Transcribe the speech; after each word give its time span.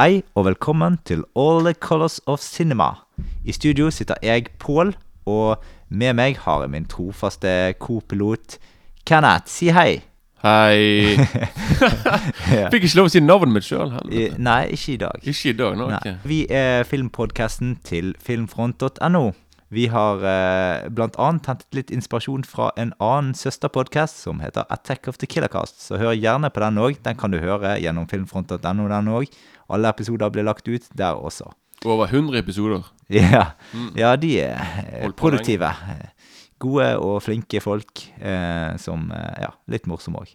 Hei 0.00 0.22
og 0.32 0.46
velkommen 0.46 0.94
til 1.04 1.26
All 1.36 1.58
the 1.60 1.74
Colors 1.76 2.22
of 2.26 2.40
Cinema. 2.40 2.84
I 3.44 3.52
studio 3.52 3.90
sitter 3.90 4.14
jeg, 4.22 4.46
Pål, 4.58 4.94
og 5.26 5.60
med 5.88 6.14
meg 6.16 6.38
har 6.40 6.62
jeg 6.62 6.70
min 6.72 6.86
trofaste 6.88 7.74
co-pilot 7.84 8.56
Kenneth. 9.04 9.44
Si 9.52 9.68
hei. 9.68 10.00
Hei. 10.40 11.20
Ja. 12.56 12.70
Fikk 12.72 12.86
ikke 12.88 12.96
lov 12.96 13.10
å 13.10 13.12
si 13.12 13.20
navnet 13.20 13.52
mitt 13.58 13.68
sjøl. 13.68 13.92
Nei, 14.40 14.62
ikke 14.72 14.94
i 14.94 14.96
dag. 15.04 15.20
Ikke 15.20 15.52
i 15.52 15.58
dag. 15.58 15.76
nå, 15.76 15.90
okay. 15.92 16.16
ok. 16.16 16.24
Vi 16.32 16.40
er 16.48 16.88
filmpodkasten 16.88 17.76
til 17.84 18.14
filmfront.no. 18.24 19.24
Vi 19.70 19.86
har 19.92 20.22
eh, 20.26 20.88
blant 20.90 21.14
annet 21.22 21.46
hentet 21.46 21.76
litt 21.78 21.90
inspirasjon 21.94 22.42
fra 22.48 22.72
en 22.80 22.90
annen 22.98 23.34
søsterpodkast 23.38 24.18
som 24.24 24.40
heter 24.42 24.66
Attack 24.74 25.06
of 25.08 25.20
the 25.22 25.28
Killercast. 25.30 25.78
Så 25.84 25.98
hør 26.00 26.16
gjerne 26.18 26.50
på 26.50 26.62
den 26.64 26.80
òg. 26.82 26.98
Den 27.06 27.18
kan 27.20 27.30
du 27.30 27.38
høre 27.38 27.76
gjennom 27.78 28.08
filmfront.no, 28.10 28.88
den 28.90 29.12
òg. 29.14 29.30
Alle 29.70 29.92
episoder 29.94 30.32
blir 30.34 30.42
lagt 30.48 30.66
ut 30.66 30.88
der 30.98 31.14
også. 31.14 31.52
Over 31.86 32.10
100 32.10 32.38
episoder. 32.42 32.82
Ja, 33.10 33.52
Mm. 33.72 33.92
ja 33.98 34.16
de 34.16 34.32
er 34.42 35.12
produktive. 35.18 35.70
Gode 36.60 36.90
og 37.00 37.22
flinke 37.24 37.60
folk 37.64 38.02
eh, 38.20 38.76
som 38.78 39.06
eh, 39.14 39.40
Ja, 39.46 39.54
litt 39.70 39.86
morsomme 39.90 40.20
òg. 40.20 40.34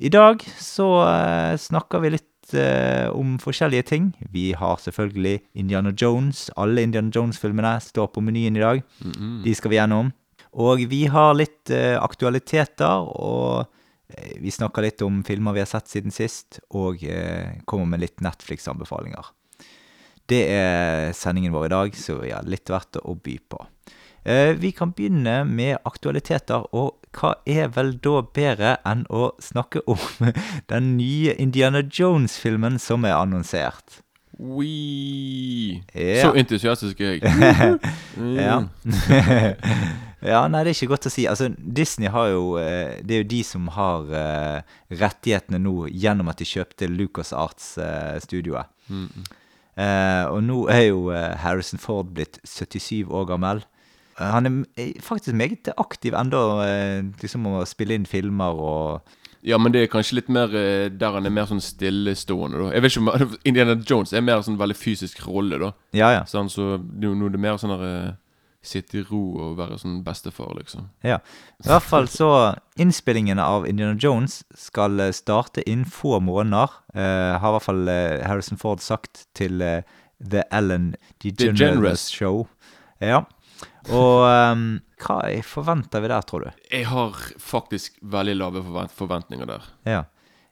I 0.00 0.08
dag 0.08 0.40
så 0.58 0.88
eh, 1.04 1.54
snakker 1.60 2.00
vi 2.00 2.10
litt 2.16 2.26
eh, 2.54 3.08
om 3.14 3.36
forskjellige 3.42 3.86
ting. 3.90 4.10
Vi 4.32 4.52
har 4.58 4.76
selvfølgelig 4.82 5.40
Indiana 5.54 5.92
Jones. 5.96 6.48
Alle 6.56 6.82
Indiana 6.82 7.10
Jones-filmene 7.14 7.74
står 7.82 8.10
på 8.14 8.22
menyen 8.24 8.56
i 8.56 8.64
dag. 8.64 8.82
Mhm. 9.04 9.42
De 9.44 9.54
skal 9.54 9.70
vi 9.70 9.78
gjennom. 9.78 10.12
Og 10.52 10.82
vi 10.90 11.04
har 11.06 11.34
litt 11.34 11.70
eh, 11.70 11.96
aktualiteter, 12.00 13.06
og 13.06 13.66
eh, 14.10 14.38
vi 14.42 14.50
snakker 14.50 14.82
litt 14.82 15.02
om 15.06 15.22
filmer 15.26 15.54
vi 15.54 15.62
har 15.62 15.70
sett 15.70 15.88
siden 15.88 16.10
sist, 16.10 16.60
og 16.70 17.04
kommer 17.66 17.86
med 17.86 18.02
litt 18.02 18.20
Netflix-anbefalinger. 18.20 19.30
Det 20.30 20.44
er 20.46 21.12
sendingen 21.14 21.52
vår 21.52 21.66
i 21.66 21.74
dag, 21.74 21.94
så 21.98 22.20
vi 22.20 22.32
har 22.34 22.46
litt 22.46 22.70
verdt 22.70 23.00
å 23.02 23.14
by 23.18 23.38
på. 23.50 23.58
Vi 24.60 24.70
kan 24.76 24.92
begynne 24.94 25.40
med 25.48 25.78
aktualiteter, 25.88 26.66
og 26.76 26.99
hva 27.16 27.34
er 27.46 27.72
vel 27.74 27.96
da 28.02 28.20
bedre 28.22 28.76
enn 28.86 29.02
å 29.10 29.32
snakke 29.42 29.82
om 29.90 30.30
den 30.72 30.94
nye 30.98 31.34
Indiana 31.38 31.82
Jones-filmen 31.82 32.78
som 32.82 33.06
er 33.08 33.18
annonsert? 33.18 34.00
Wee. 34.40 35.82
Ja. 35.94 36.22
Så 36.22 36.34
entusiastisk 36.38 37.00
jeg. 37.00 37.20
Mm. 38.20 38.36
Ja. 38.36 38.56
ja, 40.32 40.40
nei, 40.50 40.60
det 40.66 40.72
er 40.72 40.74
ikke 40.74 40.90
godt 40.90 41.06
å 41.08 41.12
si. 41.12 41.22
Altså, 41.30 41.46
Disney 41.56 42.10
har 42.12 42.26
jo 42.32 42.58
eh, 42.60 42.98
Det 43.06 43.14
er 43.14 43.22
jo 43.22 43.28
de 43.30 43.38
som 43.46 43.68
har 43.72 44.10
uh, 44.10 44.72
rettighetene 45.00 45.60
nå 45.62 45.86
gjennom 45.88 46.28
at 46.28 46.42
de 46.42 46.48
kjøpte 46.48 46.88
Lucas 46.90 47.30
Arts-studioet. 47.32 48.68
Mm. 48.90 49.06
uh, 49.78 50.24
og 50.34 50.42
nå 50.44 50.58
er 50.74 50.84
jo 50.90 51.06
eh, 51.14 51.38
Harrison 51.40 51.80
Ford 51.80 52.10
blitt 52.12 52.40
77 52.44 53.06
år 53.08 53.30
gammel. 53.30 53.62
Eh, 54.20 54.30
han 54.34 54.46
er 54.46 54.58
er 54.76 54.92
faktisk 55.02 55.34
meget 55.34 55.72
aktiv 55.76 56.12
ennå, 56.14 56.42
eh, 56.66 57.02
liksom 57.22 57.46
å 57.46 57.64
spille 57.66 57.94
inn 57.96 58.06
filmer 58.06 58.52
og 58.60 59.16
Ja, 59.42 59.56
men 59.56 59.72
det 59.72 59.80
er 59.82 59.86
kanskje 59.88 60.18
litt 60.18 60.28
mer 60.28 60.52
eh, 60.54 60.90
der 60.92 61.12
han 61.16 61.24
er 61.24 61.30
mer 61.32 61.46
sånn 61.48 61.62
stillestående, 61.64 62.58
da. 62.60 62.72
Jeg 62.74 62.82
vet 62.82 62.92
ikke 62.92 63.04
om 63.08 63.36
Indiana 63.48 63.76
Jones 63.88 64.12
er 64.12 64.20
mer 64.20 64.42
sånn 64.44 64.58
veldig 64.60 64.76
fysisk 64.76 65.22
rolle, 65.26 65.56
da. 65.58 65.70
Ja, 65.96 66.10
ja. 66.12 66.24
Sånn, 66.28 66.50
så 66.52 66.74
nå 66.76 67.14
nå 67.16 67.26
er 67.30 67.32
det 67.32 67.40
mer 67.40 67.56
sånn 67.56 67.72
der 67.78 67.86
eh, 67.88 68.10
Sitte 68.62 68.98
i 68.98 69.02
ro 69.08 69.22
og 69.40 69.54
være 69.56 69.78
sånn 69.80 70.02
bestefar, 70.04 70.50
liksom. 70.58 70.90
Ja. 71.02 71.14
I 71.64 71.68
hvert 71.70 71.86
fall 71.88 72.08
så 72.12 72.26
Innspillingene 72.76 73.40
av 73.40 73.64
Indiana 73.64 73.96
Jones 73.96 74.42
skal 74.52 75.00
eh, 75.00 75.14
starte 75.16 75.64
innen 75.64 75.86
få 75.88 76.18
måneder. 76.20 76.68
eh, 76.92 77.38
har 77.40 77.48
i 77.48 77.54
hvert 77.56 77.64
fall 77.64 77.88
eh, 77.88 78.20
Harrison 78.28 78.60
Ford 78.60 78.82
sagt 78.84 79.24
til 79.32 79.62
eh, 79.64 79.80
The 80.20 80.44
Ellen 80.52 80.90
DeGeneres. 81.24 82.10
Show. 82.12 82.44
Ja. 83.00 83.22
Og 83.88 84.24
um, 84.28 84.64
hva 85.00 85.18
forventer 85.46 86.02
vi 86.04 86.10
der, 86.12 86.24
tror 86.28 86.44
du? 86.44 86.64
Jeg 86.72 86.88
har 86.90 87.16
faktisk 87.40 87.96
veldig 88.02 88.36
lave 88.36 88.64
forvent 88.66 88.96
forventninger 88.96 89.48
der. 89.48 89.68
Ja. 89.88 90.02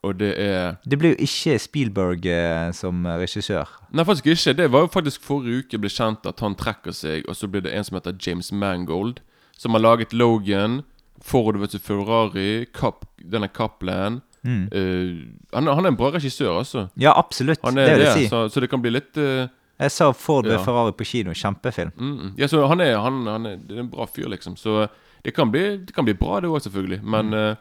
Og 0.06 0.14
det 0.20 0.34
er 0.38 0.76
Det 0.86 0.98
blir 0.98 1.16
jo 1.16 1.26
ikke 1.26 1.58
Spielberg 1.58 2.26
eh, 2.26 2.70
som 2.72 3.04
regissør. 3.04 3.66
Nei, 3.90 4.04
faktisk 4.06 4.26
ikke. 4.30 4.54
Det 4.60 4.68
var 4.72 4.86
jo 4.86 4.92
faktisk 4.94 5.24
forrige 5.26 5.64
uke 5.64 5.80
ble 5.82 5.90
kjent 5.90 6.26
at 6.26 6.40
han 6.40 6.54
trekker 6.54 6.94
seg, 6.94 7.26
og 7.28 7.36
så 7.36 7.50
blir 7.50 7.66
det 7.66 7.74
en 7.74 7.84
som 7.84 7.98
heter 7.98 8.14
James 8.22 8.52
Mangold, 8.52 9.18
som 9.58 9.74
har 9.74 9.82
laget 9.82 10.14
Logan, 10.14 10.82
Ford 11.20 11.58
vs. 11.58 11.80
Ferrari, 11.82 12.66
Cap, 12.72 13.04
denne 13.18 13.48
Kaplan. 13.48 14.22
Mm. 14.46 14.68
uh, 14.70 15.26
han, 15.52 15.66
han 15.66 15.84
er 15.84 15.90
en 15.90 15.98
bra 15.98 16.12
regissør, 16.14 16.60
altså. 16.60 16.86
Ja, 16.96 17.12
absolutt. 17.18 17.58
Det 17.58 17.88
vil 17.90 18.04
det, 18.04 18.12
si. 18.14 18.28
så, 18.30 18.46
så 18.48 18.62
det 18.62 18.70
kan 18.70 18.80
bli 18.84 18.94
litt 18.94 19.18
eh, 19.18 19.50
Jeg 19.80 19.90
sa 19.94 20.12
Ford 20.12 20.44
ved 20.46 20.56
Ja. 20.58 20.64
Ferrari 20.64 20.92
på 20.92 21.04
kino. 21.04 21.30
Kjempefilm. 21.32 21.92
mm, 21.96 22.16
mm. 22.20 22.32
Ja, 22.38 22.48
så 22.48 22.66
han 22.66 22.80
er, 22.80 22.96
han, 22.98 23.26
han 23.26 23.46
er, 23.46 23.58
er 23.70 23.78
en 23.84 23.90
bra 23.90 24.06
fyr, 24.06 24.28
liksom. 24.28 24.56
Så 24.56 24.88
det 25.24 25.34
kan 25.36 25.50
bli, 25.50 25.76
det 25.86 25.94
kan 25.94 26.04
bli 26.04 26.14
bra, 26.14 26.40
det 26.40 26.48
òg, 26.50 26.60
selvfølgelig. 26.62 27.02
Men 27.02 27.30
Mm. 27.30 27.34
eh, 27.34 27.56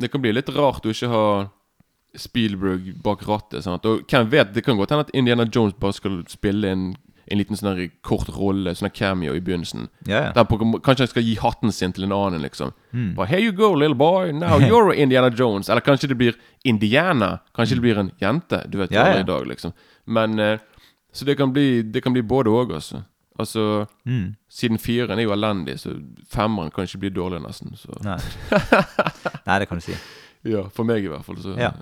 det 0.00 0.10
kan 0.12 0.20
bli 0.22 0.32
litt 0.32 0.48
rart 0.54 0.86
å 0.86 0.90
ikke 0.94 1.08
ha 1.10 1.48
Spielberg 2.16 2.92
bak 3.02 3.22
rattet. 3.28 3.64
Sant? 3.64 3.86
Og 3.88 4.02
hvem 4.10 4.28
vet, 4.30 4.52
det 4.54 4.64
kan 4.64 4.76
godt 4.76 4.90
hende 4.92 5.06
at 5.06 5.14
Indiana 5.16 5.46
Jones 5.48 5.72
bare 5.80 5.92
skal 5.96 6.18
spille 6.28 6.68
en, 6.68 6.82
en 7.30 7.38
liten 7.40 7.56
sånn 7.56 7.78
kort 8.04 8.28
rolle, 8.36 8.74
sånn 8.76 8.92
cameo 8.92 9.32
i 9.34 9.40
begynnelsen. 9.40 9.86
Ja. 10.06 10.26
Der 10.36 10.44
på, 10.44 10.58
kanskje 10.84 11.06
han 11.06 11.12
skal 11.14 11.24
gi 11.24 11.36
hatten 11.40 11.72
sin 11.72 11.92
til 11.96 12.04
en 12.04 12.12
annen, 12.12 12.42
liksom. 12.44 12.74
Mm. 12.92 13.14
Bare, 13.16 13.26
Here 13.30 13.40
you 13.40 13.52
go, 13.56 13.72
little 13.74 13.96
boy. 13.96 14.30
Now 14.32 14.58
you're 14.68 14.92
Indiana 14.92 15.30
Jones. 15.30 15.70
Eller 15.72 15.80
kanskje 15.80 16.08
det 16.12 16.18
blir 16.20 16.36
Indiana. 16.64 17.38
Kanskje 17.56 17.78
det 17.80 17.86
blir 17.86 17.98
en 17.98 18.12
jente. 18.20 18.60
Du 18.68 18.78
vet 18.78 18.90
Ja, 18.92 19.06
ja, 19.08 19.14
ja. 19.14 19.20
i 19.20 19.28
dag, 19.28 19.46
liksom. 19.48 19.72
Men 20.06 20.38
eh, 20.38 20.58
Så 21.12 21.24
det 21.28 21.36
kan 21.36 21.52
bli, 21.52 21.82
det 21.82 22.02
kan 22.02 22.14
bli 22.14 22.22
både 22.22 22.50
òg, 22.50 22.72
altså. 22.74 23.02
Altså 23.38 23.86
Mm. 24.04 24.34
Siden 24.48 24.78
fireren 24.78 25.18
er 25.18 25.22
jo 25.24 25.32
elendig, 25.32 25.78
så 25.80 25.94
femmeren 26.28 26.70
kan 26.70 26.84
ikke 26.84 26.98
bli 26.98 27.10
dårlig, 27.10 27.40
nesten. 27.42 27.76
Så. 27.76 27.92
Nei. 28.04 28.18
Nei, 29.46 29.58
det 29.58 29.68
kan 29.68 29.78
du 29.78 29.84
si. 29.84 29.96
Ja, 30.44 30.66
For 30.74 30.84
meg, 30.84 31.04
i 31.04 31.08
hvert 31.08 31.24
fall. 31.24 31.38
Så, 31.42 31.56
Ja. 31.56 31.72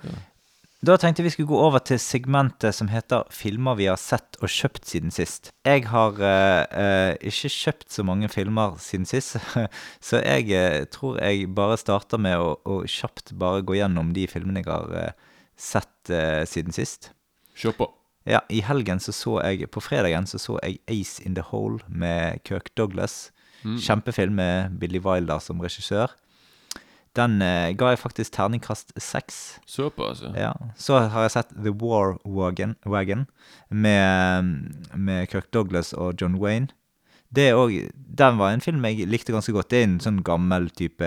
Da 0.81 0.95
tenkte 0.97 1.21
vi 1.23 1.29
skulle 1.29 1.49
gå 1.51 1.59
over 1.61 1.79
til 1.85 1.99
segmentet 2.01 2.73
som 2.75 2.89
heter 2.89 3.27
'Filmer 3.31 3.77
vi 3.77 3.85
har 3.85 3.97
sett 4.01 4.39
og 4.41 4.49
kjøpt 4.49 4.87
siden 4.89 5.11
sist'. 5.11 5.51
Jeg 5.65 5.85
har 5.89 6.17
uh, 6.17 6.65
uh, 6.73 7.13
ikke 7.21 7.53
kjøpt 7.53 7.93
så 7.93 8.03
mange 8.03 8.29
filmer 8.29 8.79
siden 8.79 9.05
sist, 9.05 9.37
så 10.01 10.23
jeg 10.25 10.49
uh, 10.49 10.87
tror 10.89 11.21
jeg 11.21 11.55
bare 11.55 11.77
starter 11.77 12.17
med 12.17 12.39
å, 12.39 12.57
å 12.65 12.81
kjapt 12.89 13.37
bare 13.37 13.61
gå 13.61 13.77
gjennom 13.77 14.15
de 14.15 14.27
filmene 14.27 14.65
jeg 14.65 14.73
har 14.73 15.13
sett 15.57 16.17
siden 16.49 16.73
sist. 16.73 17.13
Kjør 17.55 17.77
på. 17.77 18.00
Ja, 18.29 18.41
I 18.51 18.61
helgen 18.61 19.01
så 19.01 19.13
så 19.17 19.39
jeg 19.41 19.71
På 19.71 19.81
fredagen 19.81 20.27
så 20.27 20.39
så 20.39 20.59
jeg 20.63 20.79
'Ace 20.87 21.23
in 21.25 21.35
the 21.35 21.43
Hole' 21.43 21.85
med 21.89 22.45
Kirk 22.45 22.69
Douglas. 22.77 23.33
Mm. 23.65 23.79
Kjempefilm 23.79 24.33
med 24.33 24.79
Billy 24.81 24.99
Wilder 24.99 25.39
som 25.39 25.61
regissør. 25.61 26.07
Den 27.17 27.43
eh, 27.43 27.75
ga 27.75 27.91
jeg 27.91 27.99
faktisk 27.99 28.33
terningkast 28.33 28.93
seks. 28.97 29.61
Såpass, 29.67 30.23
ja. 30.23 30.31
Ja. 30.37 30.53
Så 30.77 30.99
har 30.99 31.23
jeg 31.23 31.31
sett 31.31 31.49
The 31.49 31.73
War 31.73 32.19
Wagon, 32.25 32.77
Wagon 32.87 33.27
med, 33.69 34.43
med 34.95 35.27
Kirk 35.27 35.53
Douglas 35.53 35.93
og 35.93 36.15
John 36.21 36.39
Wayne. 36.39 36.69
Det 37.33 37.53
også, 37.55 37.91
den 38.21 38.39
var 38.41 38.51
en 38.51 38.61
film 38.61 38.83
jeg 38.89 39.07
likte 39.07 39.31
ganske 39.33 39.53
godt. 39.55 39.69
Det 39.71 39.79
er 39.79 39.85
en 39.87 40.01
sånn 40.03 40.17
gammel 40.27 40.65
type 40.75 41.07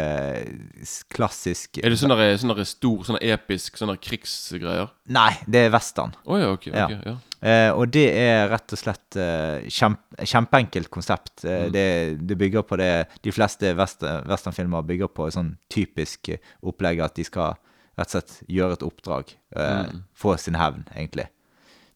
s- 0.81 1.03
klassisk 1.11 1.77
Er 1.83 1.89
det 1.91 1.99
sånn 1.99 2.13
der- 2.15 2.37
sånn 2.39 2.55
der 2.55 2.63
stor, 2.63 3.03
sånn 3.03 3.19
der 3.19 3.33
episk 3.35 3.75
sånn 3.77 3.89
der 3.91 3.97
krigsgreier? 3.99 4.89
Nei, 5.09 5.33
det 5.45 5.65
er 5.65 5.69
western. 5.73 6.13
Å 6.25 6.39
ja, 6.39 6.51
ok. 6.53 6.67
Ja. 6.71 6.85
ok, 6.87 7.05
ja. 7.05 7.17
Eh, 7.43 7.71
og 7.75 7.91
det 7.91 8.05
er 8.15 8.47
rett 8.49 8.71
og 8.71 8.79
slett 8.79 9.17
eh, 9.19 9.67
kjempe, 9.67 10.15
kjempeenkelt 10.23 10.89
konsept. 10.89 11.43
Eh, 11.43 11.65
Mm. 11.67 11.71
det, 11.73 12.27
det 12.27 12.37
bygger 12.37 12.63
på 12.63 12.77
det 12.77 13.07
De 13.21 13.31
fleste 13.31 13.75
west, 13.75 13.99
westernfilmer 14.01 14.81
bygger 14.87 15.07
på 15.11 15.27
et 15.27 15.33
sånn 15.33 15.57
typisk 15.69 16.29
eh, 16.29 16.37
opplegg 16.63 17.01
at 17.03 17.15
de 17.15 17.23
skal 17.25 17.57
rett 17.97 18.07
og 18.15 18.23
slett 18.23 18.47
gjøre 18.49 18.73
et 18.79 18.87
oppdrag. 18.87 19.35
Eh, 19.55 19.83
Mm. 19.91 20.03
Få 20.15 20.37
sin 20.39 20.55
hevn, 20.55 20.85
egentlig. 20.95 21.27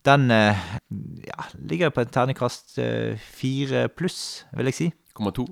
Den 0.07 0.31
eh, 0.31 0.59
ja, 1.27 1.48
ligger 1.59 1.92
på 1.92 2.04
en 2.04 2.12
terningkast 2.13 2.77
eh, 2.80 3.18
fire 3.19 3.88
pluss, 3.92 4.45
vil 4.56 4.69
jeg 4.71 4.77
si. 4.77 4.92
Komma 5.18 5.33
to. 5.36 5.48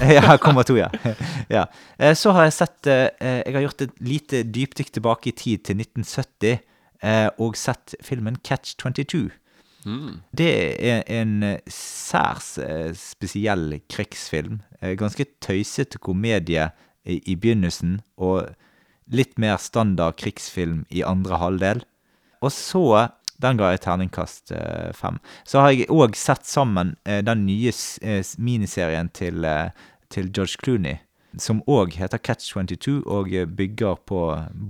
ja, 0.00 0.36
komma 0.40 0.62
to, 0.64 0.76
ja. 0.78 0.88
ja. 1.56 1.66
Eh, 1.98 2.14
Så 2.16 2.32
har 2.32 2.46
jeg 2.46 2.54
sett 2.56 2.88
Jeg 2.88 3.52
har 3.52 3.64
gjort 3.64 3.82
et 3.84 3.98
lite 4.00 4.42
dypdykk 4.44 4.92
tilbake 4.94 5.28
i 5.30 5.36
tid 5.36 5.66
til 5.68 5.82
1970 5.82 6.62
eh, 7.02 7.28
og 7.38 7.58
sett 7.60 7.96
filmen 8.04 8.38
Catch 8.44 8.76
22. 8.80 9.28
Mm. 9.86 10.22
Det 10.32 10.52
er 10.82 11.02
en 11.12 11.60
særs 11.70 12.56
spesiell 12.98 13.76
krigsfilm. 13.92 14.62
Ganske 14.98 15.28
tøysete 15.44 16.00
komedie 16.02 16.70
i, 17.06 17.20
i 17.22 17.36
begynnelsen, 17.38 18.00
og 18.18 18.48
litt 19.06 19.36
mer 19.38 19.60
standard 19.62 20.16
krigsfilm 20.18 20.82
i 20.90 21.04
andre 21.06 21.38
halvdel. 21.38 21.84
Og 22.42 22.50
så 22.52 22.82
Den 23.40 23.56
ga 23.58 23.70
jeg 23.74 23.80
terningkast 23.84 24.52
eh, 24.52 24.92
fem. 24.96 25.18
Så 25.44 25.60
har 25.60 25.70
jeg 25.70 25.88
òg 25.92 26.14
sett 26.16 26.46
sammen 26.46 26.94
eh, 27.04 27.20
den 27.22 27.46
nye 27.46 27.68
s- 27.72 27.98
eh, 28.02 28.22
miniserien 28.38 29.08
til, 29.12 29.44
til 30.10 30.30
George 30.32 30.56
Clooney. 30.62 30.96
som 31.38 31.58
òg 31.68 31.92
heter 31.98 32.16
Catch 32.18 32.54
22, 32.54 33.02
og 33.06 33.28
bygger 33.56 33.94
på 34.08 34.20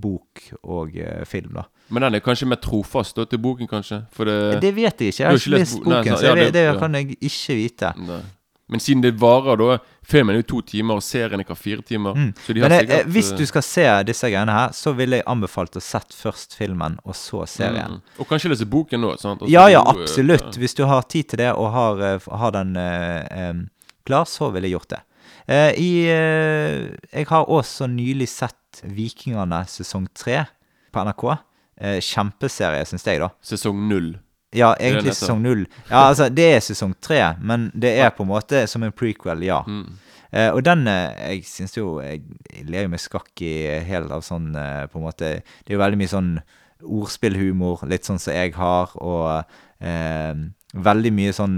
bok 0.02 0.40
og 0.64 0.90
film, 1.24 1.52
da. 1.54 1.62
Men 1.88 2.02
den 2.02 2.14
er 2.14 2.18
kanskje 2.24 2.48
mer 2.50 2.56
trofast 2.58 3.14
da, 3.16 3.22
til 3.24 3.38
boken, 3.38 3.68
kanskje? 3.70 4.00
Det, 4.18 4.60
Det 4.62 4.72
vet 4.74 4.98
jeg 5.00 5.12
ikke. 5.12 5.20
Jeg 5.22 5.28
har 5.28 5.36
ikke 5.38 5.52
lest 5.58 5.76
boken, 5.78 5.92
nei, 5.92 6.16
så 6.16 6.26
ja, 6.26 6.34
det- 6.34 6.52
det 6.54 6.78
kan 6.80 6.94
jeg 6.94 7.16
ikke 7.22 7.54
vite. 7.54 7.92
Nei. 8.08 8.20
Men 8.68 8.82
siden 8.82 9.02
det 9.04 9.12
varer, 9.20 9.56
da 9.60 9.78
Filmen 10.06 10.36
er 10.36 10.40
jo 10.40 10.46
to 10.46 10.60
timer, 10.62 10.98
og 10.98 11.02
serien 11.02 11.42
er 11.42 11.46
hva, 11.46 11.54
fire 11.58 11.82
timer? 11.82 12.14
Så 12.46 12.54
de 12.54 12.60
har 12.62 12.68
Mm. 12.68 12.70
Men 12.70 12.72
det, 12.72 12.78
sikkert, 12.86 13.12
hvis 13.14 13.30
eh, 13.32 13.38
du 13.38 13.46
skal 13.46 13.62
se 13.66 13.86
disse 14.06 14.30
greiene 14.30 14.52
her, 14.54 14.74
så 14.74 14.92
ville 14.94 15.16
jeg 15.18 15.26
anbefalt 15.26 15.78
å 15.78 15.82
sett 15.82 16.14
først 16.14 16.54
filmen, 16.54 16.98
og 17.04 17.14
så 17.18 17.42
serien. 17.50 17.98
mm. 17.98 18.20
Og 18.22 18.28
kanskje 18.30 18.50
lese 18.50 18.66
boken 18.70 19.02
nå? 19.02 19.16
sant? 19.18 19.42
Altså, 19.42 19.50
Ja, 19.50 19.66
ja, 19.70 19.82
eh, 19.82 19.90
absolutt. 19.90 20.54
ja. 20.54 20.60
Hvis 20.62 20.74
du 20.78 20.84
har 20.86 21.02
tid 21.02 21.28
til 21.30 21.38
det 21.42 21.52
og 21.54 21.72
har, 21.74 22.02
eh, 22.06 22.28
har 22.42 22.50
den 22.54 22.76
uh, 22.76 23.50
um, 23.50 23.68
klar, 24.06 24.24
så 24.30 24.50
ville 24.54 24.68
jeg 24.68 24.78
gjort 24.78 24.94
det. 24.94 25.02
Uh, 25.46 25.72
i, 25.78 25.90
eh, 26.10 26.94
jeg 27.12 27.26
har 27.30 27.50
også 27.50 27.86
nylig 27.86 28.28
sett 28.28 28.82
Vikingene 28.82 29.64
sesong 29.66 30.06
tre 30.14 30.44
på 30.92 31.02
NRK. 31.06 31.38
Eh, 31.80 31.98
kjempeserie, 32.00 32.84
syns 32.88 33.04
jeg, 33.04 33.20
da. 33.20 33.28
Sesong 33.44 33.88
null. 33.88 34.14
Ja, 34.54 34.74
egentlig 34.78 35.14
sesong 35.16 35.42
null. 35.42 35.64
Ja, 35.90 36.06
altså, 36.08 36.28
det 36.32 36.46
er 36.54 36.60
sesong 36.64 36.94
tre, 37.02 37.20
men 37.42 37.70
det 37.74 37.96
er 37.98 38.12
på 38.14 38.24
en 38.24 38.30
måte 38.30 38.66
som 38.70 38.84
en 38.86 38.94
prequel, 38.94 39.42
ja. 39.46 39.62
Mm. 39.66 39.98
Uh, 40.34 40.50
og 40.56 40.64
den 40.66 40.88
eh, 40.90 41.36
Jeg 41.36 41.44
syns 41.46 41.76
jo 41.76 42.00
Jeg, 42.02 42.24
jeg 42.50 42.64
ler 42.66 42.82
jo 42.82 42.90
med 42.90 42.98
skakk 42.98 43.42
i 43.46 43.52
helt 43.86 44.10
av 44.10 44.24
sånn 44.26 44.48
uh, 44.58 44.82
På 44.90 44.98
en 44.98 45.04
måte 45.04 45.28
Det 45.38 45.70
er 45.70 45.76
jo 45.76 45.82
veldig 45.84 46.00
mye 46.00 46.10
sånn 46.10 46.32
ordspillhumor, 46.82 47.86
litt 47.88 48.04
sånn 48.04 48.18
som 48.20 48.34
jeg 48.34 48.52
har, 48.52 48.90
og 49.00 49.46
uh, 49.80 50.34
veldig 50.76 51.12
mye 51.16 51.32
sånn 51.32 51.54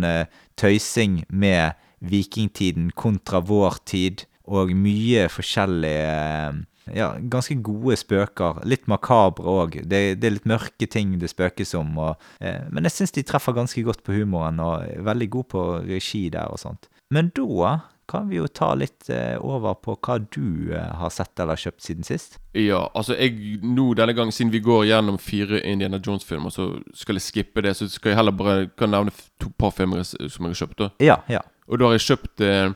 tøysing 0.54 1.24
med 1.26 1.74
vikingtiden 1.98 2.92
kontra 2.94 3.40
vår 3.42 3.80
tid, 3.90 4.22
og 4.46 4.70
mye 4.78 5.26
forskjellige 5.32 6.62
ja, 6.96 7.12
ganske 7.20 7.56
gode 7.64 7.96
spøker. 8.00 8.62
Litt 8.68 8.88
makabre 8.90 9.48
òg. 9.48 9.78
Det, 9.88 10.02
det 10.20 10.28
er 10.28 10.36
litt 10.38 10.48
mørke 10.48 10.88
ting 10.90 11.16
det 11.20 11.32
spøkes 11.32 11.74
om. 11.78 11.92
Og, 11.98 12.28
eh, 12.40 12.64
men 12.70 12.88
jeg 12.88 12.96
syns 12.96 13.14
de 13.16 13.26
treffer 13.26 13.56
ganske 13.56 13.84
godt 13.86 14.04
på 14.06 14.16
humoren, 14.16 14.60
og 14.62 14.86
er 14.86 15.04
veldig 15.06 15.30
god 15.36 15.48
på 15.54 15.68
regi 15.88 16.26
der 16.34 16.52
og 16.52 16.60
sånt. 16.62 16.90
Men 17.14 17.32
da 17.36 17.78
kan 18.08 18.28
vi 18.30 18.38
jo 18.38 18.46
ta 18.48 18.70
litt 18.78 19.10
eh, 19.12 19.36
over 19.44 19.76
på 19.84 19.94
hva 20.00 20.16
du 20.32 20.72
eh, 20.72 20.92
har 20.96 21.12
sett 21.12 21.40
eller 21.42 21.60
kjøpt 21.60 21.84
siden 21.84 22.06
sist. 22.08 22.38
Ja, 22.56 22.86
altså 22.96 23.16
jeg 23.18 23.60
nå 23.60 23.90
denne 23.98 24.14
gangen, 24.16 24.32
siden 24.32 24.52
vi 24.54 24.62
går 24.64 24.86
gjennom 24.88 25.20
fire 25.20 25.60
Indiana 25.60 26.00
Jones-filmer, 26.00 26.52
så 26.54 26.70
skal 26.96 27.20
jeg 27.20 27.26
skippe 27.26 27.64
det. 27.64 27.74
Så 27.76 27.90
skal 27.92 28.14
jeg 28.14 28.20
heller 28.22 28.36
bare 28.36 28.70
kan 28.80 28.94
nevne 28.94 29.12
to 29.40 29.52
par 29.60 29.74
filmer 29.76 30.02
som 30.08 30.24
jeg 30.24 30.54
har 30.54 30.60
kjøpt. 30.62 30.80
da 30.80 30.90
Ja, 31.04 31.20
ja. 31.28 31.44
Og 31.68 31.80
da 31.80 31.90
har 31.90 31.98
jeg 31.98 32.06
kjøpt 32.06 32.44
eh, 32.46 32.72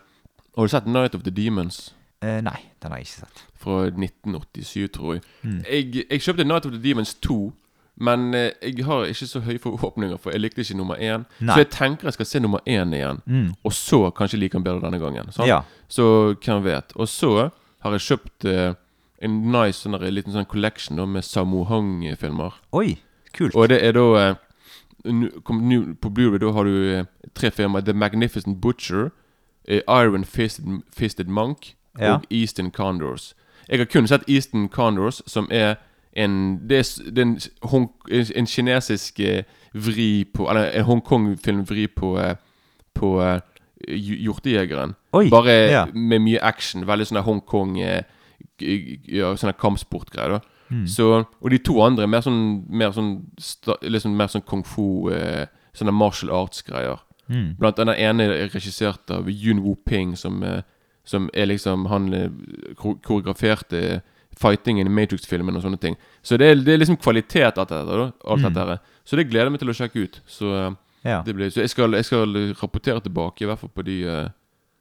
Har 0.53 0.69
du 0.69 0.73
sett 0.75 0.87
Night 0.87 1.15
of 1.17 1.25
the 1.25 1.33
Demons? 1.33 1.95
Eh, 2.23 2.43
nei, 2.45 2.59
den 2.83 2.93
har 2.93 3.01
jeg 3.01 3.09
ikke 3.09 3.25
sett. 3.25 3.41
Fra 3.63 3.85
1987, 3.87 4.89
tror 4.97 5.13
jeg. 5.15 5.23
Mm. 5.43 5.59
jeg. 5.71 6.05
Jeg 6.11 6.21
kjøpte 6.25 6.45
Night 6.49 6.67
of 6.67 6.73
the 6.75 6.83
Demons 6.83 7.15
2. 7.15 7.53
Men 8.03 8.35
eh, 8.35 8.51
jeg 8.63 8.85
har 8.89 9.05
ikke 9.07 9.27
så 9.29 9.41
høye 9.45 9.61
forhåpninger, 9.61 10.17
for 10.19 10.33
jeg 10.33 10.41
likte 10.41 10.61
ikke 10.65 10.77
nummer 10.79 10.97
én. 10.97 11.27
Nei. 11.41 11.53
Så 11.55 11.61
jeg 11.61 11.69
tenker 11.71 12.09
jeg 12.09 12.17
skal 12.17 12.27
se 12.27 12.41
nummer 12.41 12.63
én 12.67 12.95
igjen. 12.97 13.21
Mm. 13.27 13.51
Og 13.63 13.73
så 13.77 14.11
kanskje 14.17 14.41
like 14.41 14.57
den 14.57 14.65
bedre 14.65 14.81
denne 14.87 14.99
gangen. 14.99 15.29
Ja. 15.47 15.61
Så 15.93 16.07
hvem 16.45 16.65
vet. 16.65 16.95
Og 16.97 17.09
så 17.09 17.51
har 17.85 17.93
jeg 17.99 18.01
kjøpt 18.09 18.45
eh, 18.49 18.73
en 19.23 19.37
nice 19.53 19.85
sånn 19.85 19.95
der, 19.95 20.09
liten 20.11 20.33
sånn 20.35 20.49
collection 20.51 20.99
da, 20.99 21.07
med 21.07 21.23
Samu 21.27 21.65
Hong-filmer. 21.69 22.57
Oi, 22.73 22.97
kult. 23.37 23.55
Og 23.55 23.69
det 23.71 23.79
er 23.85 23.93
da 23.95 24.07
eh, 24.23 24.35
På 25.45 26.11
Blu-ray 26.11 26.39
da 26.43 26.51
har 26.57 26.65
du 26.65 26.75
eh, 26.97 27.05
tre 27.35 27.51
filmer. 27.51 27.85
The 27.85 27.93
Magnificent 27.95 28.61
Butcher, 28.63 29.11
eh, 29.69 29.83
Iron 29.89 30.25
Fisted, 30.25 30.81
Fisted 30.91 31.29
Monk 31.29 31.75
Ja. 32.01 32.15
og 32.15 32.23
Eastern 32.31 32.71
Condors. 32.73 33.35
Jeg 33.73 33.81
har 33.81 33.89
kun 33.89 34.07
sett 34.07 34.29
Eastern 34.29 34.69
Condors, 34.69 35.23
som 35.27 35.49
er 35.51 35.75
en 36.13 36.61
Det 36.69 36.79
er, 36.79 37.23
en, 37.23 37.39
hong, 37.63 37.89
en, 38.13 38.47
kinesisk 38.47 39.21
eh, 39.21 39.45
vri 39.73 40.25
på 40.29 40.45
Eller 40.51 40.69
en 40.77 40.85
Hongkong-filmvri 40.85 41.87
på 41.97 42.19
eh, 42.21 42.35
På 42.95 43.23
uh, 43.23 43.41
Hjortejegeren. 43.89 44.93
Bare 45.31 45.53
ja. 45.53 45.87
med 45.95 46.21
mye 46.21 46.43
action. 46.45 46.85
Veldig 46.87 47.07
sånn 47.09 47.23
Hongkong 47.25 47.79
Ja, 47.81 49.33
sånne 49.37 49.57
kampsportgreier, 49.59 50.37
da. 50.37 50.41
Mm. 50.69 50.87
Så, 50.87 51.25
og 51.41 51.51
de 51.51 51.59
to 51.59 51.81
andre 51.85 52.05
er 52.05 52.13
mer 52.13 52.23
sånn 52.25 52.63
Mer 52.69 52.93
sånn, 52.93 53.17
liksom 53.83 54.15
mer 54.17 54.31
sånn 54.33 54.45
kung 54.49 54.63
fu 54.69 55.11
eh, 55.13 55.49
Sånne 55.73 55.95
martial 55.97 56.29
arts-greier. 56.37 57.01
Mm. 57.33 57.55
Blant 57.57 57.79
annet 57.81 57.97
den 57.97 58.11
ene 58.11 58.25
er 58.29 58.51
regissert 58.53 59.09
av 59.11 59.31
Yun 59.33 59.63
Wu 59.65 59.73
Ping, 59.89 60.11
som, 60.21 60.43
eh, 60.45 60.61
som 61.05 61.29
er 61.35 61.47
liksom 61.47 61.87
Han 61.91 62.13
eh, 62.15 62.31
koreograferte 63.03 64.01
fightingen 64.39 64.87
i 64.87 64.91
Matrix-filmen 64.91 65.57
og 65.57 65.63
sånne 65.63 65.79
ting. 65.81 65.97
Så 66.25 66.39
det 66.41 66.47
er, 66.51 66.55
det 66.65 66.73
er 66.75 66.79
liksom 66.81 66.97
kvalitet 67.03 67.59
alt 67.59 67.69
dette. 67.69 67.85
Da, 67.85 68.13
alt 68.25 68.43
Mm. 68.43 68.55
dette. 68.55 68.79
Så 69.05 69.17
det 69.17 69.29
gleder 69.31 69.45
jeg 69.51 69.53
meg 69.53 69.61
til 69.61 69.69
å 69.69 69.77
sjekke 69.77 70.03
ut. 70.07 70.21
Så, 70.27 70.55
eh, 70.55 70.75
Ja. 71.05 71.23
det 71.23 71.35
blir, 71.35 71.51
så 71.51 71.61
jeg, 71.61 71.71
skal, 71.71 71.93
jeg 71.93 72.05
skal 72.05 72.55
rapportere 72.63 73.01
tilbake, 73.03 73.43
i 73.43 73.47
hvert 73.47 73.59
fall 73.59 73.71
på 73.75 73.83
de 73.85 74.05
uh, 74.07 74.29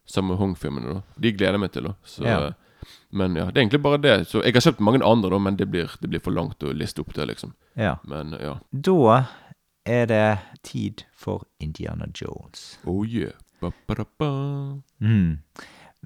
Samme 0.05 0.35
Hong-filmene. 0.37 0.93
da 0.93 1.01
De 1.19 1.31
gleder 1.31 1.53
jeg 1.53 1.59
meg 1.59 1.71
til. 1.71 1.83
da 1.83 1.93
så, 2.05 2.23
Ja. 2.23 2.45
eh, 2.47 2.51
Men 3.11 3.35
ja, 3.35 3.45
det 3.45 3.57
er 3.57 3.61
egentlig 3.67 3.81
bare 3.81 3.97
det. 4.01 4.27
Så 4.27 4.41
Jeg 4.43 4.53
har 4.53 4.61
kjøpt 4.61 4.79
mange 4.79 5.03
andre, 5.03 5.29
da 5.29 5.37
men 5.39 5.55
det 5.57 5.69
blir, 5.69 5.89
det 6.01 6.09
blir 6.09 6.19
for 6.21 6.31
langt 6.31 6.59
å 6.59 6.73
liste 6.73 6.99
opp 7.01 7.13
det. 7.13 7.27
liksom 7.27 7.53
ja. 7.75 7.97
Men 8.07 8.31
ja. 8.39 8.59
Da 8.71 9.25
er 9.85 10.05
det 10.05 10.39
tid 10.63 11.03
for 11.13 11.43
Indiana 11.59 12.05
Jones. 12.13 12.77
Oh 12.85 13.03
yeah. 13.03 13.33
Ba, 13.61 13.71
ba, 13.87 13.93
da, 13.95 14.03
ba. 14.17 14.81
Mm. 15.01 15.39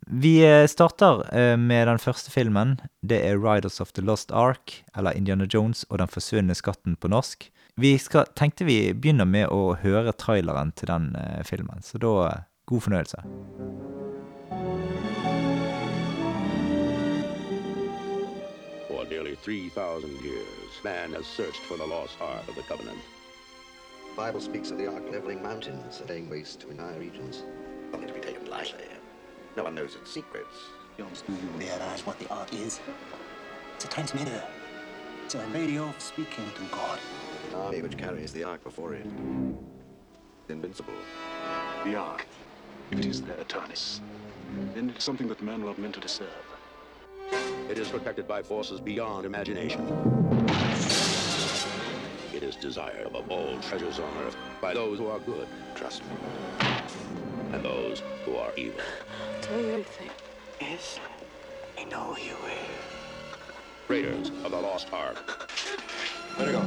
Vi 0.08 0.46
eh, 0.46 0.68
starter 0.68 1.36
eh, 1.36 1.58
med 1.58 1.88
den 1.88 2.00
første 2.00 2.32
filmen. 2.32 2.80
Det 3.02 3.26
er 3.26 3.38
'Riders 3.38 3.82
of 3.82 3.92
the 3.92 4.02
Lost 4.02 4.32
Ark', 4.32 4.84
eller 4.98 5.12
'Indiana 5.12 5.46
Jones 5.54 5.84
og 5.90 6.00
den 6.00 6.08
forsvunne 6.08 6.54
skatten' 6.54 6.96
på 6.96 7.08
norsk. 7.08 7.52
Vi 7.78 7.98
skal, 7.98 8.26
tenkte 8.36 8.66
vi 8.66 8.94
begynner 8.94 9.26
med 9.26 9.48
å 9.50 9.74
høre 9.74 10.12
traileren 10.12 10.72
til 10.72 10.88
den 10.88 11.16
eh, 11.16 11.44
filmen, 11.44 11.82
så 11.82 11.98
da 11.98 12.46
god 12.66 12.82
fornøyelse. 12.82 13.18
For 18.88 19.10
nearly 19.10 19.36
3,000 19.36 20.10
years, 20.24 20.74
man 20.84 21.14
has 21.18 21.26
searched 21.26 21.66
for 21.66 21.78
the 21.78 21.88
lost 21.90 22.18
ark 22.22 22.48
of 22.48 22.56
the 22.56 22.64
covenant. 22.70 23.02
The 24.14 24.22
Bible 24.22 24.42
speaks 24.42 24.72
of 24.72 24.78
the 24.78 24.88
ark 24.88 25.04
leveling 25.12 25.42
mountains, 25.42 26.02
laying 26.08 26.30
waste 26.30 26.62
to 26.62 26.70
entire 26.70 27.00
regions. 27.00 27.44
only 27.96 28.08
to 28.08 28.14
be 28.14 28.20
taken 28.20 28.50
lightly. 28.50 28.95
No 29.56 29.64
one 29.64 29.76
knows 29.76 29.96
its 29.96 30.12
secrets. 30.12 30.70
Jones, 30.98 31.24
do 31.26 31.34
you 31.34 31.50
realize 31.58 32.06
what 32.06 32.20
the 32.20 32.28
Ark 32.30 32.54
is? 32.54 32.80
It's 33.76 33.86
a 33.86 33.88
transmitter. 33.88 34.44
It's 35.24 35.36
a 35.36 35.46
radio 35.48 35.94
speaking 35.98 36.46
to 36.56 36.62
God. 36.76 37.00
An 37.52 37.56
army 37.56 37.82
which 37.82 37.98
carries 37.98 38.34
the 38.34 38.44
ark 38.44 38.64
before 38.64 38.94
it. 38.96 39.06
Invincible. 40.50 40.94
The 41.86 41.96
Ark, 41.96 42.26
if 42.92 43.00
it 43.00 43.06
is 43.06 43.22
their 43.22 43.38
Eternus, 43.38 44.02
then 44.74 44.90
it's 44.90 45.04
something 45.06 45.28
that 45.30 45.42
men 45.42 45.66
love 45.66 45.80
meant 45.80 45.96
to 45.96 46.02
deserve. 46.02 46.28
It 47.70 47.80
is 47.80 47.88
protected 47.88 48.28
by 48.28 48.44
forces 48.44 48.80
beyond 48.80 49.26
imagination. 49.26 49.82
It 52.34 52.44
is 52.44 52.56
desired 52.58 53.08
above 53.08 53.32
all 53.32 53.58
treasures 53.62 54.00
on 54.00 54.18
earth 54.26 54.36
by 54.62 54.74
those 54.74 55.00
who 55.00 55.08
are 55.08 55.20
good, 55.20 55.48
trust 55.76 56.04
me, 56.04 56.68
and 57.54 57.64
those 57.64 58.04
who 58.26 58.36
are 58.36 58.52
evil. 58.58 58.82
Tell 59.46 59.62
you 59.62 59.70
everything. 59.70 60.10
Yes, 60.60 61.00
I 61.78 61.84
know 61.84 62.18
you 62.18 62.34
will. 62.44 62.52
Raiders 63.88 64.30
of 64.44 64.50
the 64.52 64.60
lost 64.60 64.92
ark. 64.92 65.52
Let 66.40 66.48
her 66.48 66.54
go. 66.54 66.62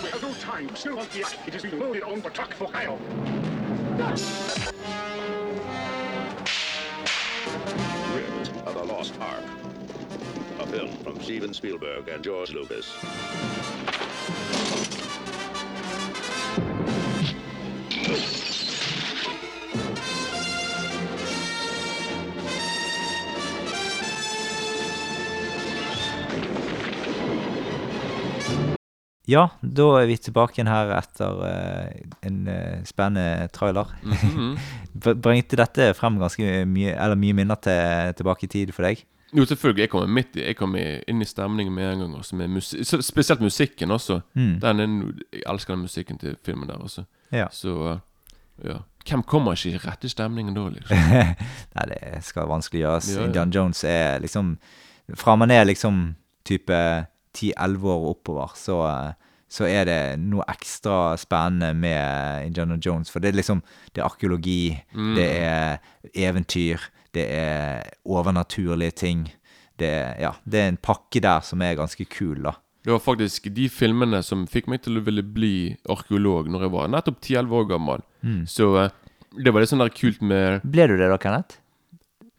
We 0.00 0.10
have 0.10 0.22
no 0.22 0.32
time. 0.34 0.76
Still 0.76 1.00
on 1.00 1.06
the 1.12 1.24
Ark. 1.24 1.34
It 1.48 1.54
is 1.56 1.62
being 1.62 1.80
loaded 1.80 2.04
on 2.04 2.20
the 2.20 2.30
truck 2.30 2.54
for 2.54 2.68
Cairo. 2.68 2.98
Raiders 8.14 8.48
of 8.64 8.74
the 8.74 8.84
lost 8.84 9.14
ark. 9.20 9.42
A 10.60 10.66
film 10.68 10.92
from 10.98 11.20
Steven 11.20 11.52
Spielberg 11.52 12.08
and 12.08 12.22
George 12.22 12.52
Lucas. 12.52 12.94
Ja, 29.26 29.48
da 29.60 29.86
er 29.98 30.06
vi 30.06 30.16
tilbake 30.22 30.54
igjen 30.54 30.70
her 30.70 30.92
etter 30.94 31.40
uh, 31.42 32.16
en 32.26 32.46
uh, 32.46 32.78
spennende 32.86 33.48
trailer. 33.52 33.90
Mm 34.06 34.56
-hmm. 34.56 35.14
Bringte 35.22 35.56
dette 35.56 35.94
frem 35.94 36.18
ganske 36.18 36.64
mye, 36.64 36.94
eller 36.94 37.14
mye 37.14 37.32
minner 37.32 37.54
til, 37.54 38.14
tilbake 38.16 38.44
i 38.44 38.48
tid 38.48 38.72
for 38.72 38.82
deg? 38.82 39.04
Jo, 39.32 39.44
selvfølgelig. 39.44 39.80
Jeg 39.80 39.90
kommer 39.90 40.06
midt 40.06 40.36
i 40.36 40.46
Jeg 40.46 40.56
kommer 40.56 41.00
inn 41.08 41.22
i 41.22 41.24
stemningen 41.24 41.74
med 41.74 41.92
en 41.92 41.98
gang. 41.98 42.14
Også, 42.16 42.36
med 42.36 42.48
musi 42.48 42.84
spesielt 42.84 43.40
musikken 43.40 43.90
også. 43.90 44.20
Mm. 44.34 44.60
Den 44.60 44.80
er, 44.80 45.12
jeg 45.32 45.42
elsker 45.52 45.74
den 45.74 45.82
musikken 45.82 46.18
til 46.18 46.36
filmen 46.44 46.68
der 46.68 46.74
også. 46.74 47.04
Ja. 47.32 47.46
Så 47.50 47.92
eh, 47.92 47.98
ja. 48.64 48.78
Hvem 49.08 49.22
kommer 49.22 49.52
ikke 49.52 49.70
i 49.70 49.78
rette 49.78 50.08
stemningen 50.08 50.54
da, 50.54 50.68
liksom? 50.68 50.96
Nei, 51.76 51.84
det 51.88 52.24
skal 52.24 52.48
vanskelig 52.48 52.80
gjøres. 52.80 53.10
Ja, 53.14 53.20
ja. 53.20 53.26
Indian 53.26 53.50
Jones 53.50 53.84
er 53.84 54.18
liksom 54.18 54.58
Fra 55.14 55.36
man 55.36 55.50
er 55.50 55.64
liksom 55.64 56.14
type 56.44 57.06
10-11 57.36 57.86
år 57.92 58.02
og 58.02 58.10
oppover, 58.16 58.52
så, 58.58 58.80
så 59.48 59.68
er 59.68 59.86
det 59.88 60.00
noe 60.24 60.44
ekstra 60.50 61.14
spennende 61.20 61.72
med 61.76 62.48
Indiana 62.48 62.78
Jones. 62.82 63.12
For 63.12 63.22
det 63.22 63.32
er 63.32 63.40
liksom 63.40 63.62
Det 63.92 64.02
er 64.02 64.08
arkeologi, 64.08 64.76
det 65.16 65.26
er 65.38 65.78
eventyr, 66.14 66.88
det 67.16 67.26
er 67.32 67.90
overnaturlige 68.04 68.90
ting. 69.04 69.26
Det 69.76 69.92
ja, 70.20 70.32
det 70.44 70.60
er 70.60 70.70
en 70.72 70.80
pakke 70.80 71.20
der 71.20 71.44
som 71.44 71.62
er 71.62 71.76
ganske 71.76 72.04
kul, 72.08 72.42
da. 72.44 72.56
Det 72.86 72.92
var 72.94 73.02
faktisk 73.02 73.48
de 73.50 73.64
filmene 73.68 74.20
som 74.22 74.44
fikk 74.46 74.68
meg 74.70 74.84
til 74.84 75.00
å 75.00 75.02
ville 75.02 75.24
bli 75.26 75.74
arkeolog 75.90 76.46
når 76.52 76.68
jeg 76.68 76.72
var 76.76 76.90
nettopp 76.92 77.16
10-11 77.18 77.56
år 77.58 77.64
gammel. 77.72 78.04
Så 78.46 78.68
eh, 78.78 78.92
det 79.42 79.50
var 79.52 79.64
litt 79.64 79.72
sånn 79.72 79.82
der 79.82 79.90
kult 79.90 80.22
med 80.22 80.62
Ble 80.62 80.86
du 80.86 80.94
det 80.96 81.08
da, 81.10 81.18
Kenneth? 81.18 81.58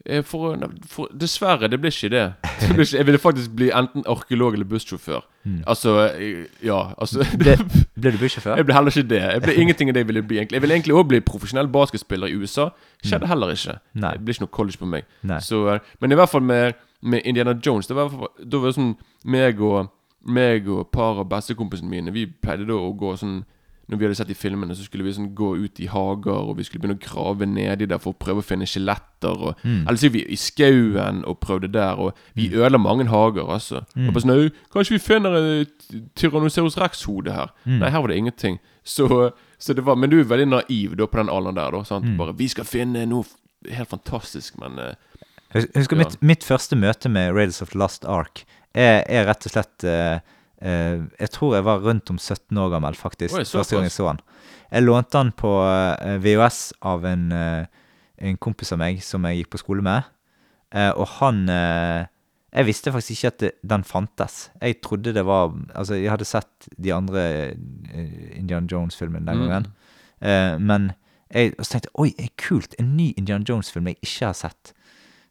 Eh, 0.06 0.24
for, 0.24 0.56
for, 0.86 1.08
Dessverre, 1.20 1.68
det 1.68 1.80
ble 1.80 1.90
ikke 1.92 2.10
det. 2.12 2.24
det 2.60 2.70
ble 2.74 2.86
ikke, 2.86 2.96
jeg 2.96 3.06
ville 3.06 3.20
faktisk 3.22 3.54
bli 3.56 3.70
enten 3.74 4.04
arkeolog 4.06 4.54
eller 4.54 4.68
bussjåfør. 4.68 5.24
Altså 5.66 5.94
eh, 6.18 6.44
Ja, 6.64 6.92
altså 6.98 7.24
Ble, 7.40 7.56
ble 7.94 8.12
du 8.12 8.18
bussjåfør? 8.20 8.56
Jeg 8.56 8.68
ble 8.68 8.74
heller 8.76 8.96
ikke 8.96 9.08
det. 9.10 9.22
Jeg 9.22 9.42
ble 9.42 9.54
ingenting 9.62 9.90
av 9.90 9.96
det 9.96 10.04
jeg 10.04 10.10
ville 10.10 10.22
bli. 10.22 10.38
egentlig 10.38 10.58
Jeg 10.58 10.62
ville 10.62 10.74
egentlig 10.74 10.94
også 10.94 11.08
bli 11.12 11.20
profesjonell 11.20 11.68
basketspiller 11.68 12.26
i 12.26 12.38
USA. 12.38 12.68
Skjedde 13.04 13.30
heller 13.30 13.54
ikke. 13.54 13.78
Nei. 13.94 14.14
Det 14.16 14.24
ble 14.24 14.36
ikke 14.36 14.46
noe 14.46 14.56
college 14.60 14.80
på 14.80 14.90
meg. 14.90 15.08
Så, 15.44 15.62
eh, 15.74 15.92
men 16.00 16.12
i 16.12 16.18
hvert 16.18 16.32
fall 16.32 16.42
med, 16.42 16.80
med 17.02 17.22
Indiana 17.24 17.54
Jones 17.66 17.86
Det 17.86 17.96
var, 17.96 18.10
i 18.10 18.44
da 18.44 18.58
var 18.58 18.72
det 18.72 18.78
sånn 18.78 18.96
meg 19.24 19.60
og 19.60 19.92
meg 20.28 20.66
og 20.68 20.82
et 20.82 20.90
par 20.92 21.20
av 21.22 21.28
bestekompisene 21.30 21.88
mine 21.88 22.12
Vi 22.12 22.26
pleide 22.26 22.66
da 22.68 22.76
å 22.76 22.90
gå 22.98 23.14
sånn 23.16 23.40
Når 23.88 23.96
vi 23.98 24.04
hadde 24.04 24.16
sett 24.18 24.28
de 24.28 24.34
filmene, 24.36 24.74
så 24.76 24.84
skulle 24.84 25.04
vi 25.06 25.14
sånn 25.16 25.30
gå 25.34 25.54
ut 25.62 25.78
i 25.80 25.86
hager, 25.88 26.42
og 26.50 26.58
vi 26.58 26.64
skulle 26.66 26.82
begynne 26.82 26.98
å 26.98 27.04
grave 27.06 27.46
nedi 27.48 27.86
der 27.88 28.00
for 28.02 28.12
å 28.12 28.18
prøve 28.20 28.42
å 28.42 28.44
finne 28.44 28.66
skjeletter. 28.68 29.32
Og, 29.48 29.62
Eller 29.64 29.96
så 29.96 30.10
gikk 30.10 30.16
vi 30.18 30.24
i 30.34 30.36
skauen 30.36 31.22
og 31.24 31.38
prøvde 31.40 31.70
der, 31.72 31.96
og 31.96 32.12
vi 32.36 32.50
ødela 32.52 32.76
mange 32.78 33.06
hager, 33.08 33.48
altså. 33.48 33.84
Og 33.96 34.12
på 34.12 34.20
sånn 34.20 34.34
Kanskje 34.74 34.98
vi 34.98 35.00
finner 35.00 35.38
et 35.62 35.88
Tyrannosaurus 36.20 36.76
rex-hode 36.80 37.32
her? 37.32 37.54
Nei, 37.64 37.88
her 37.90 38.04
var 38.04 38.12
det 38.12 38.18
ingenting. 38.20 38.58
Så, 38.84 39.08
så 39.58 39.74
det 39.76 39.84
var 39.84 39.96
Men 39.96 40.10
du 40.12 40.18
er 40.20 40.28
veldig 40.28 40.48
naiv 40.52 40.94
da 41.00 41.06
på 41.08 41.18
den 41.22 41.32
alderen 41.32 41.56
der, 41.56 41.72
da. 41.72 41.82
Sant? 41.88 42.12
Bare 42.20 42.36
Vi 42.36 42.48
skal 42.52 42.68
finne 42.68 43.06
noe 43.08 43.24
helt 43.72 43.88
fantastisk, 43.90 44.60
men 44.60 44.78
eh, 44.78 44.94
Jeg 45.54 45.70
husker 45.80 45.96
Ja. 45.96 46.04
mitt, 46.04 46.20
mitt 46.22 46.44
første 46.44 46.76
møte 46.76 47.08
med 47.08 47.32
Raiders 47.32 47.62
of 47.64 47.72
the 47.72 47.78
Last 47.80 48.04
Ark 48.04 48.44
er, 48.76 49.00
er 49.08 49.24
rett 49.26 49.48
og 49.48 49.52
slett 49.56 49.84
eh, 49.88 50.20
Jeg 50.60 51.30
tror 51.30 51.54
jeg 51.54 51.64
var 51.64 51.78
rundt 51.84 52.10
om 52.10 52.18
17 52.18 52.56
år 52.58 52.70
gammel, 52.72 52.94
faktisk. 52.98 53.34
Oi, 53.34 53.44
første 53.46 53.76
gang 53.76 53.84
jeg 53.86 53.92
så 53.94 54.06
han. 54.10 54.20
Jeg 54.72 54.82
lånte 54.82 55.16
han 55.20 55.30
på 55.32 55.52
eh, 55.64 56.16
VHS 56.18 56.58
av 56.82 57.04
en, 57.06 57.28
eh, 57.32 57.66
en 58.18 58.36
kompis 58.42 58.72
av 58.74 58.78
meg 58.82 58.98
som 59.02 59.22
jeg 59.24 59.38
gikk 59.44 59.50
på 59.54 59.60
skole 59.62 59.82
med. 59.86 60.02
Eh, 60.74 60.90
og 60.98 61.06
han 61.20 61.44
eh, 61.48 62.06
Jeg 62.52 62.64
visste 62.66 62.90
faktisk 62.92 63.10
ikke 63.14 63.26
at 63.30 63.38
det, 63.44 63.50
den 63.70 63.84
fantes. 63.84 64.50
Jeg 64.60 64.80
trodde 64.82 65.12
det 65.14 65.24
var 65.24 65.52
Altså, 65.76 65.94
jeg 65.94 66.10
hadde 66.10 66.24
sett 66.24 66.68
de 66.76 66.92
andre 66.92 67.54
Indian 68.34 68.66
Jones-filmene 68.66 69.26
den 69.26 69.38
Mm. 69.38 69.48
gangen. 69.48 69.66
Eh, 70.20 70.58
men 70.58 70.92
jeg 71.32 71.52
så 71.60 71.72
tenkte 71.78 71.88
jeg, 71.92 72.16
oi, 72.18 72.28
kult, 72.40 72.74
en 72.80 72.96
ny 72.96 73.12
Indian 73.16 73.44
Jones-film 73.48 73.86
jeg 73.86 73.96
ikke 74.02 74.26
har 74.26 74.32
sett. 74.34 74.72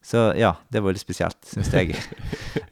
Så 0.04 0.30
ja, 0.40 0.54
det 0.72 0.82
var 0.84 0.96
litt 0.96 1.04
spesielt, 1.04 1.38
syns 1.48 1.72
jeg. 1.74 1.96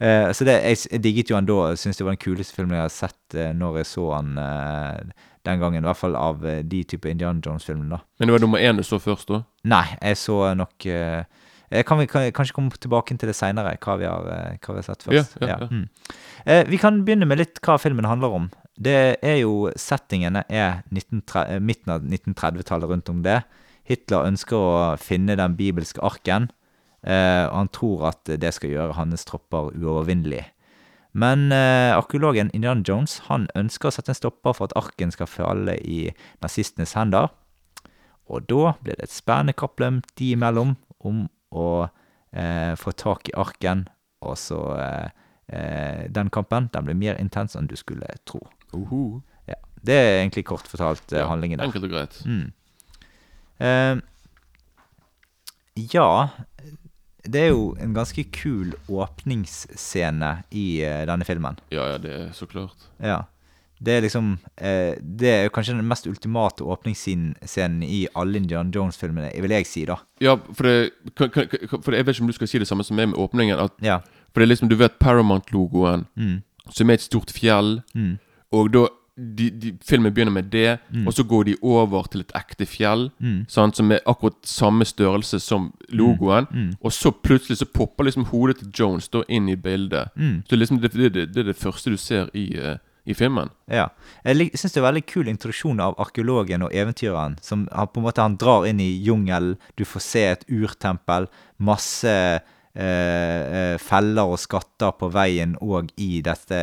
uh, 0.00 0.32
så 0.36 0.46
det, 0.48 0.56
jeg, 0.62 0.82
jeg 0.90 1.02
digget 1.04 1.32
jo 1.32 1.38
han 1.38 1.48
da, 1.48 1.56
og 1.70 1.80
syntes 1.80 2.00
det 2.00 2.06
var 2.06 2.16
den 2.16 2.22
kuleste 2.22 2.56
filmen 2.56 2.78
jeg 2.78 2.86
har 2.86 2.94
sett 2.94 3.38
uh, 3.38 3.50
når 3.56 3.82
jeg 3.82 3.90
så 3.92 4.06
han 4.14 4.36
uh, 4.40 5.24
den 5.46 5.62
gangen. 5.62 5.84
I 5.84 5.90
hvert 5.90 6.00
fall 6.00 6.16
av 6.18 6.44
de 6.44 6.84
type 6.88 7.10
Indian 7.10 7.42
Jones-filmene, 7.44 7.98
da. 7.98 8.02
Men 8.18 8.30
det 8.30 8.36
var 8.36 8.46
nummer 8.46 8.62
én 8.62 8.78
du 8.78 8.86
så 8.86 9.00
først, 9.02 9.30
da? 9.30 9.42
Nei, 9.68 9.84
jeg 10.00 10.18
så 10.18 10.40
nok 10.58 10.86
eh, 10.90 11.26
kan 11.86 12.00
vi 12.00 12.06
kan, 12.10 12.26
kanskje 12.34 12.56
komme 12.56 12.80
tilbake 12.82 13.14
til 13.14 13.30
det 13.30 13.36
seinere, 13.38 13.76
hva, 13.82 13.94
vi 14.00 14.08
har, 14.10 14.26
hva 14.26 14.74
vi 14.74 14.80
har 14.80 14.86
sett 14.86 15.06
først. 15.06 15.38
Ja, 15.40 15.46
ja, 15.46 15.58
ja. 15.62 15.68
Mm. 15.70 15.86
Eh, 16.46 16.64
vi 16.70 16.78
kan 16.78 17.02
begynne 17.06 17.26
med 17.26 17.40
litt 17.40 17.60
hva 17.66 17.78
filmen 17.82 18.06
handler 18.06 18.34
om. 18.38 18.50
Det 18.76 19.16
er 19.24 19.38
jo 19.40 19.70
Settingene 19.80 20.44
er 20.52 20.82
1930, 20.92 21.54
eh, 21.56 21.62
midten 21.64 21.94
av 21.94 22.04
1930-tallet 22.04 22.92
rundt 22.92 23.10
om 23.10 23.22
det. 23.24 23.40
Hitler 23.88 24.28
ønsker 24.28 24.56
å 24.56 24.76
finne 25.00 25.38
den 25.38 25.56
bibelske 25.58 26.02
arken, 26.04 26.50
og 27.06 27.56
han 27.56 27.68
tror 27.70 28.08
at 28.08 28.30
det 28.42 28.50
skal 28.56 28.72
gjøre 28.72 28.96
hans 28.98 29.24
tropper 29.28 29.70
uovervinnelige. 29.76 30.48
Men 31.16 31.52
eh, 31.52 31.96
arkeologen 31.96 32.50
Indiana 32.52 32.82
Jones 32.84 33.22
han 33.30 33.46
ønsker 33.56 33.88
å 33.88 33.94
sette 33.94 34.12
en 34.12 34.18
stopper 34.18 34.52
for 34.56 34.68
at 34.68 34.74
arken 34.76 35.12
skal 35.14 35.28
falle 35.30 35.78
i 35.80 36.10
nazistenes 36.44 36.92
hender. 36.98 37.30
Og 38.28 38.44
da 38.50 38.74
blir 38.82 38.98
det 38.98 39.06
et 39.06 39.14
spennende 39.14 39.54
kappløp 39.56 40.04
de 40.18 40.32
imellom 40.34 40.74
om 41.06 41.22
å 41.56 41.68
eh, 42.36 42.74
få 42.76 42.92
tak 43.00 43.30
i 43.30 43.36
arken. 43.38 43.86
Og 44.26 44.36
så 44.40 44.58
eh, 44.76 45.08
eh, 45.56 46.02
Den 46.12 46.28
kampen 46.34 46.68
den 46.74 46.84
blir 46.88 46.98
mer 46.98 47.16
intens 47.22 47.56
enn 47.56 47.70
du 47.70 47.76
skulle 47.80 48.10
tro. 48.28 48.42
Uhu. 48.74 49.22
Ja, 49.48 49.56
Det 49.80 49.96
er 49.96 50.18
egentlig 50.20 50.44
kort 50.50 50.68
fortalt 50.68 51.16
eh, 51.16 51.24
handlingen 51.24 51.62
der. 51.62 51.70
Enkelt 51.70 51.88
og 51.88 51.96
greit. 51.96 52.20
Mm. 52.28 52.52
Eh, 53.64 54.04
ja 55.94 56.10
Det 57.28 57.40
er 57.40 57.48
jo 57.50 57.76
en 57.82 57.94
ganske 57.94 58.24
kul 58.32 58.74
åpningsscene 59.36 60.30
i 60.54 60.66
eh, 60.84 61.04
denne 61.08 61.24
filmen. 61.26 61.58
Ja, 61.74 61.86
ja, 61.92 61.98
det 61.98 62.12
er 62.14 62.28
så 62.36 62.46
klart. 62.46 62.86
Ja. 63.02 63.22
Det 63.78 63.92
er 63.92 64.00
liksom 64.06 64.38
eh, 64.56 64.94
Det 65.02 65.28
er 65.28 65.50
kanskje 65.52 65.74
den 65.76 65.84
mest 65.88 66.06
ultimate 66.08 66.64
åpningsscenen 66.64 67.82
i 67.84 68.06
alle 68.16 68.38
Indiana 68.40 68.70
Jones-filmene, 68.72 69.32
vil 69.42 69.52
jeg 69.52 69.66
si, 69.68 69.84
da. 69.84 69.98
Ja, 70.24 70.36
for 70.52 70.62
det, 70.64 70.90
kan, 71.16 71.28
kan- 71.30 71.82
for 71.82 71.92
Jeg 71.92 72.06
vet 72.06 72.16
ikke 72.16 72.24
om 72.24 72.30
du 72.32 72.36
skal 72.38 72.48
si 72.48 72.58
det 72.62 72.68
samme 72.68 72.84
som 72.84 72.96
meg 72.96 73.08
med 73.10 73.18
åpningen. 73.20 73.58
At, 73.60 73.72
Ja. 73.82 73.98
for 74.32 74.40
det 74.40 74.46
er 74.48 74.54
liksom, 74.54 74.68
du 74.72 74.76
vet 74.76 74.98
Paramount-logoen, 74.98 76.06
Mm. 76.16 76.42
som 76.70 76.90
er 76.90 76.94
et 76.94 77.00
stort 77.04 77.30
fjell. 77.30 77.82
Mm. 77.94 78.18
Og 78.52 78.72
da 78.72 78.86
de, 79.16 79.50
de, 79.50 79.72
Filmen 79.84 80.12
begynner 80.14 80.32
med 80.32 80.50
det, 80.52 80.78
og 81.06 81.14
så 81.14 81.24
går 81.24 81.44
de 81.48 81.54
over 81.62 82.08
til 82.12 82.20
et 82.20 82.32
ekte 82.36 82.66
fjell. 82.68 83.08
Mm. 83.18 83.46
Sant, 83.48 83.76
som 83.76 83.92
er 83.92 84.04
akkurat 84.06 84.36
samme 84.44 84.84
størrelse 84.84 85.40
som 85.40 85.70
logoen. 85.88 86.48
Mm. 86.50 86.74
Og 86.80 86.92
så 86.92 87.10
plutselig 87.10 87.58
så 87.58 87.68
popper 87.74 88.04
liksom 88.04 88.28
hodet 88.32 88.58
til 88.60 88.72
Jones 88.78 89.08
da 89.08 89.22
inn 89.28 89.48
i 89.48 89.56
bildet. 89.56 90.12
Mm. 90.16 90.42
Så 90.48 90.56
liksom 90.56 90.82
det, 90.82 90.92
det, 90.92 91.14
det, 91.14 91.38
er 91.38 91.48
det 91.52 91.56
første 91.56 91.90
du 91.90 91.96
ser 91.96 92.28
i, 92.36 92.50
uh, 92.60 92.76
i 93.06 93.14
filmen. 93.14 93.48
Ja. 93.72 93.88
Jeg 94.24 94.50
syns 94.52 94.74
det 94.74 94.82
er 94.82 94.88
veldig 94.88 95.04
kul 95.08 95.30
introduksjon 95.32 95.80
av 95.80 95.96
arkeologen 96.02 96.66
og 96.66 96.74
eventyreren. 96.74 97.38
Som 97.42 97.68
har 97.72 97.88
på 97.88 98.02
en 98.02 98.08
måte 98.08 98.22
Han 98.24 98.36
drar 98.36 98.66
inn 98.68 98.82
i 98.84 98.90
jungelen, 99.06 99.56
du 99.76 99.84
får 99.84 100.04
se 100.04 100.26
et 100.34 100.44
urtempel, 100.50 101.30
masse 101.56 102.12
feller 102.76 104.28
og 104.28 104.36
skatter 104.36 104.92
på 105.00 105.08
veien 105.08 105.54
og 105.64 105.88
i 105.96 106.20
dette 106.20 106.58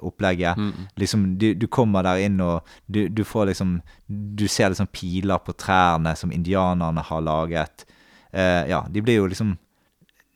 opplegget. 0.00 0.56
Liksom, 0.96 1.26
du, 1.36 1.50
du 1.60 1.66
kommer 1.68 2.06
der 2.06 2.22
inn, 2.24 2.40
og 2.40 2.64
du, 2.86 3.02
du 3.12 3.20
får 3.24 3.50
liksom 3.50 3.74
Du 4.08 4.46
ser 4.48 4.70
liksom 4.72 4.88
piler 4.88 5.38
på 5.44 5.52
trærne 5.52 6.14
som 6.16 6.32
indianerne 6.32 7.04
har 7.04 7.20
laget. 7.20 7.84
Eh, 8.32 8.68
ja, 8.68 8.86
de 8.88 9.02
blir 9.02 9.20
jo 9.20 9.26
liksom 9.28 9.56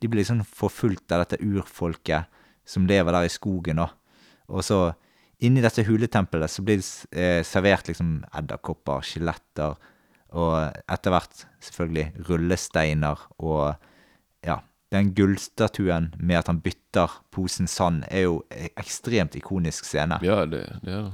De 0.01 0.07
blir 0.09 0.21
liksom 0.21 0.43
forfulgt 0.45 1.11
av 1.11 1.23
dette 1.23 1.41
urfolket 1.41 2.29
som 2.65 2.87
lever 2.87 3.11
der 3.11 3.27
i 3.27 3.31
skogen, 3.31 3.79
da. 3.81 3.89
Og 4.47 4.63
så 4.63 4.77
inni 5.43 5.63
dette 5.63 5.83
huletempelet 5.83 6.51
så 6.51 6.63
blir 6.63 6.79
det 6.79 7.19
eh, 7.19 7.41
servert 7.43 7.89
liksom 7.89 8.21
edderkopper, 8.35 9.03
skjeletter, 9.03 9.75
og 10.33 10.55
etter 10.91 11.13
hvert 11.13 11.43
selvfølgelig 11.63 12.27
rullesteiner 12.29 13.25
og 13.43 13.75
ja. 14.43 14.61
Den 14.93 15.13
gullstatuen 15.17 16.11
med 16.21 16.37
at 16.43 16.47
han 16.51 16.59
bytter 16.61 17.09
posen 17.33 17.65
sand, 17.67 18.03
er 18.13 18.27
jo 18.27 18.35
e- 18.53 18.69
ekstremt 18.77 19.33
ikonisk 19.39 19.87
scene. 19.89 20.19
Ja, 20.21 20.43
det, 20.45 20.67
det 20.85 20.93
er 20.93 21.07
det. 21.09 21.13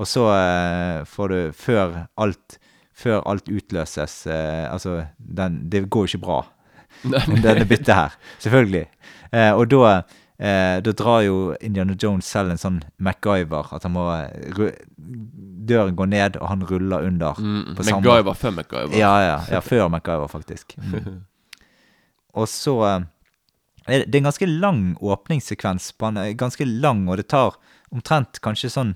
Og 0.00 0.08
så 0.08 0.22
eh, 0.32 1.02
får 1.04 1.28
du 1.28 1.38
Før 1.52 2.06
alt, 2.16 2.56
før 2.96 3.20
alt 3.28 3.50
utløses 3.52 4.14
eh, 4.26 4.64
Altså, 4.72 5.02
den, 5.18 5.58
det 5.68 5.82
går 5.92 6.06
jo 6.06 6.14
ikke 6.14 6.22
bra, 6.24 6.38
denne 7.44 7.66
byttet 7.68 7.92
her. 7.94 8.16
Selvfølgelig. 8.40 8.86
Eh, 9.32 9.52
og 9.52 9.68
da 9.70 9.82
eh, 10.40 10.80
Da 10.80 10.92
drar 10.96 11.20
jo 11.26 11.36
Indiana 11.60 11.94
Jones 12.00 12.24
selv 12.32 12.50
en 12.54 12.62
sånn 12.62 12.80
MacGyver. 12.98 13.68
At 13.76 13.84
han 13.84 13.92
må 13.98 14.06
ru- 14.56 14.72
Døren 15.70 15.94
går 15.96 16.08
ned, 16.10 16.36
og 16.40 16.48
han 16.50 16.64
ruller 16.66 17.04
under. 17.06 17.36
Mm, 17.38 17.74
på 17.76 17.84
samme- 17.84 18.00
MacGyver 18.00 18.34
før 18.40 18.56
MacGyver. 18.56 18.96
Ja, 18.98 19.12
ja. 19.22 19.36
ja 19.52 19.60
før 19.60 19.88
MacGyver, 19.92 20.28
faktisk. 20.32 20.76
Mm. 20.80 21.26
Og 22.38 22.48
så 22.50 22.74
eh, 22.86 23.06
er 23.86 24.02
det, 24.02 24.10
det 24.10 24.18
er 24.18 24.22
en 24.22 24.30
ganske 24.30 24.50
lang 24.50 24.82
åpningssekvens. 25.00 25.92
På 25.98 26.10
han 26.10 26.20
er 26.20 26.34
ganske 26.38 26.66
lang, 26.68 27.06
og 27.08 27.20
det 27.20 27.30
tar 27.32 27.56
omtrent 27.90 28.42
kanskje 28.44 28.72
sånn 28.72 28.94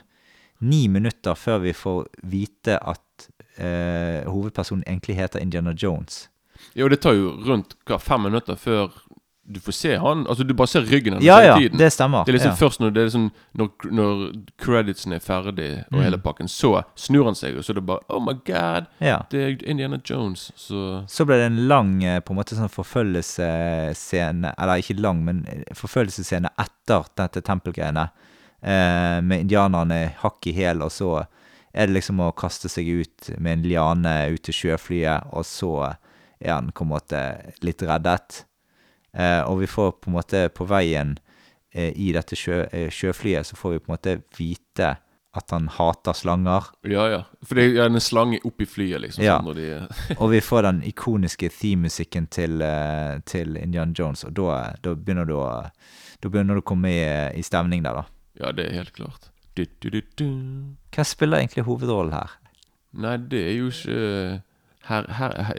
ni 0.65 0.87
minutter 0.89 1.35
før 1.37 1.65
vi 1.65 1.73
får 1.77 2.07
vite 2.31 2.79
at 2.79 3.29
eh, 3.59 4.23
hovedpersonen 4.29 4.87
egentlig 4.87 5.19
heter 5.19 5.43
Indiana 5.43 5.75
Jones. 5.77 6.29
Jo, 6.79 6.89
det 6.89 7.03
tar 7.03 7.17
jo 7.19 7.35
rundt 7.45 7.75
hva, 7.89 7.99
fem 8.01 8.25
minutter 8.29 8.57
før 8.59 8.95
Du 9.47 9.61
får 9.61 9.73
se 9.77 9.97
han 10.01 10.23
Altså, 10.27 10.45
du 10.49 10.55
bare 10.55 10.67
ser 10.73 10.81
ryggen 10.89 11.13
hans 11.19 11.25
Ja, 11.25 11.35
hele 11.37 11.47
ja, 11.51 11.57
tiden. 11.59 11.79
det 11.79 11.91
stemmer. 11.93 12.25
Det 12.25 12.33
er 12.33 12.39
liksom 12.39 12.51
ja. 12.55 12.57
først 12.57 12.81
når 12.81 12.91
det 12.95 13.01
er 13.03 13.05
liksom 13.11 13.27
Når, 13.61 13.69
når 13.93 14.23
creditsen 14.65 15.13
er 15.13 15.19
ferdig, 15.21 15.85
og 15.93 15.99
Mm. 15.99 16.03
hele 16.05 16.19
pakken, 16.19 16.49
så 16.49 16.83
snur 16.97 17.25
han 17.29 17.35
seg, 17.35 17.57
og 17.59 17.65
så 17.65 17.73
er 17.73 17.75
det 17.81 17.87
bare 17.87 18.01
Oh 18.09 18.21
my 18.25 18.33
god! 18.47 18.87
ja. 19.01 19.19
Det 19.31 19.43
er 19.43 19.69
Indiana 19.71 19.99
Jones. 20.11 20.51
Så 20.57 21.05
Så 21.09 21.27
ble 21.27 21.37
det 21.37 21.47
en 21.51 21.69
lang 21.69 22.03
eh, 22.05 22.21
på 22.21 22.33
en 22.33 22.37
måte 22.41 22.57
sånn 22.57 22.73
forfølgelsesscene 22.73 24.55
Eller 24.59 24.81
ikke 24.83 24.97
lang, 25.01 25.23
men 25.25 25.45
forfølgelsesscene 25.77 26.51
etter 26.61 27.05
dette 27.17 27.43
tempelgreiene. 27.45 28.09
Eh, 28.65 29.21
med 29.21 29.45
indianerne 29.45 30.15
hakk 30.23 30.47
i 30.49 30.53
hæl, 30.57 30.83
og 30.83 30.91
så 30.93 31.27
er 31.75 31.87
det 31.91 31.97
liksom 31.99 32.21
å 32.23 32.31
kaste 32.33 32.69
seg 32.71 32.87
ut 33.03 33.31
med 33.39 33.59
en 33.59 33.65
liane 33.69 34.13
ut 34.33 34.43
til 34.47 34.55
sjøflyet, 34.55 35.27
og 35.35 35.45
så 35.45 35.73
er 36.41 36.53
han 36.55 36.71
på 36.73 36.85
en 36.87 36.93
måte 36.95 37.21
litt 37.67 37.83
reddet. 37.83 38.45
Eh, 39.15 39.41
og 39.47 39.61
vi 39.63 39.71
får 39.71 39.93
på 40.03 40.11
en 40.11 40.17
måte 40.19 40.49
på 40.55 40.67
veien 40.67 41.15
eh, 41.73 41.93
i 41.95 42.11
dette 42.17 42.37
sjø, 42.39 42.65
eh, 42.73 42.91
sjøflyet, 42.91 43.47
så 43.47 43.59
får 43.59 43.77
vi 43.77 43.83
på 43.83 43.91
en 43.91 43.95
måte 43.95 44.15
vite 44.39 44.97
at 45.35 45.51
han 45.51 45.67
hater 45.75 46.15
slanger. 46.15 46.69
Ja, 46.87 47.09
ja. 47.11 47.21
For 47.43 47.59
det 47.59 47.67
er 47.75 47.89
en 47.89 48.03
slange 48.03 48.39
oppi 48.47 48.67
flyet, 48.71 49.01
liksom. 49.03 49.25
Ja. 49.27 49.41
Sånn, 49.43 49.57
de, 49.59 50.17
Og 50.23 50.31
vi 50.31 50.41
får 50.45 50.67
den 50.69 50.83
ikoniske 50.87 51.51
theme-musikken 51.57 52.29
til, 52.31 52.63
til 53.27 53.59
Indiana 53.59 53.95
Jones, 53.99 54.23
og 54.29 54.37
da, 54.39 54.61
da 54.83 54.95
begynner 54.95 55.27
du 55.27 55.35
å 55.41 55.49
Da 56.23 56.31
begynner 56.31 56.57
du 56.57 56.63
å 56.63 56.67
komme 56.67 56.89
i, 56.95 57.03
i 57.37 57.43
stemning 57.45 57.83
der, 57.85 57.99
da. 57.99 58.05
ja, 58.41 58.53
det 58.55 58.69
er 58.71 58.79
helt 58.79 58.95
klart. 58.97 59.31
Du, 59.55 59.67
du, 59.83 59.91
du. 60.19 60.25
Hvem 60.95 61.07
spiller 61.07 61.43
egentlig 61.43 61.67
hovedrollen 61.67 62.15
her? 62.15 62.33
Nei, 62.95 63.17
det 63.31 63.43
er 63.51 63.53
jo 63.59 63.69
ikke 63.71 63.99
her, 64.89 65.07
her, 65.19 65.35
her, 65.49 65.59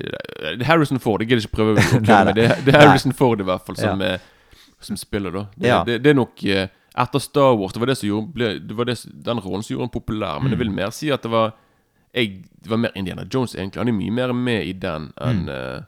er 0.51 0.63
Harrison 0.67 1.00
Ford. 1.00 1.22
Jeg 1.22 1.29
gidder 1.29 1.46
ikke 1.48 1.58
prøve 1.58 1.75
å 1.75 2.00
med 2.25 2.36
det. 2.38 2.48
Det 2.65 2.74
er 2.75 2.79
Harrison 2.88 3.13
Ford 3.13 3.41
i 3.41 3.48
hvert 3.48 3.65
fall 3.65 3.77
som, 3.79 4.01
Ja. 4.01 4.15
er, 4.15 4.65
som 4.86 4.98
spiller, 4.98 5.32
da. 5.34 5.46
Det, 5.55 5.67
Ja. 5.67 5.84
det, 5.88 6.00
det 6.03 6.12
er 6.13 6.17
nok 6.20 6.44
eh, 6.46 6.67
Etter 6.96 7.20
Star 7.20 7.55
Wars 7.60 7.74
Det 7.75 7.82
var 7.82 7.89
det 7.91 7.98
som 8.00 8.08
gjorde 8.08 8.34
ble, 8.38 8.50
Det 8.63 8.75
var 8.77 8.86
det, 8.88 8.96
den 9.25 9.39
rollen 9.44 9.63
som 9.65 9.74
gjorde 9.75 9.88
han 9.89 9.94
populær. 9.96 10.39
Men 10.39 10.51
jeg 10.53 10.60
Mm. 10.60 10.63
vil 10.63 10.72
mer 10.77 10.91
si 10.96 11.10
at 11.12 11.22
det 11.25 11.32
var 11.32 11.53
jeg, 12.15 12.46
Det 12.62 12.70
var 12.72 12.77
mer 12.77 12.91
Indiana 12.96 13.25
Jones, 13.27 13.55
egentlig. 13.55 13.82
Han 13.82 13.89
er 13.91 13.98
mye 13.98 14.12
mer 14.12 14.34
med 14.34 14.63
i 14.70 14.74
den 14.74 15.10
enn 15.22 15.41
mm. 15.46 15.50
uh, 15.50 15.82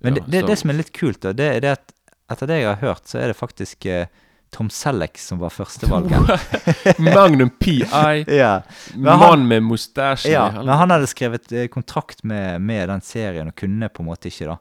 Men 0.00 0.14
ja, 0.16 0.22
det, 0.22 0.30
det, 0.32 0.46
det 0.46 0.58
som 0.58 0.70
er 0.70 0.78
litt 0.80 0.92
kult, 0.96 1.20
da, 1.20 1.32
det 1.36 1.50
er 1.58 1.72
at 1.72 1.92
etter 2.30 2.46
det 2.50 2.56
jeg 2.62 2.66
har 2.70 2.80
hørt, 2.80 3.04
så 3.06 3.18
er 3.20 3.28
det 3.30 3.36
faktisk 3.38 3.86
eh, 3.86 4.06
Tom 4.56 4.70
Selleck 4.72 5.18
som 5.20 5.36
var 5.42 5.52
førstevalget. 5.52 6.96
Magnum 7.04 7.50
PI. 7.60 7.82
ja. 8.40 8.54
Mann 8.96 9.44
med 9.50 9.66
mustasje. 9.68 10.32
Ja, 10.32 10.46
men 10.56 10.72
han 10.80 10.94
hadde 10.94 11.10
skrevet 11.10 11.52
eh, 11.52 11.66
kontrakt 11.72 12.24
med, 12.24 12.62
med 12.64 12.88
den 12.88 13.04
serien, 13.04 13.52
og 13.52 13.58
kunne 13.60 13.90
på 13.92 14.00
en 14.04 14.08
måte 14.08 14.32
ikke, 14.32 14.54
da. 14.54 14.56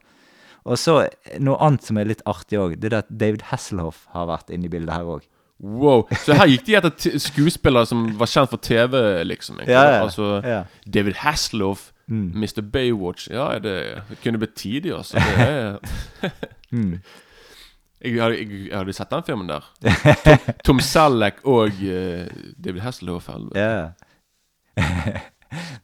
Og 0.65 0.79
så 0.81 0.97
eh, 1.05 1.37
noe 1.39 1.55
annet 1.63 1.87
som 1.87 2.01
er 2.01 2.09
litt 2.11 2.25
artig 2.27 2.59
òg, 2.59 2.75
det 2.81 2.91
er 2.91 2.97
at 3.03 3.09
David 3.23 3.47
Hasselhoff 3.53 4.03
har 4.11 4.27
vært 4.33 4.51
inne 4.51 4.67
i 4.67 4.73
bildet 4.75 4.91
her 4.97 5.07
òg. 5.15 5.23
Wow. 5.63 6.01
Så 6.25 6.35
her 6.35 6.49
gikk 6.51 6.65
de 6.67 6.73
etter 6.81 7.13
skuespillere 7.23 7.87
som 7.87 8.09
var 8.19 8.27
kjent 8.27 8.51
for 8.51 8.59
TV, 8.59 8.97
liksom. 9.23 9.61
Ja, 9.63 9.85
ja. 9.95 9.99
Altså 10.03 10.41
Ja. 10.43 10.63
David 10.85 11.21
Hasselhoff, 11.23 11.91
Mm. 12.05 12.35
Mr. 12.37 12.61
Baywatch 12.61 13.31
Ja, 13.33 13.47
det, 13.57 13.71
det 14.11 14.17
kunne 14.21 14.37
blitt 14.37 14.51
tidlig, 14.61 14.91
altså. 14.93 15.17
Det 15.17 15.45
er, 16.21 16.35
Mm. 16.75 16.99
Jeg, 18.05 18.21
hadde, 18.21 18.39
jeg, 18.39 18.63
jeg 18.69 18.75
hadde 18.77 18.97
sett 18.97 19.13
den 19.13 19.27
filmen 19.27 19.51
der. 19.51 19.69
Tom, 19.81 20.57
Tom 20.69 20.81
Selleck 20.83 21.39
og 21.43 21.79
uh, 21.81 22.51
David 22.57 22.83
Hasselhoff. 22.85 23.31
Yeah. 23.55 23.95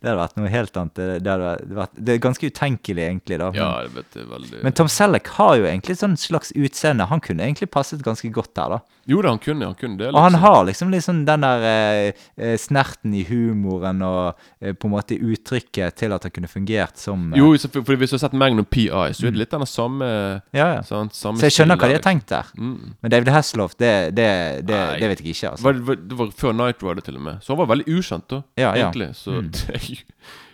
Det 0.01 0.09
hadde 0.09 0.17
vært 0.19 0.37
noe 0.39 0.49
helt 0.51 0.77
annet. 0.79 0.93
Det, 0.97 1.07
det, 1.23 1.31
hadde 1.31 1.75
vært, 1.77 1.93
det 1.95 2.13
er 2.13 2.23
ganske 2.23 2.49
utenkelig, 2.51 3.03
egentlig. 3.05 3.37
da. 3.39 3.49
Men, 3.53 3.59
Ja, 3.61 3.69
jeg 3.85 3.93
vet 3.95 4.17
det 4.17 4.25
veldig 4.31 4.63
men 4.65 4.75
Tom 4.77 4.89
Selleck 4.91 5.31
har 5.37 5.53
jo 5.59 5.67
egentlig 5.69 5.97
sånn 6.01 6.17
slags 6.19 6.51
utseende. 6.57 7.07
Han 7.11 7.23
kunne 7.23 7.45
egentlig 7.45 7.69
passet 7.73 8.03
ganske 8.05 8.31
godt 8.33 8.53
der, 8.57 8.77
da. 8.77 9.00
Jo 9.11 9.19
da, 9.25 9.33
han 9.33 9.39
kunne, 9.43 9.67
han 9.67 9.75
kunne 9.77 9.97
det. 9.99 10.07
Liksom. 10.09 10.15
Og 10.17 10.23
han 10.23 10.31
liksom. 10.35 10.45
har 10.47 10.65
liksom 10.69 10.91
liksom 10.95 11.19
den 11.27 11.43
der 11.45 11.65
eh, 11.67 12.21
eh, 12.47 12.53
snerten 12.61 13.13
i 13.17 13.23
humoren 13.27 14.01
og 14.07 14.39
eh, 14.61 14.71
på 14.73 14.87
en 14.87 14.93
måte 14.95 15.17
uttrykket 15.19 15.97
til 15.99 16.15
at 16.15 16.27
han 16.27 16.33
kunne 16.35 16.49
fungert 16.51 17.01
som 17.01 17.27
eh, 17.33 17.39
Jo, 17.41 17.49
for, 17.65 17.83
for 17.89 17.99
hvis 17.99 18.13
du 18.13 18.17
har 18.17 18.23
sett 18.23 18.37
Magnum 18.39 18.65
PI, 18.65 18.87
så 19.17 19.27
er 19.27 19.35
det 19.35 19.41
litt 19.43 19.51
den 19.55 19.65
samme, 19.69 20.07
Ja, 20.55 20.67
ja. 20.77 20.81
Sånn, 20.87 21.11
samme 21.15 21.41
Så 21.41 21.49
jeg 21.49 21.57
skjønner 21.59 21.79
hva 21.81 21.89
de 21.91 21.97
har 21.99 22.05
tenkt 22.05 22.29
der. 22.31 22.49
Mm. 22.57 22.93
Men 23.01 23.13
David 23.17 23.33
Hasselhoff, 23.35 23.75
det, 23.81 23.91
det, 24.17 24.29
det, 24.69 24.79
det 25.01 25.11
vet 25.11 25.23
jeg 25.25 25.35
ikke, 25.35 25.51
altså. 25.53 25.65
Var, 25.67 25.73
det- 25.79 25.87
var, 25.91 25.99
det 26.11 26.19
var 26.21 26.31
før 26.43 26.55
Night 26.61 26.83
Rider, 26.87 27.05
til 27.09 27.19
og 27.19 27.25
med. 27.27 27.41
Så 27.43 27.53
han 27.55 27.59
var 27.65 27.71
veldig 27.75 27.87
ukjent, 27.99 28.27
da. 28.31 28.41
Ja, 28.57 28.69
ja. 28.71 28.87
Egentlig. 28.87 29.11
Så 29.19 29.35
Mm. 29.41 29.51
det, 29.57 30.05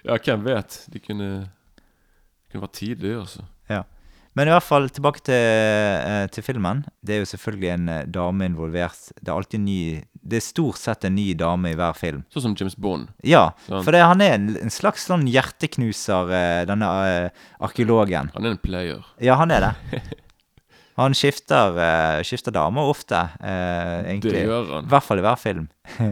Ja, 0.07 0.15
hvem 0.23 0.43
vet? 0.47 0.75
De 0.93 0.99
kunne 1.03 1.29
kunne 2.51 2.63
vært 2.63 2.77
tidlig, 2.79 3.13
altså. 3.19 3.43
Ja. 3.69 3.81
Men 4.37 4.49
i 4.49 4.51
hvert 4.53 4.65
fall 4.67 4.85
tilbake 4.93 5.23
til, 5.25 5.33
eh, 5.33 6.27
til 6.29 6.45
filmen. 6.45 6.83
Det 7.01 7.15
er 7.15 7.23
jo 7.23 7.29
selvfølgelig 7.31 7.69
en 7.73 7.89
eh, 7.89 8.03
dame 8.13 8.45
involvert. 8.45 9.07
Det 9.17 9.31
er 9.31 9.35
alltid 9.39 9.63
ny 9.63 9.79
Det 10.27 10.37
er 10.41 10.43
stort 10.43 10.75
sett 10.77 11.05
en 11.07 11.15
ny 11.15 11.31
dame 11.39 11.71
i 11.71 11.75
hver 11.79 11.95
film. 11.95 12.21
Sånn 12.33 12.43
som 12.43 12.55
James 12.59 12.75
Bond. 12.75 13.07
Ja, 13.23 13.45
Sant. 13.65 13.85
for 13.85 13.95
det, 13.95 14.01
han 14.03 14.19
er 14.21 14.33
en, 14.35 14.49
en 14.59 14.73
slags 14.73 15.05
sånn 15.07 15.23
hjerteknuser, 15.31 16.33
eh, 16.35 16.63
denne 16.67 16.89
arkeologen. 17.63 18.29
Han 18.35 18.45
er 18.49 18.55
en 18.57 18.59
player. 18.61 19.05
Ja, 19.23 19.37
han 19.39 19.51
er 19.55 19.69
det. 19.69 20.01
Han 20.97 21.13
skifter, 21.13 21.75
skifter 22.25 22.49
damer 22.55 22.87
ofte, 22.89 23.19
egentlig. 23.45 24.31
Det 24.33 24.45
gjør 24.47 24.71
han. 24.71 24.87
I 24.87 24.89
hvert 24.95 25.05
fall 25.05 25.19
i 25.21 25.25
hver 25.27 25.37
film. 25.37 25.67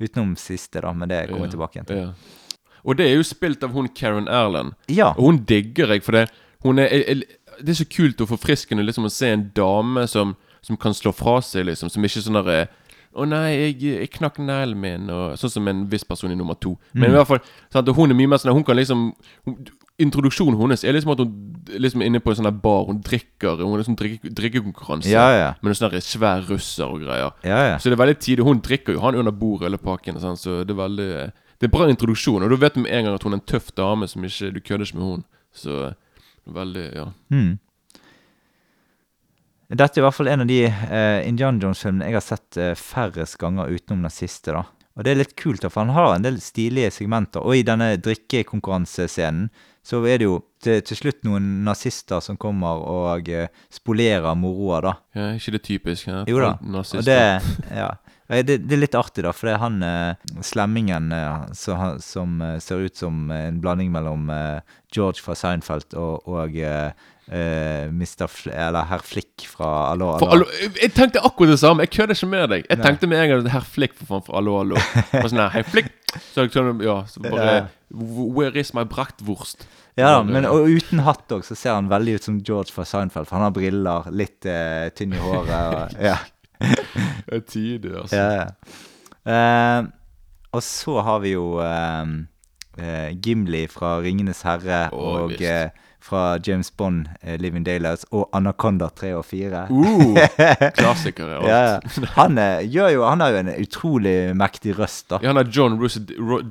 Utenom 0.00 0.30
siste, 0.40 0.80
da, 0.80 0.88
men 0.96 1.10
det 1.10 1.18
kommer 1.28 1.42
Ja, 1.44 1.48
jeg 1.50 1.52
tilbake 1.52 1.76
igjen 1.76 1.88
til. 1.90 1.98
Ja. 2.00 2.54
Og 2.82 2.96
det 2.96 3.10
er 3.10 3.18
jo 3.18 3.26
spilt 3.28 3.62
av 3.68 3.74
hun 3.76 3.90
Karen 3.92 4.30
Erland. 4.32 4.72
Ja. 4.88 5.10
Og 5.18 5.28
hun 5.28 5.42
digger 5.46 5.92
jeg, 5.92 6.00
for 6.06 6.16
det 6.16 6.24
hun 6.64 6.80
er- 6.80 6.94
er- 7.12 7.22
Det 7.62 7.70
er 7.74 7.84
så 7.84 7.88
kult 7.88 8.20
og 8.20 8.28
forfriskende 8.28 8.84
liksom 8.84 9.04
å 9.06 9.10
se 9.12 9.30
en 9.32 9.50
dame 9.54 10.06
som, 10.10 10.36
som 10.62 10.76
kan 10.76 10.92
slå 10.94 11.12
fra 11.14 11.40
seg, 11.40 11.66
liksom. 11.70 11.90
Som 11.90 12.04
ikke 12.04 12.22
sånn 12.24 12.38
derre 12.42 12.68
å 13.12 13.26
nei, 13.28 13.50
jeg, 13.52 13.74
jeg 13.82 14.08
knakk 14.14 14.38
neglen 14.40 14.78
min, 14.80 15.10
og 15.12 15.34
sånn 15.36 15.50
som 15.52 15.66
en 15.68 15.82
viss 15.92 16.04
person 16.08 16.32
i 16.32 16.34
nummer 16.34 16.54
to. 16.56 16.78
Men 16.94 17.10
Mm. 17.10 17.14
i 17.14 17.16
hvert 17.18 17.28
fall 17.28 17.40
sant, 17.70 17.88
Hun 17.94 18.10
er 18.10 18.14
mye 18.16 18.26
mer 18.28 18.38
sånn 18.40 18.54
Hun 18.56 18.64
kan 18.64 18.76
liksom 18.76 19.12
hun, 19.44 19.58
Introduksjonen 20.00 20.56
hennes 20.58 20.82
er 20.84 20.94
liksom 20.96 21.12
at 21.12 21.18
hun 21.20 21.32
liksom 21.78 22.00
er 22.02 22.06
inne 22.08 22.20
på 22.24 22.32
en 22.32 22.38
sånn 22.40 22.60
bar. 22.62 22.86
Hun 22.88 23.02
drikker. 23.04 23.60
Hun 23.60 23.78
er 23.78 23.84
sånn 23.84 23.98
drikke, 24.00 24.32
drikkekonkurranse 24.34 25.10
Ja, 25.12 25.26
ja. 25.36 25.50
med 25.62 25.74
en 25.74 25.78
sånn 25.78 26.00
svær 26.00 26.40
russer 26.48 26.88
og 26.88 27.02
greier. 27.04 27.32
Ja, 27.44 27.58
ja. 27.68 27.76
Så 27.78 27.90
det 27.92 27.98
er 27.98 28.04
veldig 28.06 28.18
tidlig. 28.18 28.46
Hun 28.48 28.62
drikker 28.64 28.96
jo 28.96 29.00
han 29.04 29.14
under 29.20 29.30
bordet 29.32 29.68
hele 29.68 29.78
pakken. 29.78 30.18
sånn, 30.18 30.36
Så 30.40 30.64
det 30.66 30.72
er 30.72 30.80
veldig 30.80 31.32
Det 31.60 31.68
er 31.68 31.76
bra 31.76 31.86
introduksjon. 31.92 32.42
Og 32.42 32.50
da 32.50 32.56
vet 32.56 32.74
du 32.74 32.80
med 32.80 32.90
en 32.92 33.04
gang 33.04 33.14
at 33.14 33.22
hun 33.22 33.32
er 33.34 33.36
en 33.36 33.46
tøff 33.46 33.70
dame 33.76 34.08
som 34.08 34.24
ikke 34.24 34.52
Du 34.54 34.60
kødder 34.60 34.86
ikke 34.88 34.96
med 34.98 35.04
hun. 35.04 35.24
Så 35.54 35.94
veldig 36.46 36.86
Ja. 36.94 37.10
Mm. 37.30 37.58
Dette 39.72 39.96
er 39.96 40.02
i 40.02 40.04
hvert 40.04 40.16
fall 40.18 40.28
en 40.28 40.42
av 40.44 40.48
de 40.50 40.58
eh, 40.68 41.22
Indiana 41.24 41.62
Jones-filmene 41.62 42.10
jeg 42.10 42.16
har 42.18 42.24
sett 42.26 42.56
eh, 42.60 42.74
færrest 42.76 43.38
ganger 43.40 43.70
utenom 43.72 44.02
den 44.04 44.12
siste. 44.12 44.52
da. 44.52 44.66
Og 44.92 45.06
det 45.06 45.14
er 45.14 45.20
litt 45.22 45.36
kult, 45.40 45.62
da, 45.64 45.70
for 45.72 45.86
han 45.86 45.94
har 45.96 46.12
en 46.12 46.26
del 46.26 46.36
stilige 46.44 46.90
segmenter. 46.92 47.40
Og 47.40 47.56
i 47.56 47.64
denne 47.64 47.94
drikkekonkurransescenen 48.04 49.46
så 49.82 50.02
er 50.04 50.20
det 50.20 50.28
jo 50.28 50.36
til, 50.62 50.82
til 50.86 50.98
slutt 50.98 51.24
noen 51.26 51.46
nazister 51.66 52.20
som 52.22 52.36
kommer 52.36 52.84
og 52.84 53.30
eh, 53.32 53.48
spolerer 53.72 54.36
moroa, 54.38 54.82
da. 54.84 54.92
ja 55.16 55.30
ikke 55.38 55.56
det 55.56 55.62
typisk? 55.66 56.10
Ja? 56.10 56.20
Jo 56.28 56.42
da. 56.44 56.52
Nazister. 56.60 57.00
Og 57.00 57.08
det, 57.08 57.72
ja. 57.80 57.88
Og 58.30 58.46
Det, 58.46 58.58
det 58.68 58.76
er 58.76 58.80
litt 58.84 58.94
artig, 58.96 59.24
da, 59.26 59.32
for 59.36 59.48
det 59.50 59.54
er 59.56 59.62
han 59.64 59.82
eh, 59.82 60.36
slemmingen 60.46 61.10
eh, 61.12 61.46
så, 61.58 61.74
han- 61.76 61.98
som 62.00 62.40
eh, 62.40 62.58
ser 62.62 62.84
ut 62.86 62.96
som 62.96 63.30
en 63.34 63.58
blanding 63.60 63.90
mellom 63.92 64.30
eh, 64.30 64.60
George 64.94 65.20
fra 65.24 65.34
Seinfeld 65.36 65.92
og, 65.98 66.22
og 66.30 66.56
eh, 66.56 66.92
eh, 67.28 67.90
Mr. 67.92 68.26
Fl 68.30 68.50
eller 68.54 68.86
herr 68.88 69.02
Flick 69.04 69.44
fra 69.50 69.90
Allo 69.90 70.14
Allo. 70.16 70.46
jeg, 70.62 70.92
tenkte 70.96 71.20
akkurat 71.24 71.52
det 71.54 71.60
samme. 71.60 71.84
Jeg 71.86 71.92
kødder 71.98 72.16
ikke 72.16 72.30
med 72.32 72.48
deg. 72.54 72.64
Jeg 72.70 72.78
Nei. 72.80 72.86
tenkte 72.86 73.10
med 73.10 73.20
en 73.24 73.30
gang 73.34 73.52
herr 73.52 73.66
Flick 73.68 73.94
for 73.98 74.08
faen 74.14 74.24
fra 74.30 74.38
Allo 74.40 74.56
Allo. 74.62 74.80
Sånn 75.12 75.42
her, 75.42 75.52
hei 75.58 75.62
Flick 75.68 75.92
Så 76.32 76.44
jeg 76.46 76.52
sånn, 76.56 76.80
ja, 76.84 76.98
så 77.08 77.22
bare 77.24 77.46
Ja. 77.52 77.62
Where 77.92 78.56
is 78.56 78.72
my 78.72 78.86
bratwurst? 78.88 79.66
Ja 80.00 80.14
da, 80.14 80.22
Men, 80.24 80.46
eh, 80.46 80.50
og 80.52 80.70
uten 80.72 81.02
hatt 81.04 81.28
òg, 81.36 81.42
så 81.44 81.52
ser 81.58 81.74
han 81.76 81.90
veldig 81.92 82.14
ut 82.16 82.24
som 82.24 82.38
George 82.40 82.72
fra 82.72 82.86
Seinfeld. 82.88 83.28
For 83.28 83.36
han 83.36 83.44
har 83.44 83.52
briller, 83.52 84.06
litt 84.16 84.46
eh, 84.48 84.86
tynn 84.96 85.12
i 85.12 85.20
håret. 85.20 85.52
Og, 85.52 85.98
ja. 86.08 86.14
Det 87.26 87.38
er 87.38 87.44
tidlig, 87.48 87.94
altså. 87.96 88.16
ja, 88.16 88.30
ja. 88.42 88.46
Eh, 89.32 89.84
og 90.52 90.62
så 90.62 91.00
har 91.00 91.22
vi 91.22 91.32
jo 91.32 91.60
eh, 91.64 92.02
eh, 92.78 93.10
Gimli 93.22 93.66
fra 93.70 94.00
'Ringenes 94.02 94.42
herre' 94.44 94.88
Å, 94.92 95.06
og 95.22 95.40
eh, 95.40 95.70
fra 96.02 96.38
James 96.46 96.70
Bond, 96.76 97.08
eh, 97.22 97.38
'Living 97.40 97.64
Daylights', 97.64 98.04
og 98.10 98.28
'Anaconda 98.32 98.88
3 98.88 99.14
og 99.14 99.24
4'. 99.24 99.70
Uh, 99.70 100.18
klassikere. 100.80 101.38
alt. 101.38 101.48
Ja. 101.48 101.80
Han, 102.18 102.38
eh, 102.38 102.66
jo, 102.66 103.04
han 103.04 103.20
har 103.20 103.30
jo 103.30 103.36
en 103.36 103.52
utrolig 103.54 104.36
mektig 104.36 104.78
røst, 104.78 105.10
da. 105.10 105.20
Ja, 105.22 105.28
han 105.32 105.36
er 105.36 105.48
John 105.48 105.78
Rhys, 105.80 105.98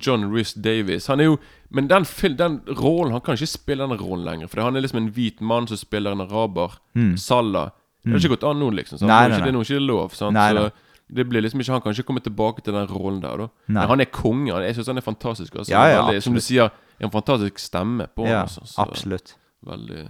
John 0.07 0.31
Rhys 0.33 0.53
Davis. 0.53 1.07
Han 1.07 1.19
er 1.19 1.33
jo 1.33 1.37
Men 1.73 1.87
den, 1.87 2.03
den 2.35 2.59
rollen 2.67 3.13
Han 3.13 3.21
kan 3.21 3.33
ikke 3.33 3.47
spille 3.47 3.85
den 3.87 3.99
rollen 3.99 4.25
lenger. 4.25 4.47
For 4.47 4.59
han 4.61 4.75
er 4.75 4.81
liksom 4.81 4.97
en 4.97 5.11
hvit 5.15 5.39
mann 5.41 5.67
som 5.67 5.77
spiller 5.77 6.11
en 6.11 6.21
araber. 6.21 6.73
Salah. 7.15 7.69
Det 8.03 8.11
har 8.13 8.19
ikke 8.23 8.33
gått 8.35 8.43
an 8.49 8.59
nå, 8.59 8.69
liksom. 8.73 8.97
Sant? 8.99 9.07
Nei, 9.09 9.19
Nei, 9.21 9.27
nei, 9.29 9.37
det 9.37 9.47
er 9.47 9.51
nei. 9.51 9.57
nå 9.59 9.61
ikke 9.67 9.81
lov. 9.85 10.15
Sant? 10.17 10.33
Nei, 10.33 10.47
så 10.57 10.71
det 11.13 11.25
blir 11.27 11.41
liksom 11.43 11.59
ikke 11.59 11.73
Han 11.75 11.81
kan 11.83 11.91
ikke 11.93 12.05
komme 12.07 12.21
tilbake 12.23 12.63
til 12.63 12.73
den 12.73 12.87
rollen 12.87 13.19
der, 13.21 13.37
da. 13.37 13.47
Nei. 13.67 13.75
Men 13.81 13.87
han 13.89 13.99
er 14.01 14.05
konge. 14.05 14.51
Han- 14.53 14.63
Jeg 14.63 14.75
syns 14.75 14.87
han 14.87 14.97
er 14.97 15.01
fantastisk. 15.05 15.55
Altså. 15.55 15.69
Ja, 15.71 15.85
ja, 15.91 16.01
veldig, 16.07 16.23
som 16.23 16.33
du 16.33 16.39
sier, 16.41 16.71
en 17.01 17.09
fantastisk 17.11 17.59
stemme 17.59 18.07
på 18.15 18.25
Ja, 18.27 18.45
ham. 18.45 18.47
Altså. 18.47 18.63
Absolutt. 18.79 19.35
Veldig 19.65 20.07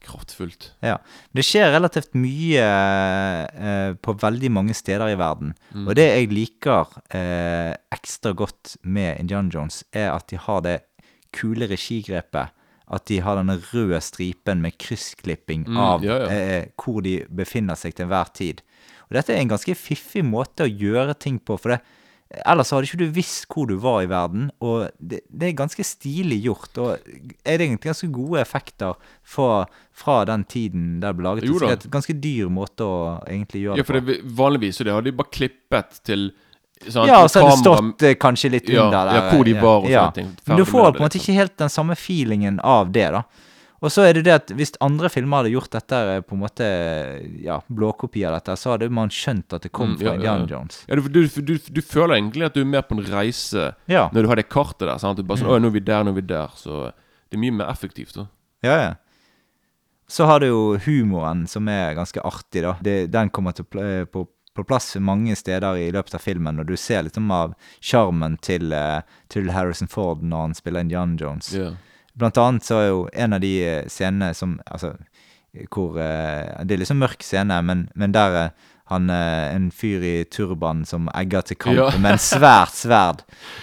Kraftfullt. 0.00 0.70
Ja. 0.82 0.94
Det 1.36 1.42
skjer 1.44 1.74
relativt 1.74 2.14
mye 2.16 2.62
eh, 2.64 3.92
på 4.00 4.14
veldig 4.16 4.50
mange 4.50 4.72
steder 4.74 5.12
i 5.12 5.16
verden. 5.20 5.52
Og 5.86 5.94
det 5.94 6.06
jeg 6.08 6.30
liker 6.32 6.88
eh, 7.12 7.74
ekstra 7.92 8.32
godt 8.34 8.78
med 8.82 9.20
Indiana 9.20 9.50
Jones, 9.52 9.82
er 9.92 10.08
at 10.14 10.26
de 10.32 10.36
har 10.40 10.62
det 10.64 10.78
kule 11.36 11.68
regigrepet. 11.68 12.48
At 12.90 13.04
de 13.06 13.20
har 13.22 13.36
denne 13.38 13.54
røde 13.70 14.00
stripen 14.02 14.60
med 14.64 14.74
kryssklipping 14.82 15.64
Mm, 15.68 15.76
av 15.78 16.02
ja, 16.04 16.16
ja. 16.24 16.28
Eh, 16.34 16.64
hvor 16.80 17.02
de 17.06 17.20
befinner 17.30 17.78
seg 17.78 17.94
til 17.94 18.08
enhver 18.08 18.32
tid. 18.34 18.62
Og 19.10 19.14
dette 19.18 19.30
er 19.34 19.40
en 19.44 19.52
ganske 19.52 19.74
fiffig 19.78 20.24
måte 20.26 20.66
å 20.66 20.70
gjøre 20.70 21.14
ting 21.18 21.38
på, 21.38 21.56
for 21.58 21.74
det, 21.76 21.80
ellers 22.46 22.70
hadde 22.70 22.86
ikke 22.86 22.98
du 23.00 23.08
visst 23.14 23.46
hvor 23.50 23.66
du 23.66 23.76
var 23.82 24.04
i 24.04 24.10
verden, 24.10 24.50
og 24.62 24.84
det, 25.02 25.20
det 25.30 25.48
er 25.48 25.56
ganske 25.58 25.82
stilig 25.86 26.40
gjort, 26.44 26.78
og 26.78 26.92
er 27.42 27.58
det 27.58 27.66
egentlig 27.66 27.90
ganske 27.90 28.10
gode 28.14 28.38
effekter 28.42 28.94
fra, 29.26 29.64
fra 29.98 30.20
den 30.30 30.44
tiden 30.46 31.00
det 31.02 31.10
ble 31.18 31.26
laget. 31.26 31.46
Jo 31.50 31.58
det 31.58 31.70
er 31.72 31.78
et 31.80 31.88
ganske 31.90 32.14
dyr 32.22 32.50
måte 32.54 32.86
å 32.86 33.00
egentlig 33.26 33.64
gjøre 33.66 33.82
Ja, 33.82 33.86
for 33.88 33.98
det 33.98 34.04
på. 34.06 34.12
det, 34.14 34.34
vanligvis 34.38 34.78
så 34.78 34.86
det 34.86 34.94
har 34.94 35.02
de 35.06 35.14
bare 35.18 35.34
klippet 35.34 35.98
til 36.06 36.30
sånn, 36.88 37.06
Ja, 37.06 37.22
og 37.24 37.28
så 37.30 37.42
hadde 37.42 37.52
det 37.56 37.60
stått 37.64 38.02
eh, 38.08 38.14
kanskje 38.14 38.50
litt 38.50 38.68
Ja, 38.68 38.84
under 38.86 39.04
der. 39.06 39.14
ja, 39.14 39.30
hvor 39.34 39.44
de 39.44 39.52
var 39.60 39.78
og 39.84 39.88
ja. 39.90 40.06
sånne 40.08 40.14
ting. 40.14 40.32
Men 40.46 40.56
du 40.56 40.64
får 40.64 40.92
på 40.92 40.96
en 40.96 41.04
måte 41.06 41.18
liksom. 41.18 41.20
ikke 41.34 41.38
helt 41.40 41.56
den 41.56 41.68
samme 41.68 41.96
feelingen 41.96 42.60
av 42.64 42.90
det, 42.92 43.10
da. 43.12 43.22
Og 43.82 43.88
så 43.88 44.02
er 44.04 44.12
det 44.12 44.24
det 44.26 44.32
at 44.34 44.50
hvis 44.52 44.74
andre 44.84 45.08
filmer 45.08 45.38
hadde 45.40 45.54
gjort 45.54 45.70
dette 45.72 45.96
eh, 45.96 46.20
på 46.20 46.34
en 46.36 46.40
måte 46.42 46.66
ja, 47.42 47.60
blåkopi 47.68 48.24
av 48.28 48.34
dette, 48.36 48.56
så 48.60 48.74
hadde 48.74 48.90
man 48.92 49.08
skjønt 49.08 49.52
at 49.56 49.62
det 49.64 49.70
kom 49.72 49.94
Mm, 49.94 49.98
fra 49.98 50.04
ja, 50.04 50.12
ja, 50.12 50.16
Indiana 50.20 50.44
ja. 50.46 50.56
Jones. 50.56 50.82
Ja, 50.86 50.96
du, 50.96 51.08
du, 51.08 51.40
du, 51.40 51.54
du 51.58 51.80
føler 51.80 52.16
egentlig 52.18 52.44
at 52.44 52.54
du 52.54 52.60
er 52.60 52.68
mer 52.68 52.82
på 52.82 52.98
en 52.98 53.04
reise 53.08 53.70
Ja. 53.88 54.08
når 54.12 54.22
du 54.22 54.28
har 54.28 54.36
det 54.36 54.48
kartet 54.52 54.84
der. 54.88 54.98
Sant? 54.98 55.16
Du 55.16 55.22
bare 55.24 55.38
sånn, 55.40 55.48
Mm. 55.48 55.56
Å, 55.56 55.60
nå 55.64 55.66
er 55.72 55.76
vi 55.78 55.80
der, 55.80 56.04
nå 56.04 56.10
er 56.12 56.18
vi 56.20 56.26
der. 56.28 56.48
Så 56.56 56.92
det 56.92 57.38
er 57.38 57.40
mye 57.40 57.52
mer 57.56 57.70
effektivt. 57.72 58.14
da 58.20 58.26
Ja, 58.62 58.76
ja. 58.82 58.94
Så 60.10 60.26
har 60.26 60.40
du 60.40 60.46
jo 60.50 60.76
humoren, 60.84 61.46
som 61.48 61.68
er 61.70 61.94
ganske 61.94 62.20
artig, 62.26 62.62
da. 62.64 62.74
Det, 62.82 63.10
den 63.10 63.30
kommer 63.30 63.52
til 63.54 63.64
å 63.64 63.68
pl- 63.70 64.06
på, 64.10 64.26
på 64.60 64.68
plass 64.68 64.92
mange 65.00 65.36
steder 65.38 65.78
i 65.80 65.90
løpet 65.94 66.16
av 66.16 66.24
filmen, 66.24 66.60
og 66.60 66.68
du 66.68 66.76
ser 66.76 67.06
litt 67.06 67.18
om 67.20 67.30
av 67.34 67.54
sjarmen 67.80 68.36
til, 68.44 68.72
eh, 68.76 69.00
til 69.32 69.50
Harrison 69.54 69.88
Ford 69.88 70.22
når 70.22 70.48
han 70.48 70.58
spiller 70.58 70.84
Indiana 70.84 71.16
Jones. 71.20 71.52
Yeah. 71.54 71.78
Blant 72.14 72.38
annet 72.38 72.66
så 72.66 72.80
er 72.80 72.88
jo 72.90 73.06
en 73.12 73.36
av 73.36 73.40
de 73.40 73.54
eh, 73.64 73.88
scenene 73.88 74.34
som 74.36 74.58
Altså, 74.66 74.94
hvor 75.70 75.96
eh, 75.98 76.64
Det 76.64 76.74
er 76.74 76.82
liksom 76.82 77.00
mørk 77.02 77.24
scene, 77.26 77.56
men, 77.62 77.88
men 77.94 78.12
der 78.14 78.36
er 78.44 78.50
han 78.90 79.06
eh, 79.14 79.54
en 79.54 79.68
fyr 79.70 80.02
i 80.02 80.12
turban 80.26 80.80
som 80.88 81.04
egger 81.14 81.44
til 81.46 81.56
kamp 81.62 81.76
Ja. 81.78 81.84
med 82.02 82.16
en 82.16 82.22
svært 82.22 82.74
sverd. 82.74 83.20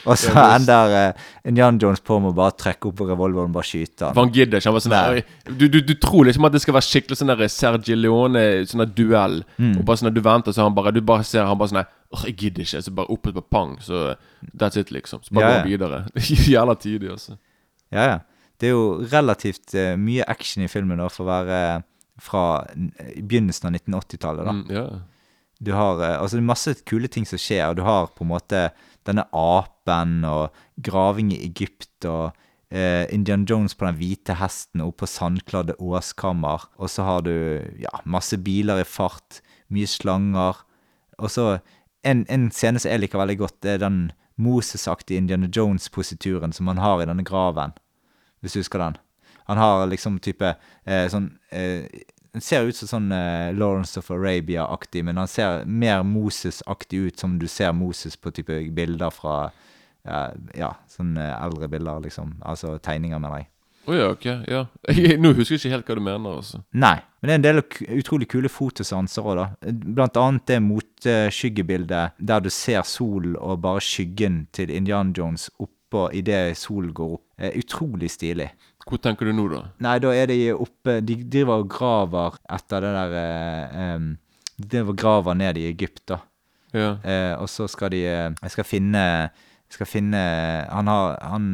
Og 0.08 0.16
så 0.18 0.32
Ja, 0.32 0.46
ender 0.56 0.94
eh, 0.96 1.26
Indiana 1.52 1.78
Jones 1.84 2.00
på 2.00 2.18
med 2.24 2.32
å 2.32 2.38
bare 2.38 2.56
trekke 2.56 2.88
opp 2.88 3.02
revolveren 3.10 3.52
og 3.52 3.58
bare 3.58 3.68
skyte 3.68 4.08
han. 4.08 4.16
For 4.16 4.24
han 4.24 4.32
gidder 4.36 4.62
ikke. 4.62 4.70
Han 4.72 4.78
var 4.78 4.86
sånn 4.86 4.96
der, 4.96 5.20
du, 5.52 5.66
du, 5.74 5.78
du 5.84 5.94
tror 6.00 6.30
liksom 6.30 6.48
at 6.48 6.56
det 6.56 6.62
skal 6.64 6.78
være 6.78 6.88
skikkelig 6.88 7.20
sånn 7.20 7.34
der 7.34 7.44
Sergio 7.52 8.00
Leone 8.00 8.46
sånn 8.72 8.86
der 8.86 8.94
duell. 9.02 9.38
Mm. 9.60 9.74
Og 9.82 9.84
bare 9.90 10.02
sånn 10.02 10.12
at 10.14 10.16
du 10.18 10.24
venter, 10.26 10.56
så 10.56 10.64
han 10.68 10.78
bare 10.80 10.96
Du 10.96 11.02
bare 11.04 11.28
ser 11.28 11.44
han 11.50 11.60
bare 11.60 11.74
sånn 11.74 11.82
der, 11.84 11.92
Åh, 12.16 12.24
jeg 12.30 12.38
gidder 12.40 12.64
ikke. 12.64 12.80
Så 12.88 12.96
bare 12.96 13.12
opp 13.12 13.28
et 13.28 13.36
par 13.36 13.48
pang, 13.52 13.76
så 13.84 14.06
that's 14.56 14.80
it, 14.80 14.94
liksom. 14.96 15.20
Så 15.28 15.36
bare 15.36 15.50
Ja, 15.52 15.60
gå 15.66 15.74
videre. 15.74 15.98
Jævla 16.56 16.78
tidlig, 16.80 17.12
altså. 17.18 17.36
Ja, 17.92 18.08
ja. 18.14 18.18
Det 18.58 18.70
er 18.70 18.74
jo 18.78 18.86
relativt 19.12 19.76
uh, 19.76 19.92
mye 20.00 20.24
action 20.32 20.64
i 20.64 20.70
filmen 20.72 20.98
da, 21.04 21.12
for 21.12 21.28
å 21.28 21.30
være 21.34 21.60
fra 22.18 22.46
begynnelsen 22.98 23.68
av 23.70 23.76
1980-tallet. 23.78 24.48
da. 24.48 24.54
Mm, 24.56 24.64
ja. 24.74 24.86
Du 25.60 25.74
har 25.74 26.02
eh, 26.04 26.18
altså 26.20 26.38
det 26.38 26.44
er 26.44 26.52
masse 26.52 26.76
kule 26.88 27.10
ting 27.12 27.26
som 27.28 27.42
skjer. 27.42 27.70
og 27.70 27.78
Du 27.80 27.86
har 27.88 28.12
på 28.14 28.26
en 28.26 28.34
måte 28.34 28.68
denne 29.08 29.26
apen 29.32 30.20
og 30.28 30.56
graving 30.84 31.32
i 31.34 31.42
Egypt 31.48 32.06
og 32.06 32.36
eh, 32.70 33.06
Indian 33.14 33.46
Jones 33.50 33.76
på 33.76 33.88
den 33.88 33.98
hvite 34.00 34.38
hesten 34.38 34.84
oppe 34.84 35.06
på 35.06 35.12
sandkladde 35.12 35.78
åskammer. 35.80 36.68
Og 36.78 36.92
så 36.92 37.08
har 37.08 37.26
du 37.26 37.34
ja, 37.80 37.94
masse 38.06 38.38
biler 38.38 38.84
i 38.84 38.88
fart, 38.88 39.42
mye 39.74 39.88
slanger. 39.90 40.64
Og 41.18 41.32
så 41.34 41.50
en, 42.08 42.26
en 42.30 42.50
scene 42.54 42.80
som 42.80 42.92
jeg 42.92 43.04
liker 43.04 43.20
veldig 43.20 43.40
godt, 43.42 43.60
det 43.66 43.78
er 43.78 43.84
den 43.88 44.00
Moses-aktige 44.38 45.18
Indiana 45.18 45.50
Jones-posituren 45.50 46.54
som 46.54 46.70
han 46.70 46.78
har 46.78 47.02
i 47.02 47.08
denne 47.10 47.26
graven. 47.26 47.74
Hvis 48.42 48.54
du 48.54 48.60
husker 48.62 48.84
den. 48.84 49.00
Han 49.48 49.58
har 49.58 49.88
liksom 49.90 50.20
type 50.22 50.52
eh, 50.86 51.08
sånn 51.10 51.32
eh, 51.56 51.88
Den 52.34 52.44
ser 52.44 52.68
ut 52.68 52.76
som 52.76 52.90
sånn 52.90 53.12
eh, 53.16 53.54
Lawrence 53.56 54.00
of 54.00 54.12
Arabia-aktig, 54.14 55.04
men 55.08 55.20
han 55.22 55.30
ser 55.32 55.66
mer 55.66 56.04
Moses-aktig 56.08 57.08
ut, 57.08 57.20
som 57.20 57.38
du 57.40 57.48
ser 57.52 57.74
Moses 57.78 58.18
på 58.18 58.34
type 58.36 58.60
bilder 58.76 59.14
fra 59.14 59.38
eh, 60.06 60.34
Ja, 60.60 60.74
sånne 60.92 61.30
eldre 61.38 61.70
bilder, 61.72 62.02
liksom. 62.04 62.36
Altså 62.42 62.78
tegninger, 62.84 63.22
mener 63.22 63.44
jeg. 63.44 63.52
Å 63.88 63.96
ja, 63.96 64.08
ok. 64.12 64.26
Ja. 64.52 64.66
Jeg, 64.92 65.16
nå 65.24 65.32
husker 65.32 65.56
jeg 65.56 65.62
ikke 65.62 65.76
helt 65.78 65.90
hva 65.90 65.96
du 65.96 66.04
mener, 66.04 66.40
altså. 66.42 66.60
Nei, 66.76 66.98
men 67.22 67.30
det 67.30 67.34
er 67.34 67.38
en 67.40 67.46
del 67.46 68.00
utrolig 68.02 68.28
kule 68.28 68.52
fotosanser 68.52 69.24
òg, 69.24 69.40
da. 69.40 69.46
Blant 69.96 70.20
annet 70.20 70.44
det 70.52 70.58
motskyggebildet 70.66 72.18
der 72.20 72.44
du 72.44 72.50
ser 72.52 72.84
solen 72.88 73.38
og 73.40 73.62
bare 73.64 73.84
skyggen 73.84 74.42
til 74.52 74.74
Indian 74.76 75.14
Jones 75.16 75.48
oppå 75.64 76.10
idet 76.20 76.58
solen 76.60 76.92
går 76.92 77.16
opp. 77.16 77.24
Eh, 77.40 77.56
utrolig 77.62 78.12
stilig. 78.12 78.50
Hvor 78.88 79.02
tenker 79.04 79.28
du 79.28 79.34
nå, 79.36 79.48
da? 79.52 79.62
Nei, 79.84 79.98
da 80.00 80.14
er 80.16 80.30
de 80.32 80.38
oppe 80.56 81.00
De 81.04 81.18
driver 81.28 81.64
og 81.64 81.70
graver 81.74 82.38
etter 82.58 82.86
det 82.86 82.92
der 82.96 83.16
eh, 83.20 84.06
De 84.58 84.68
driver 84.72 84.94
og 84.94 85.00
graver 85.02 85.36
ned 85.36 85.60
i 85.60 85.66
Egypt, 85.72 86.06
da. 86.08 86.22
Ja. 86.76 86.94
Eh, 87.04 87.34
og 87.42 87.50
så 87.52 87.68
skal 87.72 87.92
de 87.92 88.04
eh, 88.08 88.30
Jeg 88.44 88.54
skal 88.56 88.68
finne 88.68 89.04
Skal 89.72 89.88
finne 89.90 90.22
Han 90.72 90.88
har 90.92 91.18
Han 91.32 91.50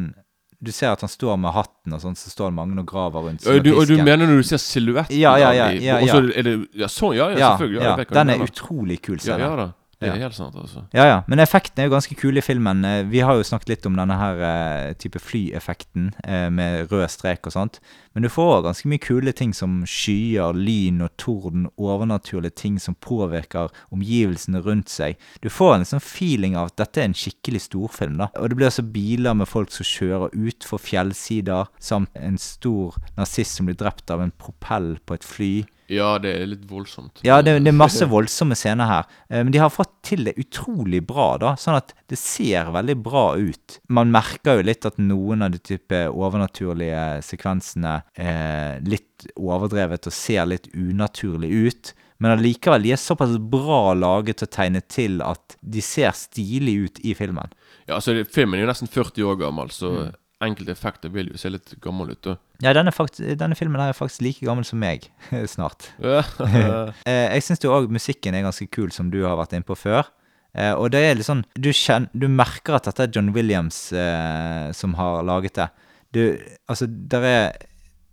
Du 0.64 0.70
ser 0.72 0.92
at 0.94 1.02
han 1.04 1.10
står 1.12 1.36
med 1.42 1.52
hatten 1.52 1.92
og 1.92 2.00
sånn, 2.00 2.16
så 2.16 2.30
står 2.32 2.48
det 2.52 2.56
mange 2.56 2.78
og 2.80 2.86
graver 2.88 3.26
rundt. 3.26 3.44
Og 3.46 3.58
du, 3.64 3.74
og 3.76 3.84
du 3.90 3.98
mener 4.00 4.24
når 4.24 4.38
du 4.40 4.46
ser 4.48 4.62
silhuetten 4.62 5.18
Ja, 5.18 5.34
ja, 5.36 5.50
ja. 5.52 5.66
ja, 5.74 5.98
ja, 5.98 5.98
Og 6.00 6.08
så 6.08 6.20
ja. 6.22 6.38
er 6.40 6.46
det 6.48 6.54
Ja, 6.80 6.88
sånn, 6.88 7.16
ja, 7.18 7.26
ja, 7.34 7.38
Ja, 7.38 7.50
selvfølgelig. 7.58 7.82
ja, 7.84 7.96
jeg 8.00 8.14
den 8.16 8.30
er 8.32 8.44
utrolig 8.46 9.00
kul. 9.04 9.18
Ja, 9.18 9.26
scene. 9.26 9.44
ja 9.44 9.56
da. 9.60 9.66
Det 10.04 10.12
er 10.12 10.16
Ja. 10.20 10.22
helt 10.28 10.34
sant, 10.36 10.54
altså. 10.54 10.84
Ja, 10.92 11.04
ja, 11.08 11.22
men 11.26 11.38
effekten 11.40 11.78
er 11.82 11.88
jo 11.88 11.94
ganske 11.96 12.16
kul 12.16 12.36
i 12.36 12.42
filmen. 12.44 12.84
Eh, 12.84 13.02
Vi 13.04 13.20
har 13.20 13.34
jo 13.34 13.42
snakket 13.42 13.68
litt 13.68 13.86
om 13.86 13.96
denne 13.96 14.16
her 14.18 14.36
eh, 14.44 14.92
type 14.94 15.18
flyeffekten 15.20 16.12
eh, 16.24 16.48
med 16.50 16.88
rød 16.90 17.08
strek 17.10 17.46
og 17.46 17.52
sånt. 17.52 17.80
Men 18.14 18.22
du 18.22 18.28
får 18.28 18.62
ganske 18.62 18.86
mye 18.86 19.00
kule 19.02 19.32
ting 19.34 19.52
som 19.54 19.82
skyer, 19.88 20.52
lyn 20.54 21.00
og 21.02 21.10
torden, 21.18 21.68
overnaturlige 21.78 22.54
ting 22.54 22.78
som 22.78 22.94
påvirker 22.94 23.70
omgivelsene 23.92 24.62
rundt 24.62 24.88
seg. 24.92 25.16
Du 25.42 25.48
får 25.50 25.74
en 25.80 25.84
sånn 25.88 26.00
feeling 26.04 26.54
av 26.56 26.66
at 26.70 26.76
dette 26.76 27.00
er 27.02 27.08
en 27.08 27.14
skikkelig 27.18 27.64
storfilm, 27.66 28.18
da. 28.18 28.28
Og 28.38 28.48
det 28.50 28.56
blir 28.56 28.66
altså 28.70 28.84
biler 28.86 29.34
med 29.34 29.48
folk 29.50 29.72
som 29.74 29.84
kjører 29.88 30.30
utfor 30.34 30.78
fjellsider, 30.78 31.66
samt 31.80 32.10
en 32.14 32.38
stor 32.38 32.94
nazist 33.18 33.56
som 33.58 33.66
blir 33.66 33.76
drept 33.80 34.10
av 34.14 34.20
en 34.22 34.30
propell 34.38 34.98
på 35.06 35.14
et 35.18 35.24
fly. 35.26 35.52
Ja, 35.94 36.10
det 36.18 36.32
er 36.42 36.46
litt 36.50 36.64
voldsomt. 36.70 37.22
Ja, 37.26 37.40
det, 37.44 37.54
det 37.64 37.70
er 37.72 37.76
masse 37.78 38.06
voldsomme 38.10 38.56
scener 38.58 38.90
her. 38.90 39.08
Eh, 39.30 39.42
Men 39.44 39.52
de 39.54 39.62
har 39.62 39.70
fått 39.72 39.92
til 40.04 40.24
det 40.28 40.34
utrolig 40.40 41.00
bra, 41.06 41.28
da. 41.40 41.54
Sånn 41.60 41.78
at 41.78 41.94
det 42.10 42.18
ser 42.20 42.70
veldig 42.74 42.96
bra 43.06 43.26
ut. 43.38 43.78
Man 43.88 44.12
merker 44.14 44.58
jo 44.60 44.66
litt 44.68 44.84
at 44.88 44.98
noen 45.00 45.42
av 45.46 45.54
de 45.54 45.62
type 45.62 46.04
overnaturlige 46.12 47.22
sekvensene 47.24 48.00
er 48.20 48.80
litt 48.84 49.28
overdrevet 49.40 50.06
og 50.10 50.12
ser 50.14 50.46
litt 50.50 50.68
unaturlig 50.74 51.50
ut. 51.68 51.92
Men 52.22 52.36
allikevel, 52.38 52.84
de 52.86 52.92
er 52.94 53.00
såpass 53.00 53.34
bra 53.38 53.92
laget 53.98 54.44
og 54.46 54.50
tegnet 54.54 54.86
til 54.92 55.18
at 55.24 55.56
de 55.60 55.82
ser 55.84 56.14
stilig 56.16 56.76
ut 56.86 57.00
i 57.04 57.14
filmen. 57.18 57.50
Ja, 57.88 57.98
altså, 57.98 58.14
filmen 58.32 58.56
er 58.60 58.64
jo 58.64 58.70
nesten 58.70 58.88
40 58.88 59.26
år 59.32 59.40
gammel, 59.42 59.72
så 59.74 59.90
Mm. 59.94 60.12
Enkelte 60.46 60.74
effekter 60.74 61.12
vil 61.14 61.30
jo 61.32 61.40
se 61.40 61.50
litt 61.52 61.74
gammel 61.84 62.12
ut, 62.14 62.20
da. 62.24 62.36
Ja, 62.62 62.72
denne, 62.76 62.92
denne 63.40 63.56
filmen 63.58 63.82
er 63.82 63.96
faktisk 63.96 64.24
like 64.24 64.46
gammel 64.46 64.66
som 64.68 64.80
meg, 64.82 65.08
snart. 65.54 65.90
Eh, 67.08 67.26
jeg 67.34 67.44
syns 67.44 67.64
jo 67.64 67.72
òg 67.74 67.90
musikken 67.92 68.36
er 68.36 68.44
ganske 68.46 68.66
kul, 68.72 68.92
som 68.94 69.10
du 69.12 69.22
har 69.26 69.36
vært 69.40 69.56
inne 69.56 69.66
på 69.66 69.76
før. 69.78 70.06
Eh, 70.54 70.72
og 70.72 70.92
det 70.94 71.00
er 71.02 71.16
litt 71.18 71.26
sånn 71.26 71.42
Du, 71.58 71.72
kjenner, 71.74 72.12
du 72.14 72.28
merker 72.30 72.76
at 72.76 72.86
dette 72.86 73.02
er 73.02 73.10
John 73.10 73.32
Williams 73.34 73.88
eh, 73.92 74.70
som 74.76 74.94
har 75.00 75.24
laget 75.26 75.58
det. 75.58 75.68
Du, 76.14 76.22
altså, 76.70 76.86
der 76.86 77.26
er 77.26 77.44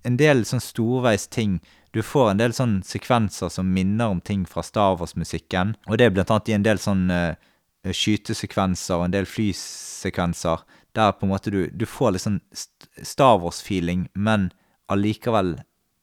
en 0.08 0.17
del 0.17 0.41
sånn 0.50 0.63
storveis 0.63 1.28
ting. 1.30 1.60
Du 1.94 2.02
får 2.02 2.32
en 2.32 2.41
del 2.41 2.56
sånn 2.58 2.80
sekvenser 2.88 3.52
som 3.54 3.70
minner 3.76 4.10
om 4.10 4.22
ting 4.26 4.48
fra 4.50 4.63
Star 4.65 4.98
Wars-musikken. 4.98 5.76
Og 5.91 6.00
det 6.00 6.08
er 6.08 6.15
blant 6.15 6.32
annet 6.34 6.50
i 6.50 6.58
en 6.58 6.65
del 6.65 6.82
sånn 6.82 7.06
eh, 7.13 7.38
skytesekvenser 7.86 8.98
og 8.98 9.08
en 9.08 9.15
del 9.15 9.30
flysekvenser 9.30 10.65
der 10.97 11.12
på 11.17 11.25
en 11.27 11.32
måte 11.34 11.51
du, 11.54 11.62
du 11.71 11.86
får 11.88 12.15
litt 12.15 12.25
sånn 12.25 12.41
st- 12.51 12.89
Star 13.08 13.38
Wars-feeling, 13.41 14.08
men 14.13 14.49
allikevel 14.91 15.54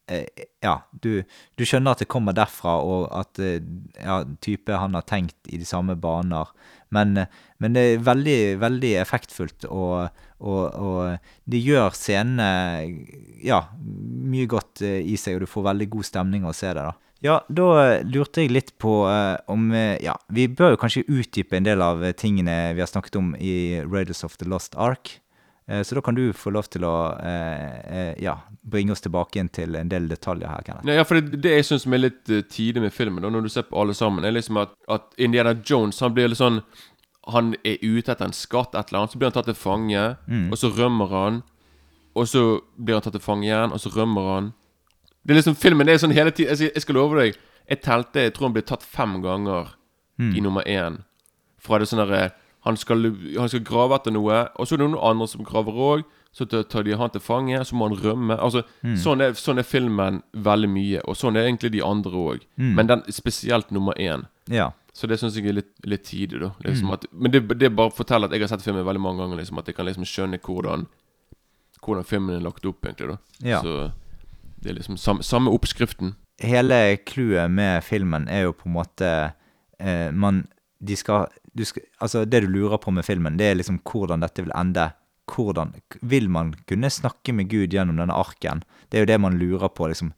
eh, 0.09 0.24
Ja, 0.64 0.79
du, 1.05 1.22
du 1.61 1.64
skjønner 1.68 1.92
at 1.94 2.01
det 2.03 2.09
kommer 2.11 2.33
derfra, 2.37 2.79
og 2.83 3.09
at 3.14 3.38
eh, 3.44 3.61
ja, 4.01 4.22
type 4.44 4.72
han 4.81 4.96
har 4.96 5.05
tenkt 5.07 5.37
i 5.53 5.59
de 5.61 5.66
samme 5.68 5.94
baner. 6.01 6.48
Men, 6.94 7.16
eh, 7.20 7.29
men 7.61 7.77
det 7.77 7.83
er 7.85 8.07
veldig, 8.07 8.38
veldig 8.62 8.94
effektfullt, 9.03 9.66
og, 9.68 10.09
og, 10.40 10.62
og 10.72 11.29
det 11.53 11.61
gjør 11.62 11.92
scenene 11.94 12.48
ja, 13.44 13.61
mye 13.79 14.48
godt 14.51 14.83
eh, 14.87 15.03
i 15.05 15.18
seg, 15.20 15.37
og 15.38 15.44
du 15.44 15.53
får 15.53 15.68
veldig 15.70 15.90
god 15.98 16.09
stemning 16.09 16.46
av 16.48 16.55
å 16.55 16.59
se 16.59 16.72
det. 16.72 16.87
da. 16.88 16.96
Ja, 17.24 17.40
da 17.50 17.68
eh, 17.83 18.04
lurte 18.07 18.44
jeg 18.44 18.52
litt 18.54 18.74
på 18.78 19.00
eh, 19.11 19.37
om 19.50 19.72
eh, 19.74 19.96
Ja, 20.04 20.14
vi 20.31 20.46
bør 20.48 20.76
jo 20.76 20.83
kanskje 20.85 21.07
utdype 21.11 21.59
en 21.59 21.66
del 21.66 21.83
av 21.83 22.04
eh, 22.04 22.12
tingene 22.14 22.74
vi 22.76 22.83
har 22.85 22.90
snakket 22.90 23.16
om 23.18 23.33
i 23.35 23.81
Raiders 23.83 24.22
of 24.24 24.37
the 24.38 24.46
Lost 24.46 24.76
Ark. 24.78 25.16
Eh, 25.66 25.83
Så 25.83 25.94
da 25.98 26.00
kan 26.00 26.14
du 26.14 26.33
få 26.33 26.52
lov 26.54 26.68
til 26.70 26.85
å 26.87 26.92
eh, 27.18 27.81
eh, 27.90 28.12
ja, 28.22 28.37
bringe 28.62 28.94
oss 28.94 29.02
tilbake 29.04 29.37
igjen 29.37 29.50
til 29.50 29.74
en 29.76 29.90
del 29.90 30.07
detaljer 30.09 30.48
her, 30.48 30.62
Kenneth. 30.62 30.87
Nei, 30.87 30.94
ja, 31.00 31.04
for 31.09 31.18
det, 31.18 31.40
det 31.42 31.57
jeg 31.57 31.66
syns 31.68 31.88
er 31.90 32.00
litt 32.04 32.31
uh, 32.31 32.40
tidlig 32.46 32.87
med 32.87 32.94
filmen, 32.94 33.20
da, 33.26 33.33
når 33.35 33.48
du 33.48 33.50
ser 33.52 33.66
på 33.68 33.76
alle 33.83 33.96
sammen, 33.98 34.24
er 34.24 34.37
liksom 34.38 34.62
at, 34.62 34.72
at 34.88 35.11
Indiana 35.18 35.57
Jones 35.59 35.98
han 36.04 36.14
blir 36.14 36.31
litt 36.31 36.40
sånn 36.40 36.62
Han 37.35 37.50
er 37.66 37.76
ute 37.83 38.09
etter 38.14 38.24
en 38.24 38.33
skatt, 38.33 38.72
et 38.78 38.88
eller 38.88 39.02
annet, 39.02 39.12
så 39.12 39.18
blir 39.20 39.28
han 39.28 39.35
tatt 39.37 39.50
til 39.50 39.59
fange, 39.59 40.04
og 40.48 40.57
så 40.57 40.70
rømmer 40.72 41.11
han. 41.12 41.42
Og 42.16 42.24
så 42.31 42.44
blir 42.81 42.96
han 42.96 43.02
tatt 43.04 43.12
til 43.18 43.20
fange 43.20 43.44
igjen, 43.44 43.74
og 43.74 43.83
så 43.83 43.90
rømmer 43.92 44.31
han. 44.33 44.46
Det 45.26 45.35
er 45.35 45.40
liksom 45.42 45.57
Filmen 45.57 45.87
det 45.87 45.94
er 45.94 45.98
sånn 46.07 46.14
hele 46.14 46.31
tiden. 46.31 46.48
Jeg, 46.48 46.57
skal- 46.57 46.74
jeg 46.74 46.83
skal 46.83 46.94
love 46.94 47.16
deg. 47.20 47.37
Jeg 47.68 47.83
telte 47.83 48.14
Jeg 48.22 48.35
tror 48.35 48.46
han 48.48 48.52
ble 48.54 48.62
tatt 48.62 48.83
fem 48.83 49.20
ganger 49.22 49.74
i 50.18 50.40
nummer 50.40 50.62
én. 50.66 51.04
Fra 51.59 51.78
det 51.78 51.87
sånn 51.88 52.00
derre 52.07 52.33
han, 52.64 52.76
skal- 52.76 53.04
han 53.38 53.48
skal 53.48 53.61
grave 53.61 53.94
etter 53.94 54.11
noe, 54.11 54.48
og 54.59 54.66
så 54.66 54.74
er 54.74 54.78
det 54.78 54.90
noen 54.90 54.98
andre 55.11 55.26
som 55.28 55.44
graver 55.44 55.72
òg. 55.72 56.04
Så 56.33 56.44
tar- 56.46 56.83
de 56.85 56.92
han 56.96 57.11
til 57.11 57.20
fange, 57.20 57.57
så 57.64 57.72
må 57.74 57.88
han 57.88 57.96
rømme. 57.98 58.37
Altså, 58.38 58.62
sånn, 58.96 59.20
er, 59.22 59.33
sånn 59.33 59.59
er 59.59 59.62
filmen 59.62 60.22
veldig 60.35 60.68
mye, 60.68 61.00
og 61.07 61.14
sånn 61.16 61.37
er 61.37 61.46
egentlig 61.46 61.70
de 61.72 61.81
andre 61.83 62.12
òg. 62.12 62.40
Men 62.57 62.87
den 62.87 63.02
spesielt 63.11 63.70
nummer 63.70 63.94
én. 63.94 64.26
Ja. 64.48 64.72
Så 64.92 65.07
det 65.09 65.18
syns 65.20 65.35
jeg 65.37 65.46
er 65.46 65.52
litt, 65.52 65.70
litt 65.87 66.02
tidlig, 66.04 66.40
da. 66.40 66.50
Liksom 66.64 66.92
at, 66.92 67.07
men 67.12 67.31
det, 67.31 67.46
det 67.59 67.74
bare 67.76 67.90
forteller 67.90 68.24
at 68.26 68.33
jeg 68.33 68.40
har 68.40 68.48
sett 68.48 68.62
filmen 68.62 68.85
veldig 68.85 69.00
mange 69.00 69.18
ganger. 69.22 69.37
Liksom, 69.38 69.59
at 69.59 69.66
jeg 69.66 69.76
kan 69.76 69.87
liksom 69.87 70.04
skjønne 70.04 70.40
hvordan 70.40 70.87
Hvordan 71.81 72.04
filmen 72.04 72.35
er 72.37 72.40
lagt 72.40 72.66
opp, 72.66 72.83
egentlig. 72.85 73.09
da 73.09 73.48
Ja. 73.48 73.62
Så 73.62 73.92
det 74.62 74.71
er 74.71 74.79
liksom 74.79 74.99
samme, 74.99 75.23
samme 75.23 75.53
oppskriften. 75.55 76.14
Hele 76.42 76.97
clouet 77.07 77.51
med 77.51 77.83
filmen 77.85 78.29
er 78.31 78.47
jo 78.47 78.55
på 78.55 78.68
en 78.68 78.77
måte 78.77 79.09
eh, 79.79 80.11
Man 80.14 80.44
De 80.79 80.94
skal, 80.97 81.27
du 81.53 81.64
skal 81.66 81.83
Altså, 81.99 82.25
det 82.25 82.44
du 82.44 82.47
lurer 82.47 82.79
på 82.79 82.92
med 82.94 83.05
filmen, 83.05 83.38
det 83.38 83.51
er 83.51 83.59
liksom 83.59 83.81
hvordan 83.83 84.23
dette 84.23 84.42
vil 84.42 84.55
ende. 84.55 84.92
Hvordan 85.29 85.75
Vil 86.01 86.31
man 86.31 86.55
kunne 86.66 86.90
snakke 86.90 87.33
med 87.33 87.51
Gud 87.51 87.75
gjennom 87.75 87.99
denne 87.99 88.14
arken? 88.14 88.62
Det 88.88 88.99
er 88.99 89.03
jo 89.03 89.12
det 89.12 89.21
man 89.21 89.38
lurer 89.38 89.68
på, 89.68 89.88
liksom. 89.88 90.12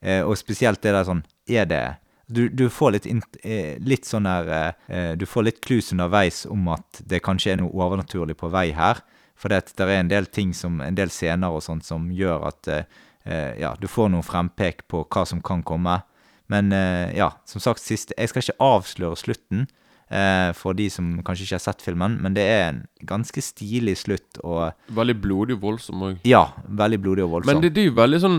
Eh, 0.00 0.22
og 0.24 0.36
spesielt 0.38 0.82
det 0.82 0.92
der 0.92 1.06
sånn 1.08 1.22
Er 1.48 1.64
det 1.64 1.84
Du, 2.28 2.48
du 2.48 2.68
får 2.68 2.96
litt, 2.96 3.06
eh, 3.44 3.76
litt 3.80 4.04
sånn 4.04 4.26
der 4.26 4.74
eh, 4.88 5.12
Du 5.16 5.26
får 5.26 5.46
litt 5.46 5.60
clues 5.64 5.92
underveis 5.92 6.44
om 6.46 6.68
at 6.68 7.00
det 7.00 7.22
kanskje 7.24 7.52
er 7.52 7.60
noe 7.60 7.72
overnaturlig 7.72 8.36
på 8.36 8.50
vei 8.52 8.72
her. 8.76 9.00
For 9.36 9.52
det, 9.52 9.76
er 9.80 9.92
en 10.00 10.10
del 10.10 10.26
ting 10.26 10.54
som 10.54 10.80
En 10.80 10.96
del 10.96 11.12
scener 11.12 11.52
og 11.52 11.62
sånt 11.64 11.84
som 11.84 12.10
gjør 12.12 12.48
at 12.50 12.68
eh, 12.72 12.84
ja, 13.60 13.74
du 13.80 13.86
får 13.90 14.10
noen 14.12 14.22
frempek 14.26 14.84
på 14.88 15.04
hva 15.04 15.24
som 15.26 15.40
kan 15.42 15.62
komme. 15.66 16.02
Men 16.48 16.70
eh, 16.72 17.10
ja, 17.18 17.32
som 17.44 17.58
sagt 17.58 17.80
sist 17.82 18.12
Jeg 18.14 18.28
skal 18.30 18.44
ikke 18.44 18.54
avsløre 18.62 19.16
slutten 19.18 19.64
eh, 20.10 20.52
for 20.54 20.76
de 20.78 20.86
som 20.94 21.08
kanskje 21.26 21.42
ikke 21.48 21.56
har 21.58 21.64
sett 21.64 21.82
filmen, 21.82 22.18
men 22.22 22.36
det 22.36 22.44
er 22.46 22.68
en 22.68 22.78
ganske 23.02 23.42
stilig 23.42 23.96
slutt 24.04 24.38
og 24.44 24.70
Veldig 24.94 25.16
blodig 25.24 25.56
og 25.58 25.64
voldsom 25.64 26.04
òg. 26.06 26.20
ja, 26.22 26.44
veldig 26.68 27.00
blodig 27.02 27.24
og 27.26 27.32
voldsom. 27.34 27.50
Men 27.54 27.64
det, 27.66 27.72
det 27.74 27.82
er 27.82 27.90
jo 27.90 27.96
veldig 27.98 28.20
sånn 28.22 28.38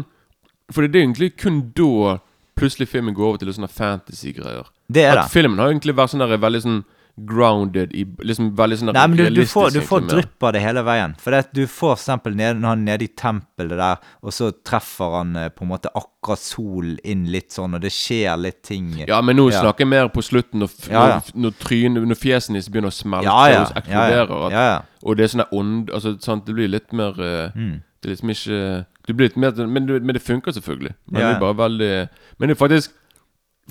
For 0.71 0.87
det 0.87 0.95
er 0.95 1.03
egentlig 1.03 1.33
kun 1.39 1.59
da 1.75 2.17
plutselig 2.57 2.87
filmen 2.89 3.13
går 3.13 3.27
over 3.27 3.37
til 3.43 3.51
sånne 3.53 3.69
fantasy-greier. 3.69 4.65
Det 4.89 5.03
er 5.03 5.17
At 5.17 5.27
det. 5.27 5.31
filmen 5.35 5.59
har 5.59 5.69
egentlig 5.69 5.93
vært 5.99 6.09
sånn 6.15 6.23
der 6.23 6.39
veldig 6.41 6.61
sånn 6.63 6.79
grounded 7.17 7.93
i 7.97 8.03
Liksom 8.05 8.51
veldig 8.57 8.77
sånn 8.77 8.91
Nei, 8.93 9.05
men 9.09 9.17
du, 9.17 9.29
du 9.39 9.45
får, 9.49 9.71
du 9.73 9.79
får 9.81 10.03
drypp 10.09 10.43
av 10.45 10.51
det 10.53 10.61
hele 10.61 10.83
veien. 10.85 11.15
For 11.21 11.33
det, 11.33 11.47
du 11.57 11.63
får 11.67 11.95
eksempel 11.95 12.35
ned, 12.37 12.59
når 12.61 12.69
han 12.69 12.83
er 12.83 12.91
nede 12.91 13.07
i 13.07 13.11
tempelet 13.17 13.77
der, 13.79 13.97
og 14.21 14.35
så 14.35 14.51
treffer 14.65 15.15
han 15.17 15.31
eh, 15.35 15.47
på 15.49 15.65
en 15.65 15.71
måte 15.71 15.89
akkurat 15.97 16.43
solen 16.43 16.99
inn 17.03 17.25
litt 17.33 17.55
sånn, 17.55 17.73
og 17.73 17.81
det 17.81 17.89
skjer 17.95 18.37
litt 18.37 18.61
ting 18.67 18.91
Ja, 19.07 19.21
men 19.25 19.39
nå 19.39 19.47
Ja. 19.51 19.63
snakker 19.63 19.85
jeg 19.85 19.91
mer 19.95 20.11
på 20.13 20.21
slutten, 20.21 20.61
når, 20.61 20.75
Ja, 20.91 21.07
ja. 21.15 21.17
når, 21.33 21.57
når 21.57 22.05
Når 22.13 22.21
fjesene 22.21 22.59
deres 22.59 22.69
begynner 22.69 22.93
å 22.93 22.97
smelte 22.99 23.25
Ja, 23.25 23.65
og 23.65 23.81
eksplodere. 23.81 24.85
Og 25.03 25.17
det 25.17 25.23
er 25.25 25.33
sånn 25.33 25.43
der 25.45 25.57
ånd 25.57 25.89
altså, 25.93 26.15
sant? 26.21 26.45
Det 26.45 26.53
blir 26.57 26.69
litt 26.69 26.93
mer 26.93 27.17
eh, 27.17 27.51
Mm. 27.57 27.81
Det 28.01 28.11
er 28.11 28.13
liksom 28.13 28.29
ikke 28.29 28.85
Du 29.07 29.13
blir 29.17 29.27
litt 29.31 29.37
mer 29.41 29.51
Men, 29.65 29.85
men 29.89 30.13
det 30.13 30.21
funker 30.21 30.51
selvfølgelig. 30.53 30.93
Men 31.09 31.21
det 31.21 31.35
er 31.35 31.39
bare 31.39 31.57
veldig 31.57 32.09
Men 32.37 32.49
det 32.49 32.55
er 32.57 32.61
faktisk 32.67 32.91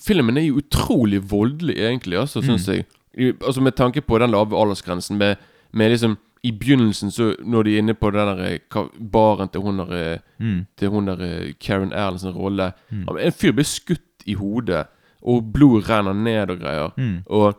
Filmen 0.02 0.37
er 0.37 0.44
jo 0.48 0.59
utrolig 0.61 1.22
voldelig, 1.24 1.76
egentlig, 1.80 2.18
altså, 2.20 2.42
Mm. 2.42 2.59
jeg. 2.59 2.85
Altså 3.16 3.61
Med 3.61 3.72
tanke 3.72 4.00
på 4.00 4.18
den 4.18 4.31
lave 4.31 4.57
aldersgrensen, 4.57 5.18
med, 5.18 5.37
med 5.72 5.90
liksom 5.90 6.16
I 6.42 6.52
begynnelsen, 6.52 7.11
så 7.11 7.35
når 7.44 7.62
de 7.62 7.74
er 7.74 7.79
inne 7.79 7.94
på 7.94 8.11
den 8.11 8.29
der 8.29 8.42
eh, 8.44 8.88
baren 9.12 9.48
til 9.48 9.61
hun 9.61 9.79
der 9.79 9.92
eh, 9.92 10.18
Mm. 10.38 10.66
Til 10.76 10.88
hun 10.88 11.07
der 11.07 11.20
eh, 11.24 11.52
Karen 11.61 11.92
Erlands 11.92 12.24
rolle 12.24 12.72
mm. 12.90 13.09
En 13.09 13.33
fyr 13.33 13.52
blir 13.52 13.64
skutt 13.64 14.26
i 14.26 14.35
hodet, 14.35 14.87
og 15.22 15.52
blod 15.52 15.88
renner 15.88 16.12
ned 16.12 16.50
og 16.50 16.59
greier. 16.59 16.92
Mm. 16.96 17.22
Og 17.26 17.55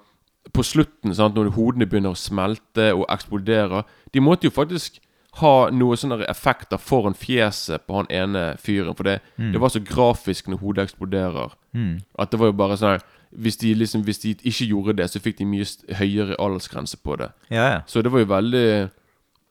på 0.54 0.64
slutten, 0.64 1.16
sant, 1.16 1.36
når 1.36 1.50
hodene 1.56 1.86
begynner 1.86 2.14
å 2.14 2.20
smelte 2.20 2.94
og 2.94 3.06
eksplodere 3.10 3.84
De 4.14 4.22
måtte 4.22 4.48
jo 4.48 4.52
faktisk 4.52 5.02
ha 5.38 5.70
noen 5.70 6.00
sånne 6.00 6.26
effekter 6.32 6.80
foran 6.82 7.14
fjeset 7.18 7.84
på 7.86 8.00
han 8.00 8.08
ene 8.10 8.56
fyren. 8.62 8.96
For 8.98 9.06
det, 9.06 9.20
det 9.38 9.60
var 9.62 9.70
så 9.70 9.82
grafisk 9.86 10.48
når 10.50 10.62
hodet 10.64 10.88
eksploderer. 10.88 11.54
Mm. 11.78 12.00
At 12.18 12.32
det 12.32 12.40
var 12.42 12.50
jo 12.50 12.58
bare 12.58 12.78
sånn 12.80 13.04
hvis 13.32 13.58
de, 13.58 13.74
liksom, 13.74 14.04
hvis 14.08 14.20
de 14.24 14.36
ikke 14.38 14.66
gjorde 14.66 14.98
det, 15.02 15.10
så 15.12 15.20
fikk 15.20 15.38
de 15.40 15.46
mye 15.46 15.66
høyere 16.00 16.38
aldersgrense 16.40 16.98
på 17.04 17.16
det. 17.20 17.32
Ja, 17.50 17.68
ja. 17.74 17.80
Så 17.88 18.02
det 18.02 18.12
var 18.12 18.20
jo 18.24 18.30
veldig 18.32 18.90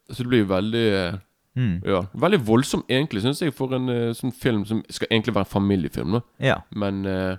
Så 0.07 0.23
det 0.23 0.29
blir 0.29 0.45
jo 0.45 0.53
veldig 0.55 1.21
Mm. 1.57 1.81
Ja, 1.89 2.03
veldig 2.12 2.43
voldsom 2.45 2.83
egentlig, 2.89 3.23
syns 3.25 3.41
jeg, 3.41 3.55
for 3.57 3.73
en 3.73 3.89
eh, 3.89 4.11
sånn 4.12 4.35
film 4.37 4.67
som 4.69 4.83
skal 4.93 5.09
egentlig 5.09 5.33
være 5.39 5.49
en 5.49 5.55
familiefilm. 5.55 6.19
da 6.19 6.21
ja. 6.51 6.59
Men 6.77 7.07
eh, 7.09 7.39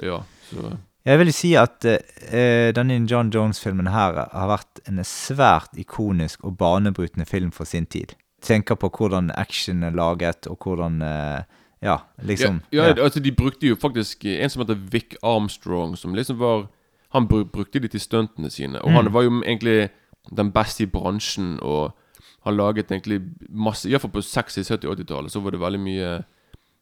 ja, 0.00 0.22
så 0.48 0.70
Jeg 1.04 1.18
vil 1.18 1.32
si 1.34 1.52
at 1.58 1.84
uh, 1.84 2.70
denne 2.72 3.00
John 3.10 3.32
Jones-filmen 3.34 3.90
her 3.90 4.20
har 4.32 4.48
vært 4.48 4.80
en 4.88 5.02
svært 5.04 5.74
ikonisk 5.76 6.44
og 6.46 6.56
banebrytende 6.60 7.26
film 7.26 7.50
for 7.52 7.68
sin 7.68 7.86
tid. 7.86 8.14
Tenker 8.42 8.78
på 8.78 8.88
hvordan 8.88 9.30
action 9.34 9.82
er 9.82 9.90
laget, 9.94 10.46
og 10.46 10.62
hvordan 10.62 11.02
eh, 11.02 11.42
Ja, 11.82 11.96
liksom. 12.22 12.60
ja, 12.72 12.84
ja, 12.86 12.94
altså 13.02 13.20
De 13.20 13.32
brukte 13.32 13.66
jo 13.66 13.74
faktisk 13.74 14.24
en 14.24 14.50
som 14.50 14.62
heter 14.62 14.78
Vic 14.92 15.16
Armstrong, 15.22 15.96
som 15.96 16.14
liksom 16.14 16.38
var 16.38 16.68
Han 17.12 17.26
bru- 17.28 17.44
brukte 17.44 17.80
de 17.80 17.88
til 17.88 18.00
stuntene 18.00 18.50
sine. 18.50 18.78
Og 18.80 18.88
Mm. 18.88 18.94
han 18.94 19.12
var 19.12 19.22
jo 19.22 19.30
egentlig 19.42 19.90
den 20.36 20.50
beste 20.52 20.82
i 20.84 20.86
bransjen, 20.86 21.58
og 21.60 21.92
han 22.44 22.56
laget 22.56 22.88
egentlig 22.90 23.20
masse 23.50 23.84
Iallfall 23.90 24.10
på 24.10 24.22
60-, 24.22 24.64
70-, 24.64 24.88
80-tallet 24.88 25.30
så 25.30 25.40
var 25.42 25.50
det 25.50 25.60
veldig 25.60 25.80
mye 25.80 26.24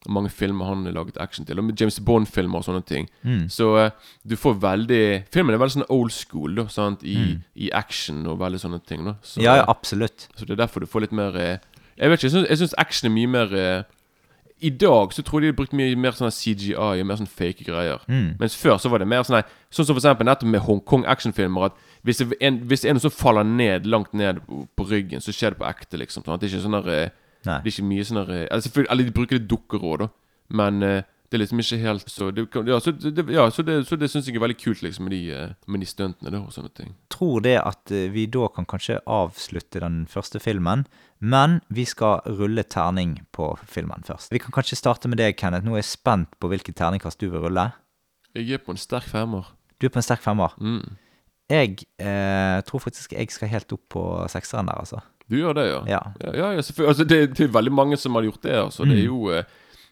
mange 0.09 0.31
filmer 0.31 0.65
han 0.67 0.85
laget 0.95 1.17
action 1.21 1.45
til. 1.47 1.59
Og 1.59 1.65
med 1.65 1.81
James 1.81 1.99
Bond-filmer 2.01 2.59
og 2.59 2.65
sånne 2.65 2.85
ting. 2.87 3.09
Mm. 3.25 3.49
Så 3.51 3.75
uh, 3.77 3.91
du 4.29 4.37
får 4.37 4.55
veldig 4.63 5.25
Filmen 5.33 5.53
er 5.55 5.59
veldig 5.59 5.75
sånn 5.81 5.91
old 5.91 6.13
school 6.13 6.55
da 6.55 6.67
sant? 6.69 7.03
I, 7.03 7.39
i 7.57 7.71
action 7.75 8.23
og 8.27 8.39
veldig 8.39 8.61
sånne 8.63 8.81
ting. 8.87 9.05
da 9.05 9.15
så, 9.23 9.41
Mm. 9.41 9.45
Ja, 9.45 9.65
absolutt. 9.69 10.29
så 10.37 10.47
det 10.47 10.51
er 10.59 10.63
derfor 10.67 10.81
du 10.81 10.87
får 10.87 11.01
litt 11.01 11.13
mer 11.13 11.37
eh, 11.37 11.59
Jeg 11.99 12.09
vet 12.11 12.23
ikke, 12.25 12.47
jeg 12.49 12.59
syns, 12.59 12.75
action 12.79 13.11
er 13.11 13.15
mye 13.15 13.27
mer 13.29 13.55
eh, 13.55 13.83
I 14.61 14.71
dag 14.71 15.15
så 15.17 15.23
tror 15.25 15.41
jeg 15.41 15.49
de 15.49 15.53
har 15.55 15.59
brukt 15.59 15.75
mye 15.77 15.97
mer 15.97 16.17
sånn 16.17 16.33
CGI 16.35 16.75
og 16.77 17.07
mer 17.09 17.19
sånn 17.21 17.31
fake 17.31 17.65
greier. 17.65 18.03
Mm. 18.11 18.35
Mens 18.41 18.57
før 18.61 18.77
så 18.83 18.91
var 18.93 19.03
det 19.03 19.09
mer 19.09 19.25
sånn 19.27 19.41
Sånn 19.71 19.87
som 19.87 19.95
for 19.95 20.03
eksempel 20.03 20.27
nettopp 20.27 20.51
med 20.51 20.65
Hongkong-actionfilmer. 20.67 21.71
At 21.71 21.77
hvis 22.03 22.19
det, 22.19 22.35
en, 22.43 22.57
hvis 22.67 22.83
det 22.83 22.91
er 22.91 22.97
noe 22.97 23.05
som 23.05 23.15
faller 23.15 23.47
ned 23.47 23.87
langt 23.87 24.13
ned 24.19 24.41
på, 24.77 24.87
ryggen, 24.91 25.23
så 25.23 25.31
skjer 25.31 25.55
det 25.55 25.61
på 25.61 25.69
ekte, 25.69 26.01
liksom. 26.01 26.25
Sånn 26.27 26.41
det 26.41 26.49
er 26.49 26.55
ikke 26.57 26.65
sånn 26.65 26.79
der, 26.81 26.91
eh, 26.91 27.13
Det 27.45 27.55
er 27.55 27.71
ikke 27.71 27.87
mye 27.87 28.07
sånn 28.09 28.21
der, 28.25 28.33
eh, 28.35 28.49
Eller 28.51 28.91
Eller 28.91 29.05
de 29.05 29.15
bruker 29.15 29.39
litt 29.39 29.49
dukker 29.49 29.79
òg, 29.79 29.99
da. 30.03 30.09
Men 30.51 30.83
eh, 30.83 31.03
det 31.31 31.37
er 31.39 31.43
liksom 31.45 31.61
ikke 31.63 31.77
helt 31.79 32.09
Så 32.11 32.31
det, 32.35 32.45
ja, 32.67 32.81
så 32.83 32.91
det, 32.91 33.25
ja, 33.31 33.45
så 33.55 33.63
det, 33.63 33.77
så 33.87 33.97
det 33.97 34.09
syns 34.11 34.27
jeg 34.27 34.35
er 34.37 34.43
veldig 34.43 34.57
kult, 34.59 34.81
liksom, 34.83 35.05
med 35.07 35.13
de, 35.15 35.21
eh, 35.31 35.53
med 35.71 35.81
de 35.81 35.87
stuntene 35.87 36.31
da, 36.35 36.41
og 36.43 36.51
sånne 36.55 36.73
ting. 36.75 36.95
Tror 37.15 37.41
det 37.45 37.57
at 37.63 37.93
eh, 37.95 38.09
vi 38.11 38.25
da 38.27 38.49
kan 38.51 38.67
kanskje 38.67 38.99
avslutte 39.07 39.81
den 39.85 40.07
første 40.11 40.41
filmen, 40.43 40.87
men 41.21 41.61
vi 41.71 41.85
skal 41.87 42.21
rulle 42.27 42.65
terning 42.65 43.21
på 43.37 43.53
filmen 43.69 44.03
først. 44.09 44.33
Vi 44.35 44.41
kan 44.43 44.51
kanskje 44.57 44.79
starte 44.81 45.09
med 45.13 45.19
deg, 45.23 45.37
Kenneth. 45.39 45.65
Nå 45.67 45.77
er 45.77 45.83
jeg 45.85 45.91
spent 45.93 46.35
på 46.41 46.51
hvilken 46.51 46.75
terningkast 46.75 47.21
du 47.23 47.29
vil 47.31 47.45
rulle. 47.47 47.69
Jeg 48.35 48.51
er 48.59 48.59
på 48.65 48.73
en 48.75 48.79
sterk 48.81 49.07
femmer. 49.11 49.53
Du 49.81 49.87
er 49.87 49.95
på 49.95 49.99
en 50.03 50.07
sterk 50.07 50.23
femmer. 50.25 50.53
Mm. 50.59 50.97
Jeg 51.51 51.79
eh, 51.99 52.61
tror 52.67 52.83
faktisk 52.83 53.13
jeg 53.17 53.31
skal 53.35 53.49
helt 53.51 53.73
opp 53.75 53.87
på 53.91 54.03
sekseren 54.31 54.69
der, 54.71 54.79
altså. 54.83 55.01
Du 55.31 55.37
gjør 55.39 55.55
det, 55.55 55.65
ja? 55.71 55.81
Ja. 55.87 56.01
Ja, 56.35 56.53
ja, 56.57 56.63
selvfølgelig. 56.63 56.89
Altså, 56.91 57.05
det, 57.07 57.19
det 57.39 57.45
er 57.47 57.53
veldig 57.55 57.73
mange 57.75 57.97
som 57.99 58.15
har 58.19 58.27
gjort 58.27 58.43
det. 58.43 58.55
Altså. 58.65 58.85
Det 58.85 58.97
er 58.99 59.03
Mm. 59.03 59.07
jo 59.07 59.31
eh, 59.31 59.45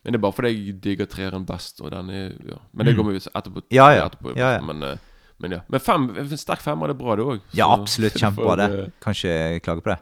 Men 0.05 0.13
det 0.13 0.19
er 0.19 0.23
bare 0.23 0.33
fordi 0.33 0.53
jeg 0.67 0.81
digger 0.85 1.07
treeren 1.07 1.45
best. 1.47 1.81
Og 1.81 1.91
den 1.91 2.11
er, 2.11 2.33
ja. 2.49 2.59
Men 2.73 2.87
det 2.87 2.95
Mm. 2.95 2.99
kommer 3.03 3.13
vi 3.13 3.19
etterpå. 3.19 3.63
Ja, 3.71 3.89
ja. 3.93 4.07
etterpå 4.09 4.37
Ja, 4.37 4.53
ja. 4.55 4.61
Men, 4.61 4.83
eh, 4.83 4.97
men 5.41 5.51
ja. 5.53 5.59
Men 5.69 5.81
fem, 5.81 6.09
en 6.19 6.37
sterk 6.37 6.61
femmer 6.61 6.87
det 6.89 6.97
er 6.97 6.99
bra, 7.05 7.17
det 7.17 7.25
òg. 7.25 7.41
Ja, 7.55 7.69
absolutt. 7.73 8.15
Kjempebra, 8.23 8.57
det. 8.57 8.93
Kan 9.01 9.13
ikke 9.15 9.61
klage 9.61 9.83
på 9.83 9.95
det. 9.95 9.99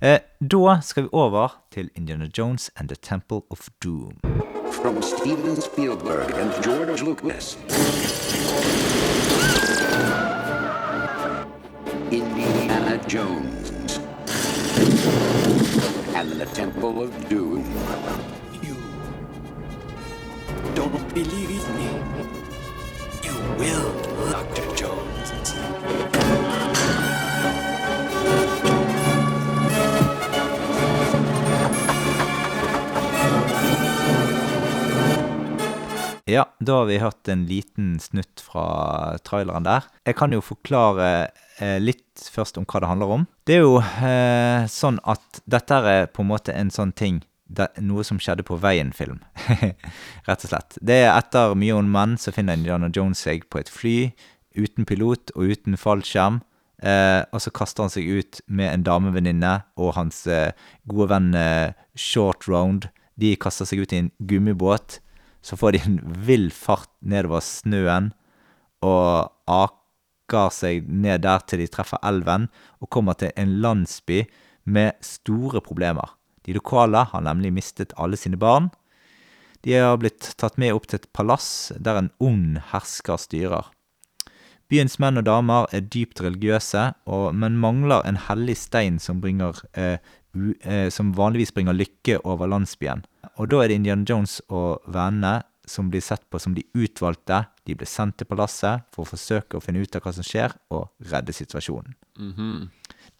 Eh, 0.00 0.18
da 0.40 0.80
skal 0.80 1.02
vi 1.04 1.08
over 1.12 1.48
til 1.70 1.90
Indiana 1.96 2.28
Jones 2.38 2.70
and 2.76 2.88
the 2.88 2.96
Temple 2.96 3.40
of 3.50 3.68
Doom. 3.82 4.20
From 4.72 5.02
Steven 5.02 5.56
Spielberg 5.60 6.30
and 6.40 6.50
George 6.64 7.02
Lucas. 7.04 7.56
Indiana 12.10 12.98
Jones 13.08 13.98
and 16.14 16.32
the 16.40 16.46
Temple 16.54 17.02
of 17.02 17.28
Doom 17.28 17.64
don't 20.74 21.14
believe 21.14 21.66
me, 21.76 21.88
you 23.24 23.36
will, 23.58 23.88
Dr. 24.30 24.66
Jones. 24.76 25.32
Ja, 36.24 36.46
da 36.58 36.72
har 36.72 36.84
vi 36.84 36.98
hørt 36.98 37.28
en 37.28 37.46
liten 37.46 38.00
snutt 38.00 38.40
fra 38.40 39.18
traileren 39.26 39.66
der. 39.66 39.84
Jeg 40.06 40.16
kan 40.16 40.32
jo 40.32 40.40
forklare 40.40 41.08
eh, 41.58 41.76
litt 41.82 42.22
først 42.32 42.56
om 42.56 42.64
hva 42.64 42.80
det 42.80 42.88
handler 42.88 43.12
om. 43.18 43.26
Det 43.44 43.58
er 43.58 43.66
jo 43.66 43.74
eh, 43.82 44.64
sånn 44.70 45.00
at 45.02 45.42
dette 45.50 45.80
er 45.90 46.08
på 46.08 46.24
en 46.24 46.30
måte 46.30 46.54
en 46.56 46.70
sånn 46.72 46.94
ting 46.96 47.20
det, 47.52 47.68
Noe 47.84 48.04
som 48.06 48.20
skjedde 48.22 48.44
på 48.46 48.56
veien-film, 48.62 49.20
rett 50.28 50.46
og 50.46 50.48
slett. 50.50 50.78
Det 50.80 51.02
er 51.04 51.12
etter 51.14 51.56
mye 51.58 51.76
om 51.76 51.90
menn 51.92 52.16
så 52.20 52.32
finner 52.34 52.58
Indiana 52.58 52.90
Jones 52.92 53.22
seg 53.26 53.44
på 53.52 53.60
et 53.60 53.72
fly 53.72 53.96
uten 54.56 54.88
pilot 54.88 55.32
og 55.36 55.52
uten 55.52 55.78
fallskjerm. 55.80 56.40
Eh, 56.82 57.22
og 57.30 57.42
så 57.44 57.52
kaster 57.54 57.86
han 57.86 57.92
seg 57.94 58.08
ut 58.10 58.40
med 58.50 58.72
en 58.72 58.86
damevenninne 58.86 59.52
og 59.78 59.94
hans 59.98 60.24
eh, 60.26 60.50
gode 60.90 61.12
venn 61.12 61.30
eh, 61.38 61.76
Short 61.94 62.48
Round. 62.50 62.88
De 63.20 63.36
kaster 63.40 63.68
seg 63.68 63.84
ut 63.84 63.94
i 63.94 64.02
en 64.02 64.10
gummibåt. 64.18 64.98
Så 65.42 65.58
får 65.58 65.74
de 65.74 65.82
en 65.86 66.00
vill 66.26 66.50
fart 66.54 66.90
nedover 67.00 67.42
snøen 67.42 68.12
og 68.82 69.30
aker 69.50 70.50
seg 70.54 70.88
ned 70.90 71.22
der 71.26 71.42
til 71.46 71.62
de 71.62 71.68
treffer 71.70 72.02
elven 72.06 72.48
og 72.82 72.90
kommer 72.94 73.18
til 73.18 73.34
en 73.38 73.58
landsby 73.62 74.22
med 74.64 74.98
store 75.02 75.62
problemer. 75.62 76.14
De 76.46 76.56
lokale 76.56 77.04
har 77.10 77.24
nemlig 77.24 77.52
mistet 77.54 77.94
alle 78.00 78.18
sine 78.18 78.38
barn. 78.40 78.70
De 79.62 79.76
har 79.78 80.00
blitt 80.02 80.32
tatt 80.40 80.58
med 80.58 80.74
opp 80.74 80.88
til 80.90 80.98
et 80.98 81.12
palass 81.14 81.70
der 81.78 82.00
en 82.00 82.10
ond 82.22 82.58
hersker 82.72 83.20
styrer. 83.20 83.70
Byens 84.72 84.96
menn 85.02 85.20
og 85.20 85.26
damer 85.28 85.68
er 85.76 85.84
dypt 85.84 86.22
religiøse, 86.24 86.86
og, 87.04 87.34
men 87.36 87.60
mangler 87.60 88.02
en 88.08 88.18
hellig 88.28 88.56
stein 88.56 88.96
som, 89.02 89.20
bringer, 89.20 89.58
eh, 89.76 89.98
u, 90.32 90.54
eh, 90.64 90.88
som 90.88 91.12
vanligvis 91.14 91.52
bringer 91.52 91.76
lykke 91.76 92.22
over 92.24 92.48
landsbyen. 92.48 93.04
Og 93.36 93.50
da 93.52 93.60
er 93.60 93.68
det 93.68 93.76
Indian 93.82 94.06
Jones 94.08 94.40
og 94.48 94.80
vennene 94.88 95.42
som 95.68 95.90
blir 95.92 96.02
sett 96.02 96.24
på 96.30 96.40
som 96.42 96.56
de 96.56 96.64
utvalgte. 96.74 97.44
De 97.68 97.76
blir 97.76 97.86
sendt 97.86 98.16
til 98.18 98.26
palasset 98.30 98.88
for 98.94 99.04
å 99.04 99.12
forsøke 99.12 99.58
å 99.58 99.62
finne 99.62 99.84
ut 99.84 99.94
av 99.96 100.02
hva 100.02 100.14
som 100.16 100.26
skjer, 100.26 100.56
og 100.74 100.88
redde 101.12 101.36
situasjonen. 101.36 101.94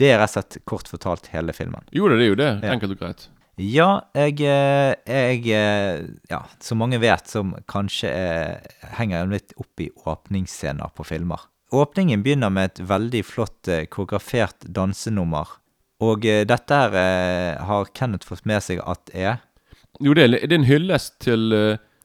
Det 0.03 0.11
er 0.11 0.19
rett 0.19 0.33
og 0.33 0.41
slett 0.41 0.59
kort 0.67 0.91
fortalt 0.91 1.31
hele 1.31 1.55
filmen. 1.55 1.87
Jo 1.95 2.11
da, 2.11 2.19
det 2.19 2.27
er 2.27 2.33
jo 2.33 2.41
det. 2.41 2.51
Enkelt 2.73 2.97
og 2.97 3.05
greit. 3.05 3.29
Ja, 3.61 4.09
jeg, 4.17 4.41
eh, 4.41 4.95
jeg 5.07 5.45
eh, 5.53 6.07
Ja, 6.31 6.43
som 6.59 6.81
mange 6.81 6.99
vet, 7.03 7.29
som 7.29 7.53
kanskje 7.69 8.09
er, 8.09 8.62
henger 8.97 9.29
litt 9.29 9.53
opp 9.61 9.81
i 9.81 9.91
åpningsscener 10.09 10.91
på 10.97 11.05
filmer. 11.05 11.45
Åpningen 11.73 12.25
begynner 12.25 12.51
med 12.51 12.73
et 12.73 12.83
veldig 12.88 13.23
flott 13.25 13.69
eh, 13.69 13.85
koreografert 13.87 14.67
dansenummer. 14.67 15.59
Og 16.03 16.25
dette 16.27 16.75
her 16.75 17.61
har 17.62 17.91
Kenneth 17.95 18.27
fått 18.27 18.43
med 18.43 18.59
seg 18.65 18.81
at 18.83 19.12
er 19.15 19.37
Jo, 20.03 20.17
det 20.19 20.25
er, 20.25 20.51
en 20.51 20.65
hyllest 20.67 21.21
til 21.23 21.55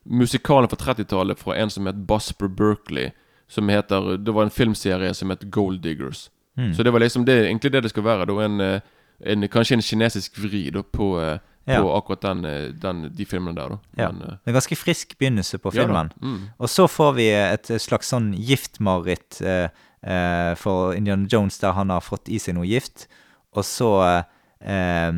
musikalen 0.06 0.70
fra 0.70 0.78
30-tallet 0.78 1.40
fra 1.42 1.56
en 1.58 1.74
som 1.74 1.90
het 1.90 2.04
Busper 2.06 2.46
Berkeley. 2.46 3.10
Som 3.50 3.72
heter 3.74 4.20
Det 4.22 4.36
var 4.36 4.46
en 4.46 4.54
filmserie 4.54 5.16
som 5.18 5.34
het 5.34 5.50
Gold 5.50 5.82
Diggers. 5.82 6.28
Hmm. 6.58 6.74
Så 6.74 6.84
det 6.84 6.91
var 6.93 7.00
liksom 7.00 7.26
det, 7.26 7.36
egentlig 7.48 7.72
det 7.72 7.84
det 7.84 7.89
skal 7.93 8.04
være. 8.04 8.26
Da, 8.26 8.38
en, 8.46 8.62
eh, 8.62 8.80
en, 9.26 9.48
kanskje 9.50 9.78
en 9.78 9.82
kinesisk 9.86 10.39
vri 10.41 10.70
da, 10.74 10.82
på, 10.84 11.20
eh, 11.22 11.38
Ja. 11.67 11.82
på 11.84 11.89
akkurat 11.98 12.22
den, 12.22 12.46
eh, 12.46 12.72
den, 12.72 13.02
de 13.13 13.26
filmene 13.26 13.56
der. 13.56 13.70
Da. 13.70 13.78
Ja. 13.98 14.12
Men, 14.12 14.22
eh, 14.22 14.38
En 14.48 14.54
ganske 14.56 14.76
frisk 14.76 15.17
begynnelse 15.20 15.58
på 15.60 15.74
ja 15.76 15.84
filmen. 15.84 16.12
Mm. 16.22 16.50
Og 16.60 16.70
så 16.70 16.88
får 16.88 17.13
vi 17.15 17.28
et 17.30 17.67
slags 17.82 18.08
sånn 18.13 18.34
giftmareritt 18.34 19.41
eh, 19.41 19.70
eh, 20.04 20.56
for 20.56 20.93
Indiana 20.96 21.28
Jones, 21.28 21.60
der 21.60 21.74
han 21.74 21.89
har 21.89 22.00
fått 22.02 22.30
i 22.30 22.39
seg 22.39 22.56
noe 22.56 22.65
gift. 22.65 23.08
Og 23.54 23.63
så 23.63 24.24
eh, 24.62 25.12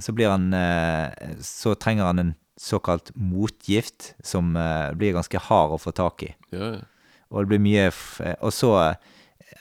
Så 0.00 0.12
blir 0.14 0.30
han 0.30 0.54
Så 1.42 1.74
trenger 1.74 2.04
han 2.04 2.18
en 2.18 2.34
såkalt 2.60 3.10
motgift, 3.16 4.14
som 4.22 4.52
blir 4.94 5.12
ganske 5.16 5.38
hard 5.38 5.72
å 5.72 5.78
få 5.80 5.92
tak 5.92 6.22
i. 6.22 6.34
Ja, 6.52 6.72
ja. 6.76 6.80
Og 7.30 7.42
det 7.42 7.48
blir 7.48 7.58
mye 7.58 7.90
Og 8.42 8.52
så, 8.52 8.94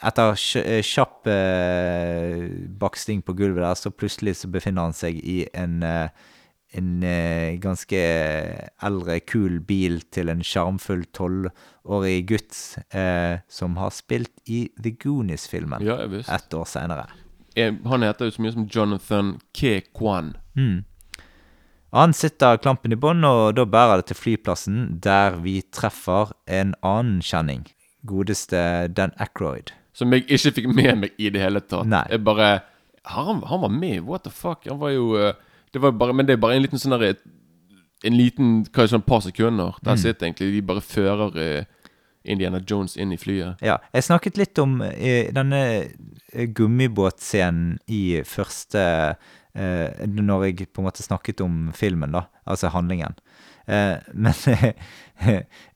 etter 0.06 0.36
eh, 0.62 0.82
kjapp 0.86 1.28
eh, 1.28 2.50
baksting 2.80 3.24
på 3.26 3.36
gulvet 3.36 3.64
der, 3.66 3.78
så 3.80 3.92
plutselig 3.92 4.38
så 4.40 4.50
befinner 4.52 4.90
han 4.90 4.98
seg 4.98 5.20
i 5.20 5.42
en 5.54 5.82
eh, 5.84 6.28
en 6.70 7.02
ganske 7.58 8.00
eldre, 8.86 9.16
kul 9.26 9.56
bil 9.66 10.04
til 10.14 10.30
en 10.30 10.44
sjarmfull 10.46 11.08
tolvårig 11.18 12.28
gutt 12.30 12.60
eh, 12.94 13.42
som 13.50 13.80
har 13.82 13.90
spilt 13.90 14.36
i 14.46 14.68
The 14.78 14.92
Goonies-filmen 15.02 15.82
ja 15.82 15.98
ett 16.06 16.54
år 16.54 16.70
seinere. 16.70 17.08
Han 17.58 18.06
heter 18.06 18.30
jo 18.30 18.36
så 18.36 18.44
mye 18.46 18.54
som 18.54 18.68
Jonathan 18.70 19.34
K. 19.58 19.80
Kwan. 19.98 20.36
Mm. 20.54 20.86
Han 21.92 22.14
sitter 22.14 22.60
klampen 22.62 22.94
i 22.94 23.00
bånn, 23.02 23.26
og 23.26 23.56
da 23.58 23.66
bærer 23.66 24.00
det 24.00 24.12
til 24.12 24.20
flyplassen, 24.20 25.00
der 25.02 25.40
vi 25.42 25.58
treffer 25.74 26.36
en 26.46 26.76
annen 26.86 27.18
kjenning. 27.26 27.66
Godeste 28.06 28.88
Dan 28.94 29.16
Ackroyd. 29.18 29.74
Som 30.00 30.14
jeg 30.16 30.24
ikke 30.30 30.54
fikk 30.56 30.70
med 30.72 30.94
meg 31.04 31.18
i 31.20 31.30
det 31.36 31.42
hele 31.44 31.60
tatt. 31.66 31.88
Nei. 31.92 32.06
Jeg 32.14 32.24
bare 32.24 32.50
han, 33.10 33.42
han 33.50 33.62
var 33.64 33.72
med, 33.74 34.02
what 34.08 34.24
the 34.24 34.32
fuck? 34.32 34.64
Han 34.70 34.80
var 34.80 34.94
jo 34.96 35.10
eh, 35.20 35.34
det 35.74 35.82
var 35.84 35.92
bare, 36.00 36.14
Men 36.18 36.26
det 36.28 36.34
er 36.38 36.42
bare 36.42 36.56
en 36.58 36.64
liten 36.64 36.80
sånn 36.82 36.96
derre 36.96 37.14
En 38.08 38.16
liten 38.16 38.62
hva 38.70 38.84
er 38.84 38.88
det, 38.88 38.92
sånn 38.94 39.04
par 39.06 39.20
sekunder. 39.26 39.76
Der 39.84 39.96
Mm. 39.98 40.02
sitter 40.02 40.26
egentlig 40.28 40.54
De 40.56 40.62
bare 40.70 40.82
fører 40.86 41.36
eh, 41.44 41.66
Indiana 42.30 42.60
Jones 42.68 42.96
inn 43.00 43.12
i 43.16 43.18
flyet. 43.18 43.62
Ja, 43.64 43.78
jeg 43.96 44.04
snakket 44.04 44.38
litt 44.38 44.60
om 44.60 44.82
eh, 44.84 45.30
denne 45.36 45.60
eh, 46.34 46.48
gummibåtscenen 46.48 47.78
i 47.88 48.22
første 48.28 48.84
eh, 49.56 50.08
Når 50.08 50.46
jeg 50.50 50.68
på 50.74 50.82
en 50.84 50.88
måte 50.90 51.04
snakket 51.06 51.42
om 51.46 51.72
filmen, 51.76 52.12
da. 52.16 52.26
Altså 52.46 52.70
handlingen. 52.74 53.16
Eh, 53.70 53.98
men 54.14 54.34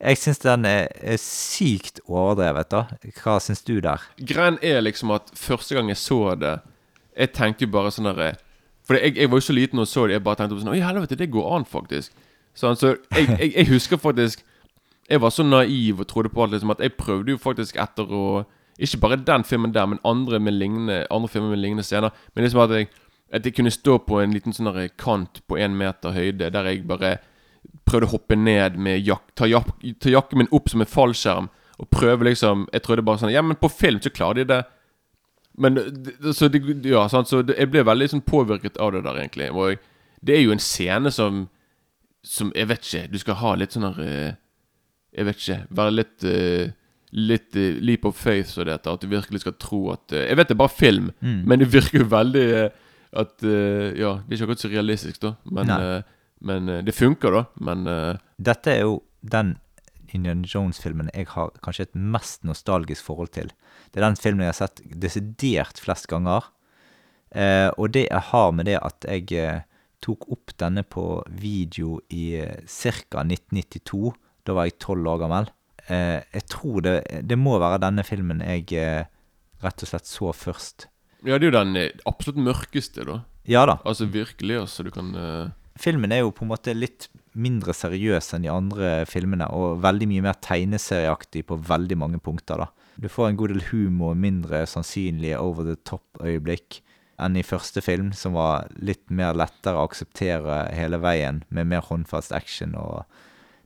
jeg 0.10 0.17
syns 0.19 0.41
den 0.41 0.65
er, 0.65 0.88
sykt 1.21 1.99
overdrevet, 2.08 2.71
da. 2.71 3.12
Hva 3.19 3.38
syns 3.43 3.62
du 3.67 3.75
der? 3.84 4.01
Greien 4.17 4.58
er 4.65 4.82
liksom 4.82 5.13
at 5.13 5.29
første 5.38 5.75
gang 5.77 5.91
jeg 5.91 5.99
så 6.01 6.21
det 6.39 6.56
Jeg 7.13 7.34
tenkte 7.36 7.67
jo 7.67 7.73
bare 7.75 7.91
sånn 7.93 8.10
derre 8.10 8.32
For 8.88 8.97
jeg, 8.97 9.17
jeg 9.19 9.29
var 9.29 9.41
jo 9.41 9.45
så 9.45 9.56
liten 9.56 9.84
og 9.84 9.89
så 9.89 10.08
det, 10.08 10.17
jeg 10.17 10.25
bare 10.25 10.39
tenkte 10.39 10.62
sånn 10.62 10.73
Oi, 10.73 10.82
helvete, 10.82 11.19
det 11.19 11.29
går 11.34 11.51
an, 11.58 11.67
faktisk. 11.69 12.15
Sånn, 12.58 12.79
så 12.79 12.95
jeg, 12.95 13.27
jeg, 13.27 13.51
jeg 13.51 13.69
husker 13.69 14.01
faktisk 14.01 14.45
Jeg 15.10 15.21
var 15.21 15.36
så 15.36 15.45
naiv 15.45 16.01
og 16.01 16.10
trodde 16.10 16.32
på 16.34 16.45
alt 16.45 16.56
liksom 16.56 16.73
at 16.73 16.82
jeg 16.82 16.95
prøvde 16.97 17.36
jo 17.36 17.41
faktisk 17.41 17.77
etter 17.84 18.10
å 18.10 18.25
Ikke 18.79 19.01
bare 19.03 19.19
den 19.21 19.45
filmen 19.45 19.75
der, 19.75 19.86
men 19.91 20.01
andre, 20.08 20.39
lignende, 20.49 21.03
andre 21.13 21.29
filmer 21.29 21.53
med 21.53 21.62
lignende 21.62 21.86
scener. 21.86 22.10
Men 22.34 22.47
liksom 22.47 22.63
at 22.63 22.71
jeg, 22.73 22.88
at 23.29 23.45
jeg 23.45 23.53
kunne 23.53 23.69
stå 23.69 23.99
på 24.01 24.17
en 24.17 24.34
liten 24.34 24.56
sånn 24.56 24.71
kant 24.97 25.43
på 25.45 25.60
én 25.62 25.75
meter 25.77 26.15
høyde, 26.15 26.49
der 26.49 26.71
jeg 26.71 26.82
bare 26.89 27.19
prøvde 27.86 28.08
å 28.08 28.13
hoppe 28.13 28.38
ned 28.39 28.78
med 28.80 29.02
jak 29.06 29.34
ta, 29.36 29.48
jak 29.50 29.69
ta 30.00 30.12
jakken 30.12 30.43
min 30.43 30.52
opp 30.52 30.69
som 30.72 30.84
en 30.84 30.89
fallskjerm. 30.89 31.50
Og 31.82 31.89
prøve 31.89 32.28
liksom 32.28 32.67
Jeg 32.72 32.84
trodde 32.86 33.02
bare 33.02 33.17
sånn 33.17 33.32
Ja, 33.34 33.41
men 33.41 33.58
på 33.58 33.69
film 33.72 33.98
så 34.02 34.12
klarer 34.13 34.43
de 34.43 34.43
det. 34.52 34.60
Men 35.58 35.80
Så 36.34 36.48
det, 36.48 36.62
ja, 36.86 37.08
sant, 37.10 37.30
så 37.30 37.41
det, 37.41 37.58
jeg 37.58 37.72
ble 37.74 37.84
veldig 37.86 38.12
sånn 38.12 38.24
påvirket 38.26 38.78
av 38.82 38.93
det 38.93 39.04
der, 39.06 39.17
egentlig. 39.24 39.50
Og 39.52 39.82
det 40.24 40.38
er 40.38 40.46
jo 40.46 40.54
en 40.56 40.63
scene 40.63 41.12
som 41.12 41.48
Som 42.24 42.54
Jeg 42.56 42.69
vet 42.69 42.86
ikke. 42.86 43.08
Du 43.12 43.19
skal 43.19 43.39
ha 43.41 43.56
litt 43.60 43.76
sånn 43.76 43.89
der 43.89 44.00
eh, 44.06 44.32
Jeg 45.17 45.26
vet 45.30 45.43
ikke. 45.43 45.60
Være 45.82 45.98
litt 45.98 46.30
uh, 46.30 46.72
Litt 47.13 47.58
uh, 47.58 47.76
leap 47.82 48.06
of 48.10 48.17
faith, 48.17 48.50
så 48.50 48.63
det 48.63 48.78
heter. 48.78 48.96
At 48.96 49.04
du 49.04 49.12
virkelig 49.12 49.43
skal 49.43 49.58
tro 49.62 49.91
at 49.93 50.13
uh, 50.13 50.24
Jeg 50.24 50.38
vet 50.39 50.50
det 50.50 50.56
er 50.56 50.63
bare 50.63 50.78
film, 50.78 51.12
men 51.22 51.60
det 51.62 51.67
virker 51.74 52.02
jo 52.02 52.10
veldig 52.10 52.48
uh, 52.54 52.69
at 53.13 53.43
Ja, 53.46 54.15
det 54.26 54.32
er 54.32 54.34
ikke 54.34 54.46
akkurat 54.48 54.63
så 54.63 54.69
realistisk, 54.72 55.19
da. 55.22 55.36
Men, 55.46 55.69
men 56.43 56.69
eh, 56.69 56.84
det 56.86 56.95
funker, 56.95 57.36
da. 57.36 57.43
Men 57.63 57.88
eh, 57.88 58.21
Dette 58.38 58.73
er 58.73 58.84
jo 58.86 59.01
den 59.23 59.56
Indiana 60.13 60.45
Jones-filmen 60.45 61.10
jeg 61.13 61.29
har 61.34 61.53
kanskje 61.65 61.88
et 61.88 61.95
mest 61.97 62.43
nostalgisk 62.45 63.08
forhold 63.08 63.34
til. 63.36 63.49
Det 63.91 64.01
er 64.01 64.08
den 64.08 64.19
filmen 64.19 64.45
jeg 64.45 64.53
har 64.53 64.60
sett 64.62 64.84
desidert 65.01 65.82
flest 65.82 66.10
ganger. 66.12 66.51
Eh, 67.34 67.69
og 67.77 67.93
det 67.95 68.08
jeg 68.10 68.27
har 68.29 68.51
med 68.53 68.69
det 68.69 68.77
at 68.77 69.08
jeg 69.10 69.31
eh, 69.39 69.63
tok 70.04 70.27
opp 70.35 70.54
denne 70.60 70.83
på 70.85 71.23
video 71.39 71.98
i 72.13 72.35
eh, 72.44 72.62
ca. 72.67 73.23
1992. 73.25 74.13
Da 74.46 74.58
var 74.58 74.69
jeg 74.69 74.79
tolv 74.83 75.10
år 75.15 75.23
gammel. 75.23 75.50
Eh, 75.87 76.19
jeg 76.35 76.48
tror 76.52 76.83
det, 76.85 76.98
det 77.25 77.39
må 77.39 77.58
være 77.62 77.81
denne 77.87 78.06
filmen 78.08 78.44
jeg 78.46 78.69
eh, 78.77 79.10
rett 79.63 79.85
og 79.85 79.89
slett 79.89 80.10
så 80.10 80.33
først. 80.35 80.87
Ja, 81.23 81.39
det 81.39 81.48
er 81.48 81.52
jo 81.54 81.58
den 81.58 81.77
absolutt 82.10 82.41
mørkeste, 82.44 83.06
da. 83.08 83.21
Ja 83.48 83.65
da. 83.67 83.77
Altså 83.87 84.06
virkelig, 84.12 84.60
altså. 84.60 84.83
Du 84.83 84.91
kan 84.91 85.13
Filmen 85.80 86.13
er 86.13 86.21
jo 86.21 86.34
på 86.36 86.46
en 86.46 86.52
måte 86.52 86.76
litt 86.78 87.10
mindre 87.34 87.74
seriøs 87.74 88.34
enn 88.36 88.46
de 88.46 88.52
andre 88.54 88.92
filmene, 89.10 89.48
og 89.50 89.82
veldig 89.84 90.08
mye 90.12 90.26
mer 90.28 90.38
tegneserieaktig 90.46 91.48
på 91.50 91.58
veldig 91.65 91.98
mange 91.98 92.21
punkter, 92.21 92.62
da. 92.62 92.69
Du 93.02 93.10
får 93.10 93.32
en 93.32 93.38
god 93.40 93.56
del 93.56 93.63
humor, 93.71 94.13
mindre 94.13 94.67
sannsynlige 94.69 95.40
over 95.42 95.65
the 95.65 95.78
top-øyeblikk 95.90 96.84
enn 97.21 97.38
i 97.38 97.46
første 97.46 97.82
film, 97.82 98.12
som 98.17 98.36
var 98.38 98.69
litt 98.78 99.06
mer 99.13 99.34
lettere 99.38 99.80
å 99.80 99.88
akseptere 99.88 100.67
hele 100.78 101.00
veien, 101.02 101.42
med 101.50 101.69
mer 101.71 101.86
håndfast 101.88 102.34
action 102.36 102.76
og 102.78 103.06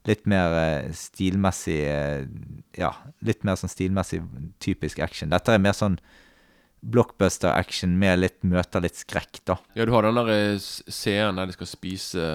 litt 0.08 0.24
mer 0.30 0.54
eh, 0.56 0.92
stilmessig 0.96 1.80
eh, 1.84 2.24
Ja, 2.78 2.94
litt 3.24 3.44
mer 3.44 3.58
sånn 3.60 3.72
stilmessig 3.72 4.22
typisk 4.62 5.00
action. 5.04 5.32
Dette 5.32 5.52
er 5.52 5.60
mer 5.60 5.76
sånn 5.76 5.98
blockbuster-action 6.82 7.96
med 7.98 8.18
litt 8.20 8.42
møter 8.46 8.82
litt 8.84 8.96
skrekk, 9.00 9.40
da. 9.48 9.56
Ja, 9.74 9.84
du 9.88 9.92
har 9.92 10.02
den 10.08 10.14
der 10.20 10.28
eh, 10.34 10.58
scenen 10.58 11.36
der 11.40 11.46
de 11.46 11.52
skal 11.56 11.66
spise 11.70 12.26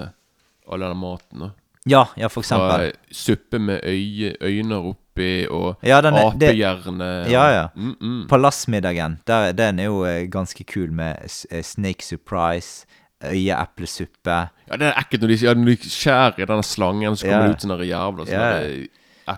all 0.70 0.80
den 0.84 0.96
maten, 1.00 1.46
da. 1.46 1.50
Ja, 1.86 2.06
ja, 2.16 2.30
for 2.32 2.40
eksempel. 2.40 2.92
Fra 2.94 3.12
suppe 3.12 3.58
med 3.60 3.82
øye, 3.84 4.30
øyne 4.40 4.78
oppi, 4.88 5.46
og 5.52 5.76
Ja, 5.84 5.98
den 6.00 6.14
er- 6.16 6.30
apehjerne. 6.30 7.08
Ja, 7.28 7.42
ja. 7.52 7.66
Mm, 7.76 7.96
mm. 8.00 8.22
Palassmiddagen, 8.28 9.18
der, 9.28 9.52
den 9.52 9.78
er 9.78 9.84
jo 9.90 10.04
eh, 10.08 10.24
ganske 10.32 10.64
kul 10.64 10.90
med 10.90 11.20
eh, 11.50 11.60
snake 11.62 12.02
surprise, 12.02 12.86
øyeeplesuppe. 13.24 14.38
Ja, 14.70 14.76
det 14.80 14.88
er 14.88 14.98
ekkelt 15.00 15.22
når 15.24 15.28
de, 15.34 15.36
ja, 15.44 15.54
når 15.54 15.70
de 15.76 15.90
skjærer 15.92 16.40
i 16.40 16.46
denne 16.48 16.64
slangen, 16.66 17.16
så 17.16 17.26
kommer 17.28 17.44
Ja. 17.44 17.48
det 17.48 17.56
ut 17.56 17.64
sånne 17.66 17.86
jævler. 17.88 18.28
Ja. 18.28 18.32
Sånne, 18.32 18.60
ja. 18.80 18.86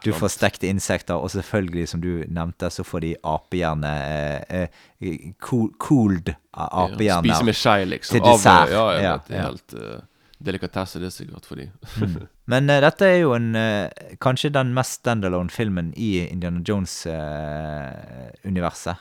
Du 0.02 0.10
får 0.12 0.28
stekte 0.34 0.66
insekter, 0.66 1.14
og 1.14 1.30
selvfølgelig, 1.30 1.88
som 1.88 2.00
du 2.02 2.24
nevnte, 2.26 2.70
så 2.74 2.82
får 2.86 3.00
de 3.04 3.16
apehjerne 3.22 3.90
eh, 4.50 4.68
eh, 4.98 5.32
cool, 5.42 5.70
Cooled 5.82 6.34
apehjerner. 6.50 7.22
Spise 7.22 7.44
med 7.46 7.54
skje, 7.54 7.84
liksom. 7.92 8.14
Til 8.16 8.22
dessert. 8.26 8.70
ja, 8.74 8.84
ja, 8.96 9.02
Ja, 9.02 9.16
det 9.28 9.34
er 9.34 9.38
ja. 9.38 9.42
helt 9.46 9.74
uh, 9.78 9.98
delikatesse, 10.46 10.98
det 11.02 11.08
er 11.10 11.14
sikkert 11.14 11.46
for 11.46 11.54
de. 11.60 11.66
Men 12.52 12.62
uh, 12.70 12.76
dette 12.82 13.04
er 13.06 13.18
jo 13.22 13.30
en, 13.38 13.48
uh, 13.54 13.86
kanskje 14.22 14.54
den 14.56 14.68
mest 14.74 14.92
standalone-filmen 15.02 15.86
i 15.96 16.26
Indiana 16.26 16.60
Jones-universet. 16.66 18.96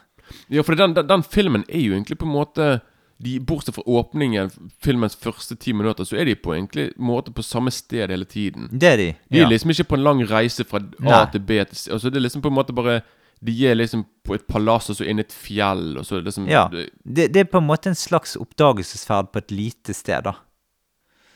ja, 0.49 0.61
for 0.61 0.75
den, 0.77 0.95
den, 0.97 1.07
den 1.09 1.23
filmen 1.23 1.63
er 1.69 1.79
jo 1.81 1.93
egentlig 1.97 2.17
på 2.21 2.25
en 2.29 2.37
måte 2.37 2.79
de, 3.23 3.39
Bortsett 3.39 3.75
fra 3.75 3.83
åpningen, 3.87 4.49
filmens 4.83 5.15
første 5.15 5.55
ti 5.55 5.71
minutter, 5.73 6.03
så 6.03 6.17
er 6.19 6.25
de 6.25 6.35
på 6.35 6.51
egentlig 6.55 6.89
måte 6.99 7.31
på 7.31 7.43
samme 7.43 7.71
sted 7.71 8.09
hele 8.11 8.25
tiden. 8.25 8.67
det 8.71 8.89
er 8.89 8.97
de. 8.97 9.15
De 9.31 9.39
er 9.39 9.47
liksom 9.47 9.71
ikke 9.71 9.87
på 9.87 9.95
en 9.95 10.03
lang 10.03 10.23
reise 10.29 10.65
fra 10.67 10.79
A 10.79 11.03
Nei. 11.05 11.25
til 11.31 11.39
B 11.39 11.59
til. 11.63 11.93
Altså, 11.93 12.09
det 12.11 12.17
er 12.19 12.25
liksom 12.27 12.41
på 12.43 12.51
en 12.51 12.57
måte 12.59 12.75
bare 12.75 13.01
De 13.45 13.51
er 13.67 13.75
liksom 13.75 14.05
på 14.23 14.33
et 14.35 14.45
palass, 14.47 14.89
og 14.89 14.95
så 14.95 15.05
inn 15.05 15.19
i 15.19 15.21
et 15.25 15.31
fjell, 15.33 15.97
og 15.99 16.05
så 16.05 16.15
er 16.15 16.21
det 16.21 16.25
liksom 16.33 16.47
Ja. 16.49 16.67
det- 16.71 16.89
Det, 17.05 17.31
det 17.33 17.39
er 17.39 17.43
på 17.51 17.57
en 17.59 17.67
måte 17.67 17.87
en 17.87 17.95
slags 17.95 18.35
oppdagelsesferd 18.37 19.31
på 19.31 19.37
et 19.37 19.51
lite 19.51 19.93
sted, 19.93 20.23
da. 20.23 20.33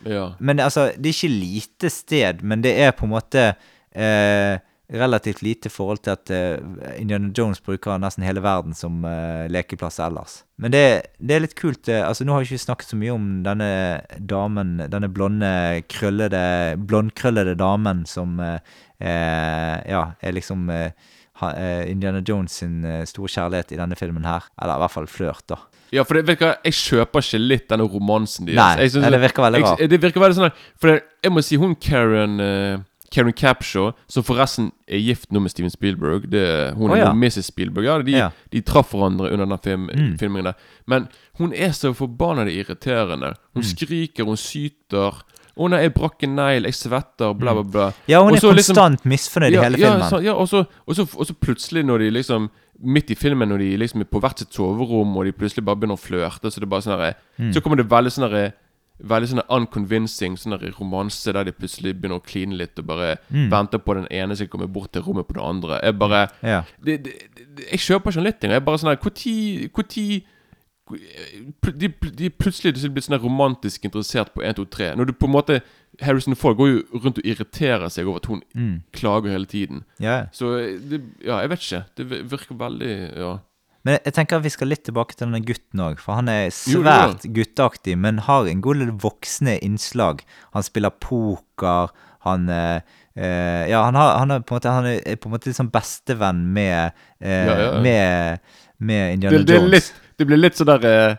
ja. 0.05 0.33
Men 0.39 0.59
altså, 0.59 0.91
det 0.97 1.05
er 1.09 1.13
ikke 1.27 1.39
lite 1.39 1.89
sted, 1.89 2.41
men 2.41 2.61
det 2.61 2.77
er 2.79 2.91
på 2.91 3.03
en 3.05 3.11
måte 3.11 3.55
eh, 3.95 4.59
relativt 4.89 5.41
lite 5.41 5.69
i 5.69 5.71
forhold 5.71 6.01
til 6.03 6.15
at 6.15 6.31
uh, 6.33 6.95
Indiana 6.97 7.29
Jones 7.37 7.61
bruker 7.61 7.99
nesten 8.01 8.25
hele 8.25 8.41
verden 8.41 8.73
som 8.77 9.03
uh, 9.05 9.45
lekeplass 9.51 9.99
ellers. 10.01 10.39
Men 10.57 10.73
det, 10.73 10.83
det 11.21 11.35
er 11.35 11.43
litt 11.43 11.55
kult. 11.59 11.85
Uh, 11.89 12.01
altså, 12.07 12.25
nå 12.25 12.33
har 12.33 12.43
vi 12.43 12.49
ikke 12.49 12.65
snakket 12.65 12.89
så 12.89 12.97
mye 12.99 13.13
om 13.13 13.27
denne 13.45 13.69
damen, 14.17 14.79
denne 14.89 15.11
blonde, 15.13 15.51
krøllede, 15.93 16.41
blondkrøllede 16.89 17.57
damen 17.59 18.05
som 18.09 18.39
uh, 18.41 18.57
Ja, 18.99 20.01
er 20.19 20.33
liksom 20.35 20.65
Indiana 20.67 22.19
Jones 22.27 22.57
sin 22.59 22.81
store 23.07 23.29
kjærlighet 23.31 23.69
i 23.71 23.77
denne 23.79 23.95
filmen 23.95 24.25
her. 24.27 24.49
Eller 24.59 24.75
i 24.75 24.81
hvert 24.81 24.91
fall 24.91 25.07
flørt, 25.07 25.45
da. 25.47 25.55
Ja, 25.95 26.03
for 26.03 26.19
det 26.19 26.25
virker, 26.27 26.57
jeg 26.67 26.75
kjøper 26.75 27.23
ikke 27.23 27.39
litt 27.39 27.69
denne 27.71 27.87
romansen 27.87 28.49
deres. 28.49 28.59
Nei, 28.59 28.83
Jeg 28.83 28.91
synes 28.97 29.13
det 29.15 29.21
virker 29.23 29.45
veldig 29.45 29.61
rart. 29.63 29.85
Det 29.93 30.01
virker 30.03 30.25
veldig 30.25 30.37
sånn 30.37 30.51
For 30.83 30.99
jeg 30.99 31.31
må 31.31 31.45
si 31.47 31.61
hun 31.61 31.77
Karen 31.79 32.35
Karen 33.11 33.33
Capshaw, 33.33 33.93
som 34.07 34.23
forresten 34.23 34.71
er 34.87 34.99
gift 35.01 35.31
nå 35.31 35.41
med 35.41 35.51
Steven 35.51 35.71
Spielberg 35.73 36.27
det, 36.29 36.73
Hun 36.77 36.91
Å, 36.91 36.93
er 36.95 37.03
ja. 37.05 37.13
Mrs. 37.13 37.45
Spielberg. 37.51 37.85
Ja, 37.85 37.97
de, 38.01 38.11
Ja. 38.11 38.27
Mm. 38.29 38.49
de 38.51 38.61
traff 38.61 38.91
hverandre 38.93 39.31
under 39.33 39.45
den 39.45 39.57
film, 39.63 39.87
filmingen 40.19 40.43
der. 40.45 40.55
Men 40.87 41.07
hun 41.39 41.53
er 41.53 41.71
så 41.71 41.93
forbanna 41.93 42.45
irriterende. 42.49 43.35
Hun 43.55 43.63
Mm. 43.63 43.69
skriker, 43.75 44.25
hun 44.25 44.37
syter. 44.37 45.23
Å 45.57 45.69
nei, 45.69 45.81
jeg 45.81 45.93
brakk 45.93 46.23
en 46.23 46.35
negl, 46.35 46.63
jeg 46.63 46.73
svetter, 46.73 47.33
bla, 47.37 47.53
bla, 47.53 47.63
bla. 47.63 47.87
Mm. 47.89 47.93
Ja, 48.07 48.23
hun 48.23 48.31
også, 48.33 48.37
er 48.51 48.53
konstant 48.53 48.57
liksom- 48.57 48.75
konstant 48.75 49.05
misfornøyd 49.05 49.53
i 49.53 49.61
hele 49.63 49.77
ja, 49.77 49.91
filmen. 49.91 50.09
så, 50.09 50.23
ja, 50.23 50.33
og 50.33 50.47
så, 50.47 50.67
og, 50.87 50.95
så, 50.95 51.01
og 51.19 51.25
så 51.27 51.33
plutselig 51.33 51.83
når 51.85 51.97
de 51.99 52.11
liksom 52.11 52.49
Midt 52.81 53.11
i 53.11 53.15
filmen 53.15 53.49
når 53.49 53.57
de 53.59 53.77
liksom 53.77 53.99
er 53.99 54.05
på 54.05 54.21
hvert 54.21 54.39
sitt 54.39 54.53
soverom, 54.53 55.17
og 55.17 55.25
de 55.25 55.33
plutselig 55.33 55.65
bare 55.65 55.75
begynner 55.75 55.97
å 55.97 55.99
flørte, 55.99 56.47
så 56.49 56.61
det 56.61 56.69
bare 56.69 56.81
sånn 56.81 57.13
Mm. 57.37 57.51
Så 57.53 57.59
kommer 57.61 57.75
det 57.75 57.89
veldig 57.89 58.07
sånn 58.09 58.29
herre 58.29 58.53
Veldig 59.01 59.29
sånn 59.29 59.43
unconvincing 59.49 60.35
sånn 60.37 60.59
der 60.59 60.71
romanse 60.79 61.31
der 61.31 61.43
de 61.45 61.51
plutselig 61.53 61.93
begynner 62.01 62.19
å 62.19 62.23
kline 62.25 62.57
litt 62.57 62.77
og 62.79 62.85
bare 62.87 63.17
Mm. 63.31 63.49
venter 63.49 63.77
på 63.79 63.93
den 63.95 64.07
ene 64.11 64.35
som 64.35 64.47
kommer 64.47 64.67
bort 64.67 64.91
til 64.91 65.01
rommet 65.01 65.27
på 65.27 65.33
den 65.33 65.43
andre. 65.43 65.79
Jeg 65.83 65.97
bare 65.99 66.29
Ja. 66.43 66.63
det, 66.83 67.03
det, 67.03 67.13
det, 67.55 67.65
Jeg 67.71 67.79
kjøper 67.79 68.11
ikke 68.11 68.23
litt 68.23 68.43
engang. 68.43 68.51
Jeg 68.59 68.65
bare 68.65 68.77
sånn 68.77 68.89
her 68.89 68.95
Når 68.97 70.23
de, 71.77 71.87
de 72.17 72.29
plutselig 72.33 72.71
er 72.83 72.89
blitt 72.89 73.05
sånn 73.05 73.19
romantisk 73.21 73.83
interessert 73.85 74.31
på 74.33 74.41
1, 74.41 74.55
2, 74.57 74.65
3. 74.73 74.87
Når 74.97 75.05
du 75.05 75.13
på 75.13 75.27
en 75.29 75.35
måte 75.35 75.59
Harrison 76.01 76.35
Ford 76.35 76.57
går 76.57 76.69
jo 76.71 76.79
rundt 77.03 77.19
og 77.21 77.27
irriterer 77.27 77.89
seg 77.93 78.07
over 78.07 78.17
at 78.17 78.25
hun 78.25 78.41
Mm. 78.55 78.81
klager 78.93 79.29
hele 79.29 79.45
tiden. 79.45 79.83
Yeah. 79.99 80.27
Så 80.33 80.57
det, 80.89 81.01
Ja, 81.23 81.39
jeg 81.41 81.49
vet 81.49 81.59
ikke. 81.59 81.85
Det 81.95 82.07
virker 82.31 82.55
veldig 82.57 83.17
Ja. 83.17 83.39
Men 83.89 83.97
jeg 84.05 84.13
tenker 84.13 84.37
at 84.37 84.45
vi 84.45 84.51
skal 84.53 84.69
litt 84.69 84.83
tilbake 84.85 85.15
til 85.17 85.25
denne 85.25 85.41
gutten 85.41 85.81
òg, 85.81 86.01
for 86.03 86.19
han 86.19 86.29
er 86.29 86.43
Jo, 86.69 86.83
svært 86.83 87.25
gutteaktig, 87.33 87.95
men 87.97 88.21
har 88.27 88.45
en 88.45 88.61
god 88.61 88.83
del 88.83 88.91
voksne 89.01 89.55
innslag. 89.65 90.21
Han 90.53 90.65
spiller 90.67 90.93
poker, 91.01 91.89
han 92.27 92.49
eh, 92.53 92.81
eh, 93.15 93.63
Ja, 93.71 93.81
han, 93.87 93.97
har, 93.97 94.19
han, 94.21 94.35
er 94.35 94.43
på 94.45 94.53
en 94.53 94.59
måte, 94.59 94.75
han 94.75 94.89
er 94.91 95.15
på 95.17 95.29
en 95.29 95.33
måte 95.33 95.49
liksom 95.49 95.71
bestevenn 95.73 96.43
med 96.53 96.91
eh, 97.17 97.31
Ja, 97.31 97.55
ja, 97.55 97.57
ja. 97.63 97.81
Med, 97.81 98.53
med 98.77 99.13
Indiana 99.17 99.37
Det, 99.39 99.47
det, 99.49 99.57
Jones. 99.57 99.71
litt, 99.73 100.13
det 100.19 100.29
blir 100.29 100.41
litt 100.43 100.59
sånn 100.59 100.69
der 100.69 100.87
eh, 100.89 101.17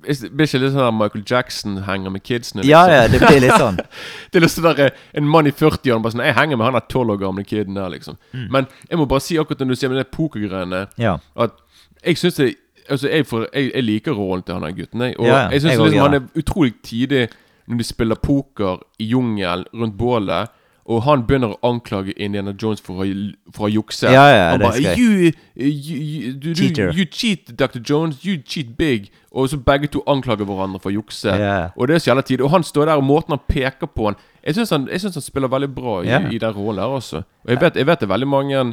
Blir 0.00 0.48
ikke 0.48 0.62
litt 0.62 0.72
sånn 0.74 0.82
der 0.82 0.94
Michael 0.96 1.24
Jackson 1.28 1.80
henger 1.86 2.12
med 2.14 2.24
kidsene? 2.26 2.64
Ja, 2.64 2.86
liksom? 2.88 2.96
ja, 2.96 3.08
det 3.12 3.18
blir 3.20 3.42
litt 3.44 3.58
sånn. 3.60 3.80
Det 4.30 4.40
er 4.40 4.44
litt 4.46 4.54
sånn 4.54 4.68
der 4.70 4.84
eh, 4.86 5.00
En 5.20 5.26
mann 5.30 5.48
i 5.50 5.54
40-årene 5.54 6.04
bare 6.04 6.16
sånn 6.16 6.26
Jeg 6.26 6.38
henger 6.38 6.60
med 6.60 6.70
han 6.70 6.78
der 6.78 6.86
12 6.88 7.14
år 7.14 7.20
gamle 7.24 7.44
kiden 7.46 7.78
der, 7.78 7.90
liksom. 7.92 8.16
Mm. 8.34 8.46
Men 8.56 8.70
jeg 8.88 9.00
må 9.00 9.06
bare 9.10 9.24
si 9.24 9.38
akkurat 9.40 9.62
når 9.62 9.74
du 9.74 9.80
sier 9.80 9.92
med 9.92 10.00
det 10.02 10.08
pokergreiene 10.14 10.86
Ja. 11.00 11.18
At 11.36 11.58
jeg 12.06 12.18
syns 12.18 12.34
det 12.40 12.54
Altså, 12.90 13.08
jeg, 13.08 13.26
får, 13.26 13.44
jeg, 13.54 13.70
jeg 13.74 13.84
liker 13.84 14.12
rollen 14.18 14.42
til 14.42 14.54
han 14.56 14.62
der 14.62 14.72
gutten, 14.74 15.00
jeg. 15.04 15.14
Og 15.18 15.26
Ja, 15.26 15.36
jeg 15.52 15.60
syns 15.62 15.78
liksom 15.78 16.00
han 16.00 16.14
er 16.14 16.24
utrolig 16.36 16.72
tidig 16.82 17.28
når 17.68 17.76
de 17.78 17.84
spiller 17.84 18.18
poker 18.18 18.80
i 18.98 19.04
jungelen 19.12 19.64
rundt 19.74 19.96
bålet. 19.98 20.48
Og 20.90 21.02
han 21.06 21.22
begynner 21.22 21.52
å 21.54 21.58
anklage 21.68 22.16
Indiana 22.18 22.50
Jones 22.62 22.80
for 22.82 23.04
å, 23.04 23.06
for 23.54 23.68
å 23.68 23.70
jukse. 23.70 24.10
Ja, 24.10 24.24
ja, 24.32 24.48
han 24.50 24.62
bare 24.64 24.80
skal 24.80 24.98
you, 24.98 25.30
you, 25.54 26.00
you, 26.42 26.90
you 26.96 27.04
cheat, 27.06 27.52
Dr. 27.54 27.78
Jones. 27.78 28.24
You 28.26 28.40
cheat 28.42 28.76
big. 28.78 29.12
Og 29.30 29.52
så 29.52 29.60
begge 29.62 29.86
to 29.86 30.02
anklager 30.10 30.48
hverandre 30.48 30.80
for 30.82 30.90
å 30.90 30.96
jukse. 30.96 31.30
Ja. 31.38 31.68
Og 31.76 31.86
det 31.86 31.94
er 31.94 32.02
så 32.02 32.10
jævla 32.10 32.24
tid. 32.26 32.42
Og 32.42 32.50
han 32.50 32.66
står 32.66 32.90
der, 32.90 32.98
og 32.98 33.06
måten 33.06 33.36
han 33.36 33.44
peker 33.46 33.86
på 33.86 34.08
han 34.10 34.18
Jeg 34.42 34.56
syns 34.56 34.70
han, 34.74 34.88
han 34.90 35.22
spiller 35.22 35.52
veldig 35.52 35.70
bra 35.74 36.00
i, 36.02 36.08
Ja. 36.08 36.24
i 36.26 36.38
den 36.42 36.54
rollen 36.56 36.80
der 36.82 36.90
også. 36.98 37.22
Og 37.44 37.50
jeg 37.54 37.60
vet, 37.60 37.76
jeg 37.76 37.86
vet 37.86 38.00
det 38.00 38.08
er 38.08 38.14
veldig 38.16 38.28
mange 38.28 38.64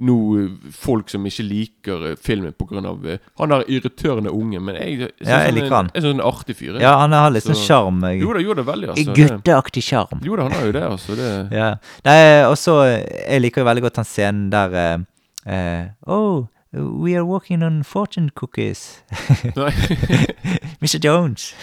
nå 0.00 0.16
eh, 0.40 0.68
folk 0.72 1.10
som 1.12 1.26
ikke 1.28 1.44
liker 1.44 2.04
eh, 2.10 2.16
filmen 2.20 2.54
pga. 2.56 2.80
Han 3.40 3.52
er 3.56 3.64
irriterende 3.68 4.32
unge, 4.32 4.60
men 4.60 4.78
jeg, 4.80 4.98
jeg, 5.00 5.10
synes 5.18 5.28
Ja, 5.28 5.40
jeg 5.44 5.54
han 5.54 5.60
er 5.64 5.74
han. 5.76 5.90
Jeg 5.94 6.02
syns 6.02 6.10
han 6.10 6.20
er 6.20 6.22
en 6.22 6.28
artig 6.32 6.56
fyr. 6.56 6.78
ja, 6.80 6.92
han 7.02 7.12
har 7.16 7.30
litt 7.34 7.44
sånn 7.46 7.58
Så- 7.58 7.66
sjarm. 7.68 7.98
eh, 8.08 8.16
Jo 8.20 8.32
da, 8.36 8.40
jo 8.44 8.54
da, 8.54 8.62
veldig, 8.62 8.88
altså. 8.94 9.16
Gutteaktig 9.18 9.82
sjarm. 9.84 10.22
Jo 10.24 10.36
da, 10.36 10.42
han 10.48 10.52
har 10.56 10.66
jo 10.66 10.72
det, 10.72 10.82
altså. 10.82 11.16
Det, 11.18 11.30
Ja. 11.60 11.74
Nei, 12.04 12.20
også 12.48 12.78
eh, 12.86 13.04
Jeg 13.32 13.44
liker 13.44 13.62
jo 13.62 13.68
veldig 13.70 13.82
godt 13.88 14.00
den 14.00 14.08
scenen 14.08 14.48
der 14.52 14.78
uh, 14.78 15.04
eh, 15.52 15.84
Oh, 16.06 16.46
we 16.72 17.16
are 17.16 17.24
walking 17.26 17.62
on 17.66 17.82
fortune 17.84 18.30
cookies. 18.30 19.02
Mr. 20.80 20.98
Jones. 21.02 21.54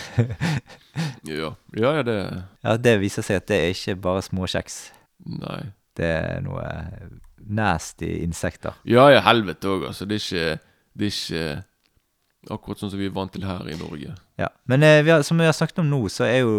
ja. 1.25 1.53
ja, 1.77 1.93
ja, 1.95 2.03
det 2.03 2.17
Ja, 2.63 2.77
det 2.77 2.99
viser 3.01 3.23
seg 3.25 3.41
at 3.41 3.47
det 3.47 3.57
er 3.63 3.71
ikke 3.73 3.95
bare 4.01 4.21
småkjeks. 4.25 4.91
Nei. 5.25 5.61
Det 5.97 6.05
er 6.05 6.43
noe 6.45 6.61
nasty 7.49 8.09
insekter. 8.23 8.77
Ja, 8.87 9.07
ja, 9.13 9.23
helvete 9.25 9.69
òg, 9.71 9.87
altså. 9.91 10.07
Det 10.09 10.19
er 10.19 10.25
ikke 10.25 10.59
Det 10.97 11.05
er 11.05 11.13
ikke 11.13 11.63
akkurat 12.53 12.79
sånn 12.79 12.91
som 12.93 12.99
vi 12.99 13.07
er 13.09 13.15
vant 13.15 13.31
til 13.33 13.45
her 13.47 13.67
i 13.69 13.75
Norge. 13.79 14.13
Ja. 14.39 14.47
Men 14.69 14.83
eh, 14.85 15.01
vi 15.05 15.11
har, 15.11 15.23
som 15.25 15.39
vi 15.39 15.47
har 15.47 15.55
snakket 15.55 15.81
om 15.81 15.89
nå, 15.91 15.99
så 16.13 16.25
er 16.27 16.41
jo 16.45 16.57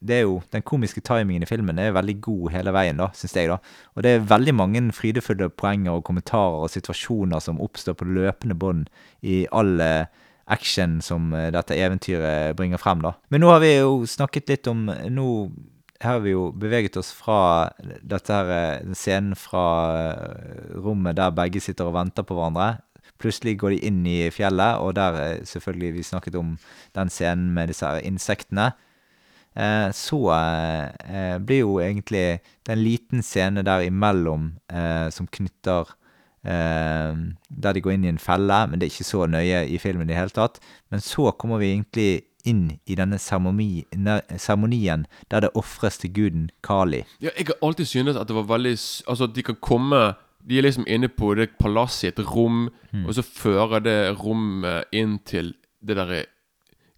det 0.00 0.18
er 0.18 0.24
jo 0.26 0.40
den 0.52 0.64
komiske 0.66 1.02
timingen 1.04 1.44
i 1.44 1.48
filmen 1.48 1.78
er 1.80 1.94
veldig 1.96 2.16
god 2.24 2.50
hele 2.54 2.74
veien, 2.76 3.00
da, 3.00 3.10
syns 3.16 3.36
jeg. 3.38 3.50
da. 3.52 3.60
Og 3.96 4.04
det 4.04 4.14
er 4.14 4.26
veldig 4.30 4.54
mange 4.58 4.82
frydefulle 4.96 5.50
poenger 5.50 5.96
og 5.96 6.04
kommentarer 6.08 6.66
og 6.66 6.72
situasjoner 6.72 7.42
som 7.44 7.60
oppstår 7.62 7.96
på 7.98 8.08
løpende 8.08 8.58
bånd 8.58 8.90
i 9.22 9.44
all 9.52 9.80
eh, 9.84 10.04
action 10.50 10.98
som 11.04 11.32
eh, 11.36 11.50
dette 11.54 11.78
eventyret 11.78 12.56
bringer 12.58 12.80
frem, 12.82 13.04
da. 13.06 13.14
Men 13.30 13.44
nå 13.44 13.52
har 13.54 13.62
vi 13.64 13.76
jo 13.78 14.00
snakket 14.08 14.50
litt 14.50 14.70
om 14.70 14.88
Nå 14.90 15.28
her 16.00 16.16
har 16.16 16.20
vi 16.24 16.32
jo 16.32 16.50
beveget 16.56 16.96
oss 16.96 17.12
fra 17.12 17.70
dette 17.80 18.32
her, 18.32 18.50
eh, 18.54 18.92
scenen 18.96 19.36
fra 19.36 19.64
eh, 19.98 20.76
rommet 20.80 21.18
der 21.18 21.34
begge 21.36 21.60
sitter 21.60 21.90
og 21.90 21.96
venter 21.98 22.24
på 22.24 22.36
hverandre. 22.38 22.78
Plutselig 23.20 23.58
går 23.60 23.74
de 23.74 23.82
inn 23.88 24.04
i 24.08 24.30
fjellet, 24.32 24.80
og 24.80 24.94
der 24.96 25.18
eh, 25.20 25.42
selvfølgelig 25.44 25.94
vi 25.98 26.06
snakket 26.08 26.38
om 26.40 26.54
den 26.96 27.12
scenen 27.12 27.50
med 27.52 27.68
disse 27.68 27.86
her 27.86 28.00
insektene. 28.00 28.72
Eh, 29.54 29.90
så 29.92 30.20
eh, 30.30 31.38
blir 31.42 31.64
jo 31.64 31.78
egentlig 31.82 32.40
det 32.66 32.72
en 32.72 32.84
liten 32.84 33.22
scene 33.22 33.64
der 33.66 33.82
imellom 33.82 34.52
eh, 34.70 35.10
som 35.10 35.26
knytter 35.26 35.96
Der 36.40 37.74
de 37.76 37.80
går 37.84 37.92
inn 37.92 38.04
i 38.06 38.08
en 38.08 38.18
felle, 38.18 38.62
men 38.66 38.80
det 38.80 38.86
er 38.86 38.92
ikke 38.94 39.04
så 39.04 39.26
nøye 39.28 39.58
i 39.68 39.76
filmen 39.76 40.08
i 40.08 40.14
det 40.14 40.16
hele 40.16 40.32
tatt. 40.32 40.56
Men 40.88 41.02
så 41.04 41.34
kommer 41.36 41.60
vi 41.60 41.74
egentlig 41.74 42.22
inn 42.44 42.78
i 42.86 42.94
denne 42.98 43.18
seremonien 43.18 45.06
der 45.30 45.40
det 45.44 45.50
ofres 45.58 45.98
til 45.98 46.12
guden 46.14 46.50
Kali. 46.64 47.04
Ja, 47.20 47.30
jeg 47.36 47.46
har 47.50 47.58
alltid 47.62 47.86
syntes 47.86 48.16
at 48.16 48.28
det 48.28 48.36
var 48.36 48.48
veldig 48.48 48.76
Altså 49.08 49.24
at 49.24 49.34
de 49.34 49.42
kan 49.42 49.56
komme 49.60 50.14
De 50.48 50.58
er 50.58 50.62
liksom 50.62 50.86
inne 50.88 51.08
på 51.08 51.34
det 51.36 51.50
palasset 51.60 52.18
et 52.18 52.30
rom, 52.34 52.70
og 53.04 53.14
så 53.14 53.22
fører 53.22 53.82
det 53.84 53.98
rommet 54.22 54.84
inn 54.92 55.18
til 55.28 55.52
det 55.84 55.96
derre 55.98 56.22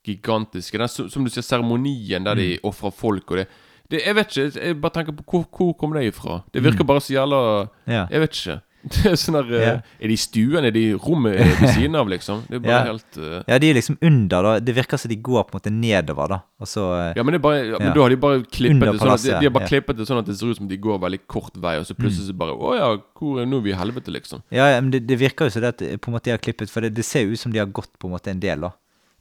gigantiske 0.07 0.78
den, 0.78 0.88
som, 0.88 1.24
du 1.24 1.30
sier, 1.30 1.43
seremonien 1.43 2.22
der 2.26 2.38
de 2.38 2.47
ofrer 2.62 2.90
folk 2.95 3.30
og 3.30 3.36
det 3.43 3.49
det, 3.90 4.01
Jeg 4.07 4.14
vet 4.16 4.36
ikke. 4.36 4.61
Jeg 4.66 4.80
bare 4.80 4.95
tenker 4.95 5.12
på 5.12 5.24
hvor, 5.28 5.43
hvor 5.51 5.72
kom 5.76 5.93
det 5.93 6.07
ifra? 6.07 6.38
Det 6.55 6.62
virker 6.64 6.84
bare 6.84 7.01
så 7.01 7.12
jævla 7.12 7.40
Ja. 7.86 8.07
Jeg 8.11 8.20
vet 8.20 8.38
ikke. 8.38 8.61
Det 8.93 9.12
er 9.12 9.14
sånn 9.20 9.37
der, 9.39 9.51
eh, 9.55 9.62
Ja. 9.66 9.74
Er 10.03 10.11
de 10.11 10.14
i 10.16 10.18
stuen? 10.18 10.64
Er 10.66 10.72
de 10.74 10.80
i 10.91 10.95
rommet 10.99 11.37
ved 11.61 11.68
siden 11.76 11.95
av, 11.95 12.09
liksom? 12.11 12.41
Det 12.49 12.57
er 12.59 12.62
bare 12.64 12.72
Ja. 12.83 12.93
helt 12.93 13.18
eh, 13.18 13.43
Ja, 13.53 13.59
de 13.62 13.70
er 13.70 13.76
liksom 13.78 13.99
under, 14.03 14.43
da. 14.49 14.53
Det 14.61 14.74
virker 14.74 14.99
som 14.99 15.12
de 15.12 15.18
går 15.22 15.45
på 15.47 15.55
en 15.55 15.61
måte 15.61 15.72
nedover, 15.74 16.33
da. 16.35 16.39
Og 16.59 16.66
så 16.70 16.87
eh, 16.99 17.12
Ja, 17.16 17.22
men, 17.22 17.37
det 17.37 17.41
er 17.41 17.45
bare, 17.47 17.61
ja, 17.68 17.78
men 17.78 17.89
Ja. 17.89 17.95
da 17.95 18.03
har 18.03 18.14
de 18.14 18.18
bare 18.26 18.43
klippet 18.43 18.74
Under 18.74 18.93
det 18.93 18.99
sånn 18.99 19.14
at 19.14 19.22
de, 19.22 19.30
palasset, 19.30 19.39
de 19.39 19.47
har 19.51 19.55
bare 19.59 19.68
ja. 19.68 19.72
klippet 19.74 19.97
det 20.03 20.09
sånn 20.11 20.18
at 20.22 20.26
det 20.33 20.37
ser 20.41 20.51
ut 20.53 20.61
som 20.62 20.68
de 20.72 20.80
går 20.89 20.99
veldig 21.07 21.22
kort 21.30 21.57
vei, 21.62 21.76
og 21.78 21.87
så 21.87 21.95
plutselig 21.99 22.26
så 22.33 22.37
bare 22.43 22.59
Å 22.59 22.74
ja, 22.80 22.91
hvor 23.22 23.41
er 23.43 23.47
nå 23.51 23.62
er 23.62 23.66
vi 23.68 23.74
i 23.74 23.78
helvete, 23.78 24.11
liksom? 24.18 24.43
Ja, 24.51 24.66
ja, 24.74 24.80
men 24.83 24.91
det, 24.91 25.05
det 25.07 25.18
virker 25.22 25.47
jo 25.47 25.55
som 25.55 25.62
det 25.62 25.74
at 25.76 25.87
på 26.03 26.11
en 26.11 26.16
måte 26.18 26.30
de 26.30 26.35
har 26.35 26.43
klippet, 26.43 26.70
for 26.74 26.83
det, 26.83 26.91
det 26.99 27.07
ser 27.07 27.22
jo 27.28 27.37
ut 27.37 27.41
som 27.47 27.55
de 27.55 27.62
har 27.62 27.70
gått 27.70 27.93
på 28.03 28.11
en 28.11 28.16
måte 28.18 28.35
en 28.35 28.43
del, 28.43 28.66
da. 28.66 28.72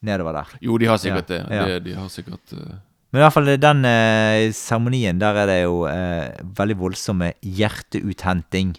Nedover 0.02 0.34
der. 0.34 0.56
Jo, 0.66 0.80
de 0.82 0.88
har 0.90 0.98
sikkert 0.98 1.30
Ja, 1.30 1.44
det. 1.46 1.56
ja. 1.56 1.66
det. 1.70 1.80
De 1.86 1.94
har 1.94 2.08
sikkert 2.10 2.54
eh, 2.58 2.80
Men 3.12 3.20
i 3.20 3.24
hvert 3.26 3.34
fall 3.36 3.50
den 3.60 3.82
eh, 3.86 4.52
seremonien, 4.56 5.18
der 5.20 5.36
er 5.42 5.50
det 5.50 5.58
jo 5.66 5.82
eh, 5.90 6.32
veldig 6.56 6.78
voldsomme 6.80 7.34
hjerteuthenting. 7.44 8.72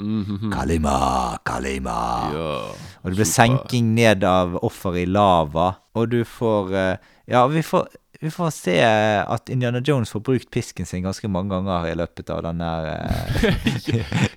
Kalima, 0.54 1.38
kalima. 1.44 1.96
mhm, 2.30 2.36
Ja. 2.38 2.54
Og 3.02 3.10
det 3.10 3.16
blir 3.18 3.28
super. 3.28 3.42
senking 3.42 3.94
ned 3.94 4.24
av 4.24 4.56
offer 4.64 4.96
i 4.96 5.04
lava. 5.04 5.74
Og 5.94 6.08
du 6.14 6.22
får 6.24 6.72
eh, 6.74 6.96
Ja, 7.28 7.46
vi 7.46 7.60
får, 7.62 7.86
vi 8.22 8.30
får 8.30 8.50
se 8.54 8.74
at 8.82 9.50
Indiana 9.50 9.80
Jones 9.84 10.10
får 10.14 10.20
brukt 10.22 10.50
pisken 10.54 10.86
sin 10.86 11.02
ganske 11.02 11.26
mange 11.28 11.50
ganger 11.50 11.88
i 11.90 11.94
løpet 11.98 12.30
av 12.30 12.42
den 12.46 12.60
der 12.62 12.86
eh, 12.92 13.56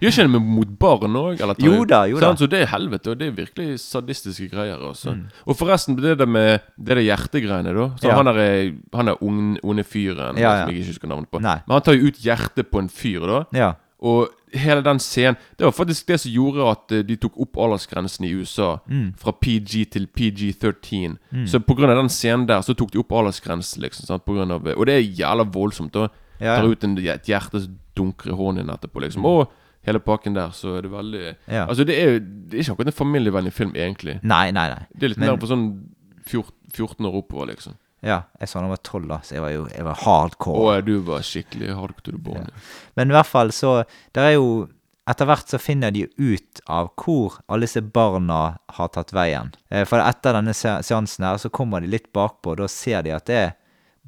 Gjør 0.02 0.10
ikke 0.12 0.26
det 0.26 0.42
mot 0.42 0.72
barn 0.82 1.18
òg? 1.20 1.44
Jo 1.62 1.84
da, 1.90 2.00
jo 2.10 2.18
da. 2.22 2.32
Så 2.40 2.48
det 2.50 2.64
er 2.64 2.72
helvete, 2.74 3.14
og 3.14 3.20
det 3.22 3.28
er 3.30 3.36
virkelig 3.38 3.80
sadistiske 3.84 4.50
greier. 4.52 4.82
Også. 4.90 5.14
Mm. 5.14 5.28
Og 5.46 5.58
forresten, 5.60 5.98
det 6.02 6.16
der 6.20 6.30
med 6.30 6.66
det 6.78 6.98
der 6.98 7.04
hjertegreiene, 7.06 7.76
da. 7.78 7.88
Så 8.02 8.10
Ja. 8.10 8.16
Han 8.18 8.28
er, 8.34 8.74
han 8.94 9.08
er 9.14 9.22
ung- 9.24 9.60
onde 9.64 9.84
fyren 9.86 10.38
Ja, 10.38 10.42
ja. 10.42 10.66
som 10.66 10.72
jeg 10.74 10.80
ikke 10.82 10.92
husker 10.94 11.08
navnet 11.12 11.30
på. 11.32 11.42
Nei. 11.46 11.60
Men 11.68 11.78
han 11.78 11.82
tar 11.86 11.94
jo 12.00 12.08
ut 12.10 12.20
hjertet 12.26 12.72
på 12.72 12.80
en 12.82 12.90
fyr, 12.90 13.26
da. 13.30 13.44
Ja. 13.54 13.74
Og 14.06 14.30
hele 14.56 14.82
den 14.84 15.00
scenen 15.00 15.36
Det 15.58 15.66
var 15.66 15.72
faktisk 15.72 16.08
det 16.08 16.20
som 16.22 16.32
gjorde 16.32 16.66
at 16.72 16.92
eh, 16.92 17.04
de 17.04 17.16
tok 17.18 17.38
opp 17.40 17.58
aldersgrensen 17.58 18.26
i 18.26 18.32
USA 18.34 18.80
Mm. 18.90 19.14
fra 19.18 19.32
PG 19.32 19.86
til 19.92 20.08
PG-13. 20.08 21.18
Så 21.48 21.60
på 21.60 21.76
grunn 21.76 21.90
av 21.90 21.98
den 21.98 22.10
scenen 22.10 22.46
der 22.48 22.62
så 22.62 22.74
tok 22.76 22.92
de 22.92 23.00
opp 23.00 23.12
aldersgrensen, 23.12 23.82
liksom. 23.82 24.06
Sant? 24.08 24.26
På 24.26 24.34
grunn 24.38 24.52
av, 24.52 24.66
og 24.68 24.86
det 24.86 24.96
er 24.96 25.12
jævla 25.22 25.44
voldsomt. 25.52 25.92
da 25.94 26.08
Ja. 26.40 26.58
Tar 26.60 26.68
ut 26.68 26.84
en, 26.84 26.98
et 26.98 27.24
hjerte 27.30 27.62
som 27.64 27.78
dunker 27.96 28.30
i 28.32 28.36
hånden 28.36 28.68
etterpå, 28.70 29.00
liksom. 29.02 29.26
Og 29.26 29.50
hele 29.86 30.00
pakken 30.00 30.34
der, 30.36 30.50
så 30.52 30.78
er 30.78 30.82
det 30.82 30.92
veldig 30.92 31.36
Ja. 31.48 31.66
Altså, 31.68 31.86
det 31.86 31.96
er 31.98 32.12
jo 32.14 32.20
Det 32.20 32.54
er 32.54 32.64
ikke 32.64 32.72
akkurat 32.76 32.88
en 32.88 33.06
familievennlig 33.06 33.54
film, 33.54 33.72
egentlig. 33.76 34.20
Nei, 34.24 34.52
nei, 34.52 34.70
nei. 34.70 34.86
Det 34.98 35.04
er 35.04 35.08
litt 35.10 35.18
Men- 35.18 35.30
mer 35.30 35.38
på 35.38 35.48
sånn 35.48 35.84
14, 36.26 36.52
14 36.74 37.06
år 37.06 37.14
oppover, 37.24 37.48
liksom. 37.48 37.74
Ja, 38.04 38.24
jeg 38.40 38.48
så 38.50 38.60
han 38.60 38.70
var 38.70 38.78
tolv, 38.84 39.08
da, 39.08 39.18
så 39.24 39.36
jeg 39.38 39.42
var 39.42 39.50
jo 39.56 39.68
jeg 39.72 39.84
var 39.86 39.96
hardcore. 40.04 40.78
Eh, 40.78 40.82
du 40.86 41.00
var 41.08 41.22
skikkelig 41.26 41.74
hardcore 41.76 42.04
to 42.04 42.18
the. 42.18 42.52
Men 42.96 43.10
i 43.10 43.16
hvert 43.16 43.26
fall 43.26 43.50
så 43.56 43.84
Det 44.14 44.22
er 44.24 44.34
jo 44.36 44.68
Etter 45.08 45.26
hvert 45.30 45.46
så 45.48 45.60
finner 45.62 45.92
de 45.94 46.08
ut 46.18 46.62
av 46.68 46.88
hvor 46.98 47.36
alle 47.48 47.68
disse 47.68 47.82
barna 47.82 48.58
har 48.74 48.88
tatt 48.90 49.12
veien. 49.14 49.52
Eh, 49.70 49.84
For 49.86 50.00
etter 50.02 50.34
denne 50.34 50.50
seansen 50.58 51.24
her 51.28 51.38
så 51.38 51.50
kommer 51.54 51.80
de 51.82 51.88
litt 51.88 52.12
bakpå, 52.12 52.56
og 52.56 52.58
da 52.58 52.66
ser 52.68 53.04
de 53.06 53.12
at 53.14 53.26
det 53.30 53.36
er 53.36 53.52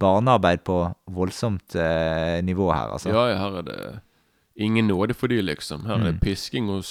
barnearbeid 0.02 0.64
på 0.66 0.80
voldsomt 1.14 1.76
eh, 1.78 2.42
nivå 2.42 2.72
her, 2.74 2.96
altså. 2.96 3.10
Ja, 3.14 3.28
ja, 3.30 3.38
her 3.44 3.60
er 3.60 3.68
det 3.70 3.78
ingen 4.58 4.88
nåde 4.90 5.14
for 5.14 5.28
de, 5.30 5.38
liksom. 5.46 5.86
Her 5.86 6.00
er 6.00 6.00
Mm. 6.00 6.06
det 6.12 6.22
pisking 6.22 6.68
og 6.70 6.82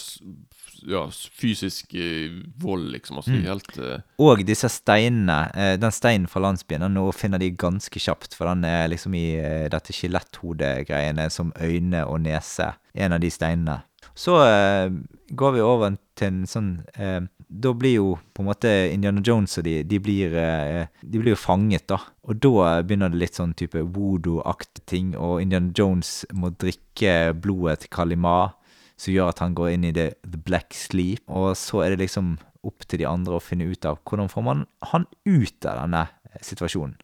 ja, 0.84 1.04
fysisk 1.32 1.94
eh, 1.94 2.30
vold, 2.60 2.90
liksom. 2.92 3.16
Altså, 3.20 3.32
Mm. 3.32 3.44
helt 3.46 3.78
eh, 3.78 4.00
Og 4.18 4.44
disse 4.46 4.68
steinene, 4.68 5.50
eh, 5.54 5.76
den 5.80 5.90
steinen 5.92 6.26
fra 6.28 6.40
landsbyen, 6.40 6.80
den 6.80 6.94
nå 6.94 7.06
finner 7.14 7.38
de 7.38 7.50
ganske 7.50 7.98
kjapt, 8.00 8.34
for 8.34 8.46
den 8.50 8.64
er 8.64 8.88
liksom 8.88 9.14
i 9.14 9.36
eh, 9.40 9.68
dette 9.72 9.92
skjeletthodegreiene 9.92 11.30
som 11.30 11.52
øyne 11.60 12.04
og 12.06 12.20
nese, 12.24 12.74
en 12.94 13.12
av 13.12 13.20
de 13.20 13.30
steinene. 13.30 13.82
Så 14.16 14.36
eh, 14.40 14.90
går 15.36 15.52
vi 15.56 15.60
over 15.60 15.96
til 16.16 16.26
en 16.28 16.44
sånn 16.48 16.68
eh, 16.96 17.20
Da 17.48 17.70
blir 17.74 17.94
jo 17.98 18.06
på 18.34 18.42
en 18.42 18.46
måte 18.48 18.70
Indiana 18.92 19.20
Jones 19.22 19.58
og 19.58 19.64
de, 19.64 19.82
de 19.84 19.98
blir 20.02 20.32
eh, 20.34 20.86
De 21.02 21.18
blir 21.20 21.34
jo 21.34 21.38
fanget, 21.38 21.84
da. 21.86 21.98
Og 22.26 22.40
da 22.42 22.80
begynner 22.82 23.12
det 23.12 23.20
litt 23.20 23.36
sånn 23.38 23.52
type 23.54 23.78
voodoo-aktig 23.94 24.82
ting, 24.86 25.12
og 25.16 25.42
Indiana 25.42 25.70
Jones 25.76 26.24
må 26.32 26.50
drikke 26.58 27.34
blodet 27.38 27.84
til 27.84 27.92
Kalima, 27.92 28.54
som 28.96 29.12
gjør 29.12 29.32
at 29.32 29.42
han 29.44 29.56
går 29.56 29.74
inn 29.74 29.88
i 29.88 29.94
the, 29.96 30.10
the 30.24 30.40
black 30.40 30.74
sleep. 30.76 31.24
Og 31.28 31.54
så 31.58 31.84
er 31.84 31.94
det 31.94 32.06
liksom 32.06 32.36
opp 32.66 32.86
til 32.88 33.02
de 33.02 33.08
andre 33.08 33.36
å 33.36 33.42
finne 33.42 33.68
ut 33.68 33.86
av 33.88 34.00
hvordan 34.08 34.30
får 34.32 34.46
man 34.46 34.64
han 34.92 35.06
ut 35.28 35.68
av 35.68 35.84
denne 35.84 36.06
situasjonen. 36.44 36.96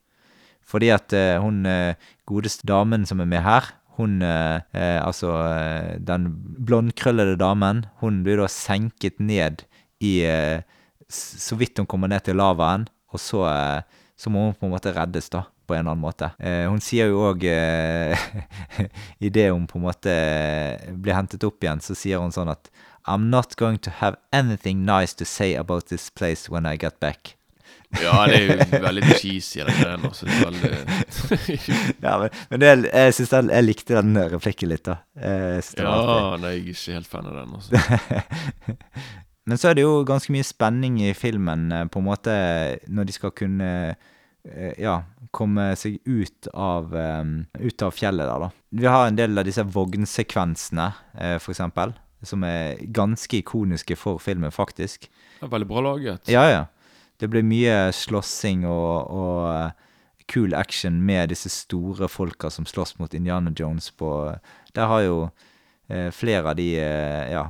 Fordi 0.68 0.88
at 0.95 1.12
eh, 1.16 1.38
hun 1.43 1.66
eh, 1.68 1.99
godeste 2.28 2.66
damen 2.68 3.05
som 3.09 3.20
er 3.22 3.28
med 3.28 3.43
her, 3.45 3.72
hun 3.99 4.22
eh, 4.24 4.62
eh, 4.72 4.99
Altså 5.03 5.34
eh, 5.45 5.99
den 6.01 6.30
blondkrøllede 6.64 7.36
damen, 7.40 7.84
hun 8.01 8.22
blir 8.24 8.40
da 8.40 8.49
senket 8.49 9.20
ned 9.20 9.66
i 10.01 10.22
eh, 10.24 10.62
Så 11.12 11.59
vidt 11.61 11.76
hun 11.78 11.88
kommer 11.90 12.09
ned 12.09 12.24
til 12.24 12.38
lavaen, 12.40 12.86
og 13.12 13.20
så, 13.20 13.45
så 14.16 14.30
må 14.32 14.47
hun 14.47 14.55
på 14.57 14.64
en 14.64 14.72
måte 14.72 14.95
reddes, 14.97 15.28
da. 15.28 15.43
På 15.73 15.77
en 15.77 15.87
eller 15.87 15.91
annen 15.95 16.03
måte. 16.05 16.27
Eh, 16.39 16.66
hun 16.68 16.83
sier 16.85 17.09
jo 17.09 17.23
òg 17.31 17.47
eh, 17.49 18.25
Idet 19.25 19.47
hun 19.55 19.64
på 19.64 19.79
en 19.79 19.87
måte 19.87 20.12
eh, 20.12 20.91
blir 20.93 21.16
hentet 21.16 21.47
opp 21.49 21.64
igjen, 21.64 21.81
så 21.81 21.97
sier 21.97 22.20
hun 22.20 22.35
sånn 22.35 22.53
at 22.53 22.68
I'm 23.09 23.31
not 23.33 23.57
going 23.57 23.81
to 23.87 23.95
have 24.03 24.20
anything 24.37 24.85
nice 24.85 25.16
to 25.16 25.25
say 25.25 25.55
about 25.57 25.89
this 25.89 26.11
place 26.11 26.53
when 26.53 26.68
I 26.68 26.77
get 26.77 27.01
back. 27.01 27.39
Ja, 28.03 28.27
det 28.29 28.37
er 28.37 28.45
jo 28.51 28.83
veldig 28.85 29.16
cheesy, 29.16 29.64
det 29.64 29.79
greiene. 29.81 30.12
Altså, 30.12 30.29
er 30.29 30.45
veldig 30.45 30.75
Ja, 32.05 32.18
men, 32.20 32.37
men 32.53 32.61
det, 32.61 32.77
jeg 32.93 33.16
synes 33.16 33.33
jeg, 33.33 33.51
jeg 33.57 33.68
likte 33.70 33.97
den 34.03 34.23
replikken 34.37 34.75
litt, 34.75 34.85
da. 34.93 35.01
Ja, 35.16 35.97
nei, 36.37 36.53
jeg 36.53 36.68
er 36.68 36.70
ikke 36.77 37.01
helt 37.01 37.12
fan 37.16 37.33
av 37.33 37.41
den, 37.41 37.57
altså. 37.57 38.68
Men 39.49 39.59
så 39.59 39.73
er 39.73 39.75
det 39.75 39.83
jo 39.89 40.05
ganske 40.07 40.37
mye 40.37 40.47
spenning 40.47 41.01
i 41.03 41.14
filmen, 41.16 41.70
på 41.91 41.99
en 41.99 42.07
måte, 42.12 42.35
når 42.93 43.09
de 43.09 43.16
skal 43.16 43.33
kunne 43.35 43.70
ja, 44.78 44.97
komme 45.30 45.68
seg 45.78 46.01
ut 46.05 46.49
av, 46.53 46.90
um, 46.95 47.34
ut 47.62 47.82
av 47.82 47.95
fjellet 47.95 48.26
der, 48.26 48.47
da. 48.47 48.51
Vi 48.74 48.88
har 48.90 49.07
en 49.07 49.18
del 49.18 49.38
av 49.38 49.47
disse 49.47 49.64
vognsekvensene, 49.64 50.88
uh, 51.14 51.36
for 51.38 51.55
eksempel, 51.55 51.95
som 52.26 52.45
er 52.47 52.80
ganske 52.95 53.40
ikoniske 53.40 53.97
for 53.99 54.22
filmen, 54.22 54.53
faktisk. 54.55 55.09
Det 55.40 55.47
er 55.47 55.55
veldig 55.57 55.70
bra 55.70 55.84
laget. 55.88 56.30
Ja, 56.30 56.45
ja. 56.51 56.66
Det 57.22 57.28
blir 57.30 57.47
mye 57.47 57.93
slåssing 57.95 58.64
og, 58.66 59.11
og 59.14 59.43
eh, 59.53 59.90
cool 60.32 60.55
action 60.59 60.97
med 61.07 61.30
disse 61.30 61.51
store 61.55 62.09
folka 62.11 62.51
som 62.51 62.66
slåss 62.66 62.97
mot 62.99 63.14
Indiana 63.14 63.53
Jones 63.55 63.90
på 63.95 64.09
Der 64.74 64.88
har 64.90 65.03
jo 65.05 65.18
uh, 65.28 66.11
flere 66.11 66.51
av 66.51 66.57
de 66.59 66.66
uh, 66.80 67.30
ja, 67.30 67.45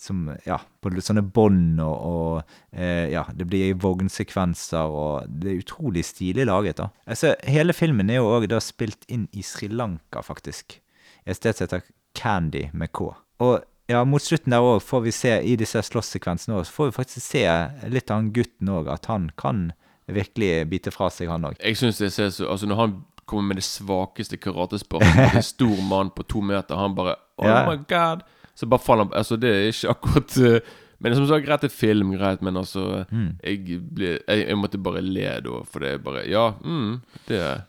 som 0.00 0.28
Ja, 0.46 0.58
på 0.82 0.90
sånne 1.02 1.22
bånd 1.22 1.80
og, 1.80 1.96
og 2.08 2.42
eh, 2.72 3.08
Ja, 3.12 3.24
det 3.34 3.46
blir 3.50 3.74
vognsekvenser, 3.82 4.84
og 4.90 5.28
det 5.28 5.50
er 5.52 5.62
utrolig 5.62 6.04
stilig 6.06 6.46
laget, 6.46 6.76
da. 6.80 6.88
Altså, 7.06 7.34
hele 7.48 7.72
filmen 7.76 8.10
er 8.10 8.20
jo 8.20 8.30
òg 8.36 8.48
da 8.50 8.60
spilt 8.62 9.04
inn 9.08 9.28
i 9.32 9.42
Sri 9.42 9.68
Lanka, 9.68 10.22
faktisk. 10.22 10.78
Et 11.26 11.36
sted 11.36 11.54
som 11.56 11.66
heter 11.66 11.82
Candy 12.18 12.68
med 12.72 12.92
K. 12.92 13.10
Og 13.44 13.58
ja, 13.88 14.02
mot 14.04 14.20
slutten 14.22 14.52
der 14.52 14.60
òg 14.64 14.82
får 14.84 15.04
vi 15.06 15.12
se, 15.16 15.34
i 15.42 15.56
disse 15.56 15.80
slåsssekvensene 15.86 16.58
òg, 16.58 16.66
får 16.68 16.90
vi 16.90 16.96
faktisk 16.98 17.24
se 17.24 17.44
litt 17.88 18.10
av 18.10 18.20
han 18.22 18.32
gutten 18.36 18.68
òg, 18.74 18.88
at 18.92 19.06
han 19.08 19.30
kan 19.40 19.70
virkelig 20.08 20.66
bite 20.70 20.92
fra 20.92 21.10
seg, 21.12 21.28
han 21.32 21.44
òg. 21.50 21.58
Jeg 21.60 21.76
synes 21.76 21.98
det 22.00 22.12
ser 22.14 22.30
så 22.32 22.48
Altså, 22.48 22.66
når 22.68 22.76
han 22.82 22.98
kommer 23.28 23.50
med 23.52 23.58
det 23.60 23.64
svakeste 23.68 24.38
karatesparket 24.40 25.16
mot 25.18 25.34
en 25.36 25.44
stor 25.44 25.80
mann 25.88 26.10
på 26.16 26.24
to 26.28 26.40
meter, 26.40 26.76
han 26.80 26.94
bare 26.96 27.16
Oh 27.38 27.46
Ja. 27.46 27.58
my 27.70 27.76
god! 27.88 28.24
Så 28.58 28.66
bare 28.66 28.82
faller 28.82 29.06
han 29.06 29.14
Altså, 29.20 29.36
det 29.38 29.50
er 29.54 29.68
ikke 29.70 29.92
akkurat 29.94 30.36
eh, 30.42 30.70
Men 31.00 31.14
som 31.14 31.28
sagt, 31.30 31.44
greit 31.46 31.62
er 31.68 31.70
film, 31.70 32.10
greit, 32.18 32.40
men 32.42 32.56
altså 32.58 33.04
Mm. 33.12 33.36
jeg, 33.44 33.78
ble, 33.94 34.16
jeg, 34.26 34.46
jeg 34.48 34.58
måtte 34.58 34.80
bare 34.82 35.02
le 35.04 35.28
da, 35.46 35.60
for 35.70 35.84
det 35.84 35.92
er 35.94 36.02
bare 36.02 36.24
Ja, 36.26 36.48
mm, 36.58 36.96
det 37.28 37.38
er 37.38 37.60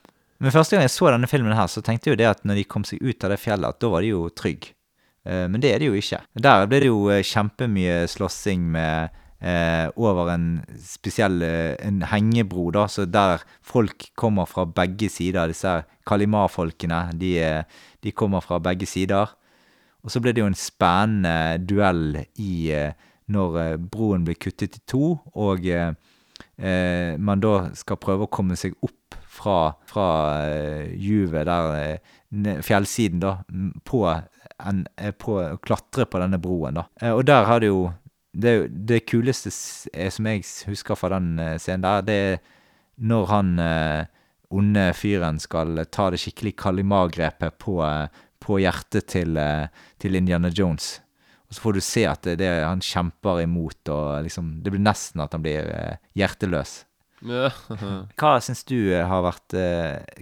Men 0.41 0.51
første 0.55 0.73
gang 0.75 0.87
jeg 0.87 0.95
så 0.95 1.11
denne 1.13 1.29
filmen 1.29 1.53
her, 1.53 1.67
så 1.69 1.83
tenkte 1.85 2.09
jeg 2.09 2.15
jo 2.17 2.21
det 2.23 2.29
at 2.31 2.43
når 2.47 2.55
de 2.61 2.63
kom 2.65 2.83
seg 2.87 3.01
ut 3.03 3.23
av 3.27 3.29
det 3.35 3.39
fjellet, 3.43 3.69
at 3.69 3.79
da 3.83 3.89
var 3.91 4.01
de 4.01 4.13
jo 4.15 4.21
trygge. 4.33 4.71
Eh, 5.27 5.45
Men 5.51 5.61
det 5.61 5.73
er 5.75 5.79
de 5.83 5.89
jo 5.91 5.97
ikke. 5.99 6.21
Der 6.41 6.65
ble 6.71 6.79
det 6.79 6.87
jo 6.89 7.01
eh, 7.11 7.21
kjempemye 7.27 8.05
slåssing 8.09 8.63
med 8.71 9.09
eh, 9.43 9.91
over 9.99 10.31
en 10.33 10.47
spesiell 10.79 11.43
en 11.43 12.01
hengebro, 12.07 12.69
da, 12.71 12.87
så 12.87 13.03
der 13.05 13.43
folk 13.61 14.07
kommer 14.15 14.47
fra 14.47 14.63
begge 14.65 15.09
sider. 15.11 15.51
Disse 15.51 15.67
her 15.67 15.83
Kalima-folkene, 16.07 17.01
de, 17.19 17.35
de 18.03 18.11
kommer 18.15 18.41
fra 18.41 18.57
begge 18.63 18.87
sider. 18.89 19.35
Og 20.03 20.13
så 20.13 20.21
ble 20.23 20.33
det 20.33 20.43
jo 20.43 20.49
en 20.49 20.57
spennende 20.57 21.59
duell 21.67 22.21
i 22.39 22.53
eh, 22.75 23.07
når 23.33 23.57
eh, 23.61 23.75
broen 23.91 24.25
blir 24.27 24.39
kuttet 24.39 24.79
i 24.79 24.83
to, 24.89 25.17
og 25.35 25.67
eh, 25.67 25.91
man 27.19 27.43
da 27.43 27.69
skal 27.77 27.99
prøve 28.01 28.27
å 28.27 28.31
komme 28.31 28.57
seg 28.59 28.77
opp 28.85 29.17
fra, 29.39 29.73
fra 29.87 30.07
juvet 30.99 31.47
der, 31.47 31.99
fjellsiden 32.65 33.21
da, 33.23 33.37
på, 33.87 34.01
en, 34.09 34.81
på 35.19 35.35
å 35.39 35.59
klatre 35.63 36.07
på 36.09 36.19
denne 36.19 36.39
broen 36.41 36.81
da. 36.81 36.85
Og 37.13 37.23
der 37.27 37.47
har 37.47 37.63
det 37.63 37.69
jo, 37.69 37.85
det, 38.35 38.53
det 38.89 39.05
kuleste 39.07 39.51
som 39.53 40.27
jeg 40.27 40.43
husker 40.67 40.99
fra 40.99 41.13
den 41.15 41.39
scenen 41.61 41.85
der, 41.85 42.03
det 42.07 42.17
er 42.25 42.41
når 42.99 43.31
han, 43.31 43.53
onde 44.49 44.89
fyren 44.97 45.39
skal 45.41 45.77
ta 45.93 46.09
det 46.09 46.19
skikkelig 46.21 46.55
Kalimar-grepet 46.57 47.57
på, 47.61 47.79
eh, 47.85 48.07
på 48.49 48.57
hjertet 48.63 49.09
til, 49.13 49.37
eh, 49.37 49.69
til 50.01 50.17
Indiana 50.17 50.49
Jones. 50.49 50.97
Og 51.49 51.55
så 51.55 51.63
får 51.63 51.77
du 51.77 51.81
se 51.81 52.05
at 52.09 52.25
det, 52.25 52.39
det 52.41 52.49
han 52.65 52.81
kjemper 52.83 53.41
imot, 53.45 53.89
og 53.89 54.25
liksom 54.25 54.59
Det 54.63 54.73
blir 54.73 54.85
nesten 54.85 55.21
at 55.21 55.33
han 55.33 55.45
blir 55.45 55.69
eh, 55.69 55.97
hjerteløs. 56.17 56.83
Ja. 57.25 57.49
Hva 58.19 58.35
syns 58.43 58.63
du 58.69 58.77
eh, 58.93 59.05
har 59.05 59.25
vært 59.25 59.55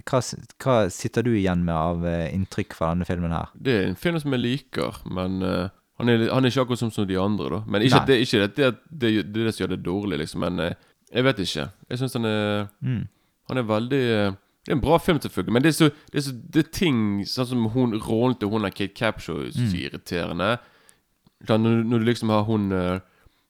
hva, 0.08 0.20
hva 0.58 0.76
sitter 0.90 1.26
du 1.26 1.34
igjen 1.36 1.62
med 1.66 1.74
av 1.76 2.06
inntrykk 2.08 2.74
fra 2.74 2.94
denne 2.94 3.06
filmen 3.08 3.34
her? 3.34 3.52
Det 3.54 3.74
er 3.74 3.90
en 3.90 4.00
film 4.00 4.18
som 4.20 4.34
jeg 4.34 4.44
liker, 4.44 5.02
men 5.06 5.42
uh, 5.44 5.68
han, 6.00 6.10
er, 6.10 6.24
han 6.32 6.42
er 6.42 6.50
ikke 6.50 6.64
akkurat 6.64 6.80
som, 6.80 6.90
som 6.94 7.06
de 7.06 7.18
andre, 7.20 7.52
da. 7.54 7.60
Men 7.70 7.84
ikke, 7.86 8.02
det, 8.08 8.18
ikke 8.24 8.40
det, 8.42 8.50
det, 8.56 8.72
det, 8.88 9.12
det 9.28 9.44
er 9.44 9.50
det 9.50 9.54
som 9.54 9.62
gjør 9.62 9.76
det 9.76 9.84
dårlig, 9.86 10.18
liksom. 10.24 10.42
Men 10.42 10.64
uh, 10.64 10.88
jeg 11.12 11.24
vet 11.28 11.44
ikke. 11.44 11.68
Jeg 11.88 12.02
syns 12.02 12.18
han 12.18 12.28
er 12.28 12.66
Mm. 12.84 13.06
Han 13.48 13.60
er 13.60 13.68
veldig 13.68 14.02
eh, 14.12 14.36
Det 14.68 14.74
er 14.74 14.76
en 14.76 14.82
bra 14.84 14.98
film, 15.00 15.16
selvfølgelig, 15.24 15.52
men 15.56 15.62
det 15.64 15.68
er 15.70 15.76
så 15.78 15.90
Det 16.12 16.18
er, 16.20 16.20
så, 16.28 16.32
det 16.52 16.60
er 16.66 16.70
ting 16.76 16.98
sånn 17.24 17.46
som 17.48 17.64
hun 17.72 17.94
rollen 18.04 18.36
til 18.38 18.50
hun 18.52 18.64
er 18.68 18.70
Kate 18.70 18.92
Capshaw, 18.94 19.46
så 19.50 19.64
Mm. 19.64 19.74
irriterende. 19.80 20.58
Da, 21.48 21.56
når, 21.56 21.84
når 21.88 21.98
du 21.98 22.04
liksom 22.04 22.28
har 22.28 22.42
hun 22.44 22.72
eh, 22.72 22.98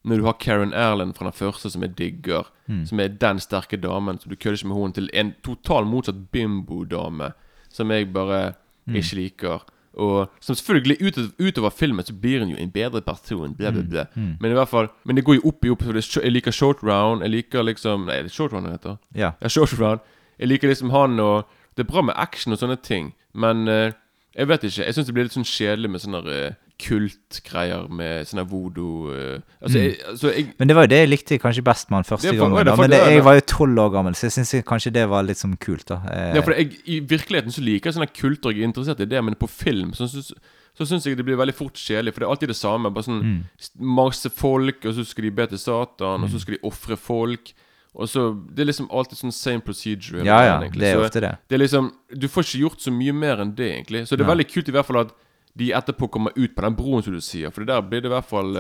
Når 0.05 0.17
du 0.21 0.25
har 0.25 0.37
Karen 0.39 0.73
Erland 0.73 1.15
fra 1.17 1.25
den 1.27 1.33
første, 1.35 1.71
som 1.71 1.83
jeg 1.83 1.97
digger, 1.99 2.47
Mm. 2.69 2.87
som 2.87 3.01
er 3.01 3.09
den 3.09 3.41
sterke 3.41 3.77
damen, 3.81 4.19
så 4.19 4.29
du 4.29 4.37
kødder 4.37 4.57
ikke 4.63 4.69
med 4.69 4.77
henne, 4.77 4.93
til 4.95 5.11
en 5.13 5.35
total 5.43 5.85
motsatt 5.85 6.31
bimbo-dame, 6.33 7.33
som 7.69 7.91
jeg 7.91 8.13
bare 8.13 8.55
Mm. 8.87 8.95
ikke 8.97 9.15
liker. 9.17 9.61
Og 9.99 10.29
som 10.41 10.55
selvfølgelig 10.55 10.97
utover, 11.03 11.29
utover 11.41 11.71
filmen 11.71 12.05
så 12.05 12.13
blir 12.15 12.39
hun 12.41 12.49
jo 12.51 12.57
en 12.57 12.71
bedre 12.71 13.01
person. 13.03 13.55
Bla, 13.55 13.71
bla, 13.71 13.83
bla. 13.83 14.05
Men 14.15 14.51
i 14.53 14.55
hvert 14.55 14.69
fall 14.69 14.89
Men 15.05 15.17
det 15.17 15.25
går 15.25 15.35
jo 15.35 15.49
opp 15.49 15.65
i 15.65 15.69
opp. 15.71 15.83
Så 15.83 15.93
det 15.93 15.97
er, 15.97 16.01
sho- 16.21 16.23
jeg 16.23 16.33
liker 16.33 16.51
short 16.53 16.83
round. 16.83 17.23
Jeg 17.23 17.31
liker 17.31 17.63
liksom 17.65 18.07
Nei, 18.07 18.17
det 18.23 18.27
er 18.27 18.29
short 18.29 18.53
round 18.53 18.67
det 18.67 18.73
heter. 18.81 18.99
Ja. 19.15 19.33
Ja, 19.43 19.49
short 19.49 19.73
round. 19.81 20.01
Jeg 20.39 20.49
liker 20.49 20.69
liksom 20.71 20.91
han 20.95 21.19
og 21.21 21.45
Det 21.77 21.85
er 21.87 21.93
bra 21.93 22.03
med 22.03 22.15
action 22.19 22.53
og 22.53 22.59
sånne 22.59 22.77
ting, 22.83 23.13
men 23.35 23.69
eh, 23.69 23.93
jeg 24.37 24.47
vet 24.49 24.65
ikke. 24.65 24.85
Jeg 24.87 24.95
syns 24.95 25.07
det 25.07 25.15
blir 25.15 25.25
litt 25.29 25.33
sånn 25.37 25.47
kjedelig 25.47 25.91
med 25.91 26.01
sånne 26.03 26.21
uh, 26.27 26.57
kultgreier 26.79 27.89
med 27.91 28.27
sånne 28.29 28.45
voodoo 28.51 29.11
eh, 29.15 29.41
Altså, 29.63 29.79
jeg, 29.83 29.95
altså 30.11 30.33
jeg, 30.35 30.45
Men 30.59 30.69
det 30.71 30.77
var 30.79 30.87
jo 30.87 30.91
det 30.93 30.99
jeg 31.03 31.11
likte 31.11 31.39
kanskje 31.43 31.65
best 31.67 31.91
med 31.91 31.99
han 32.01 32.07
første 32.09 32.29
Det 32.29 32.35
er 32.35 32.39
for- 32.39 32.51
gangen. 32.51 32.59
det 32.59 32.61
er 32.61 32.71
da. 32.71 32.75
for- 32.77 32.83
Men 32.83 32.91
det, 32.91 32.99
det 33.01 33.07
er- 33.09 33.15
jeg 33.17 33.25
var 33.25 33.35
jo 33.35 33.45
tolv 33.47 33.79
år 33.85 33.91
gammel, 33.95 34.15
så 34.15 34.27
jeg 34.29 34.33
syns 34.37 34.55
kanskje 34.67 34.93
det 34.93 35.09
var 35.09 35.23
litt 35.27 35.39
sånn 35.43 35.57
kult, 35.59 35.87
da. 35.87 36.01
Eh, 36.13 36.35
Ja, 36.37 36.41
for 36.43 36.53
jeg, 36.55 36.77
I 36.87 37.01
virkeligheten 37.01 37.51
så 37.55 37.63
liker 37.65 37.91
jeg 37.91 37.95
sånne 37.99 38.13
kulter, 38.15 38.51
jeg 38.53 38.63
er 38.63 38.69
interessert 38.73 39.01
i 39.01 39.05
det, 39.07 39.25
men 39.25 39.35
på 39.35 39.49
film 39.49 39.93
så 39.93 40.07
syns 40.09 40.33
så 40.79 40.87
syns 40.87 41.03
jeg 41.07 41.17
det 41.17 41.25
blir 41.27 41.35
veldig 41.37 41.55
fort 41.59 41.75
kjedelig, 41.75 42.13
for 42.15 42.21
det 42.21 42.27
er 42.29 42.31
alltid 42.31 42.49
det 42.49 42.57
samme. 42.57 42.91
Bare 42.95 43.03
sånn 43.03 43.23
Mm. 43.23 43.45
Masse 43.81 44.31
folk, 44.31 44.85
og 44.87 44.95
så 44.95 45.05
skal 45.05 45.25
de 45.25 45.31
be 45.31 45.47
til 45.47 45.59
Satan, 45.59 46.23
og 46.23 46.31
så 46.31 46.39
skal 46.39 46.55
de 46.55 46.61
ofre 46.63 46.97
folk. 46.97 47.53
Og 47.99 48.07
så 48.09 48.23
Det 48.55 48.63
er 48.63 48.67
liksom 48.71 48.89
alltid 48.91 49.19
sånn 49.19 49.33
same 49.33 49.61
procedure. 49.61 50.23
ja, 50.25 50.41
ja, 50.45 50.61
egentlig. 50.61 50.81
det 50.81 50.89
er 50.93 50.97
Så 50.97 51.05
ofte 51.05 51.21
det. 51.21 51.39
det 51.49 51.55
er 51.55 51.59
liksom 51.65 51.93
Du 52.17 52.29
får 52.29 52.43
ikke 52.45 52.61
gjort 52.63 52.81
så 52.81 52.93
mye 52.93 53.13
mer 53.13 53.37
enn 53.43 53.55
det, 53.57 53.71
egentlig. 53.75 54.07
Så 54.07 54.17
det 54.17 54.21
er 54.25 54.29
ja. 54.29 54.35
veldig 54.35 54.49
kult 54.53 54.69
i 54.69 54.73
hvert 54.73 54.87
fall 54.87 55.01
at 55.01 55.13
de 55.57 55.73
etterpå 55.73 56.09
kommer 56.11 56.31
ut 56.37 56.55
på 56.55 56.63
den 56.63 56.77
broen, 56.77 57.03
som 57.03 57.13
du 57.13 57.21
sier. 57.21 57.51
For 57.51 57.65
det 57.65 57.69
der 57.75 57.83
blir 57.83 58.01
det 58.03 58.07
i 58.07 58.15
hvert 58.15 58.25
fall 58.29 58.55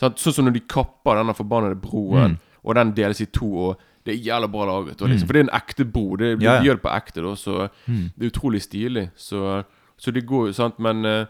Sånn. 0.00 0.14
Sånn 0.16 0.32
som 0.32 0.44
når 0.46 0.52
de 0.54 0.60
kapper 0.66 1.14
denne 1.20 1.34
forbannede 1.36 1.76
broen, 1.80 2.30
Mm. 2.32 2.38
og 2.64 2.74
den 2.74 2.92
deles 2.94 3.20
i 3.20 3.26
to, 3.26 3.46
og 3.68 3.76
det 4.04 4.14
er 4.14 4.24
jævla 4.32 4.48
bra 4.50 4.64
laget. 4.64 4.96
Liksom, 5.00 5.26
For 5.26 5.32
det 5.34 5.40
er 5.46 5.50
en 5.52 5.60
ekte 5.60 5.84
bro. 5.92 6.16
Det, 6.16 6.38
de 6.38 6.44
Ja, 6.46 6.54
ja. 6.54 6.62
gjør 6.62 6.80
det 6.80 6.82
på 6.82 6.96
ekte, 6.96 7.20
da, 7.22 7.34
så 7.36 7.70
Mm. 7.86 8.10
det 8.18 8.24
er 8.26 8.30
utrolig 8.30 8.62
stilig. 8.62 9.10
Så, 9.14 9.64
så 9.98 10.10
det 10.12 10.24
går 10.26 10.46
jo, 10.48 10.52
sant. 10.52 10.78
Men 10.78 11.04
uh, 11.04 11.26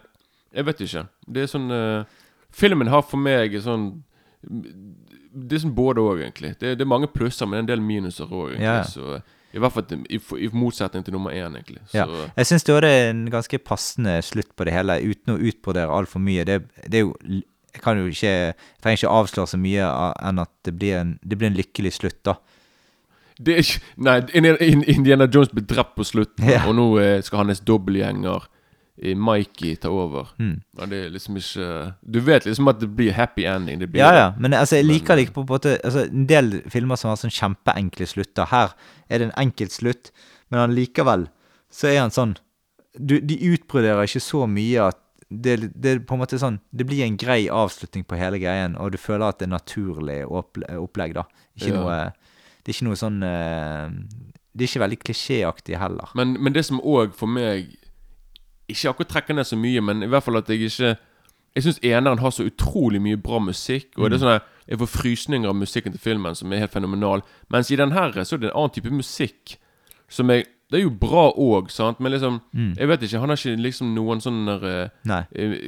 jeg 0.55 0.65
vet 0.65 0.77
ikke. 0.79 1.07
Det 1.29 1.43
er 1.43 1.47
sånn 1.47 1.69
uh, 1.71 2.05
Filmen 2.49 2.87
har 2.87 3.01
for 3.01 3.17
meg 3.17 3.51
sånn 3.61 4.03
Det 5.33 5.55
er 5.55 5.61
sånn 5.63 5.75
både 5.75 6.01
òg, 6.03 6.19
egentlig. 6.25 6.55
Det, 6.59 6.73
det 6.77 6.81
er 6.83 6.89
mange 6.91 7.07
plusser, 7.07 7.47
men 7.47 7.59
en 7.63 7.69
del 7.69 7.79
minuser 7.81 8.27
òg. 8.27 8.57
Så 8.89 9.21
I 9.53 9.59
hvert 9.59 9.73
fall 9.75 9.85
i, 10.09 10.19
i 10.43 10.49
motsetning 10.55 11.03
til 11.03 11.13
nummer 11.15 11.31
én, 11.35 11.55
egentlig. 11.55 11.81
Så, 11.91 11.97
Ja. 11.97 12.05
Jeg 12.37 12.45
syns 12.49 12.63
det 12.67 12.75
er 12.83 13.09
en 13.11 13.25
ganske 13.31 13.57
passende 13.59 14.17
slutt 14.23 14.51
på 14.55 14.63
det 14.67 14.73
hele, 14.75 14.99
uten 15.03 15.35
å 15.35 15.39
utbrodere 15.39 15.91
altfor 15.91 16.19
mye. 16.23 16.43
Det, 16.47 16.61
det 16.87 17.01
er 17.01 17.07
jo 17.07 17.15
Jeg 17.73 17.81
kan 17.85 17.97
jo 17.97 18.07
ikke 18.11 18.27
Jeg 18.27 18.55
trenger 18.83 18.97
ikke 18.99 19.11
avsløre 19.15 19.47
så 19.47 19.57
mye 19.57 19.85
enn 20.27 20.39
at 20.43 20.49
det 20.67 20.73
blir 20.75 20.97
en, 20.99 21.13
det 21.23 21.37
blir 21.39 21.47
en 21.51 21.55
lykkelig 21.59 21.93
slutt, 21.99 22.19
da. 22.27 22.35
Det 23.41 23.53
er 23.55 23.63
ikke 23.63 23.79
Nei, 23.97 24.17
Indiana- 24.91 25.29
Jones 25.31 25.49
blir 25.55 25.63
drept 25.65 25.95
på 25.95 26.03
slutten, 26.03 26.49
Ja. 26.49 26.65
og 26.67 26.75
nå 26.75 26.99
eh, 26.99 27.21
skal 27.23 27.45
hans 27.45 27.61
dobbeltgjenger 27.63 28.43
Mikey 29.01 29.75
ta 29.81 29.89
over. 29.89 30.27
Mm. 30.37 30.61
Ja, 30.77 30.85
det 30.85 30.97
er 31.05 31.09
liksom 31.13 31.37
ikke 31.39 31.67
Du 32.05 32.19
vet 32.21 32.45
liksom 32.45 32.67
at 32.69 32.79
det 32.81 32.89
blir 32.95 33.13
happy 33.17 33.45
ending. 33.49 33.79
Det 33.79 33.87
blir 33.91 34.01
Ja, 34.03 34.11
ja, 34.13 34.27
men 34.37 34.53
altså, 34.53 34.75
jeg 34.75 34.85
liker 34.85 35.15
det 35.15 35.23
ikke 35.27 35.33
på 35.39 35.41
en 35.45 35.49
måte 35.53 35.77
altså, 35.83 36.03
En 36.11 36.27
del 36.29 36.61
filmer 36.69 36.95
som 36.99 37.09
har 37.09 37.17
sånn 37.17 37.33
kjempeenkle 37.33 38.05
slutter. 38.05 38.45
Her 38.51 38.75
er 39.09 39.17
det 39.23 39.29
en 39.31 39.37
enkel 39.47 39.69
slutt, 39.73 40.11
men 40.51 40.59
allikevel 40.69 41.27
så 41.71 41.87
er 41.87 42.01
han 42.03 42.11
sånn 42.11 42.35
du, 42.99 43.19
De 43.23 43.37
utbroderer 43.53 44.03
ikke 44.05 44.19
så 44.21 44.43
mye 44.47 44.89
at 44.91 44.97
det, 45.31 45.71
det 45.79 46.05
på 46.05 46.13
en 46.17 46.19
måte 46.19 46.37
sånn 46.37 46.59
Det 46.75 46.83
blir 46.85 47.05
en 47.05 47.15
grei 47.17 47.45
avslutning 47.49 48.03
på 48.03 48.19
hele 48.19 48.37
greien, 48.43 48.75
og 48.75 48.91
du 48.91 48.97
føler 48.99 49.29
at 49.31 49.39
det 49.39 49.47
er 49.47 49.55
naturlig 49.55 50.19
opplegg, 50.27 51.13
da. 51.15 51.23
Ikke 51.57 51.71
Ja. 51.71 51.77
noe 51.79 51.99
Det 52.61 52.69
er 52.69 52.75
ikke 52.75 52.89
noe 52.91 52.99
sånn 52.99 53.23
eh, 53.23 53.89
Det 54.53 54.65
er 54.65 54.67
ikke 54.69 54.83
veldig 54.83 54.99
klisjéaktig 55.07 55.77
heller. 55.79 56.11
Men, 56.13 56.35
men 56.43 56.53
det 56.53 56.65
som 56.67 56.81
òg 56.83 57.15
for 57.15 57.31
meg 57.31 57.71
Ikke 58.71 58.89
akkurat 58.91 59.09
trekker 59.15 59.35
ned 59.37 59.47
så 59.47 59.57
mye, 59.59 59.81
men 59.83 60.03
i 60.03 60.07
hvert 60.11 60.23
fall 60.23 60.37
at 60.41 60.49
jeg 60.49 60.67
ikke 60.69 60.97
Jeg 61.55 61.63
syns 61.65 61.79
eneren 61.83 62.19
har 62.23 62.31
så 62.31 62.45
utrolig 62.47 63.01
mye 63.03 63.17
bra 63.19 63.39
musikk. 63.43 63.89
Og 63.97 64.07
det 64.09 64.15
er 64.15 64.21
sånn 64.23 64.35
at 64.37 64.45
Jeg 64.71 64.79
får 64.79 64.87
frysninger 64.87 65.49
av 65.49 65.55
musikken 65.59 65.91
til 65.91 65.99
filmen, 65.99 66.35
som 66.35 66.51
er 66.53 66.59
helt 66.63 66.71
fenomenal. 66.71 67.21
Mens 67.51 67.71
i 67.71 67.75
den 67.75 67.91
her 67.91 68.11
så 68.23 68.35
er 68.37 68.39
det 68.39 68.49
en 68.51 68.55
annen 68.61 68.71
type 68.77 68.91
musikk 68.91 69.57
som 70.09 70.29
jeg 70.31 70.45
Det 70.71 70.79
er 70.79 70.83
jo 70.85 70.91
bra 70.95 71.25
òg, 71.35 71.67
sant, 71.69 71.99
men 71.99 72.13
liksom 72.13 72.37
Jeg 72.77 72.87
vet 72.87 73.01
ikke, 73.03 73.19
han 73.19 73.29
har 73.29 73.35
ikke 73.37 73.59
liksom 73.59 73.93
noen 73.95 74.21
sånn 74.23 74.47
eh, 74.47 74.87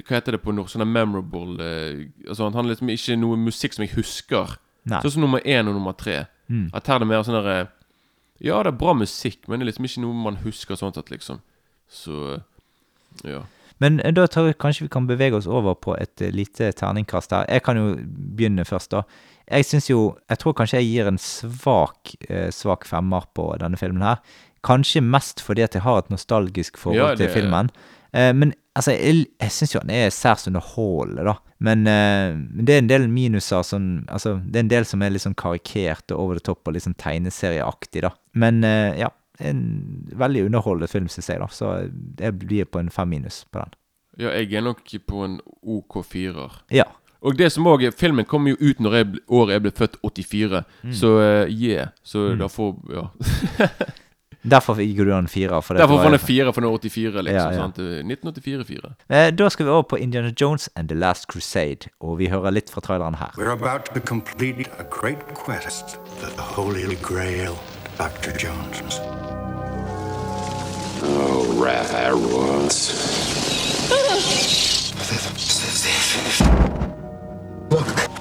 Hva 0.07 0.15
heter 0.15 0.31
det 0.37 0.41
på 0.41 0.53
norsk? 0.55 0.71
Sånn 0.77 0.87
memorable 0.87 1.59
eh, 1.59 2.05
Altså 2.29 2.43
Han 2.47 2.53
har 2.55 2.63
liksom 2.63 2.89
ikke 2.89 3.17
noe 3.19 3.35
musikk 3.35 3.73
som 3.75 3.83
jeg 3.83 3.95
husker. 3.97 4.55
Sånn 5.03 5.11
som 5.17 5.21
nummer 5.25 5.39
én 5.43 5.67
og 5.67 5.75
nummer 5.75 5.91
tre. 5.99 6.25
At 6.73 6.87
her 6.87 6.95
er 6.95 6.99
det 7.03 7.07
mer 7.07 7.23
sånn 7.23 7.35
der 7.43 7.67
Ja, 8.39 8.63
det 8.63 8.71
er 8.73 8.79
bra 8.79 8.93
musikk, 8.93 9.47
men 9.47 9.59
det 9.59 9.65
er 9.67 9.71
liksom 9.73 9.85
ikke 9.85 10.01
noe 10.05 10.13
man 10.13 10.39
husker 10.43 10.75
sånn 10.75 10.93
sett, 10.95 11.11
liksom. 11.11 11.41
Så 11.87 12.39
Ja. 13.23 13.43
Men 13.83 13.99
eh, 13.99 14.13
da 14.15 14.25
tror 14.29 14.49
jeg 14.49 14.59
kanskje 14.61 14.87
vi 14.87 14.93
kan 14.93 15.07
bevege 15.09 15.37
oss 15.39 15.49
over 15.49 15.75
på 15.79 15.95
et 15.99 16.21
eh, 16.23 16.33
lite 16.33 16.71
terningkast 16.77 17.33
her. 17.35 17.47
Jeg 17.49 17.65
kan 17.65 17.79
jo 17.79 17.93
begynne 18.37 18.65
først, 18.67 18.93
da. 18.93 19.03
Jeg 19.43 19.67
syns 19.67 19.89
jo 19.89 20.15
Jeg 20.29 20.39
tror 20.39 20.53
kanskje 20.55 20.79
jeg 20.79 20.91
gir 20.91 21.09
en 21.09 21.19
svak, 21.19 22.13
eh, 22.29 22.49
svak 22.55 22.87
femmer 22.87 23.27
på 23.35 23.49
denne 23.59 23.79
filmen 23.79 24.05
her. 24.05 24.21
Kanskje 24.63 25.03
mest 25.03 25.43
fordi 25.43 25.65
at 25.65 25.75
jeg 25.75 25.83
har 25.83 25.99
et 25.99 26.13
nostalgisk 26.13 26.77
forhold 26.79 27.01
Ja, 27.01 27.15
til 27.19 27.29
filmen. 27.33 27.71
Eh, 28.13 28.31
men 28.31 28.53
altså, 28.75 28.93
jeg, 28.95 29.25
jeg 29.41 29.51
syns 29.51 29.73
jo 29.75 29.81
han 29.83 29.91
er 29.91 30.13
særs 30.15 30.47
underholdende, 30.47 31.25
da. 31.27 31.35
Men 31.63 31.87
eh, 31.87 32.37
det 32.63 32.75
er 32.75 32.83
en 32.83 32.91
del 32.91 33.09
minuser 33.11 33.63
som 33.67 34.05
Altså, 34.07 34.37
det 34.45 34.61
er 34.61 34.65
en 34.67 34.71
del 34.71 34.87
som 34.87 35.03
er 35.03 35.11
litt 35.11 35.25
sånn 35.25 35.35
karikert 35.35 36.11
og 36.11 36.19
over 36.19 36.39
the 36.39 36.45
top 36.45 36.67
og 36.67 36.77
litt 36.77 36.87
sånn 36.87 36.95
tegneserieaktig, 36.95 38.05
da. 38.07 38.13
Men 38.39 38.63
ja. 38.97 39.11
En 39.39 40.09
veldig 40.13 40.45
underholdende 40.45 40.87
film, 40.87 41.07
syns 41.07 41.29
jeg, 41.29 41.39
da. 41.39 41.47
Så 41.49 41.89
jeg 42.19 42.39
blir 42.39 42.65
på 42.65 42.79
en 42.79 42.89
fem 42.89 43.07
minus 43.09 43.45
på 43.51 43.59
den. 43.63 43.73
ja, 44.19 44.29
jeg 44.37 44.53
er 44.53 44.61
nok 44.61 44.81
på 45.07 45.23
en 45.25 45.39
OK 45.63 46.03
firer. 46.05 46.61
Ja. 46.71 46.83
Og 47.23 47.37
det 47.37 47.51
som 47.51 47.65
også, 47.67 47.91
Filmen 47.97 48.25
kom 48.25 48.45
jo 48.47 48.55
ut 48.59 48.79
når 48.79 48.93
jeg, 48.95 49.07
året 49.29 49.53
jeg 49.53 49.61
ble 49.61 49.71
født, 49.71 49.95
84. 50.03 50.63
Så 50.91 51.19
eh, 51.21 51.49
yeah. 51.49 51.87
Så 52.03 52.35
da 52.35 52.47
får 52.47 52.75
Ja. 52.93 53.07
Derfor 54.43 54.75
gikk 54.75 54.97
du 54.97 55.05
den 55.09 55.27
fire. 55.31 55.61
For 55.63 55.73
det 55.73 55.79
Derfor 55.85 56.03
var- 56.03 56.11
det 56.11 56.19
fire, 56.19 56.51
for 56.53 56.61
den 56.61 56.69
er 56.69 56.77
84, 56.77 57.21
liksom. 57.23 57.33
Ja, 57.33 57.51
ja. 57.51 57.55
Sant? 57.55 57.77
1984-4. 57.77 58.93
Eh, 59.09 59.31
Da 59.31 59.49
skal 59.49 59.65
vi 59.65 59.71
over 59.71 59.83
på 59.83 59.95
Indiana 59.97 60.33
Jones 60.41 60.69
and 60.75 60.89
The 60.89 60.97
Last 60.99 61.27
Crusade, 61.31 61.87
og 62.01 62.17
vi 62.19 62.27
hører 62.27 62.51
litt 62.51 62.69
fra 62.69 62.81
traileren 62.81 63.15
her. 63.15 63.31
We're 63.37 63.53
about 63.53 63.85
to 63.95 64.01
complete 64.01 64.67
a 64.79 64.83
great 64.91 65.23
quest, 65.45 65.97
the 66.19 66.41
Holy 66.41 66.95
Grail, 67.01 67.55
Dr. 67.97 68.35
Jones. 68.37 69.22
Once. 71.53 72.93
Look. 77.69 78.13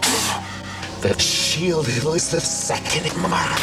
that 1.03 1.21
shield 1.21 1.89
is 1.89 2.31
the 2.31 2.41
second 2.41 3.11
mark. 3.29 3.59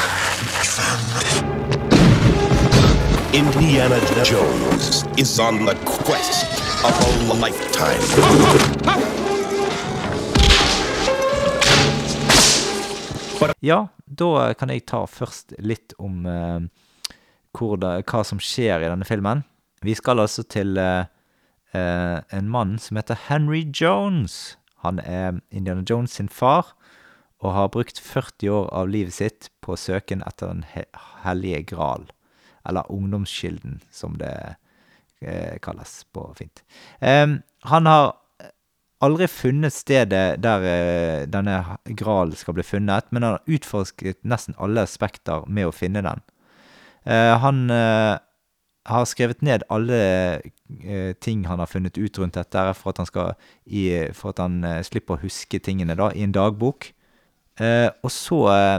Indiana 3.33 3.99
Jones 4.25 5.05
is 5.17 5.39
on 5.39 5.65
the 5.65 5.75
quest 5.85 6.45
of 6.83 6.93
a 7.29 7.33
lifetime. 7.33 8.03
Ja, 13.59 13.87
da 14.05 14.53
kan 14.53 14.69
jeg 14.69 14.85
ta 14.85 15.05
først 15.07 15.53
litt 15.59 15.93
om 15.99 16.25
eh, 16.25 16.59
hvor 17.55 17.79
det, 17.79 18.03
hva 18.09 18.23
som 18.27 18.39
skjer 18.39 18.83
i 18.83 18.91
denne 18.91 19.07
filmen. 19.07 19.45
Vi 19.81 19.95
skal 19.95 20.19
altså 20.19 20.43
til 20.43 20.77
eh, 20.77 21.05
eh, 21.73 22.19
en 22.35 22.49
mann 22.49 22.77
som 22.79 22.99
heter 22.99 23.19
Henry 23.27 23.63
Jones. 23.81 24.57
Han 24.83 24.99
er 24.99 25.39
Indiana 25.51 25.83
Jones 25.89 26.11
sin 26.11 26.29
far, 26.29 26.73
og 27.39 27.53
har 27.53 27.71
brukt 27.71 27.99
40 27.99 28.49
år 28.49 28.69
av 28.75 28.89
livet 28.91 29.15
sitt 29.15 29.49
på 29.63 29.77
søken 29.79 30.23
etter 30.27 30.51
Den 30.51 30.65
he 30.73 30.83
hellige 31.23 31.63
gral. 31.71 32.09
Eller 32.67 32.91
Ungdomskilden, 32.91 33.79
som 33.91 34.17
det 34.19 34.55
eh, 35.21 35.59
kalles 35.63 36.03
på 36.13 36.33
fint. 36.35 36.63
Eh, 36.99 37.27
han 37.63 37.85
har 37.85 38.13
aldri 38.99 39.27
funnet 39.31 39.73
stedet 39.73 40.41
der 40.43 40.65
eh, 40.67 41.27
denne 41.31 41.77
Gral 41.95 42.35
skal 42.35 42.57
bli 42.57 42.63
funnet, 42.67 43.07
men 43.11 43.23
han 43.23 43.37
har 43.37 43.55
utforsket 43.55 44.19
nesten 44.27 44.57
alle 44.59 44.83
aspekter 44.83 45.47
med 45.47 45.69
å 45.69 45.75
finne 45.75 46.03
den. 46.03 46.23
Eh, 47.07 47.35
han 47.39 47.69
har 48.89 49.05
skrevet 49.07 49.43
ned 49.45 49.63
alle 49.69 49.99
eh, 50.81 51.13
ting 51.21 51.45
han 51.47 51.61
har 51.61 51.69
funnet 51.69 51.97
ut 51.97 52.19
rundt 52.19 52.37
dette, 52.37 52.65
for 52.77 52.91
at 52.91 53.01
han, 53.01 53.09
skal 53.09 53.33
i, 53.65 53.85
for 54.17 54.33
at 54.33 54.41
han 54.43 54.63
eh, 54.65 54.81
slipper 54.85 55.17
å 55.17 55.23
huske 55.23 55.61
tingene 55.63 55.97
da, 55.97 56.09
i 56.13 56.25
en 56.25 56.35
dagbok. 56.35 56.91
Eh, 57.59 57.87
og 58.03 58.13
så 58.13 58.39
eh, 58.53 58.77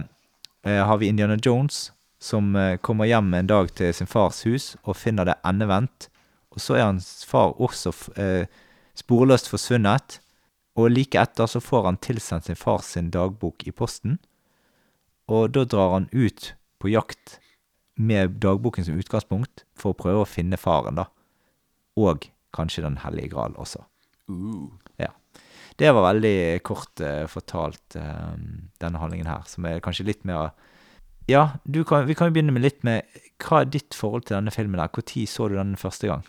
eh, 0.66 0.80
har 0.86 1.00
vi 1.00 1.10
Indiana 1.10 1.38
Jones, 1.40 1.90
som 2.20 2.54
eh, 2.56 2.76
kommer 2.84 3.08
hjem 3.08 3.32
en 3.34 3.50
dag 3.50 3.72
til 3.76 3.92
sin 3.96 4.10
fars 4.10 4.42
hus 4.48 4.74
og 4.84 4.98
finner 5.00 5.28
det 5.28 5.38
endevendt. 5.46 6.10
Og 6.50 6.62
så 6.62 6.76
er 6.76 6.88
hans 6.88 7.22
far 7.28 7.54
også 7.62 7.92
sporløst 8.98 9.46
forsvunnet. 9.52 10.18
Og 10.74 10.90
like 10.90 11.18
etter 11.20 11.46
så 11.46 11.62
får 11.62 11.86
han 11.86 12.00
tilsendt 12.02 12.48
sin 12.48 12.58
fars 12.58 12.96
dagbok 12.98 13.62
i 13.66 13.70
posten. 13.70 14.18
Og 15.30 15.52
da 15.54 15.64
drar 15.64 15.94
han 15.94 16.08
ut 16.10 16.54
på 16.82 16.90
jakt 16.90 17.39
med 18.00 18.38
dagboken 18.42 18.86
som 18.86 18.98
utgangspunkt 19.00 19.64
for 19.78 19.92
å 19.92 19.98
prøve 19.98 20.24
å 20.24 20.28
finne 20.28 20.58
faren, 20.60 20.98
da. 21.00 21.08
Og 22.00 22.30
kanskje 22.56 22.82
Den 22.82 22.98
hellige 23.04 23.34
gral 23.34 23.54
også. 23.60 23.84
Uh. 24.30 24.70
Ja. 24.98 25.12
Det 25.78 25.92
var 25.94 26.08
veldig 26.08 26.62
kort 26.66 27.00
uh, 27.00 27.26
fortalt, 27.30 27.96
eh, 27.96 28.34
denne 28.82 29.00
handlingen 29.00 29.28
her, 29.30 29.46
som 29.48 29.64
er 29.64 29.80
kanskje 29.80 30.08
litt 30.08 30.26
mer 30.28 30.50
Ja, 31.30 31.60
du 31.64 31.84
kan, 31.84 32.08
vi 32.08 32.16
kan 32.18 32.28
jo 32.28 32.34
begynne 32.34 32.52
med 32.52 32.64
litt 32.64 32.82
med 32.84 33.06
hva 33.38 33.62
er 33.62 33.70
ditt 33.70 33.94
forhold 33.94 34.26
til 34.26 34.36
denne 34.36 34.50
filmen? 34.50 34.80
her? 34.80 34.90
Når 34.90 35.26
så 35.30 35.48
du 35.48 35.54
den 35.54 35.76
første 35.76 36.10
gang? 36.10 36.24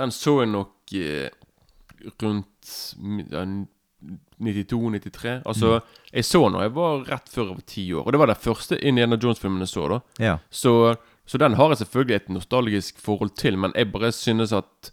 Den 0.00 0.10
så 0.10 0.38
jeg 0.40 0.50
nok 0.54 0.94
eh, 0.96 1.28
rundt 2.22 2.72
92-93. 4.42 5.42
Altså, 5.46 5.80
jeg 6.12 6.24
så 6.24 6.42
den 6.44 6.56
da 6.58 6.64
jeg 6.66 6.74
var 6.74 7.04
rett 7.08 7.28
før 7.30 7.44
jeg 7.46 7.54
var 7.56 7.66
ti 7.66 7.84
år. 7.94 8.06
Og 8.06 8.12
det 8.12 8.20
var 8.22 8.26
den 8.32 8.40
første 8.42 8.78
Indiana 8.80 9.16
Jones-filmen 9.22 9.60
jeg 9.64 9.68
så. 9.68 9.88
da 9.88 10.00
Ja. 10.24 10.36
Så, 10.50 10.94
så 11.26 11.38
den 11.38 11.54
har 11.54 11.68
jeg 11.68 11.82
selvfølgelig 11.84 12.14
et 12.16 12.28
nostalgisk 12.28 12.98
forhold 13.00 13.30
til, 13.38 13.58
men 13.58 13.72
jeg 13.76 13.92
bare 13.92 14.12
synes 14.12 14.52
at 14.52 14.92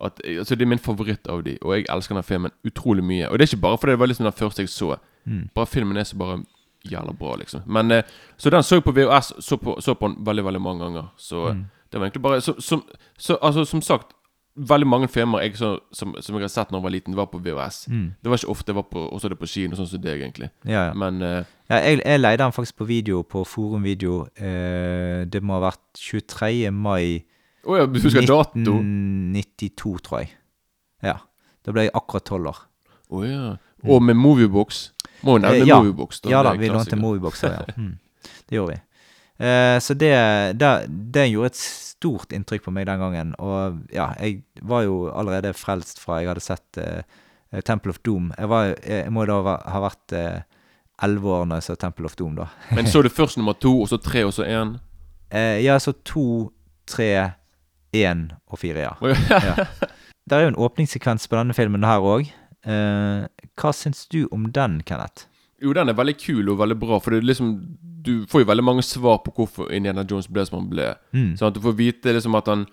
at, 0.00 0.20
altså 0.24 0.54
Det 0.54 0.62
er 0.62 0.68
min 0.70 0.78
favoritt 0.78 1.26
av 1.26 1.40
de, 1.42 1.56
og 1.62 1.72
jeg 1.74 1.86
elsker 1.90 2.14
den 2.14 2.22
filmen 2.22 2.52
utrolig 2.64 3.02
mye. 3.04 3.28
Og 3.28 3.38
det 3.38 3.48
er 3.48 3.56
ikke 3.56 3.62
bare 3.64 3.78
fordi 3.78 3.90
det 3.90 3.98
var 3.98 4.06
liksom 4.06 4.24
den 4.28 4.32
første 4.32 4.62
jeg 4.62 4.68
så. 4.70 4.96
Bare 5.54 5.66
filmen 5.66 5.96
er 5.96 6.04
så 6.04 6.16
bare 6.16 6.44
jævla 6.86 7.12
bra, 7.18 7.34
liksom. 7.36 7.60
Men 7.66 7.90
eh, 7.90 8.02
Så 8.36 8.50
den 8.50 8.62
så 8.62 8.76
jeg 8.78 8.84
på 8.84 8.92
VHS, 8.92 9.32
så 9.44 9.56
på, 9.56 9.74
så 9.80 9.94
på 9.94 10.08
den 10.08 10.26
veldig, 10.26 10.44
veldig 10.44 10.60
mange 10.62 10.84
ganger. 10.84 11.08
Så 11.16 11.48
det 11.92 11.98
var 11.98 12.06
egentlig 12.06 12.22
bare 12.22 12.40
så, 12.40 12.54
som, 12.60 12.84
så, 13.18 13.38
Altså, 13.42 13.64
som 13.64 13.82
sagt, 13.82 14.14
veldig 14.58 14.86
mange 14.88 15.08
filmer 15.08 15.44
jeg 15.44 15.56
så, 15.58 15.74
som, 15.94 16.14
som 16.20 16.36
jeg 16.36 16.44
har 16.46 16.52
sett 16.52 16.70
da 16.72 16.78
jeg 16.78 16.84
var 16.84 16.94
liten, 16.94 17.16
var 17.18 17.28
på 17.32 17.40
VHS. 17.44 17.78
Det 17.88 18.30
var 18.30 18.40
ikke 18.40 18.50
ofte 18.54 18.72
jeg 18.72 18.78
var 18.78 18.86
på 18.90 19.04
også 19.14 19.30
det 19.32 19.38
på 19.40 19.48
kino, 19.50 19.78
sånn 19.78 19.88
som 19.90 20.02
deg, 20.02 20.22
egentlig. 20.22 20.50
Ja, 20.64 20.88
ja. 20.88 20.96
Men 20.98 21.22
uh, 21.22 21.42
ja 21.70 21.80
jeg, 21.84 22.00
jeg 22.02 22.22
leide 22.22 22.42
den 22.42 22.54
faktisk 22.56 22.78
på 22.80 22.88
video 22.88 23.22
på 23.22 23.44
Forum 23.48 23.86
Video. 23.86 24.24
Uh, 24.40 25.24
det 25.30 25.42
må 25.42 25.58
ha 25.58 25.68
vært 25.68 26.02
23. 26.02 26.70
mai 26.74 27.24
oh, 27.64 27.76
ja, 27.78 27.86
du 27.86 28.00
husker 28.02 28.26
dato? 28.26 28.78
1992, 28.80 29.94
tror 30.06 30.24
jeg. 30.24 30.34
Ja. 31.04 31.18
Da 31.64 31.74
ble 31.74 31.86
jeg 31.86 31.96
akkurat 31.98 32.26
tolv 32.28 32.52
år. 32.52 32.60
Å 33.08 33.24
ja. 33.24 33.46
Og 33.88 34.02
med 34.02 34.18
Moviebox. 34.18 34.88
Må 35.26 35.36
jo 35.36 35.42
nevne 35.44 35.62
Eh, 35.62 35.68
ja. 35.68 35.78
Moviebox. 35.80 36.20
Ja 36.30 36.42
da, 36.46 36.54
vi 36.58 36.70
lånte 36.72 36.98
Moviebox. 36.98 37.42
Ja. 37.46 37.64
Mm. 37.78 37.98
Det 38.48 38.56
gjorde 38.56 38.74
vi. 38.74 38.80
Eh, 39.38 39.78
så 39.80 39.94
det, 39.94 40.12
det, 40.58 40.70
det 41.14 41.28
gjorde 41.30 41.52
et 41.52 41.60
stort 41.62 42.32
inntrykk 42.34 42.64
på 42.66 42.72
meg 42.74 42.86
den 42.90 43.00
gangen. 43.02 43.34
Og 43.38 43.78
ja, 43.94 44.10
jeg 44.22 44.42
var 44.66 44.82
jo 44.86 45.08
allerede 45.14 45.54
frelst 45.54 46.00
fra 46.02 46.20
jeg 46.22 46.30
hadde 46.32 46.44
sett 46.44 46.80
eh, 46.82 47.60
Temple 47.64 47.94
of 47.94 48.00
Doom. 48.06 48.32
Jeg, 48.38 48.48
var, 48.50 48.74
jeg 48.84 49.12
må 49.14 49.24
da 49.30 49.38
va- 49.46 49.60
ha 49.72 49.82
vært 49.86 50.16
elleve 51.02 51.30
år 51.38 51.46
når 51.46 51.60
jeg 51.60 51.68
så 51.68 51.76
Temple 51.78 52.08
of 52.10 52.16
Doom, 52.18 52.34
da. 52.40 52.48
Men 52.76 52.86
så 52.90 53.02
du 53.02 53.08
først 53.12 53.38
nummer 53.38 53.54
to, 53.58 53.72
og 53.84 53.88
så 53.90 53.98
tre, 54.02 54.24
og 54.26 54.34
så 54.34 54.46
én? 54.48 54.74
Eh, 55.30 55.60
ja, 55.64 55.78
så 55.82 55.92
to, 56.04 56.50
tre, 56.88 57.08
én 57.96 58.26
og 58.50 58.58
fire, 58.60 58.88
ja. 58.88 58.92
Ja. 59.48 59.54
Det 60.28 60.36
er 60.36 60.42
jo 60.44 60.50
en 60.50 60.58
åpningssekvens 60.60 61.24
på 61.30 61.38
denne 61.38 61.54
filmen 61.56 61.86
her 61.88 62.04
òg. 62.04 62.26
Eh, 62.68 63.22
hva 63.56 63.70
syns 63.72 64.02
du 64.12 64.26
om 64.34 64.44
den, 64.52 64.82
Kenneth? 64.84 65.24
Jo, 65.62 65.72
den 65.74 65.90
er 65.90 65.96
veldig 65.98 66.16
kul 66.20 66.48
og 66.52 66.60
veldig 66.60 66.78
bra, 66.78 66.98
for 67.02 67.14
det 67.14 67.24
liksom 67.26 67.54
du 68.08 68.26
får 68.30 68.44
jo 68.44 68.48
veldig 68.48 68.64
mange 68.64 68.82
svar 68.86 69.18
på 69.24 69.32
hvorfor 69.36 69.72
Indiana 69.74 70.04
Jones 70.08 70.28
ble 70.30 70.44
som 70.46 70.60
han 70.60 70.68
ble. 70.70 70.92
Mm. 71.12 71.32
Sånn 71.36 71.52
Du 71.52 71.60
får 71.60 71.74
vite 71.78 72.14
liksom 72.14 72.36
at 72.38 72.46
han 72.48 72.66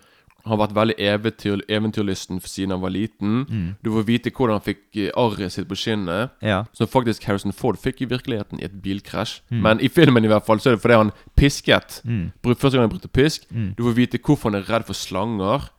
har 0.46 0.60
vært 0.60 0.74
veldig 0.76 0.94
eventyr, 1.02 1.62
eventyrlysten 1.72 2.38
siden 2.44 2.76
han 2.76 2.82
var 2.84 2.92
liten. 2.94 3.40
Mm. 3.50 3.68
Du 3.82 3.90
får 3.96 4.06
vite 4.06 4.30
hvordan 4.30 4.60
han 4.60 4.66
fikk 4.66 4.82
eh, 4.94 5.10
arret 5.18 5.54
sitt 5.56 5.68
på 5.70 5.78
skinnet. 5.78 6.36
Ja. 6.44 6.60
Som 6.76 6.90
faktisk 6.90 7.26
Harrison 7.26 7.54
Ford 7.56 7.80
fikk 7.82 8.04
i 8.04 8.10
virkeligheten 8.10 8.62
i 8.62 8.68
et 8.68 8.76
bilkrasj. 8.82 9.40
Mm. 9.50 9.62
Men 9.66 9.82
i 9.82 9.90
filmen 9.90 10.26
i 10.26 10.30
hvert 10.30 10.46
fall 10.46 10.62
så 10.62 10.70
er 10.70 10.78
det 10.78 10.84
fordi 10.84 11.00
han 11.02 11.14
pisket. 11.38 12.00
Mm. 12.06 12.28
Første 12.46 12.76
gang 12.76 12.86
han 12.86 12.94
brukte 12.94 13.10
pisk. 13.10 13.48
Mm. 13.50 13.72
Du 13.78 13.82
får 13.88 13.98
vite 13.98 14.22
hvorfor 14.22 14.52
han 14.52 14.60
er 14.60 14.70
redd 14.70 14.86
for 14.86 14.98
slanger. 14.98 15.70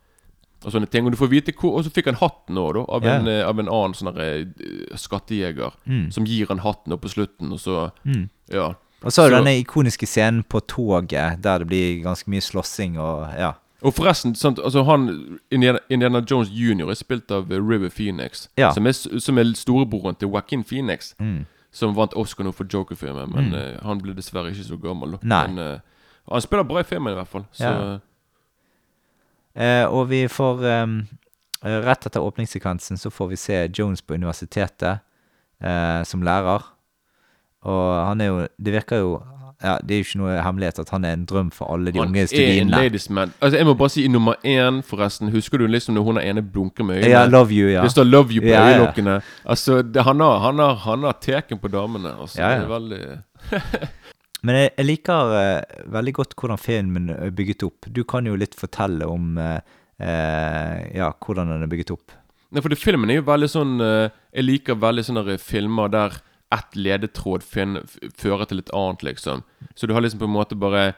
Og 0.64 0.72
sånne 0.74 0.88
ting 0.90 1.06
Og 1.06 1.12
du 1.14 1.16
får 1.20 1.28
vite 1.30 1.52
hvor 1.54 1.76
Og 1.78 1.84
så 1.86 1.92
fikk 1.94 2.08
han 2.10 2.16
hatten 2.18 2.58
òg, 2.58 2.72
da. 2.74 2.80
Av, 2.90 3.04
yeah. 3.04 3.20
en, 3.20 3.28
eh, 3.30 3.44
av 3.46 3.60
en 3.62 3.70
annen 3.70 3.94
sånn 3.94 4.10
eh, 4.18 4.96
skattejeger. 4.98 5.76
Mm. 5.86 6.08
Som 6.14 6.26
gir 6.26 6.50
han 6.50 6.64
hatten 6.64 6.96
opp 6.96 7.04
på 7.06 7.14
slutten, 7.14 7.52
og 7.54 7.62
så 7.62 7.90
Mm. 8.04 8.28
Ja. 8.50 8.74
Og 9.04 9.12
så 9.12 9.22
er 9.22 9.30
det 9.30 9.38
denne 9.38 9.60
ikoniske 9.60 10.06
scenen 10.06 10.42
på 10.42 10.60
toget, 10.66 11.42
der 11.42 11.58
det 11.58 11.68
blir 11.70 12.02
ganske 12.02 12.30
mye 12.30 12.42
slåssing 12.42 12.98
og 12.98 13.28
ja. 13.38 13.52
Og 13.82 13.94
forresten, 13.94 14.34
sant, 14.34 14.58
altså 14.58 14.82
han 14.82 15.38
Indiana, 15.50 15.78
Indiana 15.88 16.22
Jones 16.30 16.48
jr. 16.50 16.90
er 16.90 16.98
spilt 16.98 17.30
av 17.30 17.52
eh, 17.52 17.60
River 17.62 17.88
Phoenix. 17.88 18.48
Ja. 18.58 18.72
Som, 18.74 18.86
er, 18.86 18.92
som 18.92 19.38
er 19.38 19.52
storebroren 19.54 20.18
til 20.18 20.28
Joaquin 20.28 20.64
Phoenix. 20.64 21.14
Mm. 21.20 21.46
Som 21.70 21.94
vant 21.94 22.16
Oscar 22.16 22.44
nå 22.44 22.52
for 22.56 22.66
Joker-filmen, 22.66 23.30
men 23.34 23.54
eh, 23.54 23.76
han 23.84 24.00
ble 24.02 24.16
dessverre 24.16 24.50
ikke 24.50 24.66
så 24.66 24.78
gammel. 24.82 25.18
Nei. 25.22 25.44
Men 25.46 25.58
uh, 25.62 26.32
han 26.32 26.42
spiller 26.42 26.66
bra 26.66 26.82
i 26.82 26.88
filmen, 26.88 27.12
i 27.12 27.20
hvert 27.20 27.30
fall. 27.30 27.46
Så 27.52 27.64
Ja. 27.64 27.98
Eh, 29.58 29.84
og 29.90 30.08
vi 30.10 30.26
får 30.30 30.66
eh, 30.70 30.86
Rett 31.82 32.06
etter 32.06 32.22
åpningssekvensen 32.22 32.98
så 33.00 33.10
får 33.10 33.28
vi 33.32 33.36
se 33.36 33.56
Jones 33.74 34.02
på 34.06 34.14
universitetet 34.14 35.00
eh, 35.62 36.02
som 36.06 36.22
lærer. 36.22 36.62
Og 37.66 38.06
han 38.06 38.20
er 38.22 38.30
jo 38.30 38.46
Det 38.58 38.72
virker 38.72 39.02
jo 39.02 39.16
ja, 39.62 39.72
Det 39.82 39.94
er 39.94 39.98
jo 39.98 40.06
ikke 40.06 40.18
noe 40.20 40.36
hemmelighet 40.42 40.78
at 40.78 40.90
han 40.94 41.04
er 41.04 41.16
en 41.16 41.24
drøm 41.26 41.48
for 41.50 41.72
alle 41.74 41.90
de 41.90 41.98
han 41.98 42.12
unge 42.12 42.20
er 42.20 42.28
en 42.28 42.30
studiene. 42.30 42.70
ladies 42.70 43.08
man. 43.10 43.32
Altså, 43.42 43.56
jeg 43.58 43.66
må 43.66 43.74
bare 43.74 43.90
si 43.90 44.04
i 44.04 44.08
nummer 44.08 44.38
én, 44.46 44.82
forresten. 44.86 45.32
Husker 45.34 45.58
du 45.58 45.66
liksom 45.66 45.96
når 45.98 46.06
hun 46.06 46.20
er 46.20 46.28
ene 46.30 46.42
blunker 46.46 46.86
med 46.86 47.00
øynene? 47.00 47.10
Ja, 47.10 47.24
love 47.26 47.50
you, 47.50 47.66
ja. 47.72 47.82
Det 47.82 47.90
står 47.90 48.04
'love 48.04 48.30
you' 48.30 48.40
på 48.40 48.46
Ja, 48.46 48.68
ja. 48.68 49.20
Altså, 49.44 49.82
det, 49.82 50.04
han, 50.04 50.20
har, 50.20 50.38
han, 50.38 50.58
har, 50.58 50.74
han 50.74 51.02
har 51.02 51.18
teken 51.20 51.58
på 51.58 51.68
damene. 51.68 52.14
Altså, 52.20 52.38
Ja, 52.40 52.50
ja. 52.50 52.56
Det 52.56 52.64
er 52.64 52.68
veldig 52.68 53.18
Men 54.46 54.60
jeg, 54.60 54.70
jeg 54.76 54.86
liker 54.86 55.34
eh, 55.34 55.82
veldig 55.90 56.14
godt 56.20 56.36
hvordan 56.38 56.60
filmen 56.62 57.10
er 57.14 57.34
bygget 57.34 57.64
opp. 57.66 57.88
Du 57.90 58.04
kan 58.08 58.28
jo 58.28 58.36
litt 58.38 58.54
fortelle 58.58 59.08
om 59.10 59.38
eh, 59.42 59.58
eh, 59.98 60.84
ja, 60.98 61.10
hvordan 61.24 61.50
den 61.52 61.66
er 61.66 61.70
bygget 61.70 61.94
opp. 61.96 62.14
Nei, 62.48 62.62
for 62.62 62.72
det, 62.72 62.80
filmen 62.80 63.10
er 63.12 63.18
jo 63.18 63.26
veldig 63.28 63.48
sånn 63.52 63.74
eh, 63.84 64.14
Jeg 64.32 64.46
liker 64.46 64.78
veldig 64.80 65.02
sånne 65.04 65.34
filmer 65.42 65.90
der 65.92 66.14
ett 66.54 66.78
ledetråd 66.78 67.42
fin, 67.44 67.76
fører 68.16 68.48
til 68.48 68.62
et 68.62 68.70
annet, 68.72 69.02
liksom. 69.04 69.42
Så 69.76 69.84
du 69.84 69.92
har 69.92 70.00
liksom 70.00 70.22
på 70.22 70.30
en 70.30 70.36
måte 70.38 70.56
bare 70.56 70.94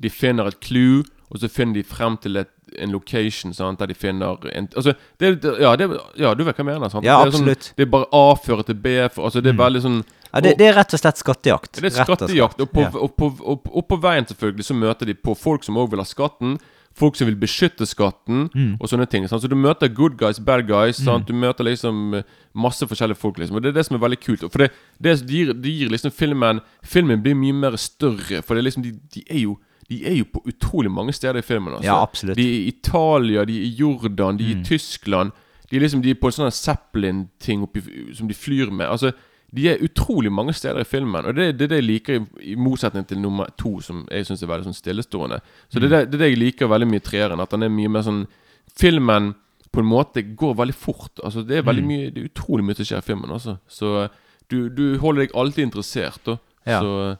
De 0.00 0.08
finner 0.08 0.48
et 0.48 0.62
clue, 0.64 1.02
og 1.28 1.42
så 1.42 1.50
finner 1.52 1.76
de 1.76 1.84
frem 1.84 2.16
til 2.22 2.40
et, 2.40 2.53
en 2.78 2.90
location 2.92 3.52
sant, 3.54 3.78
der 3.78 3.86
de 3.86 3.94
finner 3.94 4.38
en, 4.52 4.68
Altså, 4.76 4.94
det, 5.20 5.40
det, 5.42 5.54
ja, 5.60 5.76
det, 5.76 5.88
ja, 6.18 6.34
du 6.34 6.44
vet 6.44 6.56
hva 6.56 6.64
jeg 6.64 6.66
mener? 6.72 6.88
sant? 6.90 7.04
Ja, 7.06 7.20
det 7.24 7.34
er 7.34 7.38
sånn, 7.38 7.48
absolutt. 7.48 7.72
det 7.76 7.86
er 7.86 7.90
bare 7.90 8.08
A 8.12 8.34
fører 8.36 8.62
til 8.66 8.74
B. 8.74 8.94
For, 9.14 9.24
altså, 9.28 9.40
det 9.44 9.52
er 9.54 9.58
veldig 9.62 9.82
sånn 9.84 9.98
Ja, 10.34 10.40
det, 10.42 10.56
det 10.58 10.66
er 10.70 10.74
rett 10.80 10.94
og 10.96 10.98
slett 11.00 11.20
skattejakt. 11.22 11.76
det 11.80 11.92
er 11.92 12.00
og 12.00 12.06
skattejakt. 12.08 12.60
Og 12.60 12.70
på, 12.74 12.86
og, 12.98 13.16
på, 13.16 13.32
og, 13.44 13.60
på- 13.64 13.74
og 13.78 13.88
på 13.88 14.00
veien 14.02 14.26
selvfølgelig 14.26 14.64
så 14.70 14.74
møter 14.74 15.06
de 15.06 15.14
på 15.14 15.34
folk 15.38 15.62
som 15.64 15.76
òg 15.78 15.90
vil 15.92 16.02
ha 16.02 16.04
skatten. 16.08 16.56
Folk 16.94 17.16
som 17.18 17.26
vil 17.26 17.34
beskytte 17.34 17.86
skatten, 17.90 18.48
Mm. 18.54 18.76
og 18.80 18.86
sånne 18.86 19.08
ting. 19.10 19.24
Sant? 19.26 19.42
Så 19.42 19.48
du 19.50 19.56
møter 19.58 19.88
good 19.90 20.14
guys, 20.16 20.38
bad 20.38 20.66
guys. 20.68 20.96
Sant? 21.02 21.26
Du 21.26 21.32
møter 21.34 21.64
liksom 21.66 22.14
eh, 22.14 22.22
masse 22.54 22.86
forskjellige 22.86 23.18
folk. 23.18 23.38
liksom 23.38 23.56
Og 23.56 23.62
det 23.62 23.72
er 23.72 23.78
det 23.80 23.86
som 23.86 23.96
er 23.96 24.02
veldig 24.04 24.20
kult. 24.22 24.44
For 24.52 24.58
det, 24.62 24.70
det 25.02 25.16
gir, 25.26 25.50
det 25.54 25.72
gir 25.74 25.90
liksom 25.90 26.12
filmen 26.14 26.60
Filmen 26.86 27.20
blir 27.22 27.34
mye 27.34 27.52
mer 27.52 27.76
større. 27.76 28.42
For 28.46 28.54
det 28.54 28.62
er 28.62 28.68
liksom 28.70 28.82
de, 28.86 28.92
de 29.10 29.24
er 29.28 29.40
jo 29.42 29.56
De 29.88 29.98
er 30.06 30.14
jo 30.16 30.24
på 30.24 30.40
utrolig 30.48 30.90
mange 30.90 31.12
steder 31.12 31.38
i 31.38 31.42
filmen. 31.42 31.74
Altså. 31.74 31.84
Ja, 31.84 32.02
absolutt. 32.02 32.36
De 32.36 32.42
er 32.48 32.54
i 32.60 32.68
Italia, 32.68 33.44
de 33.44 33.58
er 33.58 33.64
i 33.66 33.74
Jordan, 33.78 34.36
de 34.38 34.44
er 34.50 34.54
Mm. 34.54 34.60
i 34.60 34.64
Tyskland. 34.64 35.32
De 35.70 35.76
er 35.76 35.80
liksom 35.80 36.02
De 36.02 36.10
er 36.10 36.14
på 36.14 36.26
en 36.26 36.32
sånn 36.32 36.50
Zeppelin-ting 36.52 37.66
som 38.14 38.28
de 38.28 38.34
flyr 38.34 38.70
med. 38.70 38.86
Altså 38.88 39.12
de 39.54 39.68
er 39.68 39.76
utrolig 39.84 40.32
mange 40.32 40.52
steder 40.52 40.80
i 40.80 40.84
filmen, 40.84 41.24
og 41.24 41.34
det 41.36 41.44
er 41.48 41.52
det, 41.52 41.68
det 41.70 41.76
jeg 41.76 41.84
liker, 41.84 42.14
i, 42.14 42.52
i 42.52 42.54
motsetning 42.56 43.06
til 43.06 43.18
nummer 43.22 43.46
to, 43.56 43.80
som 43.80 44.00
jeg 44.10 44.26
syns 44.26 44.42
er 44.42 44.46
veldig 44.50 44.64
sånn 44.66 44.74
stillestående. 44.74 45.38
Så 45.70 45.78
det, 45.78 45.92
er 45.92 46.04
det, 46.06 46.18
det 46.18 46.28
jeg 46.32 46.38
liker 46.38 46.66
veldig 46.66 46.88
mye 46.90 46.96
i 46.98 47.04
treeren, 47.06 47.40
at 47.40 47.50
den 47.54 47.62
er 47.62 47.68
mye 47.68 47.88
mer 47.88 48.02
sånn 48.02 48.26
Filmen 48.74 49.34
på 49.70 49.78
en 49.80 49.86
måte 49.86 50.22
går 50.36 50.54
veldig 50.56 50.74
fort. 50.74 51.20
Altså 51.22 51.42
Det 51.46 51.58
er 51.58 51.62
veldig 51.62 51.82
Mm. 51.82 51.88
mye 51.88 52.10
Det 52.10 52.22
er 52.24 52.28
utrolig 52.32 52.64
mye 52.64 52.74
som 52.76 52.84
skjer 52.84 52.98
i 52.98 53.06
filmen. 53.06 53.30
Altså 53.30 53.58
Så 53.68 54.08
du, 54.50 54.68
du 54.68 54.98
holder 54.98 55.22
deg 55.26 55.30
alltid 55.34 55.62
interessert, 55.68 56.18
da. 56.26 56.36
Ja. 56.66 56.80
Så 56.80 57.16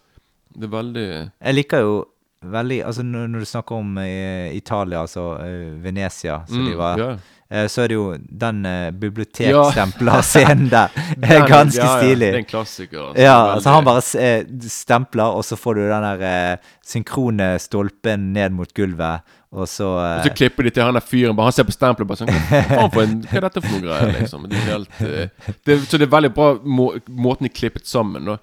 det 0.58 0.64
er 0.64 0.72
veldig 0.74 1.30
Jeg 1.42 1.54
liker 1.54 1.78
jo 1.80 2.04
veldig 2.52 2.80
Altså 2.86 3.02
når, 3.02 3.26
når 3.32 3.38
du 3.44 3.44
snakker 3.50 3.76
om 3.76 3.98
eh, 3.98 4.54
Italia, 4.56 5.00
altså 5.04 5.24
eh, 5.44 5.70
Venezia, 5.84 6.40
så 6.48 6.54
de 6.54 6.72
Mm, 6.74 6.78
var 6.78 6.98
ja. 6.98 7.08
eh, 7.50 7.66
Så 7.68 7.82
er 7.84 7.88
det 7.88 7.94
jo 7.98 8.16
den 8.44 8.64
uh, 8.66 8.90
bibliotekstemplerscenen 8.90 10.68
der. 10.76 10.88
er 11.22 11.38
Den- 11.38 11.48
ganske 11.50 11.82
ja, 11.84 11.90
ja, 11.96 12.00
stilig. 12.02 12.26
Det 12.32 12.34
er 12.34 12.38
en 12.38 12.44
klassiker. 12.44 13.00
altså. 13.08 13.22
Ja, 13.22 13.36
Veldig- 13.38 13.54
altså 13.54 13.70
han 13.70 13.84
bare 13.84 14.02
eh, 14.20 14.44
stempler, 14.68 15.24
og 15.38 15.44
så 15.44 15.56
får 15.56 15.74
du 15.74 15.80
den 15.88 16.02
der 16.08 16.26
eh, 16.52 16.56
synkrone 16.86 17.58
stolpen 17.58 18.32
ned 18.32 18.50
mot 18.52 18.74
gulvet, 18.74 19.20
og 19.54 19.68
så 19.68 19.84
Og 19.94 20.18
eh, 20.18 20.24
så 20.24 20.32
klipper 20.34 20.62
de 20.66 20.70
til 20.70 20.82
han 20.82 20.94
der 20.94 21.00
fyren. 21.00 21.36
Bare 21.36 21.46
han 21.46 21.52
ser 21.52 21.64
på 21.68 21.72
stempelet 21.76 22.08
bare 22.08 22.18
sånn 22.24 22.32
Hva 22.32 22.62
faen 22.70 22.90
for 22.90 23.02
en, 23.04 23.20
hva 23.30 23.36
er 23.38 23.46
dette 23.48 23.62
for 23.62 23.70
noe 23.76 23.84
greier, 23.86 24.16
liksom? 24.20 24.48
Det 24.50 24.58
er 24.58 24.72
helt, 24.72 25.00
eh, 25.00 25.52
det, 25.66 25.76
så 25.88 25.98
det 26.00 26.08
er 26.08 26.14
veldig 26.16 26.32
bra 26.34 26.48
må, 26.64 26.88
måten 27.08 27.46
de 27.46 27.52
klippet 27.54 27.86
sammen, 27.86 28.24
da. 28.32 28.38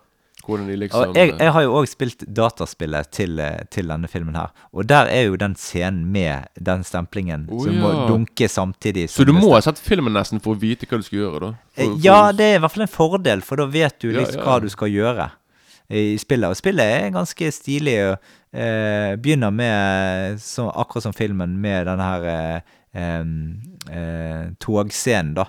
Hvordan 0.46 0.68
de 0.70 0.78
liksom 0.84 1.10
Og 1.12 1.18
jeg, 1.18 1.34
eh, 1.34 1.44
jeg 1.46 1.54
har 1.56 1.66
jo 1.66 1.74
òg 1.80 1.90
spilt 1.90 2.26
dataspillet 2.28 3.12
til, 3.12 3.40
eh, 3.40 3.64
til 3.72 3.92
denne 3.92 4.10
filmen 4.12 4.38
her, 4.38 4.54
og 4.74 4.88
der 4.90 5.12
er 5.12 5.28
jo 5.30 5.38
den 5.40 5.56
scenen 5.60 6.06
med 6.12 6.50
den 6.60 6.86
stemplingen 6.88 7.48
oh, 7.50 7.66
som 7.66 7.78
må 7.82 7.92
dunke 8.10 8.50
samtidig. 8.50 9.10
Så 9.14 9.26
du 9.28 9.34
må 9.36 9.54
ha 9.54 9.62
sett 9.66 9.80
filmen 9.82 10.14
nesten 10.18 10.42
for 10.44 10.58
å 10.58 10.62
vite 10.62 10.90
hva 10.90 11.02
du 11.02 11.06
skal 11.08 11.24
gjøre, 11.24 11.40
da? 11.40 11.54
Eh, 11.76 11.86
For, 11.86 11.94
for, 11.94 12.02
Ja, 12.06 12.20
det 12.32 12.50
er 12.50 12.60
i 12.60 12.64
hvert 12.66 12.76
fall 12.76 12.88
en 12.88 12.96
fordel, 12.96 13.46
for 13.46 13.62
da 13.62 13.70
vet 13.70 14.00
du 14.02 14.12
Ja, 14.12 14.20
litt 14.20 14.36
ja. 14.36 14.44
hva 14.46 14.60
du 14.64 14.70
skal 14.72 14.92
gjøre 14.92 15.32
i 15.92 16.16
spillet. 16.22 16.48
Og 16.48 16.56
spillet 16.56 16.88
er 16.88 17.10
ganske 17.12 17.50
stilig. 17.52 17.98
og 18.08 18.38
eh, 18.52 19.16
begynner 19.16 19.52
med, 19.52 20.42
så, 20.42 20.70
akkurat 20.70 21.04
som 21.04 21.14
filmen, 21.14 21.58
med 21.62 21.88
denne 21.88 22.08
her 22.08 22.28
eh, 22.32 22.62
eh, 23.00 24.46
togscenen, 24.60 25.36
da. 25.40 25.48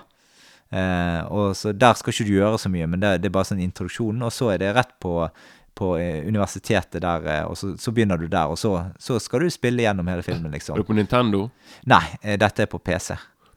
Eh, 0.73 1.19
og 1.29 1.55
så 1.55 1.73
Der 1.77 1.93
skal 1.93 2.13
ikke 2.13 2.25
du 2.25 2.37
gjøre 2.37 2.61
så 2.61 2.71
mye, 2.73 2.87
men 2.89 3.01
det, 3.03 3.17
det 3.21 3.29
er 3.29 3.35
bare 3.35 3.49
sånn 3.51 3.61
introduksjon, 3.61 4.23
og 4.25 4.33
så 4.33 4.53
er 4.55 4.63
det 4.63 4.75
rett 4.77 4.95
på 5.03 5.27
på 5.73 5.87
eh, 5.97 6.19
universitetet 6.27 7.01
der, 7.01 7.23
eh, 7.25 7.45
og 7.49 7.57
så, 7.57 7.71
så 7.81 7.89
begynner 7.89 8.19
du 8.21 8.27
der, 8.29 8.45
og 8.45 8.59
så, 8.61 8.75
så 9.01 9.17
skal 9.17 9.41
du 9.41 9.49
spille 9.49 9.81
gjennom 9.81 10.05
hele 10.05 10.21
filmen, 10.21 10.53
liksom. 10.53 10.75
Er 10.75 10.83
liksom. 10.83 10.89
på 10.91 10.97
Nintendo? 10.99 11.47
Nei, 11.89 12.03
dette 12.37 12.67
er 12.67 12.69
på 12.69 12.77
PC. 12.77 13.15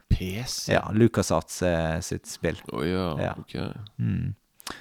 PC? 0.09 0.73
Ja, 0.73 0.87
LucasArts 0.97 1.61
eh, 1.69 1.99
sitt 2.01 2.25
spill. 2.31 2.57
Å 2.73 2.89
ja, 2.89 3.07
Ja. 3.21 3.35
ok. 3.37 3.55
Mm. 4.01 4.35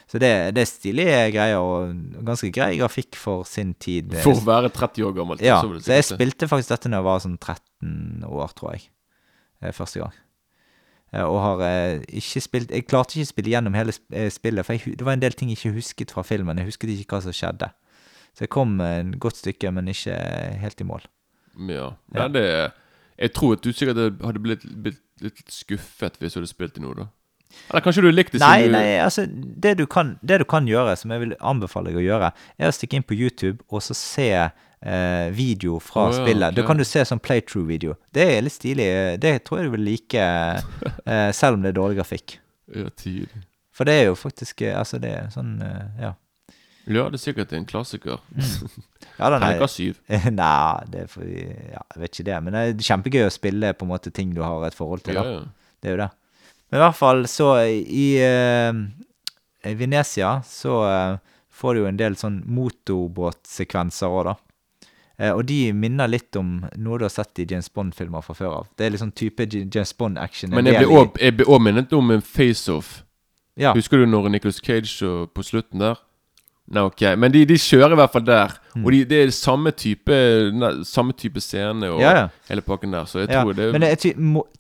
Så 0.10 0.18
det, 0.18 0.32
det 0.56 0.64
er 0.64 0.70
stilige 0.70 1.18
greier, 1.36 1.60
og 1.60 2.24
ganske 2.26 2.50
grei 2.56 2.72
grafikk 2.80 3.20
for 3.20 3.44
sin 3.46 3.76
tid. 3.76 4.16
For 4.24 4.40
å 4.40 4.48
være 4.48 4.72
30 4.74 5.10
år 5.10 5.20
gammel. 5.20 5.44
ja, 5.44 5.60
så 5.62 5.76
så 5.84 6.00
jeg 6.00 6.08
spilte 6.08 6.50
faktisk 6.50 6.72
dette 6.72 6.90
da 6.90 7.04
jeg 7.04 7.10
var 7.12 7.22
sånn 7.22 7.36
13 7.38 8.24
år, 8.32 8.56
tror 8.56 8.78
jeg. 8.78 8.88
Første 9.76 10.02
gang. 10.02 10.16
Eh, 11.16 11.24
Og 11.24 11.40
har 11.42 11.64
eh, 11.68 12.04
ikke 12.20 12.44
spilt 12.44 12.72
Jeg 12.74 12.88
klarte 12.90 13.16
ikke 13.16 13.30
å 13.30 13.32
spille 13.32 13.54
gjennom 13.54 13.76
hele 13.78 13.96
eh, 14.12 14.30
spillet, 14.34 14.66
for 14.68 14.76
jeg, 14.76 14.98
det 15.00 15.08
var 15.08 15.16
en 15.16 15.24
del 15.24 15.36
ting 15.38 15.52
jeg 15.52 15.62
ikke 15.62 15.76
husket 15.80 16.14
fra 16.16 16.26
filmen. 16.28 16.60
Jeg 16.60 16.72
husket 16.72 16.92
ikke 16.94 17.18
hva 17.18 17.24
som 17.26 17.36
skjedde. 17.36 17.72
Så 18.36 18.44
jeg 18.44 18.52
kom 18.52 18.80
et 18.84 19.14
godt 19.24 19.40
stykke, 19.40 19.72
men 19.72 19.88
ikke 19.88 20.16
helt 20.60 20.82
i 20.84 20.88
mål. 20.88 21.06
Ja. 21.72 21.94
Nei, 22.12 22.28
det 22.36 22.48
Jeg 23.16 23.32
tror 23.32 23.54
at 23.56 23.64
du 23.64 23.72
sikkert 23.72 24.20
hadde 24.20 24.42
blitt, 24.44 24.66
blitt 24.84 25.00
litt 25.24 25.46
skuffet 25.48 26.18
hvis 26.20 26.34
du 26.34 26.42
hadde 26.42 26.52
spilt 26.52 26.80
i 26.80 26.84
noe, 26.84 26.98
da. 26.98 27.06
Eller 27.70 27.84
kanskje 27.86 28.02
du 28.04 28.10
likte 28.12 28.40
Nei, 28.42 28.68
nei, 28.68 28.98
altså 29.00 29.24
det 29.30 29.78
du, 29.80 29.86
kan, 29.88 30.16
det 30.20 30.42
du 30.42 30.46
kan 30.50 30.68
gjøre, 30.68 30.98
som 31.00 31.14
jeg 31.14 31.22
vil 31.22 31.36
anbefale 31.40 31.94
deg 31.94 32.02
å 32.02 32.04
gjøre, 32.04 32.32
er 32.60 32.68
å 32.68 32.76
stikke 32.76 33.00
inn 33.00 33.06
på 33.08 33.16
YouTube 33.16 33.64
og 33.70 33.86
så 33.86 33.96
se 33.96 34.28
video 35.34 35.80
fra 35.82 36.08
oh, 36.08 36.14
ja, 36.14 36.24
spillet. 36.24 36.56
Da 36.56 36.66
kan 36.68 36.78
du 36.78 36.84
se 36.86 37.02
sånn 37.08 37.22
playthrough-video. 37.24 37.96
Det 38.14 38.26
er 38.36 38.44
litt 38.46 38.54
stilig. 38.54 38.88
Det 39.22 39.32
tror 39.46 39.62
jeg 39.62 39.70
du 39.70 39.76
vil 39.78 39.88
like, 39.88 40.26
eh, 41.12 41.30
selv 41.34 41.58
om 41.58 41.66
det 41.66 41.72
er 41.72 41.80
dårlig 41.80 41.98
grafikk. 42.02 42.38
Ja, 42.76 42.92
tidlig. 42.98 43.46
For 43.76 43.88
det 43.88 43.96
er 44.00 44.06
jo 44.08 44.16
faktisk 44.18 44.64
eh, 44.66 44.74
Altså, 44.78 44.98
det 45.04 45.12
er 45.14 45.34
sånn 45.34 45.58
eh, 45.62 46.06
Ja. 46.08 46.14
Ja, 46.86 47.08
det 47.10 47.18
er 47.18 47.22
sikkert 47.24 47.54
en 47.58 47.66
klassiker. 47.66 48.20
ja 48.30 49.30
den 49.34 49.40
er, 49.40 49.42
Terningkast 49.42 49.80
syv. 49.80 50.02
Nei, 50.40 50.86
det 50.94 51.08
for 51.10 51.26
Ja, 51.26 51.82
jeg 51.82 52.04
vet 52.04 52.14
ikke 52.14 52.28
det. 52.30 52.36
Men 52.46 52.54
det 52.54 52.62
er 52.68 52.86
kjempegøy 52.92 53.26
å 53.26 53.34
spille 53.34 53.74
på 53.74 53.88
en 53.88 53.92
måte 53.96 54.14
ting 54.14 54.36
du 54.38 54.44
har 54.46 54.68
et 54.68 54.78
forhold 54.78 55.02
til. 55.08 55.18
Ja, 55.18 55.40
ja. 55.40 55.74
Det 55.82 55.90
er 55.90 55.98
jo 55.98 56.04
det. 56.04 56.12
Men 56.70 56.80
i 56.80 56.84
hvert 56.86 56.98
fall 57.00 57.26
så 57.30 57.50
i 57.66 58.06
eh, 58.22 58.84
i 59.66 59.74
Venezia 59.74 60.42
så 60.46 60.80
eh, 60.90 61.18
får 61.50 61.74
du 61.74 61.82
jo 61.82 61.90
en 61.90 62.00
del 62.00 62.18
sånn 62.20 62.42
motorbåtsekvenser 62.52 64.12
òg, 64.12 64.30
da. 64.30 64.36
Eh, 65.20 65.32
og 65.32 65.46
de 65.48 65.72
minner 65.74 66.08
litt 66.12 66.36
om 66.36 66.66
noe 66.76 66.98
du 67.00 67.06
har 67.08 67.14
sett 67.14 67.40
i 67.40 67.46
James 67.50 67.70
Bond-filmer 67.72 68.22
fra 68.26 68.36
før 68.36 68.58
av. 68.62 68.66
Det 68.78 68.86
er 68.90 68.98
sånn 69.00 69.14
type 69.16 69.48
James 69.54 69.94
Bond-action. 69.98 70.52
Men 70.52 70.66
jeg 70.68 70.84
blir 70.86 71.32
ble 71.38 71.46
òg 71.48 71.62
minnet 71.64 71.94
om 71.96 72.12
en 72.12 72.22
face-off. 72.26 73.04
Ja. 73.56 73.72
Husker 73.74 73.98
du 74.04 74.06
når 74.12 74.28
Nicholas 74.34 74.60
Cage 74.60 75.02
og 75.08 75.32
på 75.34 75.44
slutten 75.48 75.80
der? 75.80 76.02
Nei, 76.68 76.82
ok. 76.82 77.02
Men 77.22 77.30
de, 77.32 77.44
de 77.46 77.56
kjører 77.62 77.94
i 77.94 77.98
hvert 78.00 78.12
fall 78.12 78.24
der. 78.26 78.56
Mm. 78.74 78.86
Og 78.88 78.92
de, 78.92 79.00
det 79.06 79.20
er 79.22 79.32
samme 79.38 79.72
type 79.78 80.16
ne, 80.52 80.72
Samme 80.84 81.14
type 81.14 81.40
scene 81.40 81.92
og 81.94 82.00
Ja, 82.02 82.14
ja. 82.18 82.24
hele 82.50 82.64
pakken 82.66 82.92
der. 82.96 83.06
Så 83.06 83.22
jeg 83.22 83.30
Ja, 83.30 83.44
tror 83.46 83.54
det 83.54 83.68
men 83.72 83.82
det 83.86 83.92
ty 84.02 84.14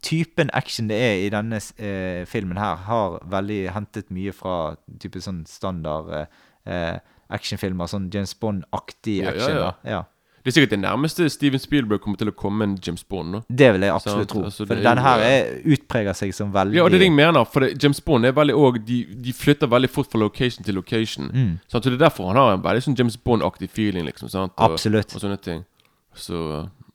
typen 0.05 0.49
action 0.53 0.87
det 0.87 0.99
er 1.01 1.15
i 1.25 1.29
denne 1.33 1.57
eh, 1.81 2.21
filmen 2.29 2.57
her, 2.61 2.75
har 2.85 3.17
veldig 3.25 3.71
hentet 3.73 4.11
mye 4.13 4.31
fra 4.37 4.75
type 5.01 5.19
sånn 5.19 5.41
standard 5.49 6.13
eh, 6.13 6.27
eh, 6.69 6.99
actionfilmer. 7.33 7.89
Sånn 7.89 8.11
James 8.13 8.35
Bond-aktig 8.37 9.23
Ja, 9.23 9.31
ja, 9.31 9.33
action. 9.33 9.57
ja. 9.57 9.63
da. 9.65 9.89
Ja. 9.97 10.03
Det 10.45 10.51
er 10.51 10.53
sikkert 10.59 10.73
det 10.75 10.77
nærmeste 10.83 11.25
Steven 11.33 11.57
Spielberg 11.57 12.03
kommer 12.03 12.19
til 12.21 12.29
å 12.29 12.33
komme 12.37 12.67
en 12.67 12.73
James 12.77 13.01
Bond. 13.09 13.31
nå 13.33 13.39
Det 13.49 13.71
vil 13.73 13.81
jeg 13.81 13.93
absolutt 13.95 14.27
Sant, 14.27 14.29
tro. 14.29 14.43
altså, 14.45 14.67
For 14.69 14.77
jo, 14.77 14.91
her 15.07 15.23
er, 15.25 15.47
utpreger 15.73 16.13
seg 16.13 16.33
som 16.37 16.51
veldig 16.53 16.77
Ja, 16.77 16.83
og 16.85 16.91
det 16.93 16.99
er 16.99 17.01
det 17.01 17.07
jeg 17.09 17.15
mener. 17.17 17.47
For 17.49 17.65
det, 17.65 17.71
James 17.81 18.01
Bond 18.05 18.29
er 18.29 18.35
veldig 18.37 18.53
også, 18.53 18.83
de, 18.85 18.99
de 19.25 19.33
flytter 19.33 19.71
veldig 19.73 19.89
fort 19.89 20.11
fra 20.11 20.21
location 20.21 20.67
til 20.67 20.77
location. 20.77 21.31
Mm. 21.33 21.55
Sant? 21.65 21.81
Så 21.81 21.89
det 21.89 21.97
er 21.97 22.03
derfor 22.03 22.29
han 22.29 22.37
har 22.37 22.53
en 22.53 22.61
veldig 22.61 22.85
sånn 22.85 22.97
James 22.99 23.17
Bond-aktig 23.17 23.71
feeling. 23.73 24.05
liksom 24.05 24.29
sant? 24.29 24.53
Og, 24.53 24.69
Absolutt. 24.69 25.17
Og 25.17 25.25
sånne 25.25 25.39
ting. 25.41 25.65
Så 26.13 26.43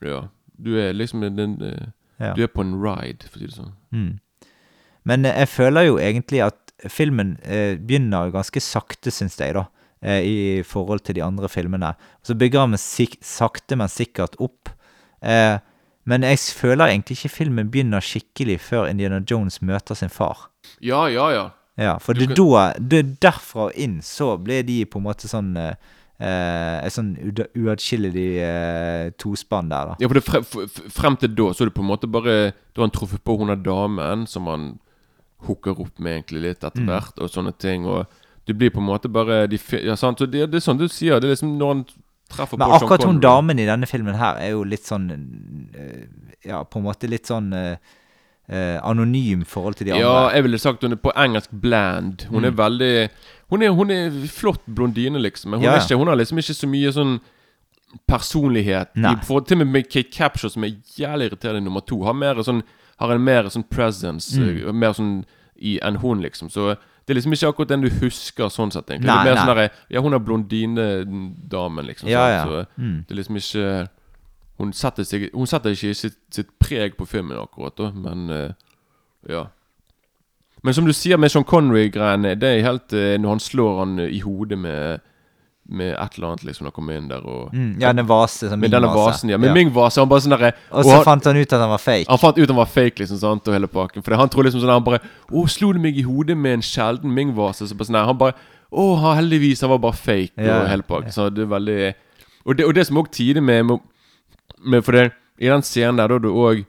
ja. 0.07 0.22
Du 0.55 0.76
er 0.78 0.94
liksom 0.94 1.26
den, 1.26 1.36
den 1.40 1.59
eh, 1.66 1.88
Ja. 2.20 2.34
Du 2.36 2.42
er 2.44 2.53
på 2.53 2.62
en 2.62 2.76
ride, 2.78 3.26
for 3.26 3.40
å 3.40 3.42
si 3.42 3.51
det 3.51 3.57
sånn. 3.57 3.74
Mm. 3.90 4.20
Men 5.11 5.26
eh, 5.26 5.42
jeg 5.42 5.48
føler 5.57 5.88
jo 5.88 5.98
egentlig 5.98 6.42
at 6.44 6.74
filmen 6.86 7.34
eh, 7.42 7.74
begynner 7.80 8.30
ganske 8.30 8.61
sakte, 8.62 9.11
syns 9.11 9.38
jeg, 9.40 9.57
da. 9.57 9.66
Eh, 10.03 10.20
I 10.24 10.62
forhold 10.64 11.01
til 11.05 11.14
de 11.18 11.22
andre 11.22 11.48
filmene. 11.48 11.94
Så 12.24 12.34
bygger 12.34 12.61
han 12.61 12.78
sik 12.78 13.18
sakte, 13.20 13.76
men 13.76 13.88
sikkert 13.88 14.36
opp. 14.40 14.70
Eh, 15.22 15.59
men 16.09 16.22
jeg 16.22 16.38
føler 16.57 16.86
egentlig 16.88 17.18
ikke 17.18 17.34
filmen 17.34 17.68
begynner 17.70 18.01
skikkelig 18.01 18.59
før 18.61 18.88
Indiana 18.88 19.20
Jones 19.30 19.61
møter 19.61 19.94
sin 19.94 20.09
far. 20.09 20.48
Ja, 20.80 21.05
ja, 21.12 21.28
ja. 21.30 21.51
Ja, 21.78 21.98
For 21.98 22.12
det 22.14 22.28
kan- 22.28 22.36
da 22.36 22.72
det, 22.78 23.20
Derfra 23.20 23.66
og 23.68 23.72
inn 23.76 24.01
så 24.03 24.36
ble 24.42 24.62
de 24.62 24.84
på 24.86 24.98
en 24.98 25.05
måte 25.05 25.28
sånn 25.28 25.57
eh, 25.57 25.74
Et 26.20 26.92
sånn 26.92 27.14
uatskillelig 27.57 28.28
eh, 28.44 29.11
tospann 29.20 29.70
der, 29.70 29.86
da. 29.92 29.96
Ja, 30.01 30.09
for 30.11 30.18
det 30.18 30.24
fre, 30.26 30.40
f- 30.44 30.66
f- 30.66 30.92
Frem 30.92 31.16
til 31.20 31.32
da 31.34 31.51
så 31.55 31.64
er 31.64 31.70
det 31.70 31.76
på 31.78 31.84
en 31.84 31.88
måte 31.88 32.11
bare 32.11 32.34
Da 32.53 32.80
har 32.82 32.88
han 32.88 32.90
truffet 32.90 33.22
på 33.24 33.38
hun 33.40 33.55
damen 33.64 34.26
som 34.28 34.46
han 34.51 34.78
hooker 35.46 35.78
opp 35.80 35.98
med 35.98 36.18
egentlig 36.18 36.42
litt 36.42 36.61
etter 36.64 36.82
Mm. 36.82 36.90
hvert, 36.90 37.16
og 37.18 37.30
sånne 37.32 37.55
ting. 37.57 37.86
Og 37.86 38.07
det 38.51 38.57
blir 38.59 38.72
på 38.74 38.82
en 38.82 38.88
måte 38.90 39.09
bare 39.12 39.44
de, 39.51 39.59
Ja, 39.86 39.94
sant. 40.01 40.18
så 40.20 40.26
det, 40.30 40.48
det 40.51 40.59
er 40.61 40.64
sånn 40.66 40.78
du 40.80 40.88
sier. 40.90 41.20
Det 41.22 41.30
er 41.30 41.34
liksom 41.36 41.55
når 41.61 41.72
han 41.74 41.84
treffer 42.30 42.59
Men 42.59 42.66
på 42.68 42.74
Sean 42.76 42.84
akkurat 42.84 43.07
hun 43.09 43.22
damen 43.22 43.59
i 43.62 43.66
denne 43.70 43.86
filmen 43.90 44.18
her 44.18 44.38
er 44.42 44.53
jo 44.57 44.64
litt 44.66 44.86
sånn 44.86 45.09
eh, 45.74 46.05
Ja, 46.51 46.61
på 46.64 46.78
en 46.80 46.86
måte 46.86 47.09
litt 47.11 47.26
sånn 47.30 47.48
eh, 47.57 47.76
eh, 48.51 48.78
anonym 48.82 49.42
forhold 49.46 49.76
til 49.78 49.86
de 49.90 49.92
andre. 49.96 50.07
Ja, 50.07 50.30
jeg 50.34 50.46
ville 50.46 50.59
sagt 50.62 50.82
hun 50.86 50.94
er 50.96 51.01
på 51.03 51.12
engelsk 51.14 51.51
bland. 51.62 52.26
Hun 52.30 52.44
er 52.44 52.51
Mm. 52.55 52.57
veldig 52.62 52.94
Hun 53.51 53.62
er, 53.66 53.72
hun 53.74 53.90
er 53.90 54.11
flott 54.30 54.62
blondine, 54.66 55.18
liksom. 55.18 55.51
Men 55.51 55.61
hun, 55.61 55.64
Ja, 55.68 55.74
er 55.74 55.82
ikke, 55.82 55.98
hun 55.98 56.07
har 56.09 56.16
liksom 56.16 56.38
ikke 56.38 56.55
så 56.55 56.68
mye 56.70 56.92
sånn 56.94 57.16
personlighet. 58.07 58.92
I 58.96 59.14
for, 59.26 59.40
til 59.46 59.59
med 59.66 59.88
Kate 59.90 60.11
Capture, 60.14 60.51
som 60.51 60.64
er 60.64 60.76
jævlig 60.96 61.30
irriterende 61.30 61.64
nummer 61.66 61.82
to, 61.86 61.98
har, 62.07 62.14
mer 62.14 62.38
sånn, 62.46 62.62
har 63.03 63.11
en 63.14 63.24
mer 63.24 63.48
sånn 63.51 63.64
presence. 63.70 64.36
Mm. 64.38 64.68
eh, 64.68 64.72
Mer 64.72 64.94
sånn 64.96 65.24
i, 65.59 65.78
enn 65.82 65.98
hun, 66.03 66.22
liksom. 66.24 66.51
Så 66.51 66.76
det 67.07 67.12
er 67.14 67.18
liksom 67.18 67.32
ikke 67.32 67.48
akkurat 67.48 67.68
den 67.68 67.80
du 67.82 67.88
husker 68.01 68.48
sånn 68.53 68.70
sett, 68.72 68.86
egentlig. 68.90 69.07
Nei, 69.11 69.24
det 69.24 69.30
er 69.30 69.34
mer 69.34 69.34
nei. 69.34 69.44
sånn 69.46 69.57
derre 69.57 69.70
Ja, 69.90 70.01
hun 70.05 70.14
er 70.14 70.18
blondinedamen, 70.18 71.86
liksom. 71.86 72.09
Ja, 72.09 72.28
ja. 72.28 72.44
Så 72.46 72.66
Mm. 72.78 73.05
det 73.07 73.11
er 73.11 73.16
liksom 73.22 73.36
ikke 73.36 73.88
Hun 74.61 74.72
setter, 74.72 75.03
seg, 75.05 75.30
hun 75.34 75.46
setter 75.46 75.70
ikke 75.70 75.94
sitt, 75.96 76.18
sitt 76.30 76.48
preg 76.61 76.94
på 76.98 77.07
filmen 77.09 77.38
akkurat, 77.40 77.74
da, 77.78 77.90
men 77.96 78.28
eh, 78.30 78.51
ja. 79.28 79.46
Men 80.62 80.74
som 80.74 80.84
du 80.84 80.92
sier 80.92 81.16
med 81.16 81.30
Sean 81.30 81.44
Connery-greiene, 81.44 82.34
det 82.38 82.42
er 82.59 82.62
helt 82.66 82.92
eh, 82.92 83.16
når 83.16 83.28
han 83.28 83.40
slår 83.40 83.78
han 83.78 83.94
i 84.05 84.18
hodet 84.20 84.59
med 84.59 85.01
Med 85.70 85.92
et 85.94 86.16
eller 86.18 86.32
annet, 86.32 86.42
liksom, 86.48 86.66
han 86.66 86.72
kommer 86.74 86.96
inn 86.98 87.06
der 87.08 87.22
og 87.22 87.52
Mm, 87.54 87.76
ja, 87.78 87.92
den 87.92 88.06
vase. 88.08 88.48
Sånn 88.50 88.58
Med 88.58 88.72
denne 88.74 88.88
vasen, 88.90 89.30
ja. 89.30 89.38
Med 89.38 89.52
Ming-vase. 89.54 90.00
Han 90.02 90.08
bare 90.10 90.20
sånn 90.24 90.34
derre 90.34 90.52
Og 90.72 90.84
så 90.84 90.96
fant 91.06 91.24
han 91.24 91.36
ut 91.36 91.52
at 91.52 91.60
han 91.60 91.70
var 91.70 91.78
fake. 91.78 92.06
Han 92.08 92.18
fant 92.18 92.38
ut 92.38 92.42
at 92.42 92.50
han 92.50 92.58
var 92.58 92.66
fake, 92.66 92.98
liksom, 92.98 93.18
sant, 93.22 93.46
og 93.46 93.54
hele 93.54 93.68
pakken. 93.70 94.02
For 94.02 94.16
han 94.18 94.28
tror 94.28 94.44
liksom 94.48 94.60
sånn 94.64 94.72
Han 94.74 94.82
bare 94.84 94.98
'Å, 95.30 95.48
slo 95.48 95.72
du 95.72 95.78
meg 95.78 95.96
i 95.96 96.02
hodet 96.02 96.36
med 96.36 96.52
en 96.58 96.60
sjelden 96.62 97.14
Ming-vase?' 97.14 97.68
Så 97.68 97.76
bare 97.78 97.86
sånn, 97.86 98.04
Han 98.04 98.18
bare 98.18 98.34
'Å, 98.72 99.14
heldigvis, 99.14 99.60
han 99.60 99.70
var 99.70 99.78
bare 99.78 99.92
fake', 99.94 100.32
Ja, 100.36 100.62
og 100.62 100.68
hele 100.68 100.82
pakken. 100.82 101.12
Så 101.12 101.30
det 101.32 101.42
er 101.42 101.46
veldig 101.54 101.94
Og 102.46 102.56
det, 102.56 102.64
og 102.66 102.74
det 102.74 102.86
som 102.86 102.96
òg 102.96 103.10
tider 103.12 103.40
med, 103.40 103.64
med, 103.66 103.78
med 104.64 104.82
For 104.84 104.92
det, 104.92 105.12
i 105.38 105.46
den 105.46 105.62
scenen 105.62 105.96
der, 105.96 106.08
da 106.08 106.18
du 106.18 106.28
òg 106.34 106.64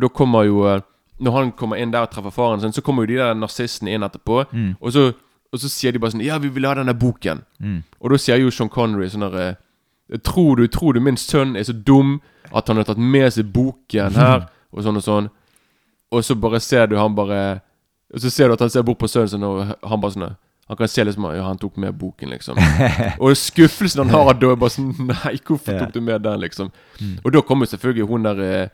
Da 0.00 0.08
kommer 0.08 0.44
jo 0.44 0.66
eh, 0.66 0.80
Når 1.20 1.32
han 1.32 1.52
kommer 1.52 1.76
inn 1.76 1.90
der 1.92 2.02
og 2.02 2.10
treffer 2.10 2.30
faren 2.32 2.60
sin, 2.60 2.72
så 2.72 2.82
kommer 2.82 3.02
jo 3.06 3.14
de 3.14 3.18
der 3.22 3.34
nazistene 3.34 3.92
inn 3.94 4.02
etterpå. 4.02 4.44
Mm. 4.52 4.76
Og, 4.80 4.92
så, 4.92 5.12
og 5.52 5.60
så 5.60 5.68
sier 5.68 5.92
de 5.92 6.00
bare 6.00 6.14
sånn 6.14 6.24
'Ja, 6.24 6.38
vi 6.38 6.48
vil 6.48 6.64
ha 6.64 6.74
denne 6.74 6.94
boken'. 6.94 7.42
Mm. 7.60 7.82
Og 8.00 8.10
da 8.10 8.16
sier 8.16 8.40
jo 8.40 8.50
Sean 8.50 8.68
Connery 8.68 9.08
sånn 9.08 9.30
der 9.30 9.38
eh, 9.40 9.54
Tror 10.22 10.56
du, 10.56 10.66
tror 10.68 10.92
du 10.92 11.00
min 11.00 11.16
sønn 11.16 11.56
er 11.56 11.64
så 11.64 11.72
dum 11.72 12.20
at 12.52 12.68
han 12.68 12.76
har 12.76 12.84
tatt 12.84 12.98
med 12.98 13.32
seg 13.32 13.46
boken 13.52 14.12
her, 14.12 14.48
og 14.72 14.82
sånn 14.84 14.96
og 14.96 15.02
sånn, 15.02 15.28
og 16.12 16.24
så 16.24 16.34
bare 16.36 16.60
ser 16.60 16.86
du 16.86 16.98
han 16.98 17.14
bare 17.14 17.62
Og 18.12 18.20
så 18.20 18.30
ser 18.30 18.48
du 18.48 18.52
at 18.52 18.60
han 18.60 18.70
ser 18.70 18.82
bort 18.82 18.98
på 18.98 19.08
sønnen 19.08 19.28
sin, 19.28 19.42
og 19.42 19.72
han 19.82 20.00
bare 20.00 20.12
sånn 20.12 20.36
Han 20.68 20.76
kan 20.76 20.88
se 20.88 21.04
liksom 21.04 21.24
Ja, 21.34 21.46
han 21.46 21.58
tok 21.58 21.76
med 21.76 21.94
boken, 21.94 22.28
liksom. 22.30 22.56
og 23.22 23.36
skuffelsen 23.36 24.04
han 24.04 24.10
har 24.10 24.34
da, 24.34 24.52
er 24.52 24.56
bare 24.56 24.70
sånn 24.70 24.92
Nei, 25.12 25.38
hvorfor 25.46 25.78
tok 25.78 25.92
du 25.94 26.00
med 26.00 26.20
den, 26.22 26.40
liksom? 26.40 26.70
Og 27.24 27.32
da 27.32 27.40
kommer 27.40 27.66
selvfølgelig 27.66 28.08
hun 28.08 28.22
der 28.22 28.40
eh, 28.40 28.68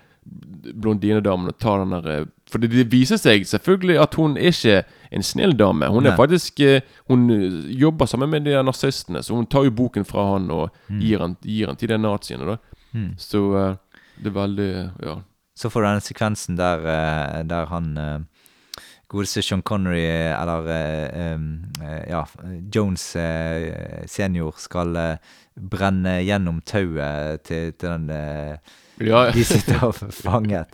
blondinedamen 0.75 1.49
og 1.49 1.59
tar 1.59 1.85
den 1.85 1.95
der 1.95 2.27
eh, 2.49 2.53
For 2.53 2.59
det, 2.63 2.87
viser 2.93 3.21
seg 3.21 3.47
selvfølgelig 3.47 3.99
at 4.01 4.15
hun 4.19 4.37
er 4.37 4.53
ikke 4.53 4.83
en 5.13 5.23
snill 5.23 5.57
dame. 5.57 5.89
Hun 5.89 6.07
er 6.07 6.15
Nei. 6.15 6.19
faktisk 6.19 6.61
eh, 6.61 6.81
Hun 7.09 7.31
eh, 7.31 7.73
jobber 7.81 8.07
sammen 8.07 8.31
med 8.31 8.45
de 8.45 8.57
nazistene, 8.63 9.23
så 9.23 9.35
hun 9.35 9.47
tar 9.47 9.65
jo 9.65 9.71
boken 9.71 10.05
fra 10.05 10.33
han 10.35 10.51
og 10.51 10.71
gir, 10.89 11.21
han, 11.21 11.37
gir 11.43 11.69
han 11.69 11.77
til 11.77 11.93
de 11.93 11.99
naziene, 11.99 12.55
da. 12.55 12.59
Mm. 12.93 13.13
Så 13.21 13.45
eh, 13.57 14.03
det 14.19 14.33
er 14.33 14.41
veldig 14.41 14.73
Ja. 15.05 15.21
Så 15.59 15.71
får 15.71 15.83
du 15.83 15.87
den 15.89 16.01
sekvensen 16.07 16.57
der, 16.57 16.85
der 17.43 17.67
han 17.67 18.27
godeste 19.11 19.43
Sean 19.43 19.63
Connery, 19.63 20.05
eller 20.31 20.69
ja, 22.07 22.21
Jones 22.71 23.17
senior, 24.07 24.55
skal 24.63 25.19
brenne 25.59 26.21
gjennom 26.23 26.61
tauet 26.63 27.43
til, 27.43 27.73
til 27.75 27.91
den 27.91 28.07
Ja, 29.01 29.31
De 29.31 29.45
sitter 29.45 29.93
fanget. 30.13 30.69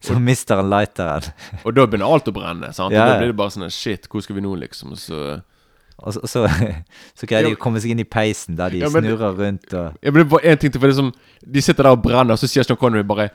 Så 0.00 0.18
mister 0.20 0.56
han 0.56 0.70
lighteren. 0.70 1.32
Og 1.64 1.74
da 1.74 1.86
begynner 1.86 2.06
alt 2.12 2.28
å 2.28 2.32
brenne. 2.32 2.72
sant? 2.72 2.92
Ja, 2.94 3.02
Og 3.04 3.10
da 3.12 3.18
blir 3.20 3.32
det 3.32 3.36
bare 3.36 3.50
sånn 3.54 3.70
Shit, 3.70 4.08
hvor 4.08 4.22
skal 4.24 4.36
vi 4.36 4.40
nå, 4.46 4.54
liksom? 4.62 4.94
Så 4.96 5.40
Og 5.98 6.12
så, 6.14 6.20
så, 6.26 6.46
så 7.18 7.26
greier 7.26 7.46
de 7.50 7.54
å 7.54 7.60
komme 7.60 7.80
seg 7.80 7.92
inn 7.94 8.00
i 8.02 8.04
peisen, 8.08 8.56
der 8.56 8.70
de 8.70 8.78
Ja, 8.82 8.88
men- 8.90 9.04
snurrer 9.04 9.36
rundt 9.38 9.74
og 9.74 9.94
det 10.02 10.08
er 10.10 10.24
bare 10.24 10.44
en 10.50 10.58
ting 10.58 10.72
til, 10.72 10.80
for 10.80 10.88
det 10.88 10.96
som 10.96 11.12
De 11.46 11.60
sitter 11.62 11.82
der 11.84 11.90
og 11.94 12.02
brenner, 12.02 12.32
og 12.34 12.38
så 12.40 12.48
sier 12.50 12.64
Sean 12.66 12.76
Connery 12.80 13.02
bare 13.06 13.30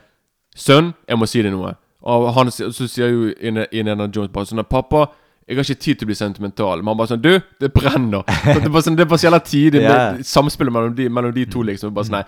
'Sønn, 0.56 0.92
jeg 1.08 1.16
må 1.16 1.26
si 1.30 1.42
deg 1.42 1.52
noe'. 1.54 1.76
Og 2.02 2.32
han, 2.34 2.50
så 2.50 2.72
sier 2.88 3.08
jo 3.08 3.32
Indiana 3.38 4.08
Jones 4.10 4.32
bare 4.34 4.46
sånn 4.46 4.64
'Pappa, 4.66 5.06
jeg 5.48 5.56
har 5.56 5.62
ikke 5.64 5.80
tid 5.80 5.98
til 5.98 6.06
å 6.06 6.10
bli 6.10 6.14
sentimental'. 6.18 6.82
Men 6.82 6.88
han 6.90 6.96
bare 6.98 7.08
sånn 7.14 7.22
'Du, 7.22 7.40
det 7.60 7.72
brenner'. 7.72 8.24
Så 8.26 8.54
det, 8.58 8.64
er 8.66 8.68
bare 8.74 8.82
sånn, 8.82 8.96
det 8.96 9.04
er 9.06 9.10
bare 9.10 9.18
så 9.18 9.28
jævla 9.30 9.40
tidlig 9.46 9.82
Ja. 9.82 10.16
samspillet 10.22 10.72
mellom 10.72 10.94
de, 10.94 11.08
mellom 11.08 11.32
de 11.32 11.44
to, 11.46 11.62
liksom. 11.62 11.94
Bare 11.94 12.04
sånn 12.04 12.18
Nei, 12.18 12.24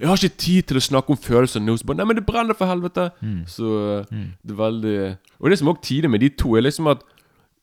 jeg 0.00 0.08
har 0.10 0.16
ikke 0.18 0.36
tid 0.42 0.66
til 0.68 0.76
å 0.80 0.82
snakke 0.82 1.14
om 1.14 1.18
følelsene 1.22 1.66
nå. 1.68 1.76
Så 1.78 1.86
bare 1.86 2.00
Nei, 2.02 2.06
men 2.10 2.16
det 2.18 2.26
brenner, 2.26 2.56
for 2.58 2.66
helvete. 2.66 3.08
Så 3.46 3.64
uh, 4.02 4.14
det 4.42 4.54
er 4.54 4.58
veldig 4.58 4.94
Og 5.40 5.50
det 5.52 5.58
som 5.60 5.70
òg 5.70 5.82
tidlig 5.86 6.10
med 6.10 6.20
de 6.24 6.30
to, 6.34 6.56
er 6.58 6.64
liksom 6.66 6.88
at 6.90 7.04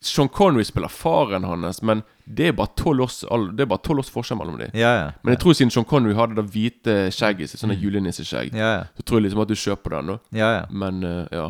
Sean 0.01 0.29
Connery 0.33 0.63
spiller 0.65 0.89
faren 0.89 1.43
hans, 1.45 1.83
men 1.85 1.99
det 2.25 2.47
er 2.49 2.55
bare 2.57 2.71
tolv 2.79 3.03
års, 3.05 3.19
all- 3.29 3.51
det 3.53 3.67
bare 3.69 3.83
12 3.85 3.99
års 4.01 4.09
forskjell 4.09 4.39
mellom 4.39 4.55
dem. 4.57 4.71
Ja, 4.73 4.93
ja. 4.97 5.09
Men 5.21 5.35
jeg 5.35 5.41
tror 5.43 5.53
siden 5.53 5.69
Sean 5.75 5.85
Connery 5.85 6.15
hadde 6.17 6.39
det 6.39 6.45
hvite 6.55 6.95
skjegget 7.13 7.51
sitt, 7.51 7.61
sånn 7.61 7.75
julenisseskjegg, 7.77 8.55
Ja, 8.57 8.87
så 8.97 9.05
tror 9.05 9.19
jeg 9.19 9.27
liksom 9.27 9.43
at 9.43 9.51
du 9.51 9.59
kjøper 9.61 9.93
den. 9.99 10.15
ja, 10.33 10.49
ja. 10.55 10.63
Men 10.73 11.03
uh, 11.05 11.27
ja. 11.29 11.45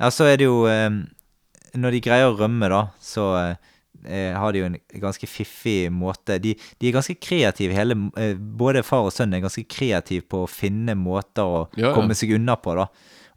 Ja, 0.00 0.08
så 0.14 0.24
er 0.30 0.38
det 0.40 0.46
jo 0.46 0.62
um, 0.70 1.02
Når 1.76 1.96
de 1.98 2.00
greier 2.06 2.30
å 2.30 2.36
rømme, 2.38 2.68
da, 2.72 2.80
så 3.02 3.24
eh, 3.42 3.56
har 4.06 4.52
de 4.54 4.62
jo 4.62 4.68
en 4.68 4.76
ganske 5.02 5.26
fiffig 5.26 5.90
måte 5.92 6.36
De, 6.38 6.54
de 6.78 6.88
er 6.88 6.94
ganske 6.94 7.16
kreative, 7.18 7.74
hele 7.74 7.96
eh, 8.16 8.36
Både 8.38 8.84
far 8.86 9.08
og 9.08 9.12
sønn 9.12 9.34
er 9.34 9.42
ganske 9.42 9.64
kreative 9.68 10.22
på 10.28 10.44
å 10.44 10.50
finne 10.50 10.94
måter 10.98 11.42
å 11.42 11.64
Ja, 11.76 11.88
ja. 11.88 11.94
komme 11.96 12.14
seg 12.18 12.36
unna 12.36 12.56
på, 12.60 12.76
da. 12.78 12.88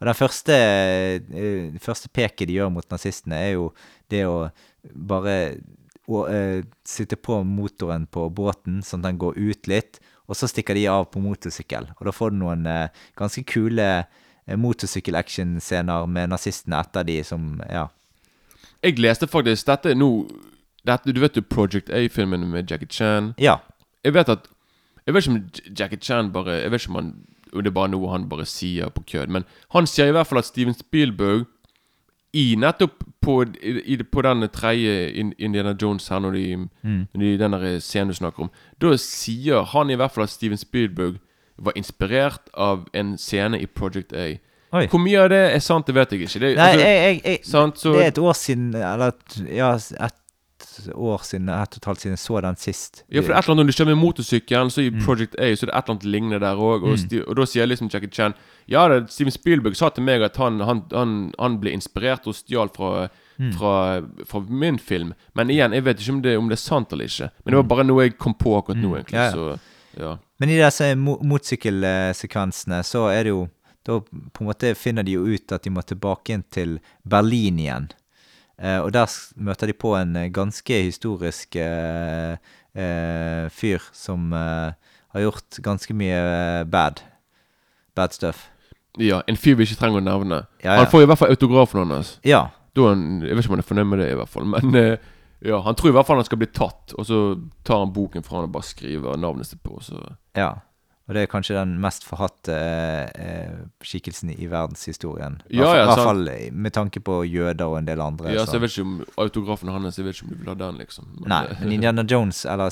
Og 0.01 0.07
den 0.09 0.17
første, 0.17 0.55
eh, 0.55 1.77
første 1.81 2.09
peket 2.13 2.49
de 2.49 2.57
gjør 2.57 2.71
mot 2.73 2.87
nazistene, 2.89 3.37
er 3.37 3.51
jo 3.53 3.67
det 4.09 4.23
å 4.25 4.49
bare 4.93 5.35
å, 6.09 6.23
uh, 6.25 6.63
sitte 6.87 7.15
på 7.15 7.41
motoren 7.47 8.07
på 8.09 8.25
båten, 8.33 8.81
sånn 8.83 9.03
at 9.03 9.11
den 9.11 9.21
går 9.21 9.37
ut 9.37 9.69
litt, 9.69 10.01
og 10.27 10.37
så 10.39 10.49
stikker 10.49 10.77
de 10.77 10.87
av 10.91 11.05
på 11.11 11.21
motorsykkel. 11.23 11.91
Og 11.99 12.07
da 12.07 12.13
får 12.15 12.33
du 12.33 12.39
noen 12.41 12.65
uh, 12.67 13.05
ganske 13.19 13.43
kule 13.47 13.87
uh, 14.01 14.55
motorsykkel-action-scener 14.59 16.07
med 16.09 16.33
nazistene 16.33 16.81
etter 16.81 17.07
de 17.07 17.21
som 17.27 17.53
Ja. 17.69 17.87
Jeg 18.83 18.99
leste 18.99 19.27
faktisk 19.27 19.67
Dette 19.67 19.91
er 19.91 19.99
nå 19.99 20.11
dette, 20.87 21.13
Du 21.13 21.19
vet 21.21 21.35
jo 21.37 21.41
Project 21.45 21.89
A-filmen 21.93 22.47
med 22.49 22.71
Jackie 22.71 22.89
Chan. 22.89 23.33
Ja. 23.37 23.59
Jeg 24.03 24.13
vet 24.13 24.29
at 24.29 24.47
Jeg 25.05 25.13
vet 25.13 25.27
ikke 25.27 25.35
om 25.35 25.75
Jackie 25.79 25.99
Chan 26.01 26.31
bare 26.31 26.61
Jeg 26.61 26.71
vet 26.71 26.81
ikke 26.81 26.89
om 26.95 26.95
han 27.03 27.13
om 27.53 27.63
det 27.63 27.67
er 27.67 27.75
bare 27.75 27.91
noe 27.91 28.11
han 28.13 28.29
bare 28.31 28.45
sier 28.47 28.87
på 28.95 29.03
kødd, 29.11 29.27
men 29.27 29.43
han 29.73 29.87
sier 29.89 30.07
i 30.07 30.13
hvert 30.15 30.27
fall 30.29 30.39
at 30.39 30.47
Steven 30.47 30.73
Spielberg 30.73 31.41
i 32.33 32.55
nettopp 32.55 33.03
på, 33.19 33.33
i, 33.59 33.97
på 34.07 34.21
den 34.23 34.47
tredje 34.55 35.09
Indiana 35.35 35.73
Jones 35.81 36.07
her, 36.07 36.19
når 36.23 36.31
de, 36.31 36.45
når 37.11 37.19
de 37.19 37.37
den 37.41 37.51
der 37.51 37.79
scenen 37.83 38.07
du 38.07 38.15
snakker 38.15 38.45
om, 38.45 38.51
da 38.79 38.93
sier 38.95 39.65
han 39.73 39.91
i 39.91 39.97
hvert 39.99 40.15
fall 40.15 40.23
at 40.23 40.31
Steven 40.31 40.57
Spielberg 40.57 41.19
var 41.59 41.75
inspirert 41.75 42.47
av 42.55 42.87
en 42.95 43.17
scene 43.19 43.59
i 43.59 43.67
Project 43.67 44.13
A. 44.15 44.37
Oi. 44.73 44.85
Hvor 44.87 44.99
mye 45.03 45.19
av 45.19 45.29
det 45.33 45.41
er 45.55 45.59
sant, 45.59 45.85
det 45.87 45.95
vet 45.97 46.11
jeg 46.15 46.21
ikke. 46.25 46.39
Det, 46.39 46.55
Nei, 46.55 46.71
altså, 46.71 46.85
jeg, 46.87 46.97
jeg, 47.03 47.21
jeg 47.25 47.45
sant, 47.45 47.77
så, 47.81 47.91
Det 47.97 48.03
er 48.05 48.11
et 48.13 48.19
år 48.23 48.33
siden 48.39 48.69
Eller 48.75 49.11
ja, 49.51 49.73
et 49.75 50.17
år 50.95 51.23
siden, 51.27 51.49
ett 51.51 51.73
og 51.75 51.81
et 51.81 51.85
halvt 51.89 51.99
siden 52.05 52.13
jeg 52.15 52.21
så 52.21 52.41
den 52.45 52.55
sist. 52.61 53.01
Ja, 53.11 53.19
for 53.21 53.27
det 53.27 53.35
er 53.35 53.39
et 53.41 53.43
eller 53.43 53.55
annet 53.57 53.65
Når 53.65 53.71
du 53.71 53.75
kjører 53.75 53.89
med 53.91 53.99
motorsykkelen, 53.99 54.69
så 54.71 54.81
i 54.85 54.89
Mm. 54.91 55.01
Project 55.05 55.35
A 55.39 55.49
Så 55.55 55.65
er 55.65 55.71
det 55.71 55.75
et 55.75 55.83
eller 55.83 55.95
annet 55.95 56.05
lignende 56.13 56.39
der 56.39 56.55
òg. 56.55 56.85
Og, 56.87 56.95
mm. 57.03 57.23
og 57.27 57.35
da 57.41 57.45
sier 57.51 57.67
liksom 57.67 57.89
Jackie 57.91 58.09
Chan 58.15 58.33
Ja, 58.71 58.87
det, 58.87 59.09
Steven 59.11 59.31
Spielberg 59.35 59.75
sa 59.75 59.89
til 59.89 60.03
meg 60.07 60.23
at 60.23 60.37
han, 60.39 60.61
han, 60.63 60.83
han, 60.95 61.17
han 61.39 61.59
ble 61.59 61.73
inspirert 61.75 62.27
og 62.31 62.35
stjal 62.39 62.69
fra, 62.75 63.09
Mm. 63.41 63.53
fra, 63.57 64.01
fra 64.29 64.39
min 64.47 64.77
film. 64.77 65.13
Men 65.33 65.49
igjen, 65.49 65.73
jeg 65.73 65.81
vet 65.83 65.99
ikke 66.03 66.11
om 66.13 66.21
det, 66.21 66.37
om 66.37 66.49
det 66.51 66.59
er 66.59 66.61
sant 66.61 66.91
eller 66.93 67.07
ikke. 67.09 67.31
Men 67.41 67.51
det 67.51 67.57
var 67.57 67.63
Mm. 67.63 67.69
bare 67.71 67.83
noe 67.87 68.03
jeg 68.03 68.17
kom 68.21 68.35
på 68.37 68.51
akkurat 68.59 68.77
nå, 68.77 68.91
egentlig. 68.99 69.17
Ja, 69.17 69.23
ja. 69.23 69.31
Så 69.31 69.99
ja. 69.99 70.11
Men 70.39 70.49
i 70.49 70.57
disse 70.59 70.89
mo 70.95 71.15
motsykkelsekvensene 71.25 72.81
så 72.85 73.07
er 73.11 73.23
det 73.25 73.33
jo 73.33 73.47
Da 73.87 73.99
på 74.01 74.43
en 74.43 74.47
måte 74.51 74.75
finner 74.77 75.03
de 75.03 75.15
jo 75.17 75.23
ut 75.25 75.51
at 75.51 75.63
de 75.65 75.71
må 75.73 75.81
tilbake 75.81 76.33
inn 76.35 76.43
til 76.53 76.75
Berlin 77.03 77.57
igjen. 77.59 77.87
Eh, 78.61 78.77
og 78.83 78.91
der 78.93 79.07
s- 79.09 79.33
møter 79.35 79.67
de 79.67 79.73
på 79.73 79.95
en 79.97 80.15
eh, 80.15 80.27
ganske 80.29 80.81
historisk 80.85 81.55
eh, 81.57 82.37
fyr 83.51 83.81
som 83.91 84.31
har 84.31 85.19
gjort 85.25 85.57
ganske 85.65 85.93
mye 85.97 86.63
bad. 86.71 87.01
Bad 87.95 88.13
stuff. 88.13 88.49
ja. 88.97 89.21
En 89.27 89.35
fyr 89.37 89.55
vi 89.59 89.65
ikke 89.65 89.79
trenger 89.81 89.99
å 89.99 90.05
nevne. 90.05 90.43
Ja, 90.63 90.75
ja. 90.75 90.77
Han 90.83 90.91
får 90.91 91.03
i 91.03 91.09
hvert 91.09 91.19
fall 91.19 91.33
autografen 91.33 91.89
hans. 91.91 92.13
Ja. 92.23 92.45
Han, 92.77 93.21
jeg 93.25 93.35
vet 93.35 93.43
ikke 93.43 93.51
om 93.51 93.57
han 93.57 93.63
er 93.65 93.67
fornøyd 93.67 93.89
med 93.91 93.99
det, 93.99 94.11
i 94.13 94.15
hvert 94.15 94.29
fall. 94.31 94.45
Men 94.47 94.77
ja, 95.43 95.57
han 95.65 95.75
tror 95.75 95.89
i 95.91 95.95
hvert 95.97 96.07
fall 96.07 96.21
han 96.21 96.25
skal 96.29 96.39
bli 96.39 96.47
tatt, 96.53 96.93
og 96.95 97.05
så 97.09 97.17
tar 97.67 97.81
han 97.83 97.91
boken 97.95 98.23
fra 98.23 98.37
han 98.39 98.47
og 98.47 98.53
bare 98.55 98.63
skriver 98.69 99.17
navnet 99.19 99.49
sitt 99.49 99.59
på. 99.65 99.79
Så 99.83 99.99
ja. 100.37 100.53
Og 101.11 101.15
det 101.17 101.25
er 101.25 101.27
kanskje 101.27 101.57
den 101.57 101.73
mest 101.83 102.05
forhatte 102.07 102.53
eh, 102.55 103.09
eh, 103.19 103.55
skikkelsen 103.83 104.29
i 104.31 104.45
verdenshistorien. 104.47 105.41
Ja, 105.51 105.65
ja, 105.75 105.81
I 105.83 105.87
hvert 105.89 106.03
fall 106.07 106.21
med 106.55 106.71
tanke 106.71 107.01
på 107.03 107.17
jøder 107.27 107.67
og 107.67 107.81
en 107.81 107.89
del 107.89 107.99
andre. 107.99 108.31
Ja, 108.31 108.45
så- 108.47 108.55
jeg 108.55 108.61
vet 108.63 108.71
ikke 108.77 108.85
om 108.87 108.93
autografen 109.19 109.67
hans 109.75 109.97
Jeg 109.99 110.05
vet 110.07 110.15
ikke 110.15 110.29
om 110.29 110.31
du 110.31 110.37
vil 110.37 110.47
ha 110.47 110.55
den, 110.55 110.77
liksom. 110.79 111.09
Men, 111.19 111.27
Nei, 111.33 111.41
eh, 111.51 111.57
men 111.59 111.71
Indiana 111.75 112.05
Jones 112.13 112.45
eller 112.45 112.71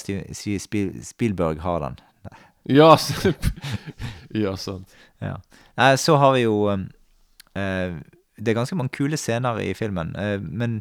Spielberg 1.04 1.60
har 1.60 1.80
den. 1.84 2.00
Ja, 2.70 2.96
ja, 4.46 4.56
sant. 4.56 4.88
Ja. 5.20 5.36
Nei, 5.76 5.92
så 6.00 6.16
har 6.22 6.34
vi 6.38 6.46
jo 6.46 6.56
um, 6.70 6.86
eh, 7.58 7.92
Det 8.40 8.52
er 8.54 8.58
ganske 8.62 8.78
mange 8.80 8.94
kule 8.96 9.18
scener 9.20 9.60
i 9.60 9.74
filmen, 9.76 10.14
eh, 10.16 10.38
men 10.40 10.80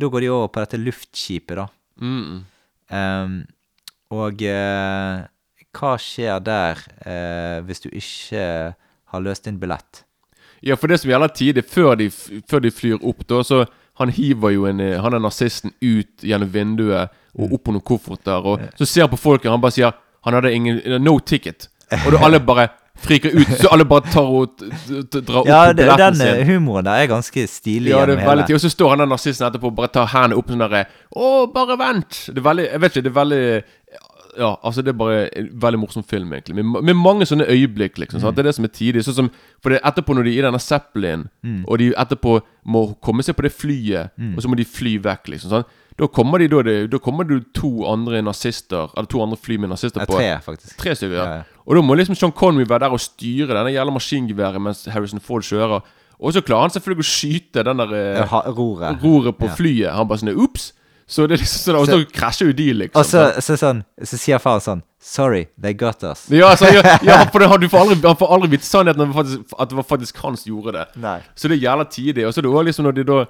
da 0.00 0.08
går 0.08 0.20
de 0.24 0.30
over 0.32 0.48
på 0.48 0.62
dette 0.64 0.80
luftskipet, 0.80 1.56
da. 1.60 1.66
Mm. 2.00 2.44
Um, 2.90 3.34
og 4.16 4.40
eh, 4.42 5.26
hva 5.76 5.94
skjer 6.00 6.40
der 6.44 6.80
eh, 7.06 7.58
hvis 7.66 7.84
du 7.84 7.90
ikke 7.92 8.44
har 9.10 9.22
løst 9.24 9.46
inn 9.50 9.60
billett? 9.60 10.04
Ja, 10.62 10.76
for 10.76 10.92
det 10.92 10.98
som 11.00 11.10
gjelder 11.10 11.32
tidlig, 11.32 11.64
før 11.70 11.94
de, 11.96 12.10
før 12.10 12.60
de 12.64 12.72
flyr 12.74 12.98
opp, 13.06 13.22
da, 13.30 13.40
så 13.46 13.62
han 14.00 14.12
hiver 14.16 14.52
jo 14.54 14.66
en, 14.68 14.80
eh, 14.80 14.98
han 15.00 15.16
er 15.16 15.22
nazisten 15.24 15.72
ut 15.80 16.24
gjennom 16.26 16.50
vinduet 16.52 17.14
og 17.38 17.54
opp 17.56 17.64
på 17.68 17.74
noen 17.76 17.86
kofferter, 17.86 18.46
og 18.50 18.66
så 18.76 18.88
ser 18.88 19.06
han 19.06 19.12
på 19.14 19.20
folket, 19.20 19.50
han 19.52 19.62
bare 19.62 19.76
sier 19.78 19.96
han 20.26 20.36
hadde 20.36 20.52
ingen 20.52 20.80
No 21.00 21.16
ticket. 21.24 21.70
Og 22.04 22.12
da 22.12 22.20
alle 22.26 22.40
bare 22.44 22.68
friker 23.00 23.32
ut, 23.32 23.48
så 23.56 23.70
alle 23.72 23.86
bare 23.88 24.10
tar 24.12 24.26
og 24.28 24.58
drar 24.60 25.38
opp 25.40 25.46
Ja, 25.48 25.60
det, 25.72 25.86
billetten 25.86 26.18
den 26.18 26.26
eh, 26.26 26.34
sin. 26.42 26.50
humoren 26.50 26.84
der 26.84 27.00
er 27.00 27.08
ganske 27.08 27.46
stilig. 27.48 27.94
Ja, 27.94 28.02
det 28.04 28.18
er 28.18 28.26
veldig 28.28 28.44
tid. 28.50 28.58
Og 28.58 28.60
så 28.60 28.70
står 28.74 28.92
han 28.92 29.00
der 29.00 29.08
nazisten 29.08 29.46
etterpå 29.48 29.70
og 29.70 29.78
bare 29.78 29.88
tar 29.94 30.10
hendene 30.12 30.36
opp 30.36 30.52
sånn 30.52 30.60
derre 30.66 30.82
Å, 31.16 31.30
bare 31.54 31.78
vent! 31.80 32.18
Det 32.28 32.42
er 32.42 32.46
veldig 32.50 32.66
Jeg 32.68 32.82
vet 32.84 32.92
ikke, 32.98 33.06
det 33.06 33.12
er 33.14 33.18
veldig 33.22 33.40
Ja, 34.38 34.56
altså 34.62 34.82
det 34.84 34.92
er 34.94 34.98
bare 34.98 35.28
en 35.36 35.48
veldig 35.62 35.78
morsom 35.80 36.04
film, 36.06 36.32
egentlig. 36.32 36.54
Med, 36.64 36.82
med 36.84 36.94
mange 36.96 37.26
sånne 37.26 37.46
øyeblikk, 37.50 37.98
liksom. 37.98 38.20
Sant? 38.20 38.36
Det 38.36 38.44
er 38.44 38.48
det 38.50 38.54
som 38.54 38.64
er 38.64 38.72
tidlig. 38.74 39.02
Sånn 39.06 39.14
som 39.16 39.30
For 39.62 39.70
det 39.70 39.80
er 39.80 39.88
etterpå, 39.90 40.14
når 40.14 40.24
de 40.28 40.34
er 40.36 40.38
i 40.42 40.46
denne 40.46 40.60
Zeppelin, 40.62 41.28
og 41.66 41.78
de 41.78 41.92
etterpå 41.98 42.40
må 42.70 42.84
komme 43.02 43.22
seg 43.26 43.34
på 43.36 43.42
det 43.46 43.52
flyet, 43.52 44.10
og 44.36 44.42
så 44.42 44.48
må 44.48 44.56
de 44.60 44.64
fly 44.68 44.98
vekk, 45.02 45.28
liksom. 45.34 45.50
Sant? 45.50 45.66
Da 46.00 46.06
kommer 46.08 46.38
de 46.40 46.46
da, 46.48 46.62
det, 46.64 46.76
da 46.92 46.98
kommer 46.98 47.26
det 47.28 47.42
to 47.52 47.84
andre 47.84 48.22
nazister 48.24 48.88
Eller 48.96 49.06
to 49.10 49.20
andre 49.20 49.36
fly 49.36 49.58
med 49.60 49.68
nazister 49.68 50.00
Ja, 50.00 50.06
på. 50.08 50.14
tre, 50.16 50.28
faktisk. 50.40 50.76
Tre 50.80 50.94
stykker, 50.96 51.16
ja. 51.18 51.24
Ja, 51.26 51.34
ja. 51.42 51.64
Og 51.66 51.76
da 51.76 51.82
må 51.84 51.96
liksom 51.98 52.16
Sean 52.16 52.32
Connery 52.32 52.64
være 52.70 52.86
der 52.86 52.94
og 52.96 53.00
styre 53.04 53.52
denne 53.52 53.74
jævla 53.74 53.92
maskingeværet 53.92 54.62
mens 54.64 54.84
Harrison 54.88 55.20
Ford 55.20 55.42
kjører. 55.44 55.82
Og 56.20 56.32
så 56.32 56.40
klarer 56.40 56.68
han 56.68 56.70
selvfølgelig 56.72 57.04
å 57.04 57.10
skyte 57.10 57.64
den 57.68 57.82
der 57.82 57.92
eh, 57.92 58.22
Ja, 58.22 58.40
roret. 58.48 59.02
roret 59.02 59.36
på 59.36 59.50
Ja. 59.50 59.54
flyet. 59.58 59.92
Han 59.92 60.08
bare 60.08 60.18
sånn 60.22 60.32
Ops! 60.40 60.72
Så 61.10 61.26
det 61.26 61.40
så 61.40 61.42
liksom 61.42 61.86
sånn, 61.90 62.04
så 62.06 62.14
krasjer 62.14 62.52
jo 62.52 62.54
de, 62.54 62.68
liksom. 62.84 63.00
Og 63.00 63.06
så, 63.08 63.24
så, 63.42 63.56
sånn, 63.58 63.82
så 64.06 64.18
sier 64.20 64.38
faren 64.42 64.62
sånn 64.62 64.82
Sorry, 65.02 65.46
they 65.56 65.74
got 65.74 66.04
us. 66.04 66.26
Ja, 66.30 66.52
altså, 66.52 66.68
ja, 66.70 66.82
ja 67.08 67.16
for 67.32 67.42
det, 67.42 67.48
han, 67.50 67.62
du 67.62 67.70
får 67.72 67.86
aldri, 67.86 67.96
han 68.04 68.18
får 68.20 68.34
aldri 68.36 68.50
vite 68.52 68.68
sannheten 68.68 69.14
faktisk, 69.16 69.54
at 69.56 69.70
det 69.72 69.78
var 69.78 69.86
faktisk 69.88 70.20
han 70.22 70.36
som 70.38 70.50
gjorde 70.52 70.74
det. 70.76 70.84
Nei. 71.02 71.16
Så 71.34 71.48
det 71.48 71.56
er 71.56 71.64
jævla 71.64 71.86
tidlig. 71.90 72.26
Og 72.28 72.34
så 72.34 72.42
er 72.42 72.46
det 72.46 72.52
også 72.52 72.66
liksom 72.68 72.86
når 72.86 72.98
de 72.98 73.06
da 73.08 73.22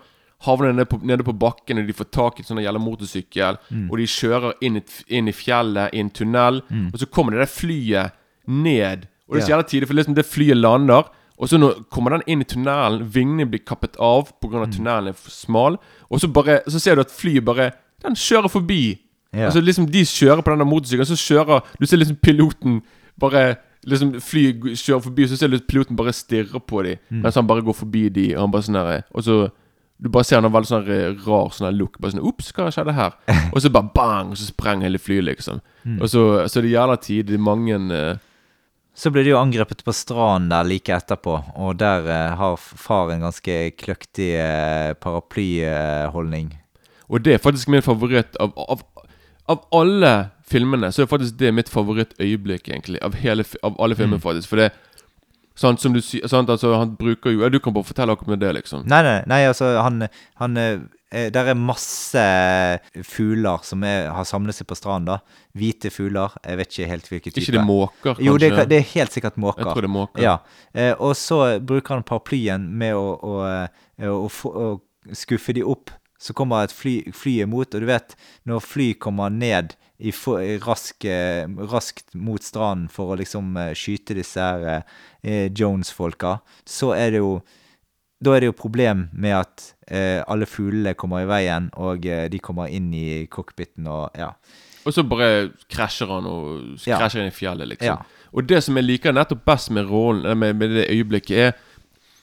havner 0.44 0.74
nede 0.74 0.88
på, 0.90 0.98
nede 1.06 1.24
på 1.24 1.36
bakken, 1.36 1.80
og 1.80 1.88
de 1.88 1.94
får 1.94 2.10
tak 2.16 2.40
i 2.40 2.44
en 2.44 2.48
sånn 2.50 2.62
jævla 2.64 2.82
motorsykkel, 2.82 3.60
og 3.86 3.94
de 4.00 4.08
kjører 4.08 4.66
inn 4.66 4.80
inn 5.06 5.30
i 5.30 5.36
fjellet, 5.36 5.94
i 5.94 6.02
en 6.02 6.12
tunnel, 6.16 6.62
og 6.90 7.00
så 7.00 7.08
kommer 7.12 7.36
det 7.36 7.44
der 7.44 7.52
flyet 7.54 8.16
ned. 8.48 9.06
Og 9.28 9.36
det 9.36 9.42
er 9.42 9.46
så 9.46 9.54
jævla 9.54 9.68
tidlig, 9.70 9.90
for 9.90 10.00
liksom 10.00 10.16
det 10.18 10.26
flyet 10.26 10.58
lander, 10.58 11.10
og 11.40 11.48
så 11.48 11.56
når 11.56 11.78
kommer 11.88 12.12
den 12.12 12.24
inn 12.28 12.42
i 12.44 12.48
tunnelen, 12.48 13.06
vingene 13.14 13.46
blir 13.48 13.62
kappet 13.64 13.96
av 13.96 14.28
pga. 14.42 14.62
at 14.66 14.74
tunnelen 14.76 15.08
er 15.08 15.16
for 15.16 15.32
smal, 15.32 15.78
og 16.10 16.20
så 16.20 16.28
bare 16.28 16.60
Så 16.68 16.78
ser 16.78 16.94
du 16.94 17.00
at 17.00 17.10
flyet 17.10 17.44
bare 17.44 17.70
Den 18.02 18.14
kjører 18.14 18.48
forbi. 18.48 18.98
Ja. 19.32 19.46
Altså 19.46 19.60
liksom 19.60 19.86
De 19.86 20.04
kjører 20.04 20.42
på 20.42 20.50
denne 20.52 20.66
motorsykkelen, 20.68 21.06
så 21.06 21.16
kjører 21.16 21.62
Du 21.80 21.86
ser 21.86 21.96
liksom 21.96 22.16
piloten 22.20 22.82
bare 23.18 23.56
Liksom 23.86 24.20
Flyet 24.20 24.60
kjører 24.76 25.00
forbi, 25.00 25.26
så 25.26 25.36
ser 25.36 25.48
du 25.48 25.58
piloten 25.64 25.96
bare 25.96 26.12
stirrer 26.12 26.60
på 26.60 26.82
dem 26.84 26.98
mens 27.22 27.34
han 27.34 27.46
bare 27.46 27.62
går 27.64 27.72
forbi 27.74 28.08
dem, 28.08 28.34
Og 28.36 28.40
han 28.44 28.50
bare 28.52 28.62
sånn 28.62 28.76
her 28.76 29.02
Og 29.14 29.24
så 29.24 29.50
Du 29.98 30.08
bare 30.08 30.24
ser 30.24 30.36
han 30.36 30.44
har 30.44 30.52
veldig 30.52 30.68
sånn 30.68 30.86
rar 31.26 31.50
sånn 31.52 31.76
look. 31.76 31.96
Bare 32.00 32.12
sånn 32.12 32.24
Ops, 32.24 32.52
hva 32.52 32.68
skjedde 32.72 32.92
her? 32.92 33.16
Og 33.54 33.60
så 33.60 33.70
bare 33.72 33.88
bang, 33.94 34.30
og 34.32 34.36
så 34.36 34.46
sprenger 34.48 34.88
hele 34.88 34.98
flyet, 34.98 35.24
liksom. 35.24 35.60
Og 36.00 36.08
så, 36.08 36.48
så 36.48 36.60
det 36.60 36.70
er 36.70 36.80
jævla 36.80 36.96
tid. 36.96 37.26
Det 37.28 37.34
er 37.36 37.42
mange 37.44 37.76
eh, 37.92 38.16
Så 38.94 39.12
ble 39.14 39.22
de 39.24 39.32
jo 39.32 39.38
angrepet 39.40 39.84
på 39.86 39.94
stranden 39.94 40.50
der 40.50 40.66
like 40.66 40.92
etterpå, 40.92 41.36
og 41.56 41.78
der 41.80 42.08
eh, 42.10 42.34
har 42.36 42.56
far 42.58 43.12
en 43.14 43.22
ganske 43.24 43.58
kløktig 43.80 44.32
eh, 44.40 44.92
paraplyholdning. 45.00 46.50
Og 47.10 47.24
det 47.24 47.36
er 47.36 47.42
faktisk 47.42 47.70
min 47.72 47.82
favoritt 47.82 48.36
av, 48.42 48.52
av, 48.54 48.82
av 49.50 49.64
alle 49.74 50.12
filmene. 50.50 50.92
Så 50.92 51.04
er 51.04 51.10
faktisk 51.10 51.38
det 51.40 51.54
mitt 51.54 51.70
favorittøyeblikk, 51.72 52.68
egentlig. 52.70 53.00
Av, 53.02 53.16
hele, 53.18 53.46
av 53.66 53.78
alle 53.82 53.98
filmer, 53.98 54.22
faktisk. 54.22 54.50
For 54.52 54.64
det 54.64 54.70
Sant, 55.60 55.80
som 55.82 55.92
du 55.92 56.00
sier 56.00 56.24
sant, 56.30 56.48
altså, 56.48 56.70
Han 56.78 56.94
bruker 56.96 57.34
jo 57.34 57.42
ja, 57.42 57.50
Du 57.52 57.58
kan 57.60 57.74
bare 57.76 57.84
fortelle 57.84 58.14
akkurat 58.14 58.32
med 58.32 58.40
det, 58.40 58.52
liksom. 58.60 58.86
Nei, 58.88 59.02
nei, 59.04 59.18
nei, 59.28 59.40
altså 59.50 59.74
han, 59.82 60.06
han 60.40 60.56
eh, 60.56 60.86
Der 61.10 61.48
er 61.50 61.58
masse 61.58 62.22
fugler 63.02 63.64
som 63.66 63.82
er, 63.82 64.08
har 64.14 64.26
samlet 64.28 64.54
seg 64.54 64.68
på 64.70 64.76
stranden, 64.78 65.08
da. 65.10 65.46
Hvite 65.58 65.90
fugler. 65.90 66.36
Jeg 66.44 66.60
vet 66.60 66.70
ikke 66.70 66.90
helt 66.92 67.10
hvilke 67.10 67.32
typer. 67.32 67.42
Ikke 67.42 67.56
det 67.56 67.64
måker, 67.66 68.02
kanskje? 68.04 68.26
Jo, 68.28 68.36
det, 68.38 68.50
det 68.70 68.78
er 68.78 68.86
helt 68.92 69.16
sikkert 69.16 69.40
måker. 69.42 69.64
Jeg 69.64 69.72
tror 69.72 69.86
det 69.86 69.90
er 69.90 69.96
måker. 69.96 70.22
Ja. 70.22 70.36
Eh, 70.70 70.92
og 70.94 71.16
så 71.18 71.40
bruker 71.58 71.96
han 71.96 72.06
paraplyen 72.06 72.68
med 72.78 72.94
å, 72.94 73.08
å, 73.18 73.34
eh, 73.48 74.06
å, 74.06 74.30
å 74.30 75.14
skuffe 75.16 75.56
de 75.56 75.66
opp. 75.66 75.90
Så 76.20 76.34
kommer 76.36 76.66
et 76.66 76.74
fly, 76.76 76.98
fly 77.16 77.38
imot, 77.46 77.74
og 77.74 77.80
du 77.82 77.88
vet 77.88 78.14
når 78.48 78.60
fly 78.60 78.90
kommer 79.00 79.32
ned 79.32 79.74
i 80.00 80.12
for, 80.12 80.40
i 80.40 80.58
rask, 80.60 81.04
eh, 81.04 81.48
raskt 81.70 82.14
mot 82.16 82.44
stranden 82.44 82.88
for 82.92 83.12
å 83.12 83.18
liksom 83.20 83.56
eh, 83.60 83.72
skyte 83.76 84.16
disse 84.16 84.40
her 84.40 84.84
eh, 85.22 85.48
Jones-folka, 85.52 86.38
så 86.68 86.94
er 86.96 87.14
det 87.14 87.22
jo 87.22 87.34
da 88.20 88.34
er 88.36 88.40
det 88.44 88.50
jo 88.50 88.56
problem 88.56 89.06
med 89.12 89.32
at 89.38 89.62
eh, 89.88 90.20
alle 90.28 90.46
fuglene 90.46 90.94
kommer 90.94 91.22
i 91.24 91.28
veien, 91.30 91.70
og 91.80 92.04
eh, 92.06 92.26
de 92.28 92.38
kommer 92.38 92.68
inn 92.68 92.90
i 92.94 93.26
cockpiten 93.32 93.86
og 93.88 94.10
ja. 94.18 94.32
Og 94.84 94.94
så 94.96 95.04
bare 95.04 95.50
krasjer 95.68 96.08
han 96.08 96.26
og 96.28 96.86
Ja. 96.86 96.98
krasjer 97.00 97.22
inn 97.22 97.32
i 97.32 97.36
fjellet, 97.36 97.68
liksom. 97.68 97.86
Ja. 97.86 98.26
Og 98.32 98.46
det 98.48 98.62
som 98.64 98.76
jeg 98.76 98.84
liker 98.86 99.12
nettopp 99.12 99.44
best 99.44 99.70
med 99.70 99.88
rollen, 99.90 100.38
med, 100.38 100.56
med 100.56 100.70
det 100.76 100.86
øyeblikket, 100.90 101.36
er 101.38 101.52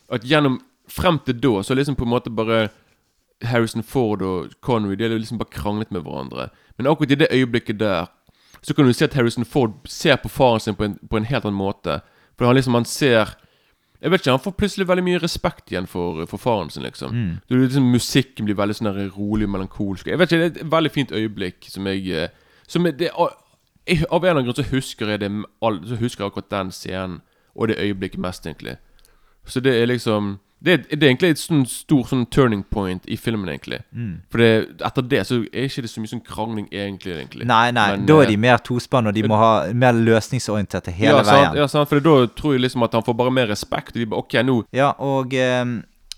at 0.09 0.21
gjennom 0.23 0.61
Frem 0.87 1.17
til 1.19 1.35
da 1.43 1.49
så 1.67 1.75
liksom 1.75 1.97
på 1.99 2.05
en 2.05 2.13
måte 2.13 2.31
bare 2.31 2.69
Harrison 3.43 3.83
Ford 3.83 4.21
og 4.23 4.53
Connery 4.63 4.95
De 4.95 5.03
har 5.03 5.17
liksom 5.19 5.37
bare 5.37 5.51
kranglet 5.51 5.91
med 5.91 6.05
hverandre. 6.05 6.45
Men 6.77 6.87
akkurat 6.87 7.11
i 7.11 7.15
det 7.19 7.27
øyeblikket 7.31 7.79
der 7.81 8.05
så 8.63 8.73
kan 8.73 8.87
du 8.87 8.93
se 8.93 9.03
at 9.05 9.13
Harrison 9.13 9.45
Ford 9.45 9.73
ser 9.85 10.15
på 10.15 10.29
faren 10.31 10.59
sin 10.63 10.75
på 10.75 10.83
en, 10.87 10.95
på 11.09 11.17
en 11.19 11.25
helt 11.27 11.45
annen 11.45 11.59
måte. 11.59 11.99
For 12.37 12.45
han 12.47 12.55
liksom 12.55 12.73
Han 12.73 12.85
ser 12.85 13.35
Jeg 14.01 14.11
vet 14.11 14.21
ikke, 14.21 14.31
Han 14.31 14.39
får 14.39 14.51
plutselig 14.57 14.87
veldig 14.87 15.03
mye 15.03 15.19
respekt 15.23 15.71
igjen 15.71 15.87
for, 15.89 16.25
for 16.29 16.37
faren 16.37 16.69
sin, 16.69 16.83
liksom. 16.83 17.13
Det 17.49 17.55
er 17.55 17.63
liksom 17.63 17.91
Musikken 17.91 18.45
blir 18.45 18.55
veldig 18.55 18.75
sånn 18.77 18.91
rolig 19.15 19.49
melankolsk. 19.49 20.07
Jeg 20.07 20.19
vet 20.19 20.31
ikke, 20.31 20.49
Det 20.49 20.61
er 20.61 20.65
et 20.65 20.71
veldig 20.71 20.91
fint 20.91 21.11
øyeblikk 21.11 21.69
som 21.69 21.87
jeg 21.87 22.09
eh, 22.13 22.29
Som 22.67 22.83
det, 22.83 23.09
Av 23.15 23.31
en 23.87 24.03
eller 24.11 24.29
annen 24.31 24.45
grunn 24.45 24.59
så 24.59 24.67
husker 24.69 25.07
jeg 25.09 25.19
det 25.19 25.31
Så 25.87 25.95
husker 25.95 26.23
jeg 26.23 26.31
akkurat 26.31 26.51
den 26.51 26.71
scenen 26.71 27.21
og 27.57 27.67
det 27.67 27.79
øyeblikket 27.81 28.19
mest, 28.21 28.45
egentlig. 28.45 28.77
Så 29.45 29.59
det 29.59 29.81
er 29.81 29.87
liksom 29.87 30.39
Det 30.59 30.77
det 30.89 31.03
er 31.03 31.11
egentlig 31.11 31.29
et 31.35 31.41
sånn 31.41 31.65
stor 31.69 32.07
sånn 32.09 32.23
turning 32.33 32.63
point 32.63 33.03
i 33.05 33.17
filmen, 33.17 33.49
egentlig. 33.51 33.77
For 34.31 34.41
det, 34.41 34.79
etter 34.87 35.05
det 35.05 35.19
så 35.29 35.41
er 35.51 35.67
ikke 35.67 35.83
det 35.85 35.91
så 35.91 36.01
mye 36.01 36.13
sånn 36.15 36.23
krangling, 36.25 36.65
egentlig. 36.71 37.13
egentlig 37.13 37.45
Nei, 37.49 37.67
nei, 37.75 37.91
Men, 37.93 38.07
da 38.09 38.17
eh, 38.17 38.23
er 38.25 38.31
de 38.31 38.39
mer 38.41 38.63
tospann, 38.65 39.09
og 39.11 39.13
de 39.13 39.25
må 39.29 39.37
ha 39.37 39.51
mer 39.73 39.93
løsningsorienterte 39.93 40.95
hele 40.97 41.19
ja, 41.19 41.27
sant, 41.27 41.35
veien. 41.35 41.59
ja, 41.61 41.67
sant, 41.69 41.89
for 41.91 42.01
da 42.01 42.15
tror 42.39 42.57
jeg 42.57 42.65
liksom 42.65 42.87
at 42.87 42.97
han 42.97 43.05
får 43.05 43.19
bare 43.21 43.35
mer 43.37 43.53
respekt. 43.53 43.93
Og 43.93 44.01
de 44.01 44.09
bare, 44.09 44.25
ok, 44.25 44.39
nå 44.47 44.57
Ja, 44.75 44.93
og 44.97 45.37
eh, 45.37 45.63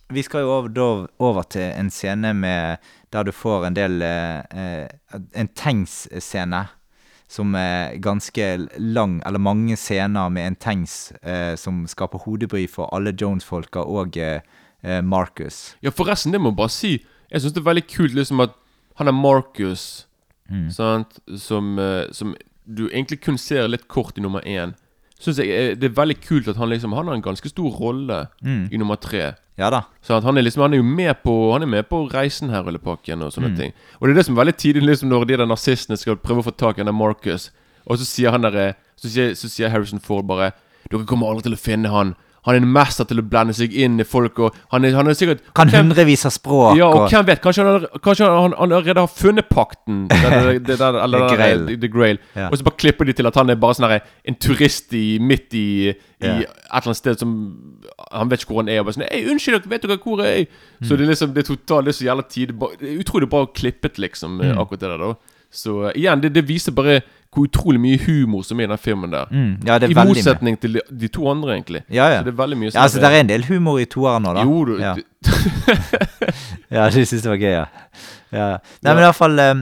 vi 0.10 0.24
skal 0.24 0.48
jo 0.48 0.56
over, 0.56 0.72
da 0.74 0.90
over 1.20 1.44
til 1.44 1.68
en 1.68 1.92
scene 1.94 2.34
med 2.34 2.78
der 3.14 3.26
du 3.28 3.32
får 3.34 3.68
en 3.68 3.76
del 3.76 4.02
eh, 4.02 4.40
eh, 4.54 4.88
En 5.36 5.50
tanks-scene 5.56 6.68
som 7.30 7.54
er 7.56 8.00
ganske 8.02 8.46
lang, 8.82 9.20
eller 9.26 9.40
mange 9.40 9.76
scener 9.78 10.32
med 10.34 10.48
en 10.48 10.56
tanks 10.58 11.12
eh, 11.22 11.54
som 11.62 11.84
skaper 11.88 12.24
hodebry 12.26 12.64
for 12.68 12.90
alle 12.96 13.14
Jones-folka 13.14 13.84
og 13.86 14.18
eh, 14.18 14.42
eh, 14.82 15.02
Marcus. 15.06 15.76
Ja, 15.86 15.94
forresten, 15.94 16.34
det 16.34 16.42
må 16.42 16.50
jeg 16.50 16.58
bare 16.58 16.74
si. 16.74 16.94
Jeg 17.30 17.42
syns 17.44 17.54
det 17.54 17.62
er 17.62 17.70
veldig 17.70 17.86
kult 17.92 18.16
liksom 18.18 18.42
at 18.48 18.58
han 18.98 19.08
er 19.08 19.16
Marcus, 19.16 20.06
sant, 20.74 21.20
som, 21.38 21.76
eh, 21.80 22.08
som 22.12 22.34
du 22.66 22.88
egentlig 22.90 23.20
kun 23.22 23.38
ser 23.38 23.68
litt 23.70 23.86
kort 23.88 24.18
i 24.18 24.22
nummer 24.26 24.42
én. 24.42 24.74
Synes 25.20 25.38
jeg 25.38 25.50
eh, 25.52 25.76
Det 25.78 25.92
er 25.92 25.96
veldig 26.02 26.16
kult 26.24 26.48
at 26.48 26.56
han 26.58 26.70
liksom 26.72 26.94
Han 26.96 27.08
har 27.12 27.14
en 27.18 27.22
ganske 27.22 27.50
stor 27.52 27.70
rolle 27.76 28.28
i 28.72 28.78
nummer 28.78 28.96
tre. 28.96 29.36
Ja 29.60 29.70
da. 29.74 29.82
Sant? 30.06 30.24
Han 30.24 30.40
er 30.40 30.46
liksom 30.46 30.64
Han 30.64 30.74
er 30.74 30.80
jo 30.80 30.88
med 30.88 31.20
på 31.24 31.34
Han 31.52 31.66
er 31.66 31.68
med 31.68 31.90
på 31.90 32.06
reisen 32.14 32.52
her, 32.54 32.64
Rullepakken, 32.64 33.26
og 33.26 33.34
sånne 33.36 33.52
ting. 33.58 33.74
Og 34.00 34.08
det 34.08 34.14
er 34.14 34.22
det 34.22 34.26
som 34.30 34.38
er 34.38 34.44
veldig 34.46 34.58
tidlig, 34.62 34.86
liksom 34.88 35.12
når 35.12 35.26
de 35.28 35.40
der 35.42 35.50
nazistene 35.50 35.98
skal 36.00 36.16
prøve 36.18 36.44
å 36.44 36.48
få 36.48 36.56
tak 36.56 36.78
i 36.80 36.84
han 36.84 36.88
der 36.88 36.96
Marcus, 36.96 37.50
og 37.86 38.00
så 38.00 38.08
sier 38.08 38.32
han 38.32 38.46
der 38.46 38.74
så 39.00 39.12
sier, 39.12 39.36
så 39.36 39.50
sier 39.52 39.72
Harrison 39.72 40.00
Ford 40.04 40.28
bare 40.28 40.52
Dere 40.90 41.06
kommer 41.06 41.30
aldri 41.30 41.50
til 41.50 41.58
å 41.58 41.60
finne 41.60 41.92
han. 41.92 42.16
Han 42.46 42.56
er 42.56 42.62
en 42.64 42.72
mester 42.74 43.04
til 43.10 43.20
å 43.20 43.24
blende 43.30 43.54
seg 43.54 43.74
inn 43.74 44.00
i 44.00 44.06
folk, 44.08 44.40
og 44.40 44.56
han 44.72 44.86
er, 44.86 44.94
han 44.96 45.08
er 45.08 45.14
sikkert 45.18 45.42
Kan 45.54 45.68
hvem- 45.70 45.90
hundrevis 45.90 46.26
av 46.26 46.32
språk 46.32 46.78
ja, 46.78 46.88
og 46.88 47.02
og 47.04 47.10
hvem 47.12 47.26
vet? 47.28 47.42
Kanskje 47.44 47.66
han, 47.68 47.86
kanskje 48.02 48.26
han, 48.30 48.54
han 48.58 48.72
allerede 48.72 49.00
har 49.00 49.08
funnet 49.12 49.50
pakten? 49.50 50.08
Det, 50.10 50.80
eller, 50.80 51.20
The 51.28 51.36
Grail. 51.36 51.66
The, 51.68 51.76
the 51.78 51.88
Grail. 51.88 52.18
Ja. 52.36 52.48
Og 52.50 52.58
så 52.58 52.64
bare 52.64 52.78
klipper 52.78 53.06
de 53.06 53.14
til 53.14 53.28
at 53.28 53.36
han 53.36 53.50
er 53.50 53.56
bare 53.56 53.74
sånn 53.76 53.92
en 54.00 54.36
turist 54.40 54.94
i, 54.94 55.18
midt 55.20 55.54
i, 55.54 55.68
i 55.90 55.96
Ja. 56.26 56.34
et 56.40 56.48
eller 56.48 56.90
annet 56.92 56.98
sted 56.98 57.20
som 57.20 57.32
Han 58.12 58.30
vet 58.30 58.42
ikke 58.44 58.54
hvor 58.54 58.62
han 58.64 58.70
er. 58.70 58.80
Og 58.82 58.86
bare 58.90 58.98
sånn 58.98 59.08
'Ei, 59.10 59.24
unnskyld 59.32 59.60
dere, 59.62 59.70
vet 59.70 59.82
dere 59.88 59.98
hvor 59.98 60.24
jeg 60.24 60.42
er? 60.42 60.48
Så 60.86 60.96
det 60.98 61.06
er 61.06 61.12
liksom 61.14 61.34
Det 61.34 61.44
er 61.44 61.56
totalt 61.56 61.86
Det 61.86 61.94
er 61.96 62.00
så 62.00 62.08
jævla 62.10 62.26
tid 62.30 62.50
Utrolig 63.00 63.30
bra 63.30 63.46
klippet, 63.46 63.98
liksom, 64.00 64.40
Mm. 64.40 64.58
akkurat 64.58 64.80
det 64.80 64.90
der, 64.90 64.98
da. 64.98 65.14
Så 65.52 65.88
eh, 65.90 65.96
igjen, 65.98 66.22
det, 66.22 66.34
det 66.36 66.44
viser 66.48 66.72
bare 66.78 67.00
hvor 67.30 67.46
utrolig 67.46 67.78
mye 67.82 67.98
humor 68.08 68.42
som 68.46 68.58
er 68.60 68.66
i 68.66 68.70
den 68.72 68.78
filmen 68.82 69.12
der. 69.14 69.28
Mm, 69.30 69.52
ja, 69.68 69.76
det 69.78 69.92
I 69.92 69.94
veldig 69.94 70.16
mye. 70.16 70.16
motsetning 70.16 70.56
til 70.62 70.74
de, 70.80 70.82
de 71.02 71.08
to 71.14 71.28
andre, 71.30 71.54
egentlig. 71.60 71.84
Ja, 71.94 72.08
ja. 72.10 72.20
Så 72.24 72.26
det 72.26 72.34
er 72.34 72.40
veldig 72.40 72.58
mye 72.58 72.72
ja, 72.74 72.82
altså, 72.82 73.00
det 73.04 73.10
er 73.12 73.20
en 73.24 73.30
del 73.30 73.46
humor 73.46 73.78
i 73.82 73.86
toeren 73.86 74.26
nå, 74.26 74.34
da. 74.34 74.46
Jo, 74.50 74.64
du, 74.66 74.80
ja. 74.82 74.96
ja, 76.74 76.88
du 76.90 76.98
syns 77.06 77.22
det 77.22 77.30
var 77.30 77.38
gøy, 77.42 77.54
ja. 77.54 77.68
ja. 78.34 78.48
Nei, 78.82 78.94
men 78.96 79.02
i 79.04 79.06
hvert 79.08 79.18
fall 79.20 79.42
um, 79.44 79.62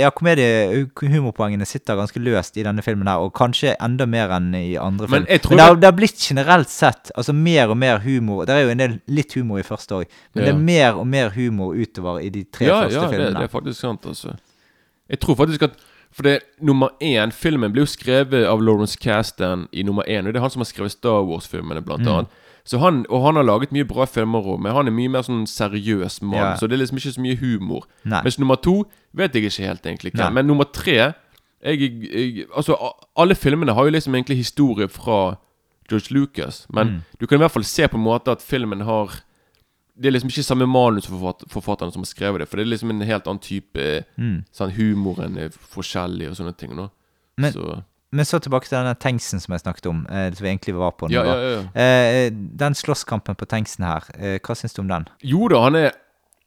Ja, 0.00 0.08
komedie, 0.16 0.86
humorpoengene 1.02 1.66
sitter 1.68 1.98
ganske 1.98 2.18
løst 2.22 2.56
i 2.58 2.64
denne 2.66 2.82
filmen 2.82 3.06
her, 3.10 3.22
og 3.22 3.34
kanskje 3.36 3.74
enda 3.84 4.06
mer 4.08 4.32
enn 4.38 4.50
i 4.58 4.64
andre 4.80 5.06
Men 5.12 5.26
filmer. 5.28 5.42
tror 5.44 5.54
Men 5.54 5.60
det 5.62 5.66
har, 5.68 5.78
det- 5.82 5.90
har 5.92 5.96
blitt 6.00 6.24
generelt 6.30 6.72
sett 6.72 7.12
altså 7.14 7.34
mer 7.36 7.70
og 7.74 7.78
mer 7.78 8.02
humor. 8.04 8.42
Det 8.48 8.56
er 8.56 8.64
jo 8.66 8.74
en 8.74 8.82
del 8.82 8.98
litt 9.12 9.34
humor 9.38 9.60
i 9.62 9.66
første 9.66 10.00
òg, 10.02 10.18
men 10.34 10.44
det 10.46 10.52
er 10.54 10.60
mer 10.72 10.98
og 10.98 11.06
mer 11.06 11.30
humor 11.36 11.74
utover 11.78 12.22
i 12.24 12.30
de 12.34 12.42
tre 12.50 12.70
første 12.72 12.96
ja, 12.96 13.10
det, 13.12 13.32
det 13.38 13.46
er 13.46 13.52
faktisk 13.54 13.80
sant, 13.86 14.06
altså. 14.08 14.34
Jeg 15.10 15.20
tror 15.20 15.34
faktisk 15.36 15.62
at 15.62 15.78
For 16.10 16.22
det 16.22 16.40
nummer 16.64 16.88
én 17.02 17.30
Filmen 17.32 17.70
ble 17.72 17.82
jo 17.82 17.86
skrevet 17.86 18.46
av 18.48 18.62
Lawrence 18.64 18.96
Kasdan 18.98 19.66
i 19.72 19.82
nummer 19.82 20.02
én. 20.08 20.24
Og 20.26 20.32
det 20.32 20.36
er 20.36 20.40
han 20.40 20.50
som 20.50 20.60
har 20.60 20.64
skrevet 20.70 20.90
Star 20.94 21.20
Wars-filmene, 21.22 21.82
blant 21.84 22.00
Mm. 22.00 22.08
annet. 22.08 22.26
Så 22.64 22.78
han, 22.78 23.04
og 23.10 23.22
han 23.26 23.36
har 23.36 23.42
laget 23.44 23.72
mye 23.72 23.84
bra 23.84 24.04
filmer 24.06 24.40
òg, 24.40 24.58
men 24.60 24.72
han 24.72 24.86
er 24.86 24.90
mye 24.90 25.08
mer 25.08 25.20
sånn 25.22 25.44
seriøs 25.46 26.22
mann. 26.22 26.32
Yeah. 26.34 26.56
Så 26.56 26.66
det 26.66 26.72
er 26.72 26.84
liksom 26.84 26.96
ikke 26.96 27.12
så 27.12 27.20
mye 27.20 27.36
humor. 27.36 27.84
Nei. 28.04 28.22
Mens 28.22 28.38
nummer 28.38 28.56
to 28.56 28.86
vet 29.14 29.32
jeg 29.34 29.44
ikke 29.44 29.66
helt, 29.68 29.82
egentlig. 29.86 30.12
Hvem. 30.14 30.32
Men 30.32 30.46
nummer 30.46 30.64
tre 30.72 30.96
jeg, 30.96 31.78
jeg, 32.12 32.46
Altså, 32.56 32.74
alle 33.16 33.34
filmene 33.34 33.74
har 33.74 33.84
jo 33.84 33.90
liksom 33.90 34.14
egentlig 34.14 34.36
historie 34.36 34.88
fra 34.88 35.36
George 35.90 36.08
Lucas. 36.10 36.66
Men 36.72 36.86
Mm. 36.88 37.00
du 37.20 37.26
kan 37.26 37.36
i 37.38 37.42
hvert 37.44 37.50
fall 37.52 37.64
se 37.64 37.86
på 37.88 37.96
en 37.96 38.04
måte 38.04 38.28
at 38.30 38.40
filmen 38.42 38.80
har 38.80 39.20
det 39.98 40.06
er 40.06 40.12
liksom 40.14 40.30
ikke 40.30 40.44
samme 40.46 40.66
manusforfatterne 40.70 41.92
som 41.92 42.02
har 42.04 42.06
skrevet 42.10 42.38
det. 42.40 42.48
For 42.48 42.56
det 42.60 42.66
er 42.66 42.70
liksom 42.72 42.90
en 42.90 43.00
helt 43.08 43.26
annen 43.26 43.40
type 43.42 44.04
Mm. 44.18 44.44
Sånn 44.54 44.72
Humoren 44.76 45.38
er 45.38 45.48
forskjellig 45.50 46.28
og 46.30 46.36
sånne 46.36 46.56
ting. 46.56 46.70
nå 46.76 46.90
Men- 47.36 47.52
Så 47.52 47.82
Men 48.10 48.24
så 48.24 48.38
tilbake 48.40 48.64
til 48.68 48.78
denne 48.78 48.94
tanksen 48.98 49.38
som 49.38 49.52
jeg 49.52 49.60
snakket 49.60 49.86
om, 49.90 50.06
eh, 50.08 50.30
som 50.32 50.42
vi 50.44 50.48
egentlig 50.56 50.74
var 50.74 50.92
på 50.92 51.08
nå. 51.08 51.12
Ja, 51.12 51.24
ja, 51.24 51.34
ja. 51.50 51.62
Eh, 51.74 52.30
den 52.30 52.72
slåsskampen 52.74 53.36
på 53.36 53.46
tanksen 53.46 53.84
her, 53.84 54.02
eh, 54.18 54.38
hva 54.38 54.54
syns 54.56 54.72
du 54.74 54.80
om 54.80 54.88
den? 54.88 55.06
Jo 55.22 55.48
da, 55.48 55.60
han 55.62 55.76
er 55.76 55.92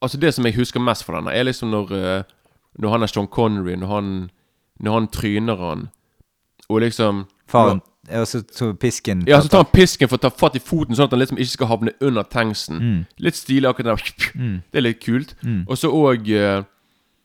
Altså 0.03 0.19
Det 0.19 0.33
som 0.33 0.43
jeg 0.45 0.55
husker 0.55 0.79
mest 0.81 1.03
fra 1.03 1.21
denne, 1.21 1.31
er 1.31 1.43
liksom 1.43 1.69
når 1.69 1.91
eh, 1.91 2.23
Når 2.79 2.89
han 2.89 3.03
er 3.03 3.07
Sean 3.07 3.27
Connery, 3.27 3.75
når 3.75 3.87
han 3.87 4.31
Når 4.81 4.91
han 4.93 5.07
tryner 5.07 5.57
han 5.57 5.89
og 6.69 6.81
liksom 6.81 7.27
Faren 7.47 7.81
Og 8.09 8.25
så 8.27 8.41
tar 8.41 8.73
pisken 8.81 9.21
Ja, 9.29 9.37
så 9.41 9.47
tar 9.51 9.61
han 9.61 9.69
pisken 9.73 10.09
for 10.09 10.17
å 10.17 10.23
ta 10.23 10.31
fatt 10.33 10.55
i 10.57 10.61
foten, 10.63 10.97
sånn 10.97 11.05
at 11.05 11.13
han 11.13 11.21
liksom 11.21 11.37
ikke 11.37 11.53
skal 11.53 11.69
havne 11.69 11.93
under 12.01 12.25
tanksen. 12.25 12.79
Mm. 12.81 12.99
Litt 13.21 13.37
stilig 13.37 13.69
akkurat 13.69 14.01
der. 14.01 14.61
Det 14.73 14.81
er 14.81 14.85
litt 14.87 15.01
kult. 15.03 15.35
Og 15.67 15.77
så 15.77 15.91
òg 15.93 16.31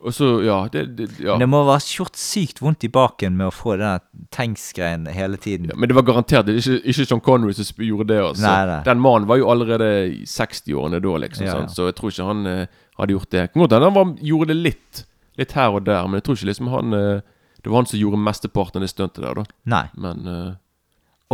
Og 0.07 0.13
så, 0.13 0.27
ja, 0.45 0.59
det, 0.71 0.83
det 0.99 1.07
ja. 1.25 1.33
Men 1.33 1.47
det 1.47 1.49
må 1.49 1.63
være 1.65 1.81
gjort 1.89 2.19
sykt 2.21 2.61
vondt 2.61 2.85
i 2.85 2.91
baken 2.93 3.33
med 3.39 3.49
å 3.49 3.55
få 3.55 3.79
den 3.81 4.03
tanksgreien 4.31 5.07
hele 5.09 5.39
tiden. 5.41 5.71
Ja, 5.73 5.75
Men 5.75 5.89
det 5.89 5.97
var 5.97 6.05
garantert 6.05 6.47
det 6.47 6.59
ikke, 6.61 6.77
ikke 6.85 7.07
John 7.09 7.23
Connery 7.25 7.57
som 7.57 7.81
gjorde 7.83 8.11
det. 8.13 8.19
Altså. 8.21 8.45
Nei, 8.45 8.67
nei. 8.69 8.83
Den 8.85 9.01
mannen 9.01 9.27
var 9.27 9.41
jo 9.41 9.49
allerede 9.51 9.89
i 10.13 10.21
60-årene 10.29 11.01
da, 11.01 11.15
liksom. 11.25 11.47
Ja, 11.49 11.57
ja. 11.65 11.71
Så 11.73 11.89
jeg 11.89 11.97
tror 11.97 12.13
ikke 12.13 12.29
han 12.29 12.45
eh, 12.47 12.67
hadde 13.01 13.17
gjort 13.17 13.33
det. 13.33 13.47
Godt 13.57 13.73
hende 13.73 13.89
han 13.89 13.97
var, 13.97 14.13
gjorde 14.21 14.53
det 14.53 14.59
litt 14.69 15.03
Litt 15.41 15.53
her 15.53 15.75
og 15.77 15.83
der, 15.89 16.07
men 16.09 16.21
jeg 16.21 16.25
tror 16.29 16.39
ikke 16.39 16.49
liksom 16.49 16.71
han 16.73 16.95
eh, 16.97 17.25
Det 17.65 17.69
var 17.73 17.81
han 17.83 17.89
som 17.91 17.99
gjorde 18.01 18.21
mesteparten 18.29 18.79
av 18.79 18.85
det 18.87 18.93
stuntet 18.93 19.25
der, 19.25 19.41
da. 19.41 19.45
Nei. 19.73 19.83
Men 19.97 20.31
eh, 20.31 20.55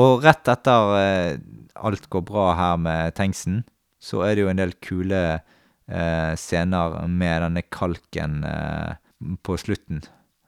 Og 0.01 0.25
rett 0.25 0.49
etter 0.49 0.95
eh, 0.99 1.35
alt 1.85 2.09
går 2.13 2.25
bra 2.25 2.53
her 2.57 2.79
med 2.81 3.15
tanksen, 3.19 3.63
så 4.03 4.23
er 4.27 4.37
det 4.37 4.47
jo 4.47 4.51
en 4.53 4.61
del 4.61 4.73
kule 4.85 5.21
eh, 5.37 6.33
scener 6.41 6.97
med 7.09 7.45
denne 7.45 7.63
kalken 7.69 8.41
eh, 8.49 8.95
på 9.45 9.57
slutten. 9.61 10.03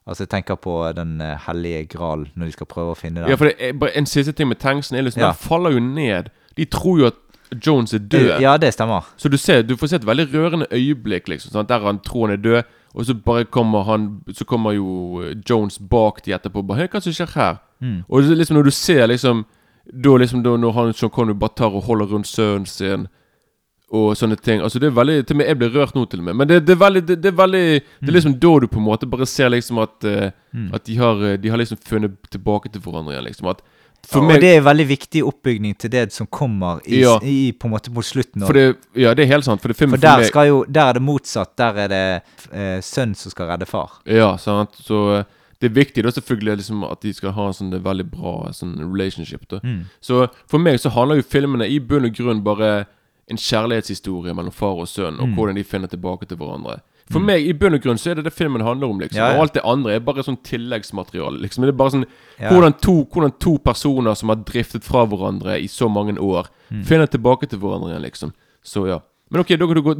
Altså, 0.04 0.24
jeg 0.24 0.32
tenker 0.34 0.56
på 0.60 0.76
den 0.96 1.16
hellige 1.46 1.86
gral, 1.94 2.26
når 2.36 2.50
de 2.50 2.56
skal 2.56 2.68
prøve 2.68 2.92
å 2.92 2.98
finne 2.98 3.22
den. 3.22 3.30
Ja, 3.32 3.38
for 3.40 3.48
det 3.48 3.70
er 3.70 3.94
en 3.96 4.08
siste 4.08 4.34
ting 4.36 4.50
med 4.50 4.60
tanksen 4.60 4.98
er 4.98 5.06
liksom 5.06 5.22
Ja. 5.22 5.30
Den 5.32 5.40
faller 5.40 5.72
jo 5.72 5.80
ned. 5.80 6.28
De 6.56 6.66
tror 6.68 6.98
jo 7.00 7.06
at 7.08 7.20
Jones 7.66 7.94
er 7.94 7.98
død. 7.98 8.40
Ja, 8.40 8.56
det 8.56 8.74
stemmer. 8.74 9.06
Så 9.16 9.28
du 9.28 9.36
ser, 9.36 9.62
du 9.62 9.76
får 9.76 9.92
se 9.92 9.96
et 9.96 10.06
veldig 10.06 10.26
rørende 10.32 10.66
øyeblikk, 10.72 11.28
liksom. 11.28 11.52
Sant? 11.52 11.68
Der 11.68 11.80
han 11.80 12.00
tror 12.04 12.28
han 12.28 12.38
er 12.38 12.42
død, 12.42 12.62
og 12.94 13.06
så 13.06 13.14
bare 13.14 13.44
kommer 13.44 13.82
han 13.82 14.20
Så 14.32 14.44
kommer 14.44 14.72
jo 14.72 15.22
Jones 15.50 15.78
bak 15.78 16.24
de 16.24 16.34
etterpå. 16.34 16.62
Bare, 16.62 16.84
Hei, 16.84 16.88
hva 16.88 17.00
som 17.02 17.12
skjer 17.14 17.32
her? 17.34 17.56
Mm. 17.84 17.98
Og 18.08 18.30
liksom 18.32 18.56
når 18.56 18.70
du 18.70 18.70
ser 18.72 19.06
liksom 19.12 19.44
Da 19.84 20.14
liksom 20.16 20.40
da 20.42 20.54
når 20.56 20.72
han 20.72 20.94
Sean 20.96 21.10
Connery 21.12 21.36
bare 21.36 21.52
tar 21.60 21.74
og 21.76 21.84
holder 21.84 22.06
rundt 22.14 22.26
sønnen 22.30 22.64
sin 22.66 23.04
og 23.94 24.14
sånne 24.16 24.38
ting. 24.40 24.62
Altså 24.64 24.80
det 24.80 24.88
er 24.88 24.94
veldig 24.96 25.26
Til 25.28 25.36
og 25.36 25.38
med 25.42 25.46
jeg 25.50 25.58
blir 25.60 25.74
rørt 25.74 25.94
nå, 25.94 26.06
til 26.10 26.22
og 26.22 26.24
med. 26.30 26.34
Men 26.40 26.48
det, 26.48 26.62
det 26.66 26.72
er 26.74 26.80
veldig 26.80 27.02
Det, 27.06 27.18
det 27.22 27.30
er 27.30 27.36
veldig 27.36 27.64
Det 28.00 28.08
er 28.08 28.16
liksom 28.16 28.38
da 28.40 28.52
du 28.62 28.66
på 28.72 28.80
en 28.80 28.86
måte 28.88 29.06
bare 29.10 29.26
ser 29.28 29.52
liksom 29.52 29.78
at 29.84 30.04
eh, 30.08 30.30
At 30.74 30.86
de 30.88 30.96
har 30.98 31.20
eh, 31.28 31.36
De 31.38 31.52
har 31.52 31.60
liksom 31.60 31.78
funnet 31.84 32.16
tilbake 32.32 32.72
til 32.72 32.80
hverandre 32.80 33.12
igjen, 33.14 33.28
liksom. 33.28 33.50
At 33.52 33.60
for 34.04 34.20
og 34.20 34.26
meg 34.28 34.40
det 34.42 34.50
er 34.56 34.64
veldig 34.64 34.84
viktig 34.88 35.22
oppbygning 35.24 35.76
til 35.80 35.88
det 35.92 36.12
som 36.12 36.26
kommer 36.26 36.80
i, 36.84 36.98
Ja. 37.00 37.14
i 37.22 37.52
på 37.52 37.68
en 37.68 37.72
måte 37.72 37.92
mot 37.92 38.04
slutten. 38.04 38.42
For 38.44 38.52
det 38.52 38.76
Ja, 39.00 39.14
det 39.14 39.24
er 39.24 39.30
helt 39.30 39.46
sant. 39.46 39.62
For 39.62 39.72
For 39.72 39.96
der, 39.96 40.26
jo, 40.44 40.64
der 40.68 40.90
er 40.90 40.92
det 40.98 41.02
motsatt. 41.02 41.54
Der 41.56 41.78
er 41.84 41.88
det 41.88 42.22
eh, 42.52 42.80
sønn 42.84 43.14
som 43.14 43.32
skal 43.32 43.48
redde 43.48 43.66
far. 43.66 44.00
Ja, 44.04 44.36
sant. 44.36 44.76
Så 44.76 45.00
eh, 45.20 45.24
det 45.64 45.70
er 45.70 45.78
viktig 45.80 46.02
da 46.04 46.10
selvfølgelig 46.12 46.58
liksom, 46.60 46.84
at 46.90 47.00
de 47.04 47.12
skal 47.16 47.32
ha 47.32 47.46
en 47.48 47.56
sånn 47.56 47.72
veldig 47.82 48.04
bra 48.12 48.34
sånn 48.52 48.76
relationship. 48.84 49.46
da 49.48 49.60
Mm. 49.64 49.84
Så 50.04 50.28
for 50.46 50.58
meg 50.60 50.76
så 50.82 50.90
handler 50.92 51.16
jo 51.22 51.22
filmene 51.34 51.64
i 51.68 51.78
bunn 51.80 52.04
og 52.04 52.12
grunn 52.14 52.42
bare 52.44 52.86
en 53.30 53.36
kjærlighetshistorie 53.40 54.34
mellom 54.36 54.52
far 54.52 54.76
og 54.82 54.86
sønn, 54.88 55.16
Mm. 55.16 55.22
og 55.22 55.28
hvordan 55.38 55.54
de 55.56 55.64
finner 55.64 55.88
tilbake 55.88 56.28
til 56.28 56.36
hverandre. 56.36 56.80
For 57.10 57.20
meg, 57.20 57.44
i 57.46 57.52
bunn 57.52 57.74
og 57.74 57.82
grunn, 57.82 57.98
så 58.00 58.10
er 58.10 58.14
det 58.16 58.24
det 58.24 58.32
filmen 58.32 58.62
handler 58.64 58.88
om, 58.88 58.98
liksom. 59.00 59.16
Ja, 59.18 59.28
ja. 59.32 59.36
Og 59.36 59.42
alt 59.42 59.54
det 59.54 59.62
andre 59.64 59.92
er 59.94 60.00
bare 60.00 60.22
sånn 60.24 60.38
tilleggsmateriale. 60.42 61.40
Liksom. 61.40 61.64
Det 61.64 61.68
er 61.74 61.76
bare 61.76 61.90
sånn 61.90 62.06
Ja. 62.40 62.48
hvordan, 62.50 62.72
to, 62.80 63.04
hvordan 63.04 63.32
to 63.38 63.58
personer 63.58 64.14
som 64.16 64.28
har 64.30 64.36
driftet 64.36 64.82
fra 64.84 65.04
hverandre 65.06 65.58
i 65.62 65.66
så 65.68 65.88
mange 65.90 66.16
år, 66.18 66.46
Mm. 66.72 66.84
finner 66.84 67.06
tilbake 67.06 67.48
til 67.48 67.58
hverandre 67.58 67.90
igjen, 67.92 68.02
liksom. 68.02 68.32
Så 68.64 68.86
ja. 68.88 68.98
Men 69.30 69.40
ok, 69.40 69.48
da 69.58 69.66
kan 69.66 69.74
du 69.74 69.82
gå 69.82 69.94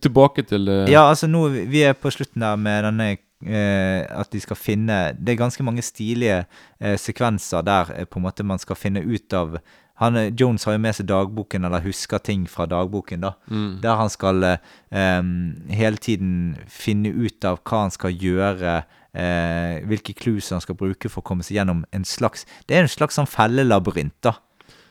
tilbake 0.00 0.46
til 0.46 0.68
uh... 0.68 0.86
Ja, 0.88 1.10
altså 1.10 1.28
nå 1.28 1.48
Vi 1.68 1.82
er 1.82 1.94
på 1.94 2.10
slutten 2.10 2.40
der 2.40 2.56
med 2.56 2.84
denne 2.84 3.18
At 3.38 4.32
de 4.32 4.40
skal 4.42 4.58
finne 4.58 4.94
Det 5.14 5.30
er 5.30 5.36
ganske 5.38 5.62
mange 5.62 5.82
stilige 5.86 6.40
eh, 6.80 6.96
sekvenser 6.98 7.62
der 7.62 7.92
eh, 7.94 8.04
på 8.04 8.18
en 8.18 8.24
måte 8.24 8.42
man 8.42 8.58
skal 8.58 8.74
finne 8.74 9.04
ut 9.06 9.32
av 9.32 9.60
han, 9.98 10.16
eh, 10.16 10.32
Jones 10.34 10.64
har 10.64 10.76
jo 10.76 10.82
med 10.82 10.94
seg 10.94 11.08
dagboken, 11.10 11.64
eller 11.66 11.82
husker 11.82 12.22
ting 12.22 12.46
fra 12.50 12.68
dagboken, 12.70 13.24
da. 13.26 13.32
Mm. 13.50 13.80
Der 13.82 13.98
han 13.98 14.10
skal 14.12 14.44
eh, 14.46 15.30
hele 15.74 15.98
tiden 15.98 16.56
finne 16.70 17.10
ut 17.10 17.44
av 17.48 17.58
hva 17.64 17.84
han 17.86 17.94
skal 17.94 18.14
gjøre, 18.14 18.76
eh, 19.18 19.82
hvilke 19.90 20.14
clues 20.18 20.52
han 20.54 20.62
skal 20.62 20.78
bruke 20.78 21.10
for 21.10 21.22
å 21.22 21.26
komme 21.26 21.46
seg 21.46 21.58
gjennom 21.58 21.82
en 21.94 22.06
slags 22.06 22.46
Det 22.68 22.76
er 22.76 22.86
en 22.86 22.92
slags 22.92 23.18
sånn 23.18 23.30
fellelabyrint, 23.30 24.14
da. 24.22 24.36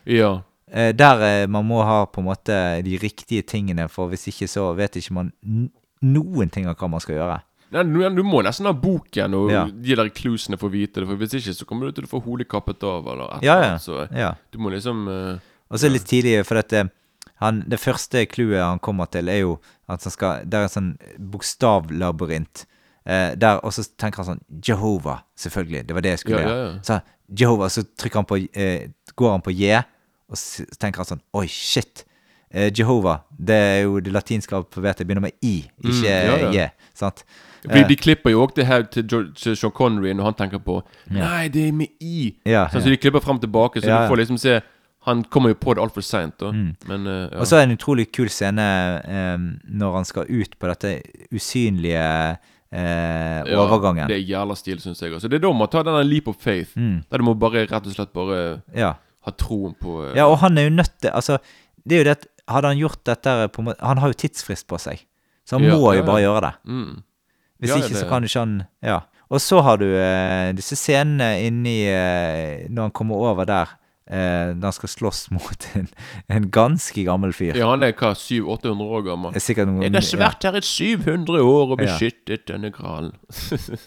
Ja. 0.07 0.41
Eh, 0.67 0.91
der 0.91 1.23
eh, 1.23 1.47
man 1.47 1.67
må 1.69 1.79
ha 1.87 2.03
på 2.11 2.19
en 2.19 2.27
måte 2.27 2.59
de 2.83 2.99
riktige 2.99 3.47
tingene, 3.47 3.87
for 3.87 4.11
hvis 4.11 4.27
ikke 4.27 4.51
så 4.51 4.73
vet 4.75 4.99
ikke 4.99 5.15
man 5.15 5.31
noen 6.03 6.51
ting 6.51 6.67
av 6.67 6.75
hva 6.75 6.91
man 6.91 7.03
skal 7.03 7.15
gjøre. 7.15 7.39
Nei, 7.71 7.83
du, 8.15 8.21
må 8.23 8.39
nesten 8.45 8.65
ha 8.69 8.71
boken 8.73 9.33
og 9.35 9.49
Ja. 9.51 9.65
de 9.67 9.95
der 9.99 10.09
clusene 10.15 10.57
for 10.59 10.69
å 10.69 10.71
vite 10.71 11.01
det. 11.01 11.07
For 11.09 11.19
Hvis 11.19 11.33
ikke 11.39 11.53
så 11.57 11.65
kommer 11.67 11.87
du 11.89 11.97
til 11.97 12.05
å 12.07 12.11
få 12.13 12.21
hodet 12.23 12.47
kappet 12.47 12.83
av. 12.87 13.07
Eller 13.11 13.33
et 13.37 13.43
Ja, 13.43 13.57
ja. 13.63 13.73
Så 13.77 14.07
ja. 14.15 14.35
du 14.51 14.57
må 14.63 14.71
liksom 14.71 15.07
uh, 15.07 15.39
Og 15.69 15.79
så 15.81 15.89
litt 15.91 16.05
tidlig, 16.07 16.45
for 16.47 16.61
at 16.61 16.71
eh, 16.73 16.87
han, 17.43 17.63
det 17.67 17.79
første 17.79 18.25
clouet 18.31 18.63
han 18.63 18.79
kommer 18.79 19.05
til, 19.11 19.27
er 19.29 19.41
jo 19.43 19.57
at 19.87 20.03
han 20.03 20.11
skal 20.11 20.45
Det 20.47 20.57
er 20.57 20.69
en 20.69 20.73
sånn 20.77 20.93
bokstavlabyrint. 21.19 22.65
Eh, 23.07 23.35
der, 23.39 23.59
og 23.63 23.71
så 23.75 23.83
tenker 23.97 24.23
han 24.23 24.33
sånn 24.37 24.43
Jehova, 24.63 25.21
selvfølgelig. 25.39 25.85
Det 25.87 25.95
var 25.95 26.03
det 26.03 26.15
jeg 26.15 26.23
skulle 26.23 26.41
gjøre. 26.43 26.71
Så 26.87 26.99
Jehova, 27.39 27.69
så 27.71 27.83
trykker 27.99 28.21
han 28.21 28.27
på 28.27 28.39
eh, 28.51 28.89
Går 29.17 29.31
han 29.31 29.43
på 29.43 29.51
J, 29.55 29.81
og 30.31 30.39
så 30.39 30.65
tenker 30.79 31.03
han 31.03 31.11
sånn 31.13 31.23
Oi, 31.39 31.45
shit. 31.51 32.03
Eh, 32.51 32.69
Jehova, 32.71 33.21
det 33.31 33.55
er 33.59 33.81
jo 33.83 33.99
det 34.03 34.11
latinske 34.15 34.55
alfabetet 34.55 35.07
begynner 35.07 35.25
med 35.27 35.35
I, 35.43 35.57
ikke 35.83 35.97
Mm, 35.97 36.03
ja, 36.07 36.37
ja. 36.37 36.51
J. 36.55 36.67
Sant? 36.95 37.23
Fordi 37.67 37.83
De 37.91 37.95
klipper 37.99 38.31
jo 38.33 38.41
òg 38.45 38.55
det 38.55 38.65
her 38.69 38.83
til, 38.91 39.05
Sean 39.35 39.71
Connery 39.75 40.13
når 40.15 40.23
han 40.31 40.37
tenker 40.39 40.59
på 40.63 40.79
Nei, 41.11 41.47
det 41.53 41.67
er 41.69 41.75
med 41.75 41.87
I. 41.99 42.33
Sånn. 42.47 42.81
Så 42.81 42.89
de 42.89 42.97
klipper 42.97 43.23
frem 43.23 43.37
og 43.39 43.43
tilbake, 43.45 43.81
så 43.83 43.87
du 43.91 44.11
får 44.11 44.21
liksom 44.23 44.39
se 44.41 44.59
Han 45.07 45.21
kommer 45.31 45.53
jo 45.53 45.55
på 45.55 45.73
det 45.77 45.79
altfor 45.85 46.03
seint. 46.03 46.41
Mm. 46.43 46.75
Men 46.89 47.05
eh, 47.07 47.29
ja. 47.31 47.39
Og 47.39 47.47
så 47.47 47.55
er 47.55 47.61
det 47.65 47.69
en 47.69 47.77
utrolig 47.77 48.09
kul 48.11 48.27
scene 48.33 48.65
um, 49.07 49.45
når 49.79 49.93
han 50.01 50.07
skal 50.09 50.27
ut 50.27 50.57
på 50.59 50.67
dette 50.67 50.89
usynlige 51.31 52.01
uh, 52.75 52.77
Ja, 53.47 53.61
overgangen. 53.63 54.09
Det 54.11 54.17
er 54.17 54.25
jævla 54.27 54.55
stil, 54.59 54.81
syns 54.83 55.01
jeg. 55.01 55.13
også. 55.15 55.29
det 55.31 55.39
er 55.39 55.45
da 55.45 55.53
man 55.55 55.69
tar 55.71 55.87
denne 55.87 56.03
leap 56.03 56.27
of 56.27 56.35
faith. 56.43 56.73
Mm. 56.75 57.03
Der 57.07 57.23
du 57.23 57.23
må 57.23 57.37
bare 57.39 57.63
rett 57.69 57.87
og 57.87 57.93
slett 57.95 58.11
bare 58.15 58.61
Ja. 58.75 58.93
ha 59.23 59.31
troen 59.39 59.75
på 59.79 60.01
uh, 60.09 60.15
ja, 60.17 60.27
og 60.27 60.39
han 60.43 60.57
er 60.57 60.67
jo 60.67 60.75
nødt 60.75 60.91
til 61.01 61.09
Altså, 61.15 61.37
det 61.87 61.95
er 61.95 62.03
jo 62.03 62.09
det 62.11 62.17
at 62.19 62.27
Hadde 62.47 62.69
han 62.71 62.77
gjort 62.79 63.01
dette 63.03 63.31
på 63.51 63.59
en 63.59 63.65
måte 63.67 63.83
Han 63.83 63.97
har 63.99 64.07
jo 64.07 64.15
tidsfrist 64.23 64.67
på 64.71 64.77
seg, 64.79 65.01
så 65.43 65.57
han 65.57 65.65
må 65.67 65.93
jo 65.97 66.03
bare 66.07 66.21
gjøre 66.23 66.41
det. 66.45 66.53
mm. 66.63 66.93
Hvis 67.59 67.69
Ja, 67.73 67.77
ikke, 67.81 67.95
så 67.95 68.05
kan 68.05 68.09
kan 68.09 68.23
ikke 68.29 68.39
han 68.39 68.55
Ja. 68.83 68.99
Og 69.29 69.41
så 69.43 69.59
har 69.61 69.77
du 69.81 69.85
eh, 69.91 70.53
disse 70.55 70.77
scenene 70.79 71.33
inni 71.43 71.81
eh, 71.91 72.67
Når 72.69 72.81
han 72.87 72.91
kommer 72.95 73.15
over 73.27 73.45
der, 73.49 73.73
eh, 74.07 74.53
når 74.55 74.69
han 74.69 74.75
skal 74.77 74.89
slåss 74.93 75.25
mot 75.35 75.67
en, 75.75 75.87
en 76.29 76.49
ganske 76.49 77.03
gammel 77.03 77.33
fyr. 77.35 77.57
Ja, 77.59 77.67
han 77.73 77.83
er 77.83 77.91
hva, 77.97 78.13
700-800 78.15 78.93
år 78.97 79.03
gammel? 79.09 79.33
Det 79.35 79.41
er 79.41 79.47
sikkert 79.49 79.67
noen 79.67 79.83
Jeg 79.83 79.93
har 80.13 80.21
vært 80.23 80.47
her 80.47 80.55
i 80.61 80.61
700 80.63 81.41
år 81.43 81.73
og 81.75 81.81
Ja. 81.81 81.85
beskyttet 81.85 82.45
denne 82.53 82.71
gralen. 82.71 83.11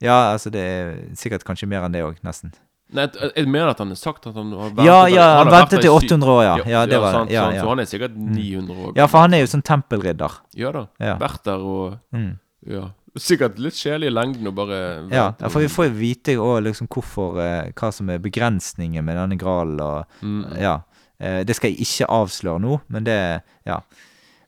Ja, 0.00 0.32
altså 0.32 0.48
det 0.48 0.60
er 0.64 0.92
sikkert 1.18 1.42
kanskje 1.44 1.66
mer 1.68 1.84
enn 1.84 1.92
det 1.92 2.00
òg, 2.00 2.20
nesten. 2.24 2.54
Nei, 2.96 3.04
jeg, 3.12 3.44
mener 3.46 3.68
at 3.74 3.78
han 3.82 3.92
har 3.92 3.98
sagt 4.00 4.24
at 4.26 4.34
han 4.34 4.48
har 4.56 4.70
ventet 4.72 4.86
Ja, 4.88 5.02
ja, 5.12 5.26
han 5.38 5.50
vært 5.52 5.68
ventet 5.68 5.84
til 5.84 5.90
i 5.90 5.92
800 5.92 6.30
år, 6.32 6.40
ja. 6.46 6.54
Ja, 6.72 6.80
det 6.88 7.00
var- 7.02 7.12
sant, 7.18 7.30
ja, 7.30 7.42
sant, 7.44 7.54
ja. 7.54 7.60
Så 7.62 7.68
han 7.68 7.78
er 7.84 7.84
sikkert 7.90 8.16
900 8.16 8.78
år 8.88 8.94
Ja, 8.96 9.06
for 9.12 9.18
han 9.20 9.34
er 9.36 9.42
jo 9.44 9.50
sånn 9.52 9.62
tempelridder. 9.62 10.38
Ja 10.56 10.72
da. 10.72 10.86
Ja. 10.98 11.16
Vært 11.20 11.44
der 11.44 11.60
og 11.60 11.98
Mm. 12.16 12.38
Ja. 12.66 12.90
Sikkert 13.18 13.58
litt 13.58 13.74
kjedelig 13.74 14.06
i 14.10 14.14
lengden 14.14 14.46
å 14.46 14.52
bare 14.54 14.76
Ja, 15.10 15.32
ja, 15.40 15.48
for 15.48 15.60
vi 15.64 15.66
får 15.72 15.88
jo 15.88 15.94
vite 15.98 16.34
også 16.38 16.62
liksom 16.68 16.88
hvorfor 16.92 17.40
eh, 17.42 17.72
Hva 17.74 17.88
som 17.92 18.10
er 18.12 18.18
begrensningen 18.22 19.02
med 19.04 19.16
denne 19.18 19.38
gralen 19.40 19.80
og 19.80 20.04
Mm. 20.22 20.44
Ja. 20.60 20.76
Eh, 21.18 21.42
det 21.44 21.56
skal 21.56 21.70
jeg 21.72 21.80
ikke 21.86 22.06
avsløre 22.10 22.60
nå, 22.60 22.80
men 22.88 23.04
det 23.04 23.42
Ja. 23.66 23.80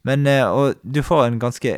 Men 0.04 0.26
eh, 0.26 0.44
Og 0.46 0.74
du 0.84 1.02
får 1.02 1.26
en 1.26 1.40
ganske 1.40 1.74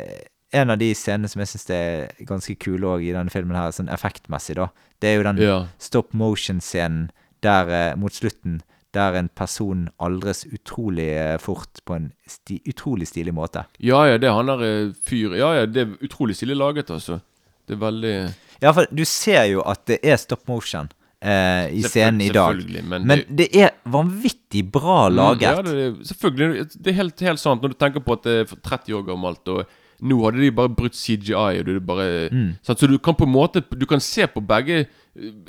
En 0.53 0.69
av 0.69 0.77
de 0.77 0.93
scenene 0.93 1.27
som 1.27 1.39
jeg 1.41 1.47
syns 1.47 1.69
er 1.69 2.11
ganske 2.25 2.55
kule 2.59 2.85
òg 2.87 3.01
i 3.03 3.11
denne 3.11 3.29
filmen, 3.33 3.55
her, 3.57 3.71
sånn 3.75 3.89
effektmessig, 3.91 4.55
da, 4.55 4.67
det 5.01 5.09
er 5.09 5.15
jo 5.17 5.23
den 5.23 5.37
Ja. 5.41 5.65
stop 5.79 6.13
motion-scenen 6.13 7.09
der 7.43 7.67
eh, 7.69 7.95
mot 7.95 8.13
slutten 8.13 8.61
der 8.95 9.17
en 9.19 9.29
person 9.35 9.85
aldres 10.01 10.45
utrolig 10.47 11.09
eh, 11.19 11.37
fort 11.43 11.81
på 11.85 11.97
en 11.99 12.09
sti 12.31 12.61
utrolig 12.71 13.07
stilig 13.11 13.33
måte. 13.35 13.65
Ja, 13.83 14.05
ja, 14.09 14.17
det 14.17 14.31
han 14.33 14.47
der 14.51 14.63
eh, 14.65 14.93
fyr 15.05 15.35
Ja, 15.37 15.53
ja, 15.59 15.65
det 15.69 15.83
er 15.85 15.95
utrolig 16.07 16.35
stilig 16.39 16.55
laget, 16.57 16.89
altså. 16.95 17.19
Det 17.67 17.75
er 17.77 17.81
veldig 17.85 18.13
Ja, 18.61 18.71
for 18.71 18.87
du 18.93 19.03
ser 19.05 19.43
jo 19.51 19.61
at 19.67 19.83
det 19.89 19.99
er 20.03 20.15
stop 20.21 20.47
motion 20.47 20.87
eh, 21.21 21.67
i 21.75 21.81
scenen 21.83 22.21
i 22.21 22.29
dag. 22.29 22.53
Selvfølgelig, 22.55 22.83
men 22.89 23.07
Men 23.07 23.17
det- 23.27 23.37
det 23.37 23.61
er 23.65 23.69
vanvittig 23.85 24.71
bra 24.71 25.09
laget. 25.09 25.41
Mm, 25.41 25.41
Ja, 25.41 25.61
det, 25.61 26.07
selvfølgelig. 26.07 26.67
Det 26.83 26.87
er 26.91 26.99
helt, 27.01 27.19
helt 27.19 27.39
sant 27.39 27.61
når 27.61 27.69
du 27.73 27.79
tenker 27.81 27.99
på 28.05 28.13
at 28.13 28.23
det 28.23 28.35
er 28.51 28.55
30 28.63 28.93
år 28.99 29.05
gammelt. 29.11 29.47
Og 29.47 29.65
nå 30.01 30.17
hadde 30.25 30.41
de 30.41 30.51
bare 30.51 30.69
brutt 30.75 30.93
CGI. 30.95 31.59
Og 31.59 31.65
er 31.75 31.79
bare, 31.79 32.29
Mm. 32.31 32.55
Så 32.63 32.87
du 32.87 32.97
kan 32.97 33.13
på 33.15 33.23
en 33.23 33.31
måte 33.31 33.61
Du 33.77 33.85
kan 33.85 33.99
se 33.99 34.25
på 34.27 34.41
begge 34.45 34.87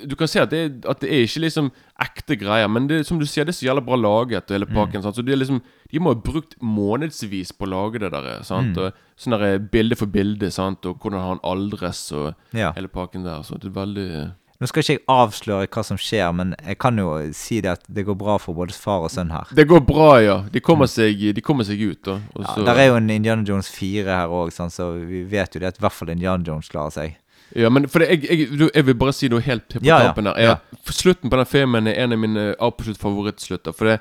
Du 0.07 0.15
kan 0.15 0.29
se 0.29 0.39
at 0.41 0.51
det, 0.51 0.85
at 0.87 1.01
det 1.01 1.11
er 1.11 1.25
ikke 1.27 1.41
liksom 1.43 1.73
ekte 2.01 2.37
greier. 2.39 2.69
Men 2.69 2.87
det, 2.87 3.05
som 3.07 3.19
du 3.19 3.27
sier, 3.27 3.45
det 3.45 3.51
er 3.55 3.59
så 3.59 3.67
jævla 3.67 3.85
bra 3.85 3.97
laget. 3.97 4.45
Og 4.51 4.51
Mm. 4.51 4.55
hele 4.55 4.67
pakken 4.67 5.03
sant? 5.03 5.17
Så 5.17 5.23
det 5.25 5.33
er 5.33 5.37
liksom 5.43 5.61
De 5.91 5.99
må 5.99 6.15
ha 6.15 6.21
brukt 6.21 6.55
månedsvis 6.63 7.53
på 7.53 7.67
å 7.67 7.71
lage 7.71 7.99
det 7.99 8.11
der. 8.13 8.43
Sant? 8.45 8.77
Mm. 8.77 8.79
Og 8.87 8.93
sånn 9.19 9.39
der 9.39 9.59
bilde 9.59 9.97
for 9.97 10.07
bilde. 10.07 10.51
Sant? 10.53 10.85
Og 10.87 10.99
hvordan 11.01 11.21
han 11.21 11.41
aldres 11.45 12.13
og 12.13 12.35
Ja. 12.55 12.73
hele 12.73 12.89
pakken 12.89 13.25
der. 13.25 13.43
Så 13.43 13.59
det 13.59 13.67
er 13.67 13.81
veldig 13.85 14.33
Nå 14.57 14.69
skal 14.71 14.83
ikke 14.83 14.95
jeg 14.95 15.03
avsløre 15.13 15.69
hva 15.69 15.83
som 15.85 15.99
skjer, 16.01 16.31
men 16.33 16.55
jeg 16.65 16.79
kan 16.81 16.97
jo 16.97 17.11
si 17.37 17.59
det 17.65 17.75
at 17.75 17.83
det 17.93 18.07
går 18.09 18.17
bra 18.17 18.39
for 18.41 18.57
både 18.57 18.73
far 18.73 19.05
og 19.05 19.13
sønn 19.13 19.35
her. 19.35 19.51
Det 19.57 19.67
går 19.69 19.83
bra, 19.85 20.09
ja. 20.25 20.39
De 20.53 20.63
kommer 20.65 20.89
seg, 20.89 21.21
de 21.37 21.45
kommer 21.45 21.69
seg 21.69 21.83
ut, 21.83 22.01
da. 22.09 22.17
Ja, 22.41 22.57
der 22.71 22.81
er 22.81 22.91
jo 22.91 22.97
en 22.97 23.13
Indiana 23.13 23.45
Jones 23.45 23.69
4 23.75 24.09
her 24.09 24.33
òg, 24.33 24.55
så 24.57 24.91
vi 24.97 25.23
vet 25.29 25.55
jo 25.55 25.61
det 25.61 25.75
at 25.75 25.81
i 25.81 25.85
hvert 25.85 25.97
fall 25.97 26.15
Indiana 26.15 26.45
Jones 26.47 26.73
klarer 26.73 26.95
seg. 26.95 27.21
Ja, 27.55 27.69
men 27.71 27.87
for 27.89 28.03
det, 28.03 28.09
jeg, 28.17 28.25
jeg, 28.27 28.71
jeg 28.75 28.87
vil 28.89 28.97
bare 28.99 29.15
si 29.15 29.29
noe 29.31 29.45
helt 29.45 29.69
på 29.71 29.85
Ja, 29.87 30.01
tampen 30.09 30.27
her. 30.33 30.41
Ja. 30.43 30.57
Slutten 30.91 31.31
på 31.31 31.39
den 31.39 31.47
filmen 31.47 31.87
er 31.87 32.01
en 32.03 32.17
av 32.17 32.19
mine 32.19 32.47
absolutt 32.59 32.99
favorittslutter. 32.99 33.77
For 33.77 33.93
det 33.93 34.01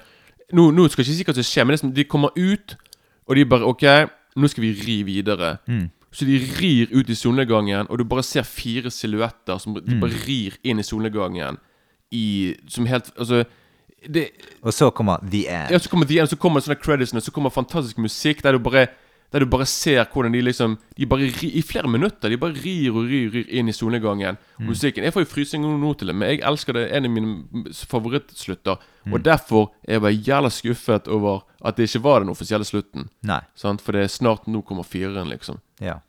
nå, 0.54 0.70
nå 0.72 0.88
skal 0.92 1.04
jeg 1.04 1.14
ikke 1.14 1.18
si 1.18 1.28
hva 1.28 1.36
som 1.38 1.48
skjer, 1.48 1.68
men 1.68 1.78
det 1.92 1.94
de 2.00 2.08
kommer 2.10 2.34
ut, 2.38 2.76
og 3.26 3.38
de 3.38 3.46
bare 3.50 3.70
OK, 3.70 3.86
nå 4.38 4.50
skal 4.52 4.66
vi 4.66 4.74
ri 4.86 4.98
videre. 5.08 5.56
Mm. 5.70 5.88
Så 6.16 6.24
de 6.26 6.38
rir 6.40 6.88
ut 6.96 7.10
i 7.12 7.16
solnedgangen, 7.18 7.90
og 7.92 8.00
du 8.00 8.06
bare 8.08 8.24
ser 8.24 8.46
fire 8.48 8.88
silhuetter 8.94 9.58
som 9.60 9.74
Mm. 9.76 10.00
bare 10.00 10.16
rir 10.28 10.54
inn 10.64 10.80
i 10.80 10.84
solnedgangen 10.88 11.58
i 12.12 12.56
Som 12.70 12.86
helt 12.86 13.12
Altså 13.20 13.44
det, 14.08 14.30
Og 14.64 14.72
så 14.74 14.90
kommer 14.94 15.18
The 15.32 15.48
End. 15.50 15.72
ja, 15.72 15.78
så 15.80 15.90
kommer 15.90 16.06
The 16.06 16.20
End, 16.20 16.30
så 16.30 16.38
kommer 16.38 16.62
sånne 16.62 16.80
creditsene, 16.80 17.22
så 17.22 17.32
kommer 17.32 17.50
fantastisk 17.50 17.98
musikk 17.98 18.42
der 18.44 18.52
du 18.54 18.60
bare 18.60 18.88
der 19.34 19.44
du 19.44 19.50
bare 19.50 19.66
ser 19.68 20.06
hvordan 20.12 20.34
de 20.34 20.42
liksom 20.46 20.78
De 20.98 21.06
bare 21.10 21.28
ri, 21.42 21.50
I 21.60 21.62
flere 21.66 21.90
minutter 21.92 22.30
De 22.30 22.38
bare 22.40 22.54
rir 22.54 22.94
og 22.94 23.10
rir, 23.10 23.32
rir 23.34 23.50
inn 23.50 23.68
i 23.70 23.74
solnedgangen. 23.76 24.38
Mm. 24.60 24.70
Musikken 24.70 25.04
Jeg 25.04 25.16
får 25.16 25.26
jo 25.26 25.32
frysninger 25.34 25.78
nå 25.82 25.94
til 26.00 26.12
det, 26.12 26.16
men 26.16 26.30
jeg 26.30 26.44
elsker 26.46 26.78
det. 26.78 26.86
En 26.96 27.10
av 27.10 27.12
mine 27.12 27.74
favorittslutter. 27.90 28.82
Mm. 29.06 29.14
Og 29.14 29.26
derfor 29.26 29.72
er 29.84 29.98
jeg 29.98 30.06
bare 30.06 30.22
jævla 30.30 30.52
skuffet 30.54 31.08
over 31.12 31.44
at 31.66 31.78
det 31.78 31.90
ikke 31.90 32.04
var 32.06 32.24
den 32.24 32.30
offisielle 32.34 32.68
slutten. 32.68 33.10
Nei. 33.26 33.42
Sant? 33.58 33.82
For 33.84 33.98
det 33.98 34.06
er 34.06 34.14
snart 34.14 34.48
nå 34.48 34.62
kommer 34.66 34.88
fireren, 34.88 35.30
liksom. 35.34 35.60
Ja. 35.84 36.00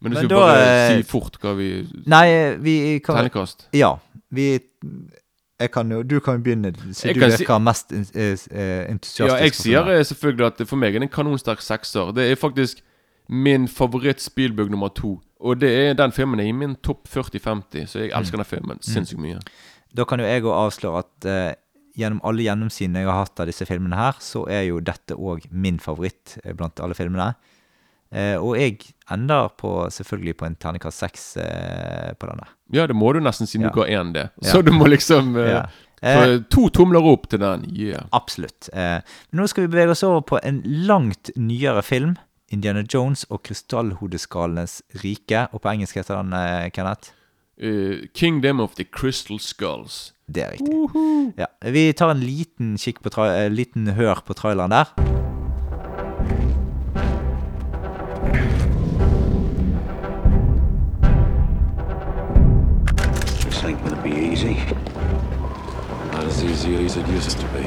Men 0.00 0.12
du 0.12 0.16
Men 0.16 0.24
skal 0.24 0.30
da, 0.30 0.40
bare 0.42 0.64
eh, 0.64 0.88
si 0.94 1.06
fort 1.08 1.38
hva 1.40 1.54
vi 1.56 1.68
Nei, 2.06 2.26
vi 2.62 2.74
kan 3.04 3.16
Tegnekast. 3.18 3.68
Ja. 3.76 3.96
Vi 4.28 4.50
kan 5.72 5.90
jo, 5.90 6.02
Du 6.02 6.20
kan 6.20 6.36
jo 6.36 6.42
begynne, 6.44 6.72
så 6.92 7.08
du 7.08 7.20
virker 7.20 7.36
si- 7.36 7.58
mest 7.64 7.92
eh, 7.92 8.36
eh, 8.50 8.90
entusiastisk. 8.90 9.28
Ja, 9.28 9.36
jeg 9.42 9.54
sier 9.54 9.88
eh, 9.88 10.02
selvfølgelig 10.04 10.46
at 10.46 10.66
for 10.68 10.76
meg 10.76 10.94
er 10.94 11.00
det 11.00 11.08
en 11.10 11.14
kanonsterk 11.16 11.60
sekser. 11.64 12.12
Det 12.14 12.30
er 12.30 12.36
faktisk 12.36 12.82
min 13.28 13.66
favoritt 13.68 14.20
Spielberg 14.20 14.70
nummer 14.70 14.88
to. 14.88 15.20
Og 15.40 15.58
det 15.60 15.70
er 15.70 15.94
den 15.94 16.12
filmen 16.12 16.40
er 16.40 16.44
i 16.48 16.52
min 16.52 16.76
topp 16.76 17.08
40-50, 17.08 17.86
så 17.88 17.98
jeg 18.04 18.10
Mm. 18.12 18.18
elsker 18.20 18.36
den 18.36 18.44
filmen 18.44 18.78
sinnssykt 18.82 19.18
mye. 19.20 19.40
Da 19.96 20.04
kan 20.04 20.18
jo 20.20 20.26
jeg 20.26 20.42
òg 20.42 20.52
avsløre 20.66 20.98
at 20.98 21.24
eh, 21.26 21.54
gjennom 21.98 22.20
alle 22.24 22.42
gjennomsynene 22.44 22.98
jeg 23.00 23.06
har 23.08 23.24
hatt 23.24 23.40
av 23.40 23.46
disse 23.46 23.64
filmene 23.66 23.96
her, 23.96 24.12
så 24.20 24.44
er 24.48 24.62
jo 24.68 24.80
dette 24.80 25.14
òg 25.16 25.46
min 25.50 25.78
favoritt 25.78 26.36
blant 26.56 26.78
alle 26.80 26.94
filmene. 26.94 27.34
Eh, 27.34 27.55
og 28.40 28.56
jeg 28.58 28.78
ender 29.12 29.48
på, 29.58 29.90
selvfølgelig 29.90 30.36
på 30.36 30.46
en 30.46 30.54
terningkast 30.56 30.98
seks 30.98 31.36
eh, 31.42 32.12
på 32.18 32.26
denne. 32.30 32.46
Ja, 32.72 32.86
det 32.86 32.96
må 32.96 33.12
du 33.12 33.20
nesten 33.20 33.46
siden 33.46 33.66
Ja. 33.66 33.70
du 33.70 33.80
ga 33.80 33.86
én 33.86 34.12
det. 34.14 34.30
Så 34.42 34.62
du 34.64 34.72
må 34.72 34.86
liksom 34.86 35.36
eh, 35.36 35.62
Ja. 36.02 36.38
to 36.50 36.68
tomler 36.68 37.02
opp 37.02 37.28
til 37.28 37.38
den. 37.40 37.64
Yeah. 37.72 38.04
Absolutt. 38.12 38.68
Eh, 38.72 39.00
nå 39.32 39.46
skal 39.48 39.66
vi 39.66 39.72
bevege 39.74 39.90
oss 39.90 40.02
over 40.06 40.20
på 40.22 40.38
en 40.42 40.62
langt 40.64 41.30
nyere 41.36 41.82
film. 41.82 42.16
'Indiana 42.52 42.84
Jones 42.94 43.24
og 43.28 43.42
krystallhodeskallenes 43.42 44.82
rike'. 45.02 45.48
Og 45.52 45.60
på 45.62 45.68
engelsk 45.72 45.96
heter 45.96 46.22
den, 46.22 46.32
eh, 46.32 46.70
Kenneth? 46.70 47.10
Uh, 47.58 48.06
Kingdom 48.14 48.60
of 48.60 48.74
the 48.76 48.84
Crystal 48.84 49.38
Skulls. 49.40 50.12
Det 50.30 50.42
er 50.44 50.50
riktig. 50.52 51.34
Ja. 51.38 51.46
Vi 51.62 51.92
tar 51.92 52.10
en 52.10 52.20
liten 52.20 52.76
kikk 52.76 53.00
på 53.02 53.10
eh, 53.24 53.48
liten 53.50 53.86
hør 53.96 54.20
på 54.26 54.34
traileren 54.34 54.70
der. 54.70 55.25
Easy 66.66 66.84
as 66.84 66.96
it 66.96 67.06
used 67.08 67.38
to 67.38 67.46
be. 67.48 67.62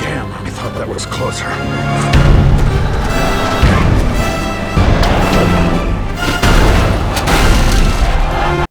Damn, 0.00 0.30
I 0.46 0.50
thought 0.50 0.74
that 0.78 0.88
was 0.88 1.06
closer. 1.06 1.48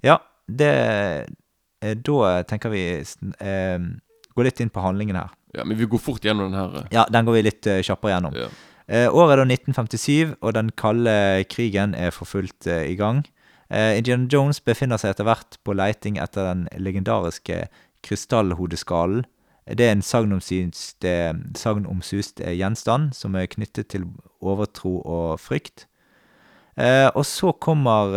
Ja, 0.01 0.19
det 0.47 1.25
Da 2.03 2.43
tenker 2.43 2.69
vi 2.69 2.83
eh, 3.39 3.79
gå 4.35 4.43
litt 4.43 4.59
inn 4.59 4.69
på 4.69 4.79
handlingen 4.79 5.15
her. 5.19 5.29
Ja, 5.53 5.65
Men 5.65 5.77
vi 5.77 5.85
går 5.85 5.97
fort 5.99 6.23
gjennom 6.25 6.51
den 6.51 6.59
her. 6.59 6.77
eh. 6.77 6.85
Ja, 6.91 7.05
den 7.11 7.25
går 7.25 7.33
vi 7.33 7.41
litt 7.41 7.67
eh, 7.67 7.81
kjappere 7.83 8.11
gjennom. 8.15 8.35
Ja. 8.35 8.47
Eh, 8.87 9.07
året 9.07 9.31
er 9.31 9.37
da 9.43 9.45
1957, 9.47 10.35
og 10.41 10.53
den 10.57 10.71
kalde 10.77 11.43
krigen 11.49 11.95
er 11.95 12.11
for 12.11 12.25
fullt 12.25 12.67
eh, 12.67 12.91
i 12.91 12.95
gang. 12.99 13.23
Eh, 13.69 13.97
Indiana 13.97 14.27
Jones 14.31 14.59
befinner 14.61 14.97
seg 14.99 15.09
etter 15.13 15.27
hvert 15.27 15.57
på 15.63 15.73
leiting 15.77 16.19
etter 16.19 16.49
den 16.51 16.67
legendariske 16.77 17.67
krystallhodeskallen. 18.03 19.23
Det 19.63 19.85
er 19.87 19.93
en 19.95 20.03
sagnomsust 20.03 21.05
gjenstand 22.43 23.13
som 23.15 23.35
er 23.39 23.47
knyttet 23.47 23.87
til 23.93 24.03
overtro 24.43 24.97
og 25.07 25.39
frykt. 25.39 25.85
Og 27.15 27.23
så 27.23 27.53
kommer 27.63 28.11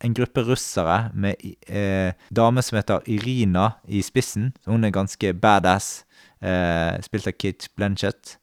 en 0.00 0.14
gruppe 0.14 0.42
russere 0.44 1.10
med 1.14 1.40
eh, 1.68 2.12
dame 2.36 2.62
som 2.64 2.78
heter 2.78 3.04
Irina 3.10 3.70
i 3.88 4.02
spissen. 4.04 4.52
Hun 4.66 4.84
er 4.84 4.94
ganske 4.94 5.32
badass, 5.36 6.04
eh, 6.40 6.96
spilt 7.04 7.28
av 7.28 7.36
Kate 7.36 7.68
Blanchett. 7.76 8.39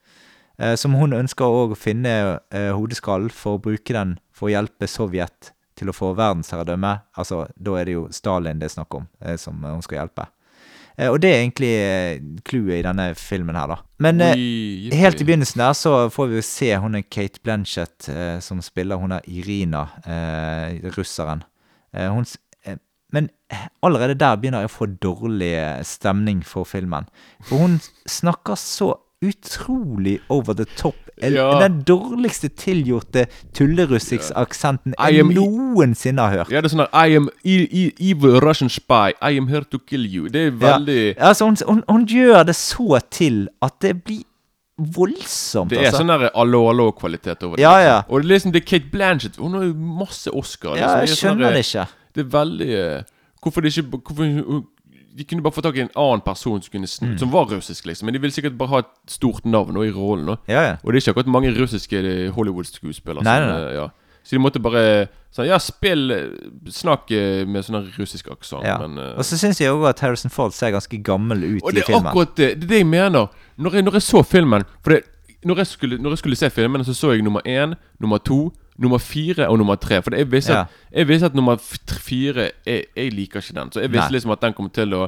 Eh, 0.57 0.75
som 0.79 0.95
hun 0.97 1.13
ønsker 1.13 1.45
òg 1.45 1.75
å 1.75 1.77
finne 1.77 2.13
eh, 2.49 2.71
hodeskallen 2.73 3.29
for 3.33 3.57
å 3.57 3.61
bruke 3.61 3.93
den 3.93 4.15
for 4.33 4.49
å 4.49 4.55
hjelpe 4.55 4.89
Sovjet 4.89 5.51
til 5.77 5.91
å 5.91 5.95
få 5.95 6.15
verdensherredømme. 6.17 6.95
Altså, 7.17 7.45
da 7.53 7.77
er 7.77 7.85
det 7.85 7.97
jo 7.97 8.07
Stalin 8.13 8.57
det 8.57 8.71
er 8.71 8.75
snakk 8.79 8.97
om, 8.97 9.05
eh, 9.21 9.37
som 9.41 9.61
hun 9.61 9.85
skal 9.85 10.01
hjelpe. 10.01 10.25
Eh, 10.97 11.11
og 11.11 11.19
det 11.21 11.29
er 11.29 11.43
egentlig 11.43 12.41
clouet 12.47 12.79
i 12.79 12.85
denne 12.87 13.11
filmen 13.19 13.57
her, 13.57 13.69
da. 13.75 13.77
Men 14.01 14.23
Oi, 14.25 14.89
helt 14.97 15.21
i 15.21 15.27
begynnelsen 15.27 15.61
der 15.61 15.77
så 15.77 15.93
får 16.13 16.31
vi 16.31 16.39
jo 16.39 16.47
se 16.49 16.71
hun 16.81 16.97
er 16.97 17.05
Kate 17.05 17.43
Blanchett 17.45 18.09
eh, 18.09 18.39
som 18.41 18.61
spiller 18.65 18.97
hun 19.01 19.13
er 19.13 19.29
Irina, 19.29 19.87
eh, 20.09 20.81
russeren. 20.97 21.45
Eh, 21.93 22.09
hun, 22.09 22.25
men 23.13 23.29
allerede 23.85 24.17
der 24.19 24.35
begynner 24.35 24.65
jeg 24.65 24.71
å 24.71 24.77
få 24.81 24.89
dårlig 24.99 25.53
stemning 25.87 26.41
for 26.43 26.67
filmen. 26.67 27.05
For 27.45 27.61
hun 27.61 27.77
snakker 28.09 28.57
så 28.59 28.95
utrolig 29.21 30.19
over 30.29 30.53
the 30.53 30.65
top. 30.77 30.95
Ja. 31.21 31.59
Den 31.61 31.81
dårligste 31.81 32.47
tilgjorte 32.47 33.25
tullerussisk 33.53 34.31
aksenten 34.35 34.93
I 35.01 35.15
jeg 35.15 35.25
noensinne 35.33 36.21
har 36.21 36.43
hørt. 36.43 36.51
Ja, 36.53 36.61
det 36.61 36.69
er 36.69 36.75
sånn 36.75 36.83
her 36.85 37.07
I 37.09 37.17
am 37.17 37.29
e 37.41 37.55
e 37.65 37.85
evil 38.11 38.37
Russian 38.43 38.69
spy. 38.69 39.15
I 39.17 39.39
am 39.39 39.47
here 39.49 39.65
to 39.65 39.79
kill 39.81 40.05
you. 40.05 40.27
Det 40.29 40.47
er 40.51 40.51
veldig 40.61 40.99
Ja, 41.15 41.31
altså 41.31 41.49
hun, 41.49 41.57
hun, 41.65 41.83
hun 41.89 42.05
gjør 42.05 42.43
det 42.45 42.55
så 42.55 43.01
til 43.09 43.47
at 43.65 43.79
det 43.81 43.95
blir 44.03 44.21
voldsomt. 44.77 45.73
Det 45.73 45.79
er 45.81 45.89
altså. 45.89 46.03
sånn 46.03 46.13
der 46.13 46.29
allo-allo-kvalitet 46.37 47.41
over 47.47 47.57
det. 47.57 47.65
Ja, 47.65 47.73
liksom. 47.73 47.89
ja. 47.89 47.99
Og 48.07 48.21
det 48.21 48.27
er 48.27 48.33
liksom 48.35 48.53
det 48.53 48.61
er 48.61 48.67
Kate 48.69 48.91
Blanchett. 48.93 49.41
Hun 49.41 49.57
har 49.57 49.63
jo 49.65 49.73
masse 49.73 50.29
Oscar. 50.29 50.77
Ja, 50.77 50.99
jeg 50.99 51.09
Det 51.09 51.15
sånn 51.15 51.23
skjønner 51.23 51.57
det 51.57 51.65
ikke. 51.65 51.87
Det 52.13 52.25
er 52.25 52.33
veldig 52.37 52.73
eh, 52.77 53.13
Hvorfor 53.41 53.63
det 53.63 53.77
ikke 53.77 53.99
hvorfor, 54.01 54.63
De 55.17 55.23
kunne 55.25 55.41
bare 55.41 55.53
få 55.55 55.61
tak 55.65 55.75
i 55.75 55.81
en 55.81 55.89
annen 55.97 56.21
person 56.21 56.61
som, 56.61 56.71
kunne 56.71 56.87
Mm. 56.87 57.17
som 57.17 57.31
var 57.33 57.45
russisk, 57.49 57.85
liksom. 57.85 58.05
Men 58.05 58.13
de 58.13 58.19
ville 58.21 58.31
sikkert 58.35 58.57
bare 58.57 58.69
ha 58.69 58.77
et 58.83 58.91
stort 59.07 59.45
navn 59.45 59.75
og 59.77 59.85
i 59.87 59.91
rollen. 59.91 60.29
Og. 60.29 60.37
Ja, 60.47 60.61
ja. 60.61 60.75
Og 60.83 60.93
det 60.93 60.99
er 60.99 61.01
ikke 61.11 61.15
akkurat 61.19 61.31
mange 61.33 61.53
russiske 61.57 61.97
eh, 61.97 62.29
Hollywood-skuespillere. 62.31 63.25
Eh, 63.25 63.75
Ja. 63.75 63.87
Så 64.27 64.35
de 64.35 64.39
måtte 64.43 64.59
bare 64.61 65.07
sånn, 65.31 65.47
Ja, 65.47 65.57
spill 65.57 66.11
eh, 66.11 66.25
Snakk 66.69 67.09
med 67.47 67.63
sånn 67.63 67.87
russisk 67.97 68.27
aksent, 68.29 68.65
Ja. 68.65 68.77
men 68.77 68.97
eh, 68.97 69.13
Og 69.17 69.23
så 69.23 69.37
syns 69.39 69.57
jeg 69.61 69.71
òg 69.71 69.87
at 69.89 69.99
Harrison 70.01 70.29
Ford 70.29 70.51
ser 70.53 70.71
ganske 70.71 71.01
gammel 71.01 71.43
ut 71.57 71.63
og 71.63 71.71
i 71.71 71.75
det 71.75 71.83
er 71.83 71.93
filmen. 71.93 72.07
akkurat 72.11 72.35
det. 72.35 72.59
Det 72.59 72.63
er 72.63 72.67
det 72.67 72.77
jeg 72.77 72.85
mener. 72.87 73.27
Når 73.57 73.71
jeg, 73.73 73.83
når 73.83 73.91
jeg 73.93 74.01
så 74.01 74.23
filmen 74.23 74.63
For 74.83 74.91
det, 74.91 75.01
når, 75.45 75.55
jeg 75.57 75.67
skulle, 75.67 75.97
når 75.97 76.09
jeg 76.09 76.17
skulle 76.17 76.35
se 76.35 76.49
filmen, 76.49 76.83
så 76.83 76.93
så 76.93 77.11
jeg 77.13 77.21
nummer 77.23 77.41
én, 77.47 77.73
nummer 78.01 78.17
to, 78.17 78.51
nummer 78.77 78.97
fire 78.97 79.47
og 79.49 79.57
nummer 79.57 79.75
tre. 79.75 80.01
For 80.01 80.15
jeg, 80.15 80.31
visste 80.31 80.53
Ja. 80.53 80.59
at, 80.61 80.67
jeg 80.93 81.07
visste 81.07 81.25
at 81.25 81.35
nummer 81.35 81.57
fire 81.57 82.51
jeg, 82.65 82.85
jeg 82.95 83.13
liker 83.13 83.39
ikke 83.41 83.53
den. 83.59 83.71
Så 83.71 83.79
jeg 83.81 83.91
visste 83.91 84.09
Nei. 84.11 84.17
liksom 84.17 84.31
at 84.31 84.41
den 84.41 84.53
kom 84.53 84.69
til 84.69 84.93
å 84.93 85.07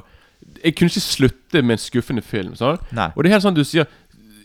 Jeg 0.63 0.75
kunne 0.75 0.87
ikke 0.89 1.01
slutte 1.03 1.61
med 1.61 1.71
en 1.75 1.77
skuffende 1.77 2.21
film. 2.23 2.53
Sånn? 2.55 2.77
Og 3.15 3.23
det 3.23 3.25
er 3.29 3.33
helt 3.35 3.43
sånn 3.43 3.53
du 3.55 3.63
sier 3.63 3.85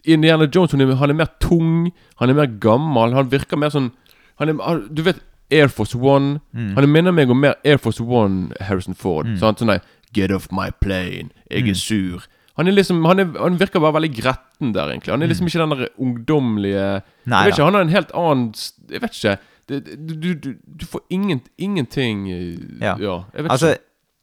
Indiana 0.05 0.47
Jones 0.55 0.73
han 0.73 1.11
er 1.11 1.15
mer 1.15 1.29
tung, 1.41 1.93
han 2.19 2.31
er 2.31 2.35
mer 2.35 2.47
gammel, 2.61 3.15
han 3.15 3.31
virker 3.31 3.57
mer 3.57 3.71
sånn 3.71 3.93
han 4.39 4.49
er, 4.49 4.81
Du 4.93 5.03
vet 5.03 5.21
Air 5.53 5.69
Force 5.69 5.95
One. 5.95 6.41
Mm. 6.55 6.75
Han 6.75 6.89
minner 6.91 7.13
meg 7.13 7.31
om 7.31 7.39
mer 7.41 7.55
Air 7.65 7.79
Force 7.79 8.01
One 8.03 8.51
Harrison 8.61 8.95
Ford. 8.95 9.27
Mm. 9.27 9.39
Sånn 9.39 9.67
der 9.67 9.81
Get 10.13 10.31
off 10.31 10.49
my 10.53 10.71
plane. 10.81 11.31
Jeg 11.51 11.65
Mm. 11.65 11.71
er 11.71 11.75
sur. 11.75 12.23
Han 12.57 12.67
liksom 12.71 13.05
Han, 13.05 13.19
er, 13.19 13.33
han 13.41 13.57
virker 13.59 13.81
bare 13.83 13.93
veldig 13.97 14.13
gretten 14.15 14.73
der, 14.75 14.91
egentlig. 14.93 15.11
Han 15.13 15.23
er 15.23 15.27
liksom 15.33 15.47
ikke 15.49 15.59
den 15.65 15.71
der 15.79 15.89
ungdommelige 15.99 17.03
Mm. 17.27 17.31
Nei 17.33 17.39
Jeg 17.43 17.47
vet 17.47 17.55
ikke, 17.59 17.65
Han 17.65 17.75
har 17.75 17.81
en 17.81 17.89
helt 17.89 18.13
annen 18.15 18.55
Jeg 18.91 19.03
vet 19.03 19.15
ikke. 19.19 19.37
Det, 19.69 19.79
du, 20.23 20.35
du, 20.35 20.55
du 20.81 20.85
får 20.87 21.01
ingen, 21.11 21.41
ingenting 21.59 22.29
eh, 22.31 22.59
Ja. 22.83 22.97
ja 23.01 23.23
Altså, 23.49 23.71
ikke. 23.75 23.81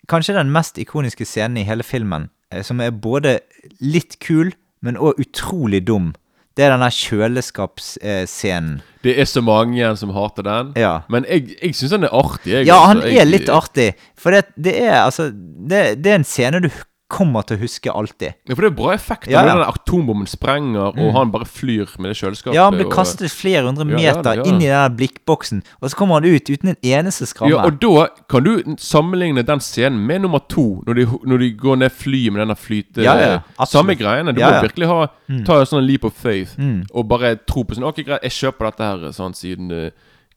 kanskje 0.08 0.36
den 0.38 0.52
mest 0.52 0.78
ikoniske 0.78 1.26
scenen 1.26 1.58
i 1.58 1.64
hele 1.66 1.84
filmen 1.84 2.30
eh, 2.53 2.62
som 2.64 2.80
er 2.80 2.91
både 2.91 3.40
litt 3.82 4.20
kul, 4.20 4.53
men 4.82 4.98
òg 4.98 5.18
utrolig 5.20 5.82
dum. 5.88 6.14
Det 6.58 6.66
er 6.66 6.72
den 6.76 6.82
der 6.84 6.91
kjøleskapsscenen. 6.91 8.82
Det 9.03 9.16
er 9.20 9.26
så 9.26 9.41
mange 9.41 9.78
igjen 9.80 9.98
som 9.98 10.12
hater 10.14 10.44
den. 10.45 10.74
Ja. 10.80 10.99
Men 11.10 11.26
jeg, 11.30 11.56
jeg 11.62 11.76
syns 11.78 11.91
den 11.95 12.03
er 12.08 12.14
artig. 12.14 12.52
Jeg, 12.53 12.68
Ja, 12.68 12.76
altså. 12.76 12.88
han 12.88 13.02
Jeg- 13.12 13.22
er 13.22 13.26
litt 13.26 13.49
artig. 13.49 13.94
For 14.18 14.32
det, 14.32 14.45
det 14.58 14.76
er 14.84 15.02
altså 15.06 15.30
det, 15.32 16.03
det 16.03 16.12
er 16.12 16.16
en 16.20 16.24
scene 16.28 16.62
du 16.62 16.70
kommer 17.12 17.44
til 17.48 17.58
å 17.60 17.62
huske 17.66 17.92
alltid. 17.92 18.34
Ja, 18.48 18.56
for 18.56 18.64
det 18.66 18.70
er 18.72 18.76
bra 18.80 18.94
effekt 18.96 19.28
Ja, 19.32 19.42
når 19.44 19.50
ja. 19.52 19.56
den 19.60 19.74
atombomben 19.76 20.30
sprenger, 20.32 20.96
og 20.96 21.12
han 21.18 21.32
bare 21.34 21.46
flyr 21.50 21.92
med 22.00 22.12
det 22.14 22.18
kjøleskapet. 22.22 22.56
Ja, 22.56 22.66
han 22.70 22.78
blir 22.80 22.88
og- 22.88 22.96
kastet 22.96 23.32
flere 23.36 23.66
hundre 23.68 23.86
meter 23.90 24.40
ja. 24.40 24.46
inn 24.48 24.62
i 24.64 24.70
den 24.72 24.96
blikkboksen, 25.00 25.62
og 25.82 25.92
så 25.92 26.00
kommer 26.00 26.22
han 26.22 26.26
ut 26.32 26.50
uten 26.50 26.70
en 26.74 26.80
eneste 26.82 27.28
skramme. 27.30 27.52
Ja, 27.54 27.66
og 27.68 27.80
da 27.84 28.08
kan 28.32 28.44
du 28.48 28.76
sammenligne 28.82 29.44
den 29.46 29.60
scenen 29.64 30.00
med 30.08 30.22
nummer 30.26 30.40
to, 30.50 30.82
når 30.88 30.94
de, 31.02 31.06
når 31.28 31.44
de 31.46 31.52
går 31.62 31.82
ned 31.84 31.92
flyet 31.92 32.32
med 32.34 32.42
denne 32.46 32.56
flyte... 32.58 33.04
Ja, 33.06 33.16
ja, 33.20 33.40
absolutt. 33.58 33.76
Samme 33.76 33.96
greiene. 34.00 34.34
Du 34.34 34.42
må 34.42 34.52
virkelig 34.64 34.88
ha 34.88 35.02
ta 35.46 35.60
en 35.62 35.70
sånn 35.70 35.86
leap 35.88 36.06
of 36.08 36.14
faith, 36.18 36.56
Mm. 36.62 36.86
og 36.94 37.08
bare 37.08 37.36
tro 37.48 37.64
på 37.64 37.76
sånn 37.78 37.86
Ok, 37.88 38.04
greit, 38.06 38.22
jeg 38.24 38.32
kjøper 38.32 38.68
dette 38.72 38.84
her, 38.88 39.12
sånn, 39.16 39.34
siden 39.36 39.72
eh, 39.72 39.90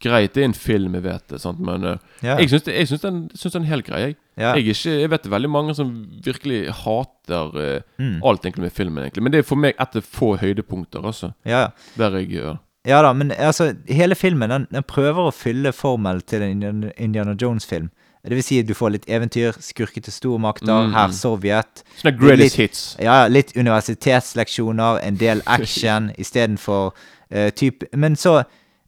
Greit, 0.05 0.35
det 0.37 0.43
er 0.45 0.49
en 0.51 0.55
film, 0.59 0.95
jeg 0.99 1.05
vet 1.07 1.25
det, 1.33 1.41
sant, 1.41 1.61
men 1.65 1.85
uh, 1.85 1.97
Ja. 2.23 2.37
jeg 2.37 2.51
syns 2.53 3.01
den, 3.03 3.23
den 3.33 3.63
er 3.65 3.71
helt 3.71 3.87
grei, 3.89 4.01
jeg. 4.05 4.17
Ja. 4.37 4.53
Jeg, 4.59 4.67
ikke, 4.75 4.95
jeg 5.01 5.11
vet 5.11 5.23
det 5.25 5.31
veldig 5.33 5.51
mange 5.51 5.75
som 5.79 5.91
virkelig 6.25 6.61
hater 6.85 7.57
uh, 7.57 7.81
Mm. 7.99 8.21
alt 8.25 8.45
egentlig 8.45 8.67
med 8.69 8.73
filmen, 8.77 9.05
egentlig. 9.05 9.23
Men 9.23 9.33
det 9.33 9.39
er 9.41 9.49
for 9.49 9.57
meg 9.57 9.75
et 9.81 9.97
av 9.97 10.03
få 10.05 10.35
høydepunkter, 10.41 11.03
altså. 11.09 11.33
Ja. 11.49 11.69
Der 11.97 12.19
jeg 12.21 12.31
ja. 12.37 12.57
Ja 12.87 12.99
da, 13.01 13.15
men 13.17 13.31
altså, 13.33 13.71
hele 13.89 14.15
filmen 14.15 14.51
den, 14.53 14.67
den 14.71 14.83
prøver 14.85 15.31
å 15.31 15.33
fylle 15.33 15.73
formel 15.73 16.21
til 16.21 16.43
en 16.43 16.51
Indiana, 16.59 16.91
Indiana 16.99 17.33
Jones-film. 17.41 17.89
Det 18.25 18.33
vil 18.39 18.43
si 18.45 18.59
at 18.61 18.67
du 18.69 18.75
får 18.77 18.91
litt 18.95 19.07
eventyr, 19.09 19.53
skurkete 19.61 20.11
stormakter, 20.13 20.87
Mm. 20.87 20.93
her 20.97 21.11
Sovjet. 21.13 21.83
Sånne 22.01 22.13
greatest 22.19 22.57
litt, 22.59 22.71
hits. 22.71 22.97
Ja, 23.01 23.27
litt 23.29 23.53
universitetsleksjoner, 24.09 25.01
en 25.05 25.17
del 25.21 25.43
action 25.57 26.11
istedenfor 26.19 26.93
uh, 27.35 27.51
type 27.51 27.87
Men 27.93 28.17
så 28.17 28.43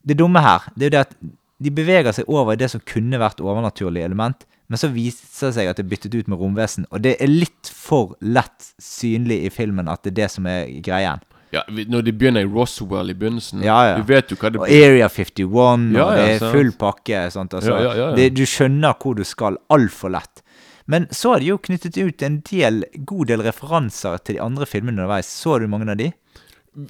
Det 0.07 0.19
dumme 0.19 0.43
her, 0.45 0.69
det 0.77 0.87
er 0.87 0.91
jo 0.91 0.95
det 0.97 1.05
at 1.07 1.17
de 1.59 1.73
beveger 1.73 2.13
seg 2.13 2.29
over 2.29 2.55
i 2.55 2.61
det 2.61 2.69
som 2.73 2.83
kunne 2.85 3.19
vært 3.21 3.41
overnaturlig 3.41 4.05
element, 4.05 4.45
men 4.69 4.81
så 4.81 4.91
viser 4.93 5.49
det 5.49 5.55
seg 5.57 5.71
at 5.71 5.79
det 5.79 5.87
er 5.87 5.93
byttet 5.93 6.15
ut 6.17 6.29
med 6.31 6.41
romvesen, 6.41 6.87
og 6.91 7.03
det 7.05 7.17
er 7.23 7.31
litt 7.31 7.71
for 7.71 8.17
lett 8.21 8.73
synlig 8.83 9.45
i 9.47 9.53
filmen 9.55 9.89
at 9.89 10.03
det 10.05 10.13
er 10.15 10.21
det 10.25 10.31
som 10.35 10.49
er 10.51 10.69
greien. 10.85 11.23
Ja, 11.55 11.63
Når 11.71 12.03
de 12.03 12.13
begynner 12.13 12.43
i 12.43 12.49
Roswell 12.51 13.13
i 13.13 13.15
begynnelsen 13.15 13.63
Ja, 13.63 13.77
ja. 13.87 13.93
Du 14.01 14.09
vet 14.09 14.33
jo 14.33 14.37
hva 14.41 14.51
det 14.51 14.59
Og 14.59 14.67
Area 14.67 15.07
51, 15.09 15.93
Ja, 15.95 16.07
og 16.09 16.17
det 16.19 16.25
er 16.33 16.43
full 16.53 16.73
pakke. 16.77 17.21
Sant? 17.33 17.55
Altså. 17.55 17.77
Det, 18.19 18.33
du 18.35 18.43
skjønner 18.51 18.97
hvor 18.99 19.15
du 19.17 19.23
skal 19.25 19.57
altfor 19.73 20.11
lett. 20.13 20.43
Men 20.91 21.07
så 21.15 21.37
er 21.37 21.43
det 21.43 21.49
jo 21.53 21.61
knyttet 21.63 21.97
ut 21.99 22.23
en 22.27 22.41
del, 22.51 22.83
god 23.09 23.31
del 23.31 23.47
referanser 23.47 24.19
til 24.27 24.39
de 24.39 24.43
andre 24.43 24.67
filmene 24.67 24.99
underveis. 24.99 25.31
Så 25.31 25.61
du 25.63 25.69
mange 25.71 25.89
av 25.91 25.99
de? 26.03 26.11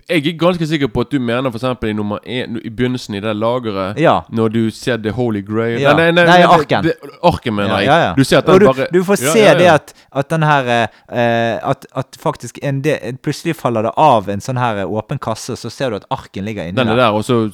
Jeg 0.09 0.27
er 0.27 0.35
ganske 0.39 0.67
sikker 0.67 0.89
på 0.91 1.05
at 1.07 1.13
du 1.15 1.21
mener 1.23 1.53
eksempel 1.55 1.93
i 1.93 1.95
nummer 1.95 2.19
én 2.27 2.57
I 2.59 2.71
begynnelsen 2.71 3.15
i 3.15 3.21
det 3.23 3.35
lageret 3.39 4.01
Ja. 4.03 4.17
Når 4.35 4.49
du 4.55 4.71
ser 4.75 4.97
The 4.99 5.13
Holy 5.15 5.43
Grail 5.47 5.81
Ja. 5.81 5.95
Nei, 5.95 6.11
nei, 6.11 6.25
Nei, 6.25 6.41
nei 6.41 6.49
arken. 6.57 6.91
Arken, 7.23 7.55
mener 7.55 7.79
jeg. 7.79 7.87
Ja, 7.87 7.99
ja. 8.09 8.15
Du 8.17 8.25
ser 8.25 8.43
at 8.43 8.51
den 8.51 8.59
du, 8.61 8.67
bare 8.67 8.89
du 8.93 9.05
får 9.05 9.23
se 9.23 9.47
det 9.61 9.71
at, 9.71 9.95
at 10.11 10.31
den 10.31 10.43
her 10.43 10.73
uh, 10.73 11.71
at, 11.71 11.87
at 11.95 12.19
faktisk 12.19 12.59
en 12.63 12.83
del, 12.83 13.17
Plutselig 13.23 13.57
faller 13.57 13.87
det 13.87 13.95
av 13.97 14.29
en 14.29 14.43
sånn 14.43 14.59
her 14.59 14.85
åpen 14.87 15.23
kasse, 15.23 15.57
så 15.57 15.71
ser 15.71 15.91
du 15.91 16.01
at 16.01 16.11
arken 16.11 16.45
ligger 16.45 16.67
inni 16.67 16.77
Den 16.81 16.91
der. 16.91 17.07
der, 17.07 17.15
og 17.15 17.25
så 17.25 17.47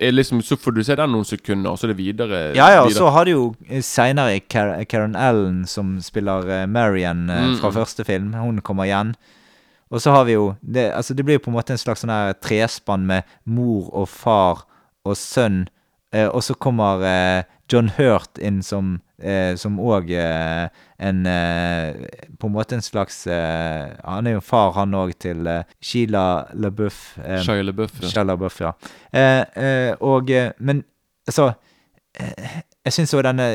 liksom, 0.00 0.42
Så 0.42 0.56
får 0.56 0.72
du 0.72 0.84
se 0.84 0.96
den 0.96 1.12
noen 1.12 1.24
sekunder, 1.24 1.70
og 1.70 1.78
så 1.78 1.86
er 1.86 1.94
det 1.94 1.98
videre. 2.00 2.40
Ja, 2.56 2.70
ja, 2.74 2.82
og 2.84 2.92
så 2.92 3.08
har 3.12 3.24
du 3.24 3.30
jo 3.32 3.54
seinere 3.84 4.40
Karen 4.40 5.16
Allen 5.16 5.64
som 5.66 5.96
spiller 6.04 6.48
eh, 6.62 6.66
Marion 6.66 7.30
eh, 7.30 7.44
Mm, 7.46 7.58
fra 7.60 7.68
mm. 7.70 7.74
første 7.74 8.04
film. 8.04 8.32
Hun 8.34 8.60
kommer 8.60 8.84
igjen. 8.84 9.14
Og 9.90 10.02
så 10.02 10.10
har 10.10 10.24
vi 10.26 10.34
jo 10.34 10.54
Det, 10.60 10.88
altså 10.92 11.14
det 11.14 11.24
blir 11.24 11.38
jo 11.38 11.44
på 11.46 11.50
en 11.52 11.58
måte 11.58 11.74
en 11.74 11.80
slags 11.80 12.02
sånn 12.02 12.12
her 12.12 12.34
trespann 12.42 13.06
med 13.06 13.26
mor 13.44 13.90
og 13.94 14.08
far 14.10 14.64
og 15.06 15.14
sønn. 15.18 15.66
Eh, 16.14 16.26
og 16.26 16.42
så 16.42 16.54
kommer 16.58 17.02
eh, 17.06 17.42
John 17.70 17.90
Hurt 17.96 18.38
inn 18.42 18.62
som 18.66 18.96
eh, 19.22 19.54
som 19.58 19.78
òg 19.82 20.10
eh, 20.14 20.66
en 21.02 21.26
eh, 21.26 22.06
På 22.38 22.48
en 22.48 22.54
måte 22.54 22.76
en 22.76 22.84
slags 22.84 23.26
eh, 23.26 23.90
Han 24.04 24.26
er 24.26 24.36
jo 24.36 24.42
far, 24.44 24.72
han 24.78 24.94
òg, 24.94 25.14
til 25.18 25.46
Sheila 25.80 26.46
LaBeouf. 26.54 27.18
Eh, 27.22 27.40
Shia 27.42 27.62
LaBeouf, 27.62 28.00
ja. 28.02 28.10
Shia 28.12 28.26
LaBeouf, 28.26 28.60
ja. 28.60 28.72
Eh, 29.12 29.42
eh, 29.62 29.94
og 30.00 30.30
Men 30.58 30.84
altså 31.26 31.52
Jeg 32.16 32.94
syns 32.94 33.14
òg 33.18 33.24
denne 33.26 33.46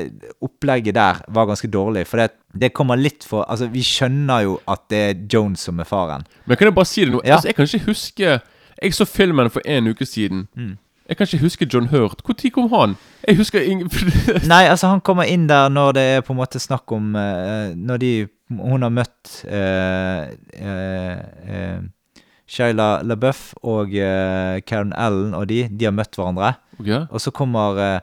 opplegget 0.44 0.96
der 0.96 1.22
var 1.34 1.48
ganske 1.50 1.70
dårlig. 1.72 2.06
For 2.08 2.22
det, 2.22 2.32
det 2.62 2.74
kommer 2.78 3.00
litt 3.00 3.24
for 3.28 3.46
Altså, 3.48 3.70
vi 3.72 3.84
skjønner 3.86 4.46
jo 4.46 4.60
at 4.70 4.86
det 4.92 5.02
er 5.10 5.26
Jones 5.34 5.60
som 5.68 5.80
er 5.80 5.88
faren. 5.90 6.26
Men 6.46 6.58
kan 6.58 6.70
jeg 6.70 6.76
bare 6.76 6.90
si 6.90 7.06
det 7.06 7.14
nå? 7.16 7.22
Ja. 7.26 7.40
Altså, 7.40 7.48
jeg 7.48 7.56
kan 7.56 7.64
ikke 7.70 7.86
huske 7.86 8.40
Jeg 8.82 8.94
så 8.94 9.06
filmen 9.06 9.50
for 9.50 9.62
en 9.66 9.88
uke 9.88 10.06
siden. 10.06 10.48
Mm. 10.56 10.78
Jeg 11.10 11.18
kan 11.18 11.28
ikke 11.28 11.44
huske 11.44 11.68
John 11.74 11.88
Hurt. 11.92 12.22
Når 12.28 12.50
kom 12.54 12.70
han? 12.74 12.96
Jeg 13.28 13.38
husker 13.38 13.62
ingen 13.62 13.90
Nei, 14.54 14.64
altså, 14.64 14.88
han 14.88 15.02
kommer 15.02 15.24
inn 15.24 15.50
der 15.50 15.70
når 15.70 15.92
det 15.92 16.02
er 16.02 16.22
på 16.22 16.34
en 16.34 16.38
måte 16.38 16.60
snakk 16.60 16.92
om 16.92 17.16
uh, 17.16 17.76
Når 17.76 17.98
de 17.98 18.28
Hun 18.50 18.82
har 18.82 18.90
møtt 18.90 19.46
uh, 19.48 20.28
Shaila 22.52 23.02
LaBeouf 23.08 23.54
og 23.64 23.94
eh, 23.96 24.60
Karen 24.68 24.92
Allen 25.00 25.36
og 25.38 25.48
de. 25.48 25.64
De 25.72 25.88
har 25.88 25.96
møtt 25.96 26.18
hverandre. 26.20 26.56
Ok. 26.82 26.90
Og 27.08 27.22
så 27.24 27.32
kommer 27.36 27.80
eh, 27.80 27.94
eh, 27.96 28.02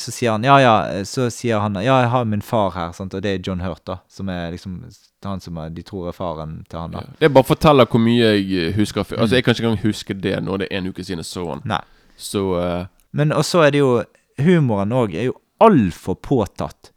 Så 0.00 0.12
sier 0.14 0.32
han 0.32 0.44
Ja, 0.46 0.54
ja. 0.62 0.74
eh, 0.88 1.02
Så 1.04 1.26
sier 1.30 1.60
han 1.60 1.74
Ja, 1.76 1.98
jeg 2.00 2.08
har 2.14 2.24
min 2.24 2.40
far 2.42 2.70
her, 2.72 2.92
sant? 2.96 3.12
og 3.14 3.22
det 3.22 3.34
er 3.34 3.42
John 3.44 3.60
Hurt, 3.60 3.82
da. 3.84 3.98
Som 4.08 4.28
er 4.32 4.50
liksom 4.54 4.78
han 5.26 5.40
som 5.42 5.56
er, 5.58 5.68
de 5.74 5.82
tror 5.82 6.08
er 6.08 6.14
faren 6.14 6.60
til 6.70 6.78
han, 6.78 6.92
da. 6.94 7.00
Det 7.18 7.32
bare 7.34 7.44
forteller 7.44 7.88
hvor 7.90 8.00
mye 8.00 8.30
jeg 8.38 8.72
husker. 8.76 9.02
husker. 9.02 9.18
Altså, 9.18 9.34
Jeg 9.36 9.44
kan 9.44 9.54
ikke 9.56 9.64
engang 9.66 9.82
huske 9.82 10.14
det 10.14 10.36
når 10.46 10.58
det 10.62 10.68
er 10.70 10.78
en 10.78 10.86
uke 10.92 11.04
siden 11.04 11.20
jeg 11.24 11.26
så 11.26 11.44
han. 11.50 11.62
Nei. 11.66 11.80
Så 12.16 12.44
uh... 12.54 12.86
Men 13.12 13.32
og 13.32 13.44
så 13.44 13.64
er 13.66 13.74
det 13.74 13.80
jo 13.82 13.90
Humoren 14.38 14.92
òg 14.94 15.16
er 15.18 15.26
jo 15.32 15.34
altfor 15.60 16.14
påtatt. 16.22 16.92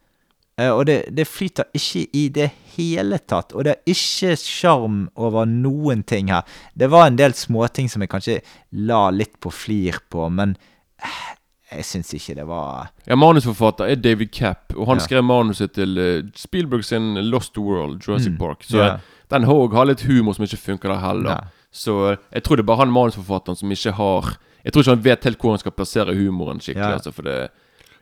Eh, 0.60 0.70
og 0.70 0.86
det, 0.86 1.00
det 1.10 1.26
flyter 1.26 1.66
ikke 1.74 2.04
i 2.14 2.28
det 2.30 2.50
hele 2.76 3.18
tatt. 3.18 3.52
Og 3.56 3.64
det 3.66 3.72
er 3.74 3.90
ikke 3.90 4.36
sjarm 4.38 5.08
over 5.18 5.48
noen 5.50 6.04
ting 6.06 6.30
her. 6.30 6.46
Det 6.78 6.88
var 6.92 7.08
en 7.08 7.18
del 7.18 7.34
småting 7.34 7.90
som 7.90 8.04
jeg 8.04 8.12
kanskje 8.12 8.38
la 8.86 9.08
litt 9.10 9.34
på 9.42 9.50
flir 9.50 9.98
på, 10.12 10.28
men 10.30 10.54
eh, 11.02 11.32
jeg 11.76 11.84
syns 11.84 12.12
ikke 12.14 12.34
det 12.34 12.46
var 12.46 12.90
Ja, 13.06 13.14
Manusforfatter 13.16 13.84
er 13.90 13.96
David 13.96 14.30
Capp, 14.32 14.72
og 14.76 14.86
han 14.86 14.98
Ja. 14.98 15.04
skrev 15.04 15.24
manuset 15.24 15.72
til 15.72 15.98
eh, 15.98 16.22
Spielberg 16.36 16.84
sin 16.84 17.14
Lost 17.30 17.58
World, 17.58 18.02
Jurassic 18.06 18.32
Mm, 18.32 18.38
Park. 18.38 18.62
Så 18.64 18.78
ja. 18.78 18.96
den 19.30 19.44
har 19.44 19.68
har 19.74 19.84
litt 19.86 20.02
humor 20.06 20.32
som 20.34 20.44
ikke 20.44 20.56
funker 20.56 20.88
der 20.88 21.00
heller. 21.00 21.30
Ja. 21.30 21.38
Så 21.72 22.10
eh, 22.12 22.16
jeg 22.34 22.42
tror 22.44 22.56
det 22.56 22.62
er 22.62 22.66
bare 22.66 22.76
han 22.84 22.92
manusforfatteren 22.92 23.56
som 23.56 23.70
ikke 23.70 23.92
har 23.92 24.36
Jeg 24.64 24.72
tror 24.72 24.82
ikke 24.82 24.94
han 24.94 25.04
vet 25.04 25.24
helt 25.24 25.38
hvor 25.40 25.50
han 25.50 25.58
skal 25.58 25.72
plassere 25.72 26.14
humoren 26.14 26.60
skikkelig. 26.60 26.92
Altså, 26.94 27.10
for 27.12 27.22
det 27.22 27.48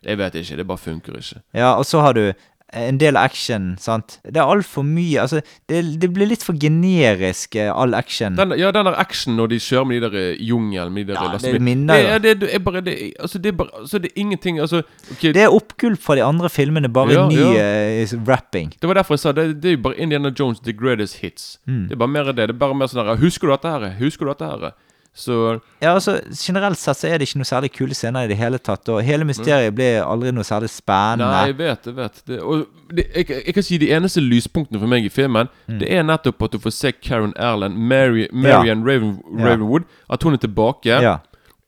Jeg 0.05 0.18
vet 0.18 0.34
ikke. 0.34 0.56
Det 0.56 0.66
bare 0.66 0.78
funker 0.78 1.12
ikke. 1.16 1.40
Ja, 1.55 1.74
og 1.74 1.84
så 1.86 2.01
har 2.01 2.12
du 2.12 2.32
en 2.72 2.98
del 3.01 3.16
action, 3.16 3.76
sant. 3.78 4.18
Det 4.24 4.36
er 4.36 4.47
altfor 4.47 4.84
mye. 4.86 5.20
Altså, 5.22 5.40
det, 5.68 5.80
det 6.01 6.10
blir 6.14 6.28
litt 6.30 6.42
for 6.47 6.55
generisk, 6.55 7.56
eh, 7.56 7.70
all 7.74 7.94
action. 7.94 8.36
Den, 8.38 8.55
ja, 8.59 8.70
den 8.70 8.86
der 8.86 8.98
action 8.98 9.34
når 9.36 9.48
de 9.51 9.59
kjører 9.59 9.86
med 9.90 10.01
de 10.02 10.10
der 10.10 10.18
eh, 10.20 10.36
jungelen 10.48 10.92
med 10.94 11.06
de 11.09 11.14
der 11.14 11.22
Ja, 11.32 11.38
det 11.42 11.60
minner 11.62 11.98
jo. 11.98 12.02
det, 12.06 12.12
er- 12.14 12.18
det, 12.28 12.34
det 12.40 12.51
er 12.55 12.59
bare 12.68 12.80
det, 12.86 12.94
er- 13.06 13.22
altså, 13.22 13.38
det 13.38 13.48
er 13.52 13.56
bare 13.59 13.68
altså, 13.80 13.98
det 13.98 14.10
er 14.12 14.20
ingenting 14.20 14.60
Altså 14.60 14.82
ok, 15.10 15.22
Det 15.22 15.36
er 15.42 15.48
oppgulp 15.48 16.01
fra 16.02 16.14
de 16.16 16.22
andre 16.24 16.48
filmene, 16.51 16.88
bare 16.88 17.12
Ja, 17.12 17.26
ny 17.28 17.40
ja. 17.56 17.66
eh, 18.05 18.14
rapping. 18.28 18.70
Det 18.80 18.88
var 18.88 18.94
derfor 18.94 19.14
jeg 19.14 19.24
sa 19.24 19.32
det, 19.32 19.62
det 19.62 19.68
er 19.72 19.76
jo 19.76 19.82
bare 19.88 19.98
Indiana 19.98 20.30
Jones 20.38 20.60
The 20.60 20.72
Greatest 20.72 21.16
Hits. 21.24 21.59
Mm. 21.66 21.82
Det 21.88 21.92
er 21.92 21.97
bare 22.05 22.09
mer 22.14 22.28
av 22.28 22.36
det. 22.36 22.48
Det 22.48 22.55
er 22.55 22.59
bare 22.66 22.74
mer 22.74 22.86
sånn 22.86 23.06
her 23.06 23.16
Husker 23.20 23.47
du 23.51 23.52
dette 23.56 23.68
her? 23.74 23.90
Husker 23.98 24.24
du 24.26 24.30
dette 24.32 24.44
her? 24.55 24.72
Så 25.12 25.61
Ja, 25.82 25.95
altså, 25.95 26.20
Generelt 26.47 26.78
sett 26.78 26.97
så 26.97 27.09
er 27.09 27.19
det 27.19 27.27
ikke 27.28 27.41
noe 27.41 27.49
særlig 27.49 27.70
kule 27.74 27.95
scener 27.99 28.24
i 28.24 28.28
det 28.31 28.37
hele 28.39 28.59
tatt. 28.62 28.89
Og 28.89 29.03
hele 29.05 29.24
mysteriet 29.27 29.74
blir 29.74 30.05
aldri 30.07 30.31
noe 30.32 30.47
særlig 30.47 30.70
spennende. 30.70 31.27
Nei, 31.27 31.47
jeg 31.51 31.57
vet, 31.59 31.87
jeg 31.91 31.97
vet. 31.97 32.20
Det, 32.31 32.39
og 32.41 32.66
det, 32.95 33.07
jeg, 33.16 33.27
jeg 33.47 33.55
kan 33.57 33.66
si 33.66 33.78
de 33.82 33.89
eneste 33.97 34.23
lyspunktene 34.23 34.78
for 34.81 34.87
meg 34.91 35.05
i 35.05 35.11
filmen, 35.12 35.51
det 35.66 35.91
er 35.93 36.07
nettopp 36.07 36.47
at 36.47 36.55
du 36.55 36.61
får 36.62 36.77
se 36.77 36.93
Karen 36.93 37.35
Erland, 37.37 37.74
Mary, 37.77 38.28
Marian 38.32 38.85
Raven, 38.87 39.19
Ja. 39.37 39.49
Ravenwood, 39.51 39.89
at 40.11 40.23
hun 40.23 40.35
er 40.39 40.43
tilbake. 40.47 40.89
Ja. 41.03 41.16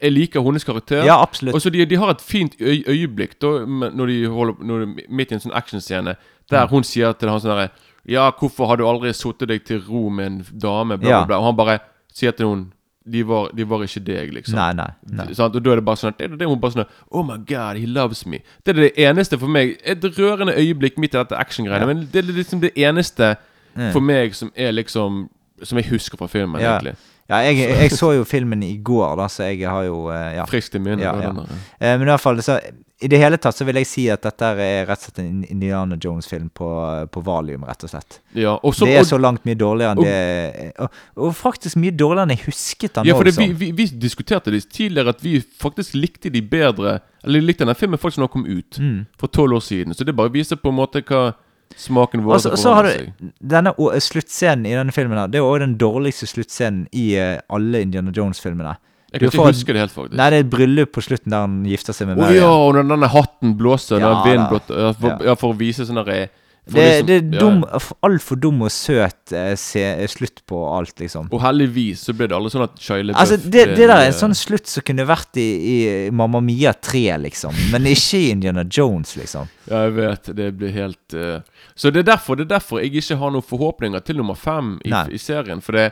Jeg 0.02 0.12
liker 0.12 0.43
hennes 0.43 0.64
karakter. 0.66 1.05
Ja, 1.06 1.20
absolutt. 1.23 1.55
Og 1.55 1.62
så 1.62 1.70
de, 1.70 1.85
de 1.86 1.97
har 1.98 2.10
et 2.10 2.20
fint 2.27 2.55
øy, 2.60 2.82
øyeblikk 2.90 3.36
da, 3.43 3.52
når 3.66 4.06
de 4.10 4.16
holder 4.27 4.55
når 4.66 4.78
de, 4.86 5.05
midt 5.09 5.31
i 5.31 5.36
en 5.39 5.43
sånn 5.44 5.55
actionscene, 5.55 6.16
der 6.51 6.66
hun 6.73 6.82
sier 6.86 7.12
til 7.14 7.31
han 7.31 7.39
sånn 7.43 7.52
herre 7.55 7.69
Ja, 8.10 8.24
hvorfor 8.35 8.66
har 8.66 8.81
du 8.81 8.82
aldri 8.86 9.12
satt 9.14 9.44
deg 9.47 9.62
til 9.64 9.78
ro 9.86 10.09
med 10.10 10.27
en 10.27 10.39
dame? 10.59 10.97
Bla, 10.98 11.20
bla, 11.23 11.27
bla. 11.31 11.39
Og 11.39 11.47
han 11.52 11.59
bare 11.60 11.77
sier 12.12 12.35
til 12.35 12.48
henne 12.51 12.70
de 13.10 13.22
var, 13.26 13.50
de 13.56 13.64
var 13.68 13.82
ikke 13.82 14.00
deg, 14.06 14.32
liksom. 14.32 14.54
Nei, 14.54 14.72
nei, 14.78 14.90
nei. 15.10 15.26
Sånn, 15.34 15.54
Og 15.54 15.62
da 15.64 15.70
er 15.72 15.76
det 15.80 15.84
bare 15.84 15.96
sånn 15.96 16.12
at 16.14 16.18
det, 16.18 16.38
det 16.38 16.46
hun 16.48 16.60
bare 16.60 16.72
sånn 16.76 16.86
Oh 17.10 17.22
my 17.26 17.36
god, 17.48 17.76
he 17.76 17.86
loves 17.86 18.24
me. 18.26 18.38
Det 18.64 18.76
er 18.76 18.80
det 18.80 18.92
eneste 18.96 19.38
for 19.38 19.48
meg. 19.48 19.76
Et 19.84 20.00
rørende 20.02 20.54
øyeblikk 20.54 20.98
midt 20.98 21.14
i 21.14 21.18
dette 21.18 21.36
actiongreiene. 21.36 21.80
Ja. 21.82 21.86
Men 21.86 22.06
det 22.12 22.22
er 22.24 22.32
liksom 22.32 22.60
det 22.60 22.72
eneste 22.76 23.36
Mm. 23.74 23.92
for 23.92 24.00
meg 24.04 24.34
som 24.34 24.50
er 24.54 24.70
liksom 24.72 25.28
Som 25.64 25.78
jeg 25.78 25.86
husker 25.88 26.18
fra 26.18 26.26
filmen, 26.26 26.60
Ja. 26.60 26.76
egentlig. 26.78 26.96
Ja, 27.32 27.40
jeg, 27.48 27.64
jeg 27.72 27.90
så 27.96 28.12
jo 28.18 28.24
filmen 28.28 28.60
i 28.66 28.74
går, 28.84 29.16
da, 29.16 29.26
så 29.32 29.48
jeg 29.48 29.64
har 29.64 29.86
jo 29.88 30.06
eh, 30.12 30.34
ja. 30.36 30.44
Friskt 30.50 30.76
i 30.76 30.82
minnet. 30.84 31.06
Ja, 31.09 31.16
ja. 31.16 31.32
Eh, 31.80 31.96
Men 31.98 32.06
i 32.06 32.10
hvert 32.12 32.20
fall, 32.20 32.42
så, 32.44 32.59
i 33.02 33.09
det 33.10 33.18
hele 33.18 33.38
tatt 33.42 33.56
så 33.59 33.64
vil 33.66 33.78
jeg 33.80 33.86
si 33.90 34.02
at 34.12 34.22
dette 34.22 34.46
er 34.52 34.84
rett 34.86 35.00
og 35.00 35.09
slett 35.09 35.16
en 35.24 35.40
Indiana 35.50 35.96
Jones-film 35.98 36.50
på, 36.54 36.68
på 37.10 37.22
valium, 37.26 37.64
rett 37.66 37.82
og 37.82 37.90
slett. 37.90 38.20
Ja, 38.38 38.52
og 38.62 38.76
så, 38.78 38.86
det 38.86 38.94
er 38.94 39.00
og, 39.02 39.09
så 39.09 39.18
langt 39.18 39.42
mye 39.48 39.59
dårligere 39.59 39.96
enn 39.96 39.98
og- 39.98 40.06
det 40.06 40.68
og, 40.84 41.00
og 41.26 41.32
faktisk 41.34 41.80
mye 41.82 41.96
dårligere 41.98 42.28
enn 42.28 42.34
jeg 42.36 42.44
husket 42.46 42.94
den 43.00 43.09
Ja, 43.10 43.16
for 43.18 43.26
det, 43.26 43.32
også. 43.34 43.48
vi, 43.48 43.56
vi, 43.64 43.70
vi 43.80 43.88
diskuterte 44.04 44.54
det 44.54 44.62
tidligere 44.70 45.16
at 45.16 45.24
vi 45.24 45.40
faktisk 45.64 45.96
likte 45.98 46.30
de 46.30 46.42
bedre 46.46 47.00
Eller 47.24 47.42
likte 47.42 47.64
denne 47.64 47.74
filmen 47.78 47.98
faktisk 47.98 48.18
når 48.22 48.28
den 48.30 48.34
kom 48.36 48.46
ut 48.50 48.78
Mm. 48.78 49.00
for 49.18 49.26
tolv 49.34 49.59
år 49.59 49.64
siden. 49.66 49.94
Så 49.98 50.04
det 50.06 50.14
bare 50.18 50.30
viser 50.34 50.56
på 50.62 50.70
en 50.70 50.78
måte 50.78 51.02
hva 51.06 51.32
smaken 51.78 52.24
vår 52.24 52.40
har 52.74 52.89
du 52.89 53.31
denne 53.40 53.73
sluttscenen 54.01 54.66
i 54.66 54.74
denne 54.77 54.93
filmen 54.93 55.19
her, 55.19 55.27
Det 55.28 55.39
er 55.39 55.44
jo 55.44 55.51
også 55.51 55.65
den 55.66 55.77
dårligste 55.78 56.27
sluttscenen 56.27 56.86
i 56.93 57.15
eh, 57.16 57.40
alle 57.49 57.82
Indiana 57.82 58.12
Jones-filmene. 58.15 58.77
Jeg 59.12 59.20
kan 59.20 59.28
ikke 59.28 59.49
huske 59.51 59.73
det 59.74 59.81
helt, 59.82 59.93
faktisk. 59.93 60.16
Nei, 60.16 60.31
det 60.32 60.39
er 60.39 60.44
et 60.47 60.51
bryllup 60.53 60.93
på 60.97 61.03
slutten 61.05 61.31
der 61.35 61.43
han 61.44 61.65
gifter 61.69 61.93
seg 61.93 62.09
med 62.09 62.16
Mary. 62.16 62.32
Oh, 62.32 62.36
ja, 62.39 62.49
og 62.49 62.70
når 62.78 62.86
denne 62.94 63.11
hatten 63.12 63.57
blåser, 63.61 64.01
Ja, 64.01 64.09
når 64.09 64.23
vinden 64.24 64.47
blåser 64.49 64.81
ja, 64.81 64.93
for, 64.97 65.27
Ja. 65.27 65.35
for 65.36 65.53
å 65.53 65.59
vise 65.59 65.85
sånn 65.85 66.01
derre 66.01 66.28
for 66.28 66.41
Det, 66.64 66.78
liksom- 66.78 67.06
det 67.09 67.14
er 67.16 67.40
dum, 67.40 67.56
ja. 67.66 67.78
ja. 67.80 67.94
altfor 68.06 68.39
dum 68.39 68.60
og 68.62 68.70
søt 68.70 69.32
eh, 69.34 69.56
se, 69.59 69.82
slutt 70.09 70.44
på 70.47 70.60
alt, 70.70 70.94
liksom. 71.02 71.26
Og 71.34 71.40
heldigvis 71.43 72.05
så 72.06 72.14
ble 72.14 72.28
det 72.30 72.36
aldri 72.36 72.52
sånn 72.55 72.62
at 72.68 72.76
Shia 72.78 73.01
LaBeouf 73.02 73.18
Altså, 73.18 73.36
det, 73.51 73.64
det 73.74 73.89
der 73.90 73.94
er 73.97 74.10
en 74.12 74.14
sånn 74.20 74.36
slutt 74.39 74.70
som 74.70 74.84
kunne 74.86 75.06
vært 75.09 75.40
i, 75.43 75.48
i 75.72 75.76
Mamma 76.14 76.39
Mia 76.40 76.70
3, 76.72 77.02
liksom. 77.24 77.59
Men 77.74 77.90
ikke 77.90 78.20
i 78.20 78.30
Indiana 78.36 78.62
Jones, 78.62 79.16
liksom. 79.18 79.51
Ja, 79.66 79.82
jeg 79.89 79.97
vet. 79.98 80.30
Det 80.39 80.48
blir 80.60 80.70
helt 80.78 81.18
uh... 81.18 81.40
Så 81.74 81.90
det 81.90 82.05
er 82.05 82.10
derfor 82.12 82.36
Det 82.39 82.47
er 82.47 82.55
derfor 82.55 82.78
jeg 82.82 82.94
ikke 83.02 83.18
har 83.18 83.34
noen 83.34 83.43
forhåpninger 83.47 84.06
til 84.06 84.22
nummer 84.22 84.39
fem 84.39 84.76
i, 84.86 84.93
i 85.10 85.18
serien. 85.18 85.60
For 85.64 85.74
det 85.80 85.90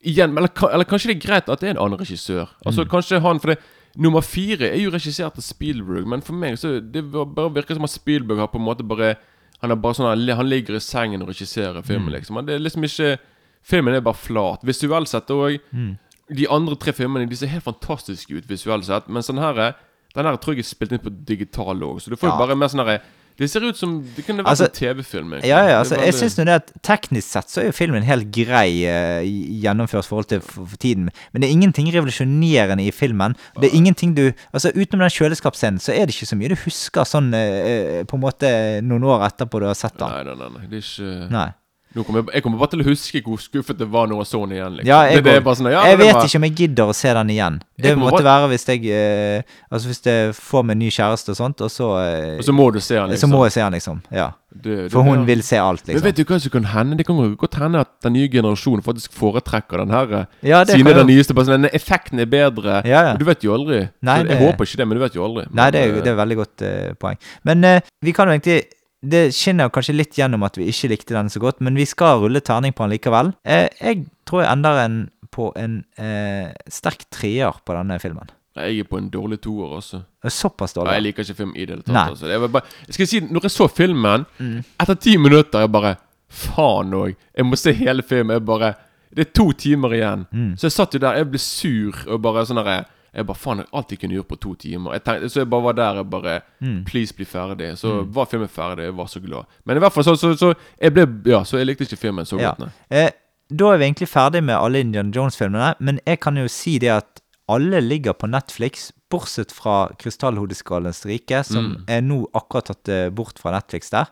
Igjen, 0.00 0.32
eller, 0.32 0.48
eller 0.72 0.88
kanskje 0.88 1.10
det 1.10 1.18
er 1.18 1.26
greit 1.26 1.48
at 1.52 1.60
det 1.60 1.68
er 1.68 1.74
en 1.74 1.82
annen 1.84 2.00
regissør. 2.00 2.48
Altså 2.64 2.86
Mm. 2.86 2.88
kanskje 2.88 3.20
han 3.20 3.38
For 3.38 3.52
det 3.54 3.58
Nummer 3.98 4.22
fire 4.22 4.68
er 4.70 4.78
jo 4.78 4.90
regissert 4.94 5.34
av 5.36 5.42
Spielberg, 5.42 6.06
men 6.06 6.20
for 6.22 6.32
meg 6.38 6.54
så 6.58 6.76
Det 6.80 7.02
bare 7.10 7.50
virker 7.52 7.74
som 7.74 7.84
at 7.84 7.90
Spielberg 7.90 8.38
har 8.38 8.46
på 8.52 8.58
en 8.60 8.64
måte 8.64 8.86
bare 8.86 9.16
Han 9.62 9.70
er 9.70 9.76
bare 9.76 9.94
sånn 9.94 10.06
Han, 10.08 10.28
han 10.36 10.48
ligger 10.48 10.74
i 10.76 10.80
sengen 10.80 11.22
og 11.22 11.28
regisserer 11.28 11.82
filmen, 11.84 12.08
Mm. 12.08 12.14
liksom. 12.18 12.34
Men 12.34 12.46
det 12.46 12.54
er 12.54 12.58
liksom 12.64 12.82
ikke 12.84 13.18
Filmen 13.62 13.94
er 13.94 14.00
bare 14.00 14.14
flat. 14.16 14.62
Visuelt 14.64 15.06
sett 15.08 15.26
òg. 15.28 15.58
Mm. 15.74 15.98
De 16.34 16.46
andre 16.48 16.76
tre 16.76 16.92
filmene 16.92 17.28
De 17.28 17.36
ser 17.36 17.46
helt 17.48 17.64
fantastiske 17.64 18.30
ut 18.32 18.46
visuelt 18.48 18.84
sett, 18.86 19.06
mens 19.08 19.26
den 19.26 19.36
her 19.38 19.58
er- 19.58 19.74
Den 20.14 20.24
her 20.24 20.36
tror 20.36 20.54
jeg 20.54 20.60
er 20.60 20.62
spilt 20.74 20.92
inn 20.92 20.98
på 20.98 21.24
digital 21.24 21.76
òg, 21.80 22.00
så 22.00 22.08
du 22.10 22.16
får 22.16 22.30
Ja. 22.30 22.38
bare 22.38 22.56
mer 22.56 22.66
sånn 22.68 22.84
herre 22.84 23.00
Det 23.40 23.48
ser 23.48 23.64
ut 23.64 23.78
som 23.78 23.94
Det 24.16 24.24
kunne 24.26 24.44
vært 24.44 24.52
Altså, 24.52 24.66
en 24.68 24.74
TV-film. 24.76 25.32
Ja, 25.40 25.60
ja, 25.64 25.78
altså, 25.78 25.96
jeg 25.96 26.12
synes 26.12 26.34
syns 26.36 26.48
det 26.50 26.56
at 26.58 26.72
teknisk 26.84 27.24
sett 27.24 27.48
så 27.48 27.62
er 27.62 27.70
jo 27.70 27.76
filmen 27.76 28.04
helt 28.04 28.28
grei 28.34 28.82
uh, 28.84 29.24
gjennomført 29.24 30.04
i 30.04 30.10
forhold 30.10 30.28
til 30.28 30.42
for, 30.44 30.68
for 30.68 30.80
tiden. 30.82 31.08
Men 31.32 31.40
det 31.40 31.48
er 31.48 31.54
ingenting 31.56 31.88
revolusjonerende 31.94 32.84
i 32.84 32.92
filmen. 32.92 33.36
Det 33.56 33.70
er 33.70 33.78
ingenting 33.78 34.12
du 34.16 34.26
Altså 34.52 34.72
Utenom 34.74 35.06
den 35.06 35.14
kjøleskapsscenen 35.14 35.80
så 35.80 35.94
er 35.94 36.06
det 36.06 36.14
ikke 36.16 36.28
så 36.28 36.36
mye 36.36 36.52
du 36.52 36.58
husker 36.66 37.08
sånn 37.08 37.32
eh, 37.36 38.02
på 38.08 38.18
en 38.18 38.22
måte 38.22 38.50
noen 38.84 39.06
år 39.08 39.24
etterpå 39.30 39.62
du 39.62 39.68
har 39.70 39.78
sett 39.78 39.96
den. 40.00 40.12
Nei, 40.12 40.22
nei, 40.28 40.36
nei, 40.36 40.52
nei. 40.58 40.68
Det 40.68 40.82
er 40.82 40.86
ikke 40.86 41.32
Nei. 41.32 41.48
Nå 41.90 42.04
kommer 42.06 42.20
jeg, 42.22 42.34
jeg 42.36 42.42
kommer 42.44 42.58
bare 42.60 42.70
til 42.70 42.82
å 42.84 42.86
huske 42.86 43.20
hvor 43.26 43.38
skuffet 43.42 43.78
det 43.80 43.86
var 43.90 44.06
når 44.06 44.20
jeg 44.22 44.28
så 44.30 44.40
den 44.46 44.52
igjen. 44.54 44.74
Liksom. 44.78 44.86
Ja, 44.86 44.98
jeg, 45.10 45.24
det, 45.26 45.32
det 45.42 45.54
sånn, 45.58 45.70
ja, 45.72 45.80
jeg 45.90 45.98
vet 45.98 46.12
var, 46.14 46.26
ikke 46.28 46.38
om 46.38 46.44
jeg 46.46 46.54
gidder 46.60 46.90
å 46.92 46.94
se 46.94 47.14
den 47.18 47.30
igjen. 47.34 47.56
Det 47.82 47.94
måtte 47.98 48.20
bare- 48.22 48.28
være 48.30 48.50
hvis 48.52 48.66
jeg 48.68 48.84
eh, 48.94 49.42
Altså 49.72 49.88
hvis 49.90 50.02
jeg 50.06 50.34
får 50.36 50.62
meg 50.68 50.76
en 50.76 50.82
ny 50.84 50.90
kjæreste 50.94 51.34
og 51.34 51.38
sånt, 51.40 51.60
og 51.66 51.72
så 51.74 51.88
eh, 52.04 52.38
Og 52.38 52.46
så 52.46 52.54
må 52.54 52.68
du 52.70 52.78
se 52.78 52.94
den, 52.94 53.08
Så 53.10 53.16
liksom. 53.16 53.34
må 53.34 53.42
jeg 53.48 53.56
se 53.56 53.64
den, 53.64 53.72
liksom. 53.78 54.02
Ja. 54.14 54.28
Det- 54.54 54.90
For 54.92 55.02
hun 55.02 55.26
vil 55.26 55.42
se 55.42 55.58
alt, 55.58 55.82
liksom. 55.82 55.94
Men 55.98 56.02
liksom. 56.02 56.06
vet 56.06 56.16
du 56.16 56.24
hva 56.34 56.40
som 56.46 56.50
kan 56.54 56.70
hende? 56.76 56.96
Det 57.02 57.06
kan 57.10 57.36
godt 57.42 57.54
hende 57.58 57.80
at 57.82 57.90
den 58.06 58.12
nye 58.12 58.28
generasjonen 58.30 58.82
faktisk 58.86 59.12
foretrekker 59.18 59.82
den 59.82 59.90
her. 59.90 60.12
eh, 60.20 60.26
Ja, 60.46 60.62
det 60.64 60.76
siden 60.78 60.94
den 60.94 61.06
nyeste 61.10 61.34
sånn, 61.34 61.56
den 61.58 61.70
Effekten 61.74 62.20
er 62.22 62.26
bedre. 62.30 62.82
Ja, 62.86 63.02
ja. 63.10 63.16
Du 63.16 63.24
vet 63.24 63.42
jo 63.42 63.54
aldri. 63.58 63.88
Nei, 64.02 64.20
så 64.22 64.26
jeg 64.28 64.28
det- 64.30 64.42
håper 64.46 64.62
ikke 64.64 64.76
det, 64.78 64.86
men 64.86 64.98
du 64.98 65.02
vet 65.02 65.14
jo 65.18 65.24
aldri. 65.26 65.46
Nei, 65.50 65.70
det 65.70 65.80
er, 65.82 65.92
Men, 65.92 66.04
det 66.04 66.12
er 66.14 66.20
veldig 66.26 66.36
godt 66.44 66.62
eh, 66.62 66.92
poeng. 67.02 67.18
Men 67.42 67.64
eh, 67.64 67.80
vi 68.02 68.12
kan 68.12 68.28
jo 68.28 68.38
egentlig 68.38 68.62
Det 69.02 69.30
skinner 69.32 69.70
kanskje 69.72 69.94
litt 69.96 70.12
gjennom 70.18 70.42
at 70.44 70.58
vi 70.60 70.66
ikke 70.68 70.90
likte 70.92 71.14
den 71.16 71.30
så 71.32 71.40
godt, 71.40 71.60
men 71.64 71.74
vi 71.78 71.86
skal 71.88 72.20
rulle 72.20 72.40
terning 72.44 72.74
på 72.76 72.84
den 72.84 72.92
likevel. 72.98 73.32
Eh, 73.48 73.68
jeg 73.80 74.02
tror 74.28 74.42
jeg 74.44 74.52
ender 74.52 74.80
en 74.84 74.98
på 75.30 75.52
en 75.56 75.84
eh, 75.96 76.50
sterk 76.68 77.06
treer 77.14 77.54
på 77.64 77.72
denne 77.76 77.96
filmen. 78.02 78.28
Jeg 78.58 78.80
er 78.82 78.84
på 78.90 78.98
en 78.98 79.08
dårlig 79.08 79.38
toer 79.40 79.76
også. 79.78 80.02
Såpass 80.26 80.74
Ja, 80.74 80.82
dårlig. 80.82 80.92
jeg 80.98 81.02
liker 81.06 81.22
ikke 81.24 81.36
film 81.38 81.52
i 81.56 81.64
det 81.64 81.76
hele 81.76 81.82
tatt. 81.86 82.10
Altså. 82.10 82.26
Jeg, 82.28 82.40
var 82.42 82.48
bare, 82.48 82.62
jeg 82.88 82.94
skal 82.98 83.06
si, 83.06 83.20
når 83.30 83.46
jeg 83.46 83.50
så 83.54 83.68
filmen, 83.70 84.26
Mm. 84.38 84.64
etter 84.80 84.94
ti 85.00 85.16
minutter 85.16 85.60
Jeg 85.60 85.72
bare 85.72 85.96
Faen 86.28 86.92
òg. 86.94 87.14
Jeg 87.36 87.44
må 87.46 87.56
se 87.58 87.72
hele 87.72 88.02
filmen. 88.02 88.34
Jeg 88.36 88.44
bare 88.44 88.74
Det 89.14 89.26
er 89.28 89.32
to 89.34 89.50
timer 89.52 89.90
igjen. 89.96 90.26
Mm. 90.32 90.52
Så 90.58 90.68
jeg 90.68 90.72
satt 90.72 90.92
jo 90.94 90.98
der, 91.02 91.16
jeg 91.16 91.30
ble 91.30 91.38
sur 91.38 91.94
og 92.06 92.20
bare 92.22 92.44
sånn 92.46 92.60
derre 92.60 92.84
Jeg 93.14 93.26
bare 93.26 93.36
faen, 93.36 93.64
alt 93.72 93.90
jeg 93.90 93.98
kunne 93.98 94.14
gjøre 94.14 94.28
på 94.28 94.38
to 94.40 94.54
timer. 94.54 94.92
Jeg 94.92 95.04
tenkte, 95.04 95.28
så 95.30 95.40
jeg 95.40 95.50
bare 95.50 95.62
var 95.62 95.72
der 95.72 95.94
jeg 96.00 96.10
bare 96.10 96.40
Mm. 96.60 96.84
Please, 96.84 97.14
bli 97.14 97.24
ferdig. 97.24 97.72
Så 97.78 98.04
var 98.12 98.26
filmen 98.26 98.48
ferdig. 98.48 98.84
Jeg 98.84 98.96
var 98.96 99.06
så 99.06 99.20
glad. 99.20 99.44
Men 99.64 99.76
i 99.76 99.80
hvert 99.80 99.92
fall 99.92 100.04
så, 100.04 100.14
så, 100.16 100.34
så 100.38 100.54
Jeg 100.80 100.92
ble 100.94 101.06
Ja, 101.26 101.42
så 101.44 101.58
jeg 101.58 101.66
likte 101.66 101.84
ikke 101.88 101.96
filmen 101.98 102.24
så 102.24 102.38
Ja. 102.38 102.50
godt, 102.54 102.58
nei. 102.58 102.70
Eh, 102.90 103.10
da 103.50 103.72
er 103.72 103.78
vi 103.78 103.84
egentlig 103.88 104.08
ferdig 104.08 104.44
med 104.44 104.54
alle 104.54 104.80
Indian 104.80 105.10
Jones-filmene, 105.10 105.74
men 105.80 105.98
jeg 106.06 106.20
kan 106.20 106.36
jo 106.36 106.46
si 106.48 106.78
det 106.78 106.88
at 106.90 107.20
alle 107.48 107.80
ligger 107.80 108.12
på 108.14 108.28
Netflix, 108.30 108.92
bortsett 109.10 109.50
fra 109.50 109.88
Krystallhodeskallens 109.98 111.04
rike, 111.04 111.42
som 111.44 111.64
Mm. 111.64 111.84
er 111.88 112.00
nå 112.00 112.26
akkurat 112.32 112.66
tatt 112.66 112.88
eh, 112.88 113.08
bort 113.10 113.38
fra 113.40 113.50
Netflix 113.50 113.90
der. 113.90 114.06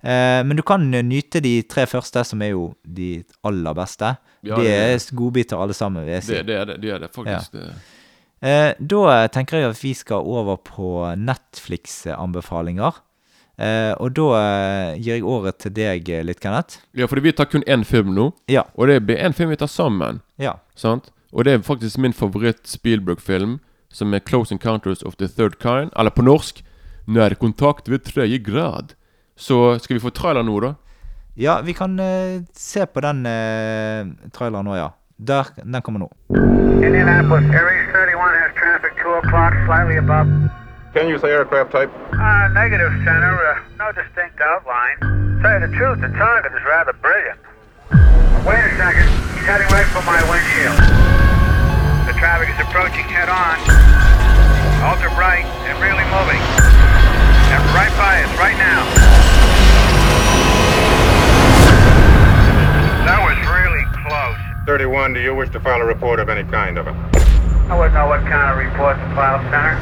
Eh, 0.00 0.44
men 0.44 0.56
du 0.56 0.62
kan 0.62 0.88
nyte 0.90 1.40
de 1.42 1.62
tre 1.62 1.86
første, 1.86 2.24
som 2.24 2.40
er 2.42 2.50
jo 2.50 2.74
de 2.86 3.24
aller 3.44 3.74
beste. 3.74 4.16
Ja, 4.44 4.54
de 4.54 4.68
er 4.68 4.94
er- 4.94 5.14
godbiter 5.16 5.58
alle 5.60 5.74
sammen, 5.74 6.04
vil 6.04 6.14
jeg 6.14 6.22
si. 6.22 6.32
Det, 6.34 6.46
det 6.46 6.54
er 6.56 6.64
det. 6.66 6.80
Det 6.80 6.90
er 6.94 6.98
det 7.00 7.10
faktisk. 7.12 7.50
Det. 7.52 7.74
Eh, 8.40 8.72
da 8.78 9.26
tenker 9.34 9.58
jeg 9.58 9.70
at 9.72 9.82
vi 9.82 9.92
skal 9.98 10.22
over 10.22 10.56
på 10.62 11.02
Netflix-anbefalinger. 11.18 13.00
Eh, 13.58 13.92
og 13.98 14.12
da 14.14 14.26
eh, 14.38 14.98
gir 15.02 15.18
jeg 15.18 15.26
året 15.26 15.58
til 15.58 15.74
deg 15.74 16.10
litt, 16.26 16.40
Kenneth. 16.42 16.84
Ja, 16.94 17.08
fordi 17.10 17.26
vi 17.26 17.34
tar 17.34 17.50
kun 17.50 17.66
én 17.66 17.84
film 17.86 18.14
nå. 18.14 18.30
Ja. 18.50 18.68
Og 18.78 18.86
det 18.90 19.00
blir 19.06 19.18
én 19.18 19.34
film 19.34 19.50
vi 19.50 19.58
tar 19.58 19.70
sammen. 19.70 20.22
Ja. 20.38 20.60
Sant? 20.78 21.10
Og 21.32 21.44
det 21.44 21.52
er 21.52 21.64
faktisk 21.66 21.98
min 21.98 22.14
favoritt-Spielberg-film, 22.14 23.58
som 23.90 24.14
er 24.14 24.20
'Close 24.20 24.52
Encounters 24.52 25.02
of 25.02 25.16
the 25.16 25.28
Third 25.28 25.58
Kind'. 25.58 25.90
Eller 25.98 26.10
på 26.10 26.22
norsk 26.22 26.62
'Nærkontakt 27.08 27.88
ved 27.88 28.04
tredje 28.04 28.38
grad'. 28.38 28.94
Så 29.36 29.78
skal 29.78 29.94
vi 29.94 30.00
få 30.00 30.10
trailer 30.10 30.42
nå, 30.42 30.60
da? 30.60 30.74
Ja, 31.36 31.60
vi 31.60 31.72
kan 31.72 31.98
eh, 32.00 32.42
se 32.52 32.86
på 32.86 33.00
den 33.00 33.26
eh, 33.26 34.30
traileren 34.34 34.66
nå, 34.66 34.74
ja. 34.76 34.90
Der, 35.18 35.44
den 35.64 35.82
kommer 35.82 35.98
nå. 35.98 36.08
Indianapolis, 36.78 37.50
Aries 37.50 37.88
31 37.90 38.38
has 38.38 38.54
traffic 38.54 38.92
2 39.02 39.14
o'clock, 39.18 39.52
slightly 39.66 39.96
above. 39.98 40.28
Can 40.94 41.08
you 41.08 41.18
say 41.18 41.30
aircraft 41.30 41.72
type? 41.72 41.90
Uh, 42.14 42.48
negative, 42.54 42.92
Center. 43.04 43.34
Uh, 43.34 43.58
no 43.82 43.90
distinct 43.92 44.38
outline. 44.40 44.96
Tell 45.42 45.58
you 45.58 45.66
the 45.66 45.72
truth, 45.74 46.00
the 46.00 46.08
target 46.14 46.52
is 46.54 46.62
rather 46.64 46.92
brilliant. 47.02 47.38
Wait 48.46 48.62
a 48.62 48.70
second. 48.78 49.08
He's 49.34 49.46
heading 49.50 49.66
right 49.74 49.90
for 49.90 50.02
my 50.06 50.22
windshield. 50.30 50.78
The 52.06 52.14
traffic 52.22 52.48
is 52.54 52.58
approaching 52.62 53.04
head 53.10 53.28
on. 53.28 53.58
Ultra 54.86 55.10
bright 55.18 55.44
and 55.66 55.74
really 55.82 56.06
moving. 56.14 56.40
And 57.50 57.62
right 57.74 57.92
by 57.98 58.22
us, 58.22 58.30
right 58.38 58.56
now. 58.56 59.37
31, 64.68 65.14
do 65.14 65.20
you 65.20 65.34
wish 65.34 65.48
to 65.48 65.58
file 65.58 65.80
a 65.80 65.84
report 65.86 66.20
of 66.20 66.28
any 66.28 66.46
kind 66.50 66.76
of 66.76 66.86
it? 66.86 66.92
I 67.70 67.74
wouldn't 67.74 67.94
know 67.94 68.06
what 68.06 68.20
kind 68.20 68.50
of 68.52 68.58
report 68.58 68.98
to 68.98 69.14
file, 69.14 69.40
Center. 69.48 69.78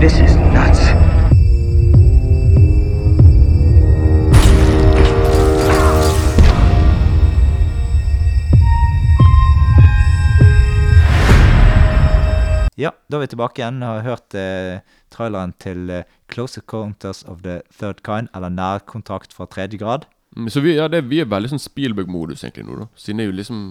This 0.00 0.14
is 0.20 0.41
Ja, 12.82 12.90
da 13.08 13.18
er 13.20 13.24
vi 13.26 13.30
tilbake 13.34 13.62
igjen 13.62 13.78
og 13.84 13.92
har 14.00 14.06
hørt 14.08 14.34
eh, 14.38 14.80
traileren 15.14 15.52
til 15.62 15.90
eh, 15.92 16.08
Close 16.32 16.58
Encounters 16.60 17.22
of 17.30 17.44
the 17.46 17.60
Third 17.78 18.02
Kind, 18.06 18.30
eller 18.34 18.50
Nærkontakt 18.50 19.32
fra 19.36 19.46
tredje 19.46 19.78
grad. 19.78 20.08
Mm, 20.36 20.48
Så 20.50 20.60
vi, 20.64 20.74
ja, 20.78 20.88
det, 20.88 21.04
vi 21.10 21.20
er 21.22 21.28
veldig 21.30 21.52
sånn 21.52 21.60
Spielberg-modus 21.62 22.42
egentlig 22.46 22.64
nå, 22.66 22.78
da. 22.82 22.88
Siden 22.98 23.20
det 23.20 23.26
er 23.26 23.30
jo 23.30 23.38
liksom 23.38 23.62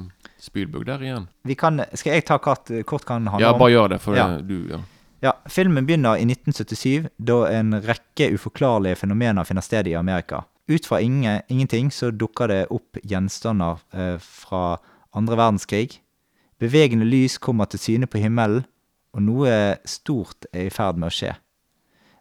Spielberg 0.41 0.85
der 0.88 1.03
igjen. 1.05 1.27
Vi 1.49 1.55
kan, 1.57 1.81
skal 1.97 2.15
jeg 2.17 2.25
ta 2.29 2.38
kort, 2.41 2.69
kort 2.89 3.05
hva 3.09 3.17
den 3.19 3.29
handler 3.33 3.47
Ja, 3.49 3.57
bare 3.57 3.73
gjør 3.73 3.93
det, 3.95 4.01
for 4.03 4.15
Ja. 4.17 4.27
du 4.41 4.57
Ja. 4.71 4.81
Ja, 5.21 5.35
Filmen 5.53 5.85
begynner 5.85 6.17
i 6.17 6.23
1977, 6.25 7.09
da 7.21 7.43
en 7.53 7.75
rekke 7.85 8.31
uforklarlige 8.33 8.97
fenomener 9.03 9.45
finner 9.45 9.61
sted 9.61 9.85
i 9.88 9.93
Amerika. 9.93 10.45
Ut 10.67 10.85
fra 10.89 10.97
inge, 11.01 11.43
ingenting 11.47 11.91
så 11.93 12.09
dukker 12.09 12.47
det 12.49 12.63
opp 12.73 12.97
gjenstander 13.05 13.77
eh, 13.93 14.15
fra 14.17 14.79
andre 15.13 15.38
verdenskrig. 15.38 15.99
Bevegende 16.61 17.05
lys 17.05 17.38
kommer 17.38 17.69
til 17.69 17.79
syne 17.81 18.09
på 18.09 18.17
himmelen, 18.21 18.65
og 19.11 19.23
noe 19.25 19.55
stort 19.88 20.47
er 20.53 20.67
i 20.67 20.73
ferd 20.73 20.99
med 20.99 21.11
å 21.11 21.15
skje. 21.15 21.33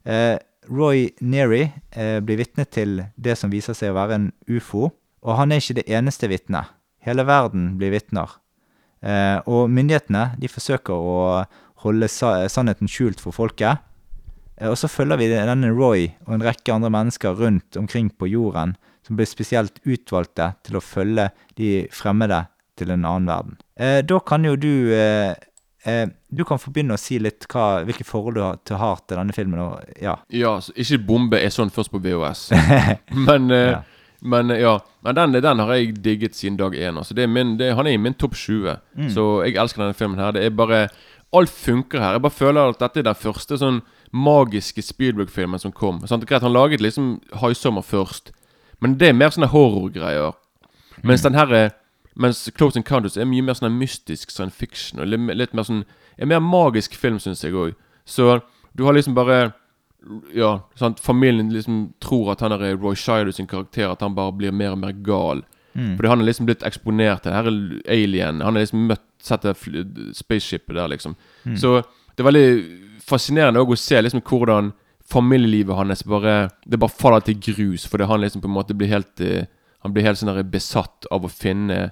Eh, 0.04 0.36
Roy 0.70 1.08
Neary 1.20 1.62
eh, 1.90 2.18
blir 2.24 2.40
vitne 2.40 2.66
til 2.68 3.00
det 3.16 3.36
som 3.38 3.52
viser 3.52 3.76
seg 3.76 3.92
å 3.92 3.98
være 3.98 4.18
en 4.18 4.28
ufo, 4.50 4.90
og 5.20 5.36
han 5.36 5.52
er 5.52 5.62
ikke 5.62 5.80
det 5.80 5.88
eneste 5.90 6.30
vitnet. 6.30 6.72
Hele 7.04 7.24
verden 7.28 7.74
blir 7.80 7.94
vitner. 7.94 8.36
Eh, 9.00 9.38
og 9.48 9.70
myndighetene 9.72 10.34
de 10.40 10.50
forsøker 10.52 10.94
å 10.94 11.44
holde 11.84 12.10
sa 12.12 12.34
sannheten 12.52 12.90
skjult 12.90 13.22
for 13.22 13.36
folket. 13.36 13.80
Og 14.60 14.76
så 14.76 14.90
følger 14.92 15.16
vi 15.16 15.30
denne 15.32 15.70
Roy 15.72 16.10
og 16.26 16.34
en 16.36 16.42
rekke 16.44 16.74
andre 16.74 16.90
mennesker 16.92 17.38
rundt 17.38 17.78
omkring 17.80 18.10
på 18.12 18.28
jorden 18.28 18.74
som 19.06 19.16
blir 19.16 19.28
spesielt 19.28 19.80
utvalgte 19.88 20.50
til 20.68 20.76
å 20.76 20.82
følge 20.84 21.30
de 21.56 21.86
fremmede 21.96 22.42
til 22.76 22.92
en 22.92 23.06
annen 23.08 23.30
verden. 23.30 23.56
Da 24.04 24.18
kan 24.20 24.44
jo 24.44 24.52
du 24.60 24.74
Du 26.30 26.44
kan 26.46 26.58
få 26.62 26.70
begynne 26.70 26.94
å 26.94 27.00
si 27.00 27.18
litt 27.18 27.46
hva, 27.50 27.82
hvilke 27.86 28.04
forhold 28.06 28.36
du 28.38 28.42
har 28.44 28.58
til, 28.64 28.76
har 28.78 29.00
til 29.06 29.18
denne 29.18 29.34
filmen. 29.34 29.58
Og, 29.64 29.94
ja. 30.02 30.16
Ja, 30.30 30.52
så 30.62 30.72
ikke 30.78 31.00
bombe 31.08 31.40
er 31.42 31.50
sånn 31.50 31.72
først 31.74 31.90
på 31.90 31.98
VHS. 32.04 32.44
men, 33.28 33.50
eh, 33.50 33.70
Ja. 33.72 33.80
men 34.22 34.50
eh, 34.54 34.60
ja. 34.62 34.76
Men 35.02 35.16
den, 35.16 35.32
den 35.42 35.58
har 35.64 35.72
jeg 35.74 35.94
digget 36.04 36.36
siden 36.36 36.58
dag 36.60 36.74
én. 36.76 36.98
Altså. 37.00 37.14
Det 37.16 37.24
er 37.24 37.32
min, 37.32 37.56
det, 37.58 37.72
han 37.74 37.86
er 37.86 37.96
i 37.96 38.02
min 38.02 38.14
topp 38.14 38.34
20. 38.38 38.76
Mm. 38.96 39.08
Så 39.10 39.24
jeg 39.46 39.56
elsker 39.58 39.82
denne 39.82 39.96
filmen 39.98 40.18
her. 40.22 40.32
Det 40.36 40.44
er 40.46 40.50
bare 40.54 40.84
Alt 41.32 41.50
funker 41.54 42.00
her. 42.02 42.16
Jeg 42.16 42.22
bare 42.24 42.34
føler 42.34 42.72
at 42.72 42.80
dette 42.80 42.98
er 42.98 43.06
den 43.06 43.14
første 43.14 43.54
sånn 43.60 43.76
magiske 44.10 44.82
Spielberg-filmen 44.82 45.60
som 45.62 45.70
kom. 45.72 46.00
Sant? 46.10 46.24
Greit, 46.26 46.42
Han 46.42 46.52
laget 46.52 46.82
liksom 46.82 47.20
High 47.38 47.54
Summer 47.54 47.82
først, 47.86 48.32
men 48.82 48.96
det 48.98 49.08
er 49.12 49.14
mer 49.14 49.30
sånne 49.30 49.46
horrorgreier. 49.52 50.34
Mens 51.06 51.22
den 51.22 51.38
her 51.38 51.52
er 51.54 51.70
Mens 52.18 52.50
Close 52.58 52.74
Encounters 52.76 53.14
er 53.16 53.28
mye 53.30 53.44
mer 53.46 53.54
sånn 53.54 53.76
mystisk 53.78 54.32
science 54.34 54.58
fiction. 54.58 54.98
Og 55.00 55.06
litt, 55.06 55.22
litt 55.38 55.54
mer 55.54 55.62
sånn 55.68 55.84
En 56.20 56.28
mer 56.28 56.42
magisk 56.44 56.94
film, 57.00 57.18
syns 57.22 57.44
jeg 57.44 57.56
òg. 57.56 57.74
Så 58.04 58.40
du 58.76 58.84
har 58.84 58.96
liksom 58.96 59.16
bare 59.16 59.52
Ja, 60.32 60.62
sant 60.80 61.00
familien 61.00 61.50
liksom 61.52 61.92
tror 62.00 62.30
at 62.32 62.40
han 62.40 62.54
er 62.56 62.76
Roy 62.80 62.96
Scheider 62.96 63.34
sin 63.36 63.46
karakter, 63.46 63.90
at 63.90 64.00
han 64.00 64.14
bare 64.16 64.32
blir 64.32 64.52
mer 64.52 64.72
og 64.72 64.78
mer 64.80 64.94
gal. 65.04 65.42
Mm. 65.74 65.96
Fordi 65.96 66.08
han 66.08 66.20
er 66.20 66.24
liksom 66.24 66.46
blitt 66.48 66.64
eksponert 66.64 67.22
til 67.22 67.34
denne 67.34 67.82
alien. 67.84 68.40
Han 68.40 68.56
har 68.56 68.64
liksom 68.64 68.86
møtt 68.88 69.06
Sett 69.20 69.42
det 69.44 69.52
spaceshipet 70.16 70.72
der, 70.72 70.88
liksom. 70.88 71.12
Mm. 71.44 71.56
Så 71.60 71.82
det 72.16 72.22
er 72.22 72.28
veldig 72.30 73.02
fascinerende 73.04 73.60
å 73.60 73.76
se 73.76 74.00
liksom 74.00 74.22
hvordan 74.24 74.70
familielivet 75.10 75.76
hans 75.76 76.04
bare 76.08 76.50
Det 76.64 76.78
bare 76.78 76.94
faller 76.94 77.20
til 77.26 77.40
grus, 77.40 77.84
fordi 77.84 78.08
han 78.08 78.20
liksom 78.22 78.40
på 78.40 78.48
en 78.48 78.54
måte 78.54 78.74
blir 78.74 78.88
helt 78.88 79.20
eh, 79.20 79.44
Han 79.84 79.92
blir 79.92 80.06
helt 80.06 80.18
sånn 80.20 80.50
besatt 80.50 81.08
av 81.10 81.24
å 81.24 81.32
finne 81.32 81.90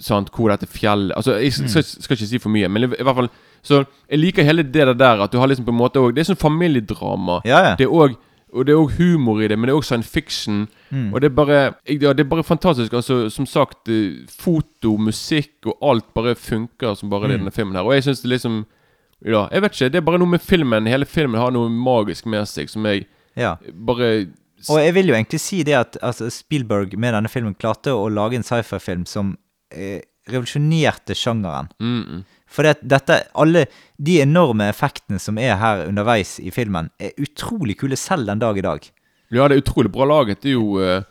Sant, 0.00 0.30
hvor 0.34 0.50
dette 0.52 0.66
fjellet 0.66 1.16
Altså, 1.16 1.38
jeg 1.40 1.52
skal, 1.52 1.82
skal 1.84 2.16
ikke 2.16 2.26
si 2.28 2.38
for 2.38 2.48
mye, 2.50 2.68
men 2.68 2.84
i, 2.84 2.86
hvert 3.02 3.16
fall 3.16 3.28
Så 3.62 3.84
jeg 4.10 4.18
liker 4.20 4.44
hele 4.44 4.62
det 4.62 4.98
der 4.98 5.22
at 5.24 5.32
du 5.32 5.38
har 5.38 5.46
liksom 5.48 5.64
på 5.66 5.72
en 5.74 5.78
måte 5.80 5.98
også, 6.00 6.14
Det 6.14 6.20
er 6.24 6.30
sånn 6.34 6.40
familiedrama. 6.40 7.40
Ja, 7.44 7.62
ja. 7.70 7.74
Det 7.76 7.86
er 7.86 7.92
også, 7.92 8.16
og 8.56 8.64
det 8.66 8.72
er 8.72 8.78
òg 8.80 8.92
humor 8.96 9.40
i 9.42 9.48
det, 9.48 9.56
men 9.58 9.66
det 9.68 9.74
er 9.74 9.78
òg 9.80 9.84
science 9.84 10.08
fiction. 10.08 10.68
Mm. 10.90 11.08
Og 11.12 11.20
det 11.20 11.28
er 11.30 11.34
bare 11.34 11.56
ja, 11.88 12.12
Det 12.14 12.20
er 12.24 12.28
bare 12.30 12.44
fantastisk. 12.46 12.92
Altså, 12.94 13.28
Som 13.30 13.44
sagt, 13.46 13.88
eh, 13.88 14.22
foto, 14.30 14.96
musikk 14.96 15.66
og 15.66 15.76
alt 15.82 16.06
bare 16.14 16.34
funker 16.38 16.94
som 16.96 17.10
bare 17.10 17.28
det 17.28 17.34
i 17.34 17.36
Mm. 17.38 17.44
denne 17.44 17.52
filmen 17.52 17.74
her. 17.76 17.82
Og 17.84 17.92
jeg 17.94 18.04
syns 18.04 18.22
det 18.22 18.30
liksom 18.30 18.64
Ja, 19.24 19.48
jeg 19.50 19.62
vet 19.62 19.72
ikke. 19.72 19.88
Det 19.92 19.96
er 19.96 20.00
bare 20.04 20.18
noe 20.18 20.28
med 20.28 20.40
filmen. 20.42 20.86
Hele 20.86 21.04
filmen 21.06 21.40
har 21.40 21.50
noe 21.50 21.68
magisk 21.72 22.26
med 22.26 22.46
seg 22.46 22.68
som 22.70 22.84
jeg 22.84 23.06
Ja. 23.36 23.56
bare 23.72 24.26
Og 24.70 24.78
jeg 24.78 24.94
vil 24.94 25.06
jo 25.08 25.14
egentlig 25.14 25.40
si 25.40 25.62
det 25.62 25.74
at 25.74 25.96
altså, 26.02 26.30
Spielberg 26.30 26.96
med 26.98 27.12
denne 27.14 27.28
filmen 27.28 27.54
klarte 27.54 27.88
å 27.92 28.08
lage 28.12 28.34
en 28.36 28.42
sci-fi-film 28.42 29.06
som 29.06 29.36
revolusjonerte 30.30 31.14
sjangeren. 31.14 31.68
mm, 31.80 32.02
mm. 32.02 32.24
For 32.46 32.62
det, 32.62 32.76
dette, 32.86 33.16
alle 33.34 33.64
de 33.98 34.20
enorme 34.22 34.68
effektene 34.70 35.18
som 35.20 35.36
er 35.42 35.56
her 35.58 35.82
underveis 35.88 36.36
i 36.40 36.52
filmen, 36.54 36.88
er 37.02 37.10
utrolig 37.20 37.74
kule 37.80 37.98
selv 37.98 38.30
den 38.30 38.38
dag 38.38 38.56
i 38.56 38.62
dag. 38.64 38.86
Ja, 39.34 39.48
det 39.48 39.56
er 39.56 39.64
utrolig 39.64 39.90
bra 39.92 40.06
laget. 40.06 40.44
Det 40.44 40.52
er 40.52 40.54
jo 40.54 40.78
eh, 40.78 41.02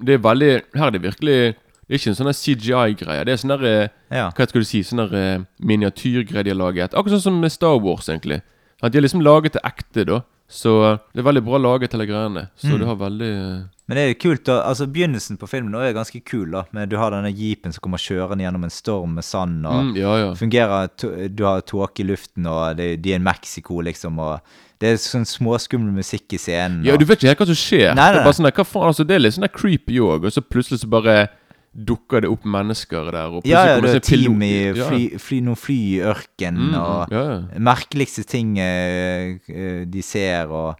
Det 0.00 0.14
er 0.16 0.22
veldig 0.24 0.48
Her 0.74 0.86
er 0.86 0.90
det 0.90 1.02
virkelig 1.04 1.36
Det 1.54 1.92
er 1.92 1.98
ikke 2.00 2.10
en 2.14 2.16
sånn 2.16 2.32
CGI-greie. 2.32 3.24
Det 3.28 3.34
er 3.34 3.42
sånn 3.42 3.52
eh, 3.60 3.88
Ja. 4.10 4.30
Hva 4.32 4.46
skal 4.48 4.64
du 4.64 4.66
si? 4.66 4.80
Sånn 4.82 5.04
eh, 5.04 5.44
miniatyrgreie 5.60 6.42
de 6.48 6.54
har 6.54 6.58
laget. 6.58 6.96
Akkurat 6.96 7.20
sånn 7.20 7.42
som 7.44 7.50
Star 7.52 7.76
Wars, 7.84 8.08
egentlig. 8.08 8.40
At 8.80 8.92
de 8.92 8.98
har 8.98 9.04
liksom 9.04 9.22
laget 9.22 9.58
det 9.58 9.62
ekte, 9.68 10.06
da. 10.08 10.22
Så 10.48 10.72
eh, 10.92 10.98
det 11.14 11.22
er 11.22 11.28
veldig 11.30 11.44
bra 11.44 11.58
laget, 11.58 11.92
hele 11.96 12.06
greiene. 12.06 12.48
Så 12.56 12.68
Mm. 12.74 12.78
det 12.78 12.86
har 12.86 12.96
veldig 12.96 13.30
eh, 13.32 13.62
Men 13.88 13.96
det 13.96 14.02
er 14.04 14.08
jo 14.14 14.20
kult, 14.30 14.44
da. 14.44 14.62
Altså 14.64 14.86
Begynnelsen 14.86 15.36
på 15.38 15.48
filmen 15.48 15.74
er 15.74 15.92
ganske 15.92 16.22
kul. 16.24 16.50
da 16.50 16.64
Men 16.72 16.88
Du 16.88 16.96
har 16.96 17.10
denne 17.10 17.32
jeepen 17.34 17.72
som 17.72 17.80
kommer 17.82 17.98
kjørende 17.98 18.40
gjennom 18.44 18.64
en 18.64 18.70
storm 18.70 19.14
med 19.14 19.24
sand. 19.24 19.66
Og 19.66 19.72
Mm, 19.84 19.96
ja, 19.96 20.16
ja. 20.16 20.34
fungerer 20.34 20.88
Du 21.34 21.44
har 21.44 21.60
tåke 21.60 22.00
i 22.00 22.04
luften, 22.04 22.46
og 22.46 22.76
det, 22.76 23.02
de 23.02 23.12
er 23.12 23.16
i 23.16 23.18
Mexico, 23.18 23.80
liksom. 23.80 24.18
Og 24.18 24.40
det 24.80 24.88
er 24.88 24.96
sånn 24.96 25.24
småskummel 25.26 25.92
musikk 25.92 26.32
i 26.32 26.38
scenen. 26.38 26.84
Ja, 26.84 26.92
og- 26.94 26.98
du 27.00 27.04
vet 27.04 27.18
ikke 27.20 27.28
helt 27.28 27.38
hva 27.38 27.46
som 27.46 27.54
skjer. 27.54 27.94
Nei, 27.94 28.12
Det 28.12 28.14
nei. 28.14 28.20
er 28.20 28.24
bare 28.24 28.32
sånn 28.34 28.44
der, 28.44 28.52
hva 28.52 28.64
faen, 28.66 28.86
altså 28.88 29.06
Det 29.06 29.14
er 29.16 29.18
litt 29.20 29.34
sånn 29.34 29.40
der 29.48 29.48
creepy 29.48 29.96
òg, 30.00 30.24
og 30.24 30.32
så 30.32 30.40
plutselig 30.42 30.80
så 30.80 30.88
bare 30.90 31.28
dukker 31.74 32.20
det 32.22 32.30
opp 32.30 32.44
mennesker 32.46 33.10
der. 33.10 33.32
Og 33.38 33.42
Ja, 33.46 33.64
ja, 33.66 33.80
det 33.80 33.94
er 33.96 34.00
team 34.00 34.42
i 34.42 34.72
fly, 34.76 35.18
fly, 35.18 35.40
noen 35.42 35.56
fly 35.58 35.76
i 35.96 36.00
ørkenen, 36.06 36.70
Mm, 36.70 36.74
og 36.78 37.10
ja, 37.10 37.22
ja. 37.32 37.58
merkeligste 37.58 38.22
ting 38.24 38.56
eh, 38.58 39.36
eh, 39.48 39.84
de 39.84 40.02
ser, 40.02 40.46
og 40.46 40.76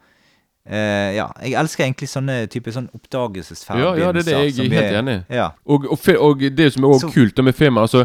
uh, 0.71 1.11
Ja, 1.15 1.27
jeg 1.43 1.53
elsker 1.61 1.85
egentlig 1.85 2.09
sånne 2.09 2.47
type 2.49 2.71
sånn 2.73 2.89
oppdagelsesferdigheter. 2.95 3.99
Ja, 3.99 4.07
ja, 4.07 4.12
det 4.12 4.23
er 4.23 4.31
det 4.31 4.57
jeg 4.57 4.71
er 4.71 4.83
helt 4.83 4.99
enig 5.03 5.16
i. 5.19 5.35
Ja. 5.35 5.49
Og, 5.66 5.85
og, 5.91 5.99
og 6.21 6.39
det 6.57 6.73
som 6.73 6.85
er 6.85 6.89
også 6.95 7.09
Så- 7.09 7.15
kult 7.15 7.45
med 7.45 7.55
filmen 7.55 7.83
Altså, 7.83 8.05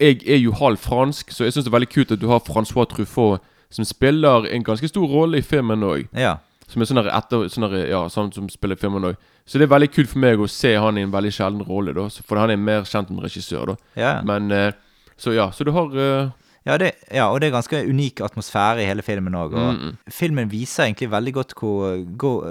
jeg 0.00 0.20
er 0.28 0.36
jo 0.38 0.52
halv 0.52 0.76
fransk, 0.78 1.30
så 1.32 1.44
jeg 1.44 1.52
syns 1.52 1.64
det 1.64 1.72
er 1.72 1.78
veldig 1.78 1.88
kult 1.94 2.12
at 2.12 2.20
du 2.20 2.28
har 2.28 2.38
Francois 2.46 2.86
Truffaut 2.86 3.40
som 3.70 3.84
spiller 3.84 4.46
en 4.54 4.62
ganske 4.64 4.88
stor 4.88 5.06
rolle 5.06 5.38
i 5.38 5.42
filmen 5.42 5.82
òg. 5.82 6.06
Ja. 6.16 6.36
Som 6.68 6.82
er 6.82 6.88
sånn 6.90 7.00
etter 7.06 7.46
sånn 7.48 7.64
der, 7.70 7.86
Ja, 7.88 8.02
sånn 8.12 8.32
som 8.34 8.48
spiller 8.52 8.76
filmen 8.76 9.06
òg. 9.08 9.16
Så 9.48 9.56
det 9.58 9.64
er 9.68 9.72
veldig 9.72 9.88
kult 9.94 10.10
for 10.10 10.18
meg 10.20 10.38
å 10.38 10.48
se 10.52 10.74
han 10.76 10.98
i 10.98 11.02
en 11.06 11.10
veldig 11.14 11.30
sjelden 11.32 11.64
rolle, 11.64 11.94
da. 11.96 12.08
For 12.26 12.36
han 12.36 12.50
er 12.52 12.60
mer 12.60 12.82
kjent 12.84 13.08
som 13.08 13.18
regissør, 13.24 13.72
da. 13.72 13.76
Ja. 13.96 14.10
Men 14.22 14.50
eh, 14.52 14.72
Så 15.16 15.32
ja, 15.34 15.48
så 15.50 15.64
du 15.64 15.72
har 15.72 15.88
eh, 15.96 16.28
Ja, 16.68 16.76
det, 16.76 16.90
ja, 17.14 17.30
og 17.32 17.40
det 17.40 17.48
er 17.48 17.54
ganske 17.56 17.78
unik 17.88 18.20
atmosfære 18.20 18.82
i 18.82 18.86
hele 18.90 19.00
filmen 19.02 19.32
òg. 19.34 19.54
Og 19.56 19.72
Mm, 19.72 19.80
mm. 19.80 19.96
filmen 20.12 20.50
viser 20.52 20.84
egentlig 20.84 21.08
veldig 21.10 21.32
godt 21.38 21.54
hvor, 21.56 21.94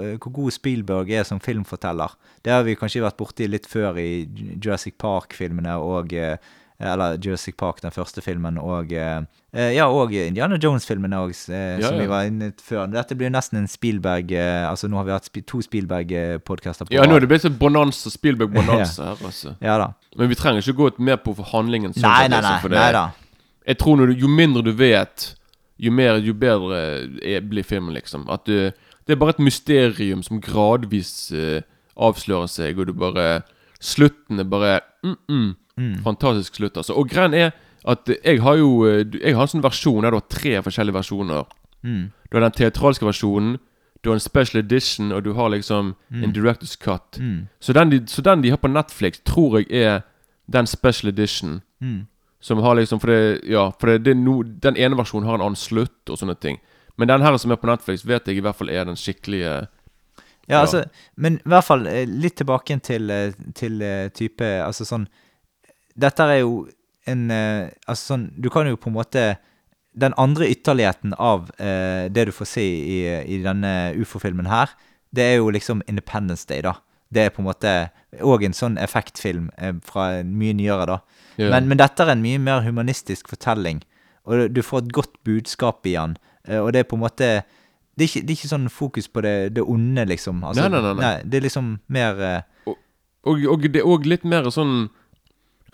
eh, 0.02 0.16
hvor 0.18 0.32
god 0.34 0.50
Spielberg 0.50 1.10
er 1.14 1.22
som 1.22 1.38
filmforteller. 1.38 2.16
Det 2.42 2.52
har 2.52 2.64
vi 2.66 2.74
kanskje 2.74 3.04
vært 3.06 3.16
borti 3.16 3.46
litt 3.48 3.66
før 3.70 3.96
i 4.02 4.26
Jurassic 4.58 4.98
Park-filmene 4.98 5.78
og 5.78 6.10
Eller 6.80 7.16
Jurassic 7.18 7.56
Park, 7.58 7.80
den 7.82 7.90
første 7.90 8.22
filmen, 8.22 8.58
og 8.62 8.92
eh, 8.94 9.22
eh, 9.52 9.72
Ja, 9.74 9.88
og 9.90 10.12
Indiana 10.14 10.54
Jones-filmene 10.62 11.18
òg, 11.18 11.32
eh, 11.50 11.80
Ja, 11.80 11.88
som 11.88 11.96
ja. 11.96 12.02
vi 12.04 12.06
var 12.10 12.28
inne 12.28 12.52
før. 12.62 12.84
Dette 12.92 13.16
blir 13.18 13.32
nesten 13.34 13.58
en 13.58 13.66
Spielberg 13.70 14.30
eh, 14.30 14.62
Altså, 14.68 14.86
nå 14.86 15.00
har 15.00 15.08
vi 15.08 15.14
hatt 15.16 15.26
to 15.50 15.58
Spielberg-podkaster 15.64 16.86
på 16.86 16.94
Ja, 16.94 17.06
nå 17.08 17.16
er 17.18 17.24
det 17.26 17.30
blitt 17.32 17.42
sånn 17.42 17.58
bonanza, 17.58 18.12
Spielberg-bonanza 18.14 19.04
her, 19.10 19.24
altså. 19.26 19.56
Ja 19.64 19.74
da. 19.82 19.88
Men 20.18 20.30
vi 20.30 20.38
trenger 20.38 20.62
ikke 20.62 20.76
gå 20.78 20.90
mer 21.10 21.18
på 21.24 21.34
handlingen. 21.50 21.96
sånn 21.96 22.06
Nei, 22.06 22.28
nei, 22.30 22.40
nei, 22.46 22.56
nei 22.76 22.88
da. 22.94 23.04
Jeg 23.68 23.82
tror 23.82 24.06
du, 24.06 24.14
Jo 24.14 24.30
mindre 24.30 24.62
du 24.62 24.72
vet, 24.78 25.32
jo 25.82 25.90
mer 25.94 26.22
Jo 26.22 26.34
bedre 26.38 26.78
er, 27.22 27.42
blir 27.42 27.66
filmen, 27.66 27.94
liksom. 27.98 28.28
At 28.30 28.46
du, 28.46 28.70
Det 29.02 29.16
er 29.16 29.20
bare 29.20 29.34
et 29.34 29.42
mysterium 29.42 30.22
som 30.22 30.38
gradvis 30.44 31.32
eh, 31.34 31.62
avslører 31.98 32.46
seg, 32.54 32.78
og 32.78 32.86
du 32.86 32.94
bare 32.94 33.40
Slutten 33.82 34.40
er 34.42 34.46
bare 34.50 34.80
mm, 35.06 35.18
mm, 35.30 35.50
Mm. 35.78 35.94
Fantastisk 36.02 36.58
slutt, 36.58 36.76
altså. 36.76 36.96
Og 36.98 37.08
greien 37.08 37.34
er 37.38 37.52
at 37.88 38.10
jeg 38.24 38.40
har 38.42 38.56
jo 38.58 38.84
eh, 38.88 39.04
Jeg 39.22 39.34
har 39.36 39.44
en 39.46 39.52
sånn 39.54 39.62
versjon 39.62 40.02
der 40.02 40.10
du 40.10 40.18
har 40.18 40.26
tre 40.28 40.56
forskjellige 40.66 40.96
versjoner. 40.98 41.44
Mm. 41.86 42.08
Du 42.30 42.36
har 42.36 42.42
den 42.48 42.56
teatralske 42.58 43.06
versjonen, 43.06 43.58
du 44.02 44.10
har 44.10 44.16
en 44.18 44.20
special 44.22 44.60
edition, 44.64 45.12
og 45.12 45.22
du 45.24 45.32
har 45.34 45.48
liksom 45.54 45.94
Mm. 46.10 46.24
en 46.24 46.32
director's 46.34 46.76
cut. 46.78 47.18
Mm. 47.20 47.48
Så, 47.60 47.72
den 47.72 47.90
de, 47.90 48.00
så 48.06 48.22
den 48.22 48.42
de 48.42 48.50
har 48.50 48.56
på 48.58 48.68
Netflix, 48.68 49.20
tror 49.24 49.58
jeg 49.60 49.66
er 49.70 50.00
den 50.52 50.66
special 50.66 51.08
edition. 51.12 51.60
Mm. 51.80 52.06
Som 52.40 52.58
har 52.58 52.74
liksom 52.74 53.00
For 53.00 53.06
det, 53.10 53.40
ja, 53.46 53.70
for 53.80 53.86
det, 53.86 54.04
det 54.04 54.16
no, 54.16 54.42
den 54.42 54.76
ene 54.76 54.96
versjonen 54.96 55.26
har 55.26 55.34
en 55.34 55.40
annen 55.46 55.56
slutt 55.56 56.10
og 56.10 56.18
sånne 56.18 56.34
ting. 56.40 56.58
Men 56.96 57.08
den 57.08 57.22
her 57.22 57.36
som 57.36 57.50
er 57.50 57.56
på 57.56 57.66
Netflix, 57.66 58.04
vet 58.06 58.26
jeg 58.26 58.36
i 58.36 58.40
hvert 58.40 58.56
fall 58.56 58.70
er 58.70 58.84
den 58.84 58.96
skikkelige 58.96 59.68
Ja, 60.48 60.60
altså, 60.60 60.84
men 61.16 61.34
i 61.38 61.48
hvert 61.48 61.64
fall 61.64 61.86
eh, 61.86 62.06
litt 62.06 62.36
tilbake 62.36 62.78
til, 62.80 63.10
eh, 63.10 63.32
til 63.54 63.82
type 64.14 64.42
Altså 64.64 64.84
sånn 64.84 65.06
Dette 65.98 66.26
er 66.30 66.40
jo 66.42 66.52
en 67.08 67.30
eh, 67.34 67.70
Altså 67.88 68.14
sånn 68.14 68.28
Du 68.38 68.50
kan 68.54 68.68
jo 68.68 68.78
på 68.78 68.90
en 68.90 68.98
måte 68.98 69.22
Den 69.98 70.14
andre 70.20 70.48
ytterligheten 70.52 71.16
av 71.18 71.48
eh, 71.58 72.06
det 72.12 72.28
du 72.28 72.32
får 72.34 72.50
se 72.52 72.62
i, 72.64 72.98
i 73.26 73.40
denne 73.42 73.72
ufo-filmen 73.98 74.46
her, 74.46 74.70
det 75.10 75.24
er 75.24 75.34
jo 75.40 75.48
liksom 75.50 75.80
Independence 75.90 76.46
Day, 76.46 76.60
da. 76.62 76.76
Det 77.10 77.24
er 77.24 77.32
på 77.34 77.42
en 77.42 77.48
måte 77.48 77.72
òg 78.22 78.44
en 78.46 78.54
sånn 78.54 78.76
effektfilm 78.78 79.48
eh, 79.56 79.72
fra 79.82 80.20
mye 80.22 80.54
nyere, 80.54 80.86
da. 80.86 80.98
Yeah. 81.34 81.50
Men, 81.50 81.66
men 81.72 81.80
dette 81.80 82.04
er 82.04 82.12
en 82.12 82.22
mye 82.22 82.38
mer 82.38 82.62
humanistisk 82.62 83.32
fortelling, 83.32 83.80
og 84.22 84.52
du 84.54 84.62
får 84.62 84.84
et 84.84 84.94
godt 85.00 85.18
budskap 85.26 85.88
i 85.88 85.96
den. 85.96 86.14
Og 86.60 86.70
det 86.76 86.84
er 86.84 86.88
på 86.92 87.00
en 87.00 87.02
måte 87.02 87.32
det 87.98 88.04
er, 88.04 88.08
ikke, 88.12 88.20
det 88.22 88.30
er 88.30 88.38
ikke 88.38 88.52
sånn 88.52 88.70
fokus 88.70 89.08
på 89.10 89.22
det, 89.26 89.34
det 89.56 89.62
onde, 89.66 90.04
liksom. 90.06 90.44
Altså, 90.46 90.62
Nei, 90.62 90.70
nei, 90.70 90.82
nei, 90.84 90.94
nei. 91.02 91.14
Det 91.26 91.40
er 91.40 91.44
liksom 91.48 91.70
mer 91.90 92.20
eh, 92.22 92.42
Og, 92.68 93.42
og 93.50 93.64
det 93.66 93.80
er 93.80 93.88
òg 93.90 94.06
litt 94.06 94.26
mer 94.28 94.46
sånn 94.54 94.84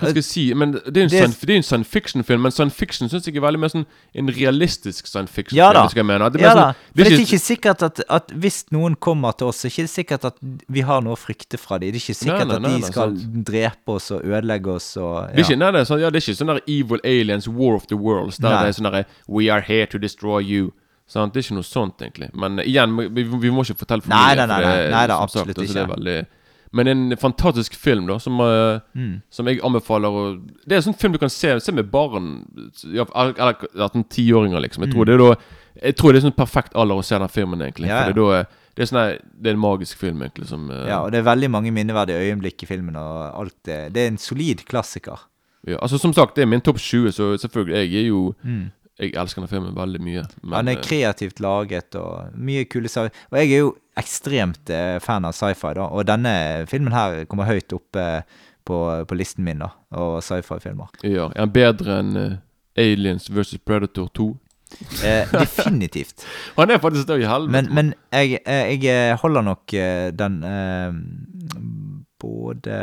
Hva 0.04 0.12
skal 0.12 0.20
jeg 0.22 0.26
si? 0.28 0.44
Men 0.54 0.72
Det 0.72 0.96
er 0.96 1.00
jo 1.00 1.04
en, 1.04 1.30
Det- 1.30 1.46
det 1.48 1.54
er 1.54 1.56
en 1.56 1.62
science 1.66 1.88
fiction-film, 1.90 2.42
men 2.42 2.52
science 2.52 2.74
fiction 2.76 3.08
syns 3.08 3.24
jeg 3.26 3.36
er 3.36 3.40
veldig 3.44 3.60
mer 3.60 3.68
sånn 3.72 3.86
en 4.14 4.28
realistisk 4.28 5.06
science 5.06 5.32
fiction. 5.32 5.56
Ja 5.56 5.72
da. 5.72 5.86
Jeg 5.94 6.04
mene. 6.04 6.30
Det 6.32 6.40
er 6.40 6.44
ja 6.44 6.52
sånn, 6.54 6.62
sånn, 6.62 6.74
For 6.94 7.04
det 7.04 7.12
er 7.12 7.24
ikke 7.24 7.40
sikkert 7.42 7.82
at, 7.82 8.00
at 8.08 8.28
hvis 8.32 8.64
noen 8.70 8.96
kommer 8.96 9.32
til 9.36 9.48
oss, 9.48 9.58
så 9.62 9.66
er 9.66 9.70
det 9.70 9.74
ikke 9.78 9.94
sikkert 9.94 10.24
at 10.30 10.36
vi 10.68 10.80
har 10.82 11.00
noe 11.02 11.14
å 11.14 11.18
frykte 11.18 11.58
fra 11.58 11.78
dem. 11.78 11.90
Det 11.92 12.00
er 12.00 12.04
ikke 12.04 12.18
sikkert 12.20 12.46
nei, 12.48 12.56
at 12.56 12.62
nei, 12.62 12.70
de 12.70 12.80
nei, 12.80 12.90
skal 12.90 13.16
drepe 13.44 13.88
oss 13.98 14.10
og 14.10 14.22
ødelegge 14.24 14.66
oss 14.74 14.96
og 14.96 15.28
Det 15.34 15.38
er 15.40 15.44
ikke, 15.48 15.58
nei, 15.58 15.70
det 15.72 15.80
er 15.80 15.84
sånn, 15.84 16.00
ja, 16.00 16.10
det 16.10 16.20
er 16.22 16.24
ikke 16.24 16.38
sånn 16.38 16.52
der 16.54 16.60
Evil 16.68 17.00
Aliens 17.04 17.48
War 17.48 17.74
of 17.74 17.86
the 17.86 17.96
Worlds 17.96 18.38
Der 18.38 18.50
det 18.62 18.68
er 18.68 18.78
sånn 18.82 18.90
der 18.90 19.04
We 19.28 19.48
are 19.50 19.60
here 19.60 19.86
to 19.86 19.98
destroy 19.98 20.40
you 20.42 20.72
Sant? 21.06 21.34
Det 21.34 21.42
er 21.42 21.44
ikke 21.50 21.58
noe 21.58 21.68
sånt 21.68 21.98
egentlig 22.00 22.30
Men 22.32 22.58
eh, 22.58 22.64
igjen, 22.64 22.94
vi, 23.14 23.22
vi 23.24 23.50
må 23.52 23.60
ikke 23.64 23.76
fortelle 23.84 24.00
for 24.02 24.08
Nei, 24.08 24.34
mye 24.34 24.36
nei, 24.36 24.46
nei, 24.46 24.56
nei, 24.56 24.64
nei, 24.64 24.74
nei, 24.74 24.90
nei, 24.90 24.90
nei 24.90 25.06
sagt, 25.06 25.22
absolutt 25.22 25.58
altså, 25.58 25.74
Det 25.74 26.16
er 26.16 26.22
ikke. 26.22 26.33
Men 26.74 26.88
en 26.90 27.16
fantastisk 27.16 27.76
film 27.78 28.08
da 28.10 28.16
Som, 28.18 28.40
uh, 28.42 28.80
Mm. 28.96 29.20
som 29.30 29.46
jeg 29.46 29.60
anbefaler 29.62 30.10
å, 30.10 30.22
Det 30.66 30.72
er 30.72 30.80
en 30.82 30.86
sånn 30.92 30.98
film 30.98 31.12
du 31.14 31.18
kan 31.22 31.30
se, 31.30 31.52
se 31.62 31.72
med 31.72 31.86
barn 31.92 32.44
Eller 32.84 33.06
eller 33.14 33.54
18-10-åringer 33.88 34.60
liksom 34.64 34.84
Jeg 34.84 34.92
tror 34.94 35.04
Mm. 35.04 35.06
det 35.06 35.14
er 35.14 35.18
da 35.18 35.36
Jeg 35.88 35.96
tror 35.96 36.12
det 36.12 36.22
er 36.22 36.28
sånn 36.30 36.36
perfekt 36.36 36.74
alder 36.74 36.94
å 37.00 37.04
se 37.04 37.18
den 37.18 37.28
filmen 37.28 37.60
egentlig 37.62 37.88
Ja, 37.88 38.04
For 38.04 38.12
det 38.12 38.18
er 38.18 38.42
da 38.42 38.46
det 38.74 38.82
er, 38.82 38.86
sånne, 38.90 39.18
det 39.40 39.46
er 39.50 39.54
en 39.54 39.60
magisk 39.62 39.96
film 39.98 40.22
egentlig 40.22 40.48
som, 40.50 40.68
uh, 40.68 40.86
Ja, 40.88 41.02
og 41.04 41.12
det 41.12 41.20
er 41.20 41.28
veldig 41.30 41.50
mange 41.50 41.70
minneverdige 41.70 42.18
øyeblikk 42.26 42.64
i 42.64 42.66
filmen, 42.66 42.96
og 42.96 43.38
alt 43.40 43.54
det. 43.64 43.92
Det 43.94 44.02
er 44.02 44.08
en 44.08 44.18
solid 44.18 44.64
klassiker. 44.66 45.20
ja, 45.66 45.76
Altså 45.80 45.96
som 46.00 46.12
sagt, 46.12 46.34
det 46.34 46.42
er 46.42 46.46
min 46.50 46.60
topp 46.60 46.78
20 46.78 47.12
Så 47.12 47.36
selvfølgelig, 47.38 47.76
jeg 47.92 48.02
er 48.04 48.08
jo 48.08 48.34
Mm. 48.44 48.72
Jeg 49.00 49.14
elsker 49.18 49.42
den 49.42 49.50
filmen 49.50 49.74
veldig 49.74 50.00
mye 50.06 50.22
men, 50.42 50.54
Han 50.54 50.68
er 50.70 50.76
eh, 50.78 50.84
kreativt 50.84 51.40
laget 51.42 51.96
og 51.98 52.34
mye 52.38 52.62
kule 52.70 52.90
sci 52.90 53.08
Og 53.08 53.38
jeg 53.40 53.48
er 53.48 53.64
jo 53.64 53.72
ekstremt 53.98 54.70
eh, 54.70 55.00
fan 55.02 55.26
av 55.26 55.34
sci-fi, 55.34 55.72
da. 55.78 55.88
Og 55.90 56.06
denne 56.06 56.34
filmen 56.70 56.94
her 56.94 57.24
kommer 57.30 57.46
høyt 57.46 57.74
opp 57.74 57.98
eh, 57.98 58.22
på, 58.66 58.78
på 59.06 59.18
listen 59.18 59.44
min, 59.46 59.62
da. 59.62 59.70
Og 59.98 60.16
sci-fi-filmer. 60.24 60.90
Ja, 61.06 61.28
Er 61.34 61.44
han 61.44 61.52
bedre 61.54 62.00
enn 62.02 62.16
Aliens 62.78 63.28
vs. 63.30 63.58
Predator 63.66 64.08
2? 64.18 64.28
Eh, 65.06 65.30
definitivt. 65.30 66.26
Han 66.58 66.70
er 66.74 66.82
faktisk 66.82 67.06
det 67.06 67.20
i 67.22 67.28
helvete. 67.30 67.52
Men, 67.54 67.70
men 67.74 67.92
jeg, 68.10 68.40
jeg 68.82 69.18
holder 69.22 69.46
nok 69.46 69.74
den 70.18 70.40
eh, 70.48 70.96
Både 72.18 72.80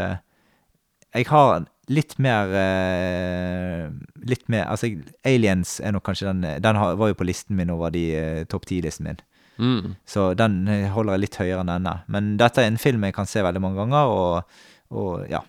Jeg 1.11 1.27
har 1.27 1.65
litt 1.91 2.15
mer 2.23 2.53
eh, 2.55 3.89
Litt 4.27 4.47
mer 4.51 4.69
Altså, 4.71 4.89
Aliens 5.27 5.79
er 5.83 5.95
nok 5.95 6.05
kanskje 6.07 6.29
den 6.31 6.45
Den 6.63 6.79
har, 6.79 6.95
var 6.99 7.11
jo 7.11 7.17
på 7.19 7.27
listen 7.27 7.57
min 7.59 7.73
over 7.73 7.93
de 7.93 8.05
eh, 8.17 8.41
topp 8.49 8.67
ti-listen 8.69 9.09
min. 9.09 9.21
Mm. 9.61 9.93
Så 10.07 10.31
den 10.39 10.63
eh, 10.71 10.89
holder 10.93 11.17
jeg 11.17 11.25
litt 11.25 11.39
høyere 11.41 11.61
enn 11.63 11.73
denne. 11.73 11.95
Men 12.11 12.35
dette 12.41 12.63
er 12.63 12.71
en 12.71 12.81
film 12.81 13.03
jeg 13.05 13.17
kan 13.17 13.29
se 13.29 13.43
veldig 13.45 13.61
mange 13.63 13.81
ganger, 13.83 14.11
og, 14.11 14.61
og 14.95 15.25
ja 15.31 15.43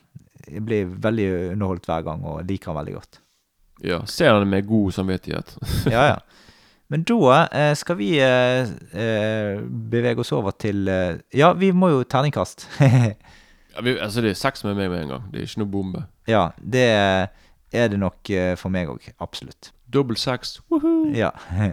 Jeg 0.49 0.65
blir 0.67 0.95
veldig 1.05 1.29
underholdt 1.55 1.87
hver 1.87 2.03
gang 2.07 2.25
og 2.27 2.43
liker 2.49 2.73
den 2.73 2.81
veldig 2.81 2.95
godt. 2.99 3.21
Ja, 3.83 4.05
ser 4.07 4.39
den 4.39 4.51
med 4.51 4.67
god 4.67 4.93
samvittighet. 4.99 5.57
Ja, 5.95 6.07
ja. 6.15 6.19
Men 6.93 7.07
da 7.09 7.47
eh, 7.57 7.73
skal 7.79 7.97
vi 7.97 8.11
eh, 8.21 8.69
eh, 8.93 9.63
bevege 9.65 10.21
oss 10.21 10.33
over 10.37 10.53
til 10.61 10.85
eh, 10.93 11.23
Ja, 11.33 11.55
vi 11.57 11.71
må 11.73 11.89
jo 11.89 12.03
terningkast. 12.05 12.67
Ja, 13.73 13.83
vi, 13.85 13.97
altså, 13.99 14.21
det 14.25 14.33
er 14.33 14.39
sex 14.39 14.65
med 14.67 14.77
meg 14.77 14.91
med 14.93 15.07
en 15.07 15.15
gang. 15.17 15.29
Det 15.33 15.41
er 15.41 15.49
ikke 15.49 15.63
noe 15.65 15.73
bombe. 15.73 16.05
ja, 16.29 16.51
det 16.61 16.87
er 17.73 17.89
det 17.89 17.99
nok 18.01 18.31
eh, 18.31 18.55
for 18.61 18.73
meg 18.73 18.91
òg. 18.93 19.11
Absolutt. 19.23 19.73
Dobbel 19.93 20.19
sex. 20.21 20.59
Woohoo! 20.71 21.11
Ja. 21.17 21.33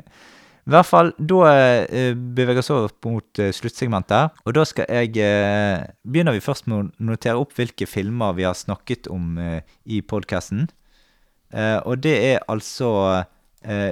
I 0.69 0.71
hvert 0.71 0.85
fall, 0.85 1.11
da 1.17 1.39
eh, 1.49 2.13
beveger 2.13 2.59
vi 2.59 2.63
oss 2.63 2.71
over 2.73 2.93
mot 3.07 3.41
eh, 3.41 3.51
sluttsegmentet. 3.55 4.35
Og 4.45 4.55
da 4.55 4.65
skal 4.67 4.87
jeg 4.87 5.15
Begynner 6.05 6.35
vi 6.35 6.43
først 6.43 6.69
med 6.69 6.77
å 6.77 7.11
notere 7.11 7.41
opp 7.41 7.55
hvilke 7.57 7.87
filmer 7.89 8.37
vi 8.37 8.47
har 8.47 8.57
snakket 8.57 9.09
om 9.11 9.39
i 9.85 10.01
podkasten. 10.01 10.67
Og 11.49 11.95
det 12.03 12.13
er 12.13 12.43
altså 12.47 13.23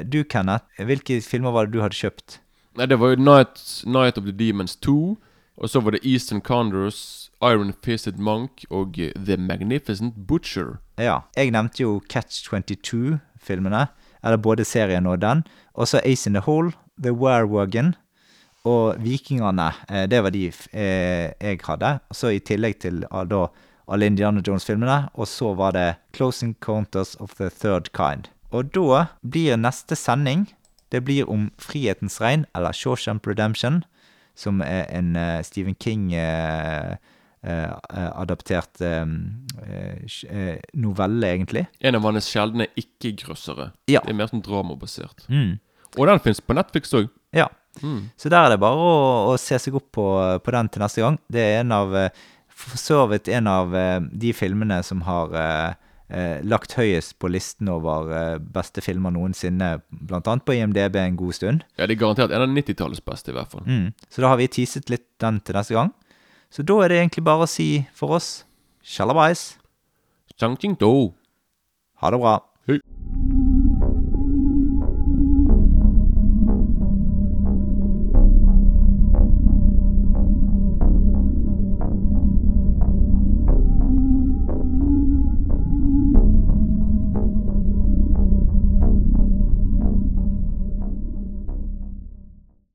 Du, 0.05 0.21
Kenneth. 0.29 0.69
Hvilke 0.77 1.17
filmer 1.25 1.51
var 1.51 1.65
det 1.65 1.73
du 1.73 1.81
hadde 1.81 1.97
kjøpt? 1.97 2.37
Nei, 2.77 2.85
det 2.85 2.99
var 3.01 3.15
jo 3.15 3.23
Night, 3.25 3.63
Night 3.89 4.19
of 4.21 4.27
the 4.29 4.35
Demons 4.37 4.77
2. 4.85 5.17
Og 5.57 5.69
så 5.69 5.81
var 5.81 5.95
det 5.95 6.05
Eastern 6.05 6.41
Condors, 6.41 7.26
Iron 7.41 7.73
Fisted 7.83 8.17
Monk 8.17 8.65
og 8.69 8.97
eh, 8.99 9.11
The 9.13 9.37
Magnificent 9.37 10.15
Butcher. 10.27 10.79
Ja. 10.97 11.19
Jeg 11.35 11.51
nevnte 11.53 11.83
jo 11.83 12.01
Catch 12.09 12.49
22-filmene. 12.49 13.87
Eller 14.23 14.37
både 14.37 14.65
serien 14.65 15.05
og 15.05 15.21
den. 15.21 15.43
Og 15.73 15.87
så 15.87 16.01
Ace 16.03 16.27
in 16.29 16.33
the 16.33 16.41
Hole, 16.41 16.71
The 17.03 17.13
Werewoggen 17.13 17.93
og 18.65 18.97
Vikingene. 19.03 19.71
Eh, 19.89 20.07
det 20.09 20.23
var 20.23 20.33
de 20.33 20.47
eh, 20.47 21.31
jeg 21.41 21.59
hadde. 21.63 21.99
Så 22.11 22.33
i 22.33 22.39
tillegg 22.39 22.79
til 22.81 23.05
da 23.05 23.45
alle 23.87 24.05
Indiana 24.05 24.41
Jones-filmene. 24.41 25.09
Og 25.13 25.27
så 25.27 25.53
var 25.53 25.71
det 25.77 25.95
Close 26.15 26.45
Encounters 26.45 27.15
of 27.19 27.37
the 27.37 27.49
Third 27.49 27.93
Kind. 27.93 28.31
Og 28.49 28.73
da 28.73 29.05
blir 29.21 29.57
neste 29.57 29.95
sending 29.95 30.53
Det 30.91 31.03
blir 31.03 31.27
om 31.27 31.51
Frihetens 31.59 32.21
regn, 32.21 32.45
eller 32.55 32.71
Shawshamp 32.71 33.27
Redemption, 33.27 33.83
som 34.35 34.61
er 34.61 34.85
en 34.87 35.17
Stephen 35.43 35.75
King-adaptert 37.47 38.81
novelle, 40.73 41.27
egentlig. 41.27 41.65
En 41.79 41.95
av 41.95 42.07
hans 42.07 42.27
sjeldne 42.31 42.67
ikke-grøssere. 42.79 43.71
Ja. 43.91 44.01
Det 44.03 44.13
er 44.13 44.19
mer 44.19 44.31
sånn 44.31 44.43
dramabasert. 44.45 45.25
Mm. 45.31 45.57
Og 45.97 46.09
den 46.09 46.21
fins 46.23 46.41
på 46.43 46.55
Netflix 46.57 46.93
òg. 46.97 47.09
Ja. 47.35 47.47
Mm. 47.81 48.09
Så 48.17 48.29
der 48.33 48.47
er 48.47 48.55
det 48.55 48.61
bare 48.61 48.81
å, 48.81 48.93
å 49.31 49.35
se 49.41 49.59
seg 49.61 49.75
opp 49.77 49.91
på, 49.95 50.05
på 50.43 50.53
den 50.55 50.69
til 50.73 50.83
neste 50.83 51.03
gang. 51.03 51.19
Det 51.31 51.43
er 51.43 51.59
en 51.61 51.75
av 51.75 51.95
eh, 51.97 52.23
For 52.57 52.79
så 52.81 53.03
vidt 53.11 53.29
en 53.29 53.49
av 53.51 53.75
eh, 53.77 53.99
de 54.01 54.33
filmene 54.33 54.79
som 54.85 55.03
har 55.05 55.35
eh, 55.37 55.75
eh, 56.09 56.39
lagt 56.47 56.73
høyest 56.77 57.17
på 57.21 57.29
listen 57.29 57.69
over 57.69 58.09
eh, 58.17 58.39
beste 58.41 58.81
filmer 58.81 59.13
noensinne, 59.13 59.75
annet 60.09 60.45
på 60.47 60.57
IMDb 60.57 60.97
en 61.01 61.19
god 61.19 61.37
stund. 61.37 61.67
Ja, 61.77 61.85
det 61.85 61.97
er 61.97 62.01
garantert 62.01 62.33
en 62.33 62.47
av 62.47 62.55
90-tallets 62.55 63.05
beste, 63.05 63.33
i 63.33 63.37
hvert 63.37 63.53
fall. 63.53 63.65
Mm. 63.67 63.93
Så 64.09 64.25
da 64.25 64.33
har 64.33 64.41
vi 64.41 64.49
teaset 64.57 64.89
litt 64.93 65.07
den 65.21 65.41
til 65.45 65.59
neste 65.59 65.77
gang. 65.77 65.93
Så 66.49 66.63
da 66.63 66.79
er 66.83 66.87
det 66.91 66.99
egentlig 67.01 67.25
bare 67.27 67.45
å 67.45 67.49
si 67.51 67.85
for 67.93 68.17
oss 68.17 68.45
sjalabais. 68.83 69.57
Ha 72.01 72.13
det 72.13 72.21
bra. 72.21 72.39
Hei. 72.69 72.79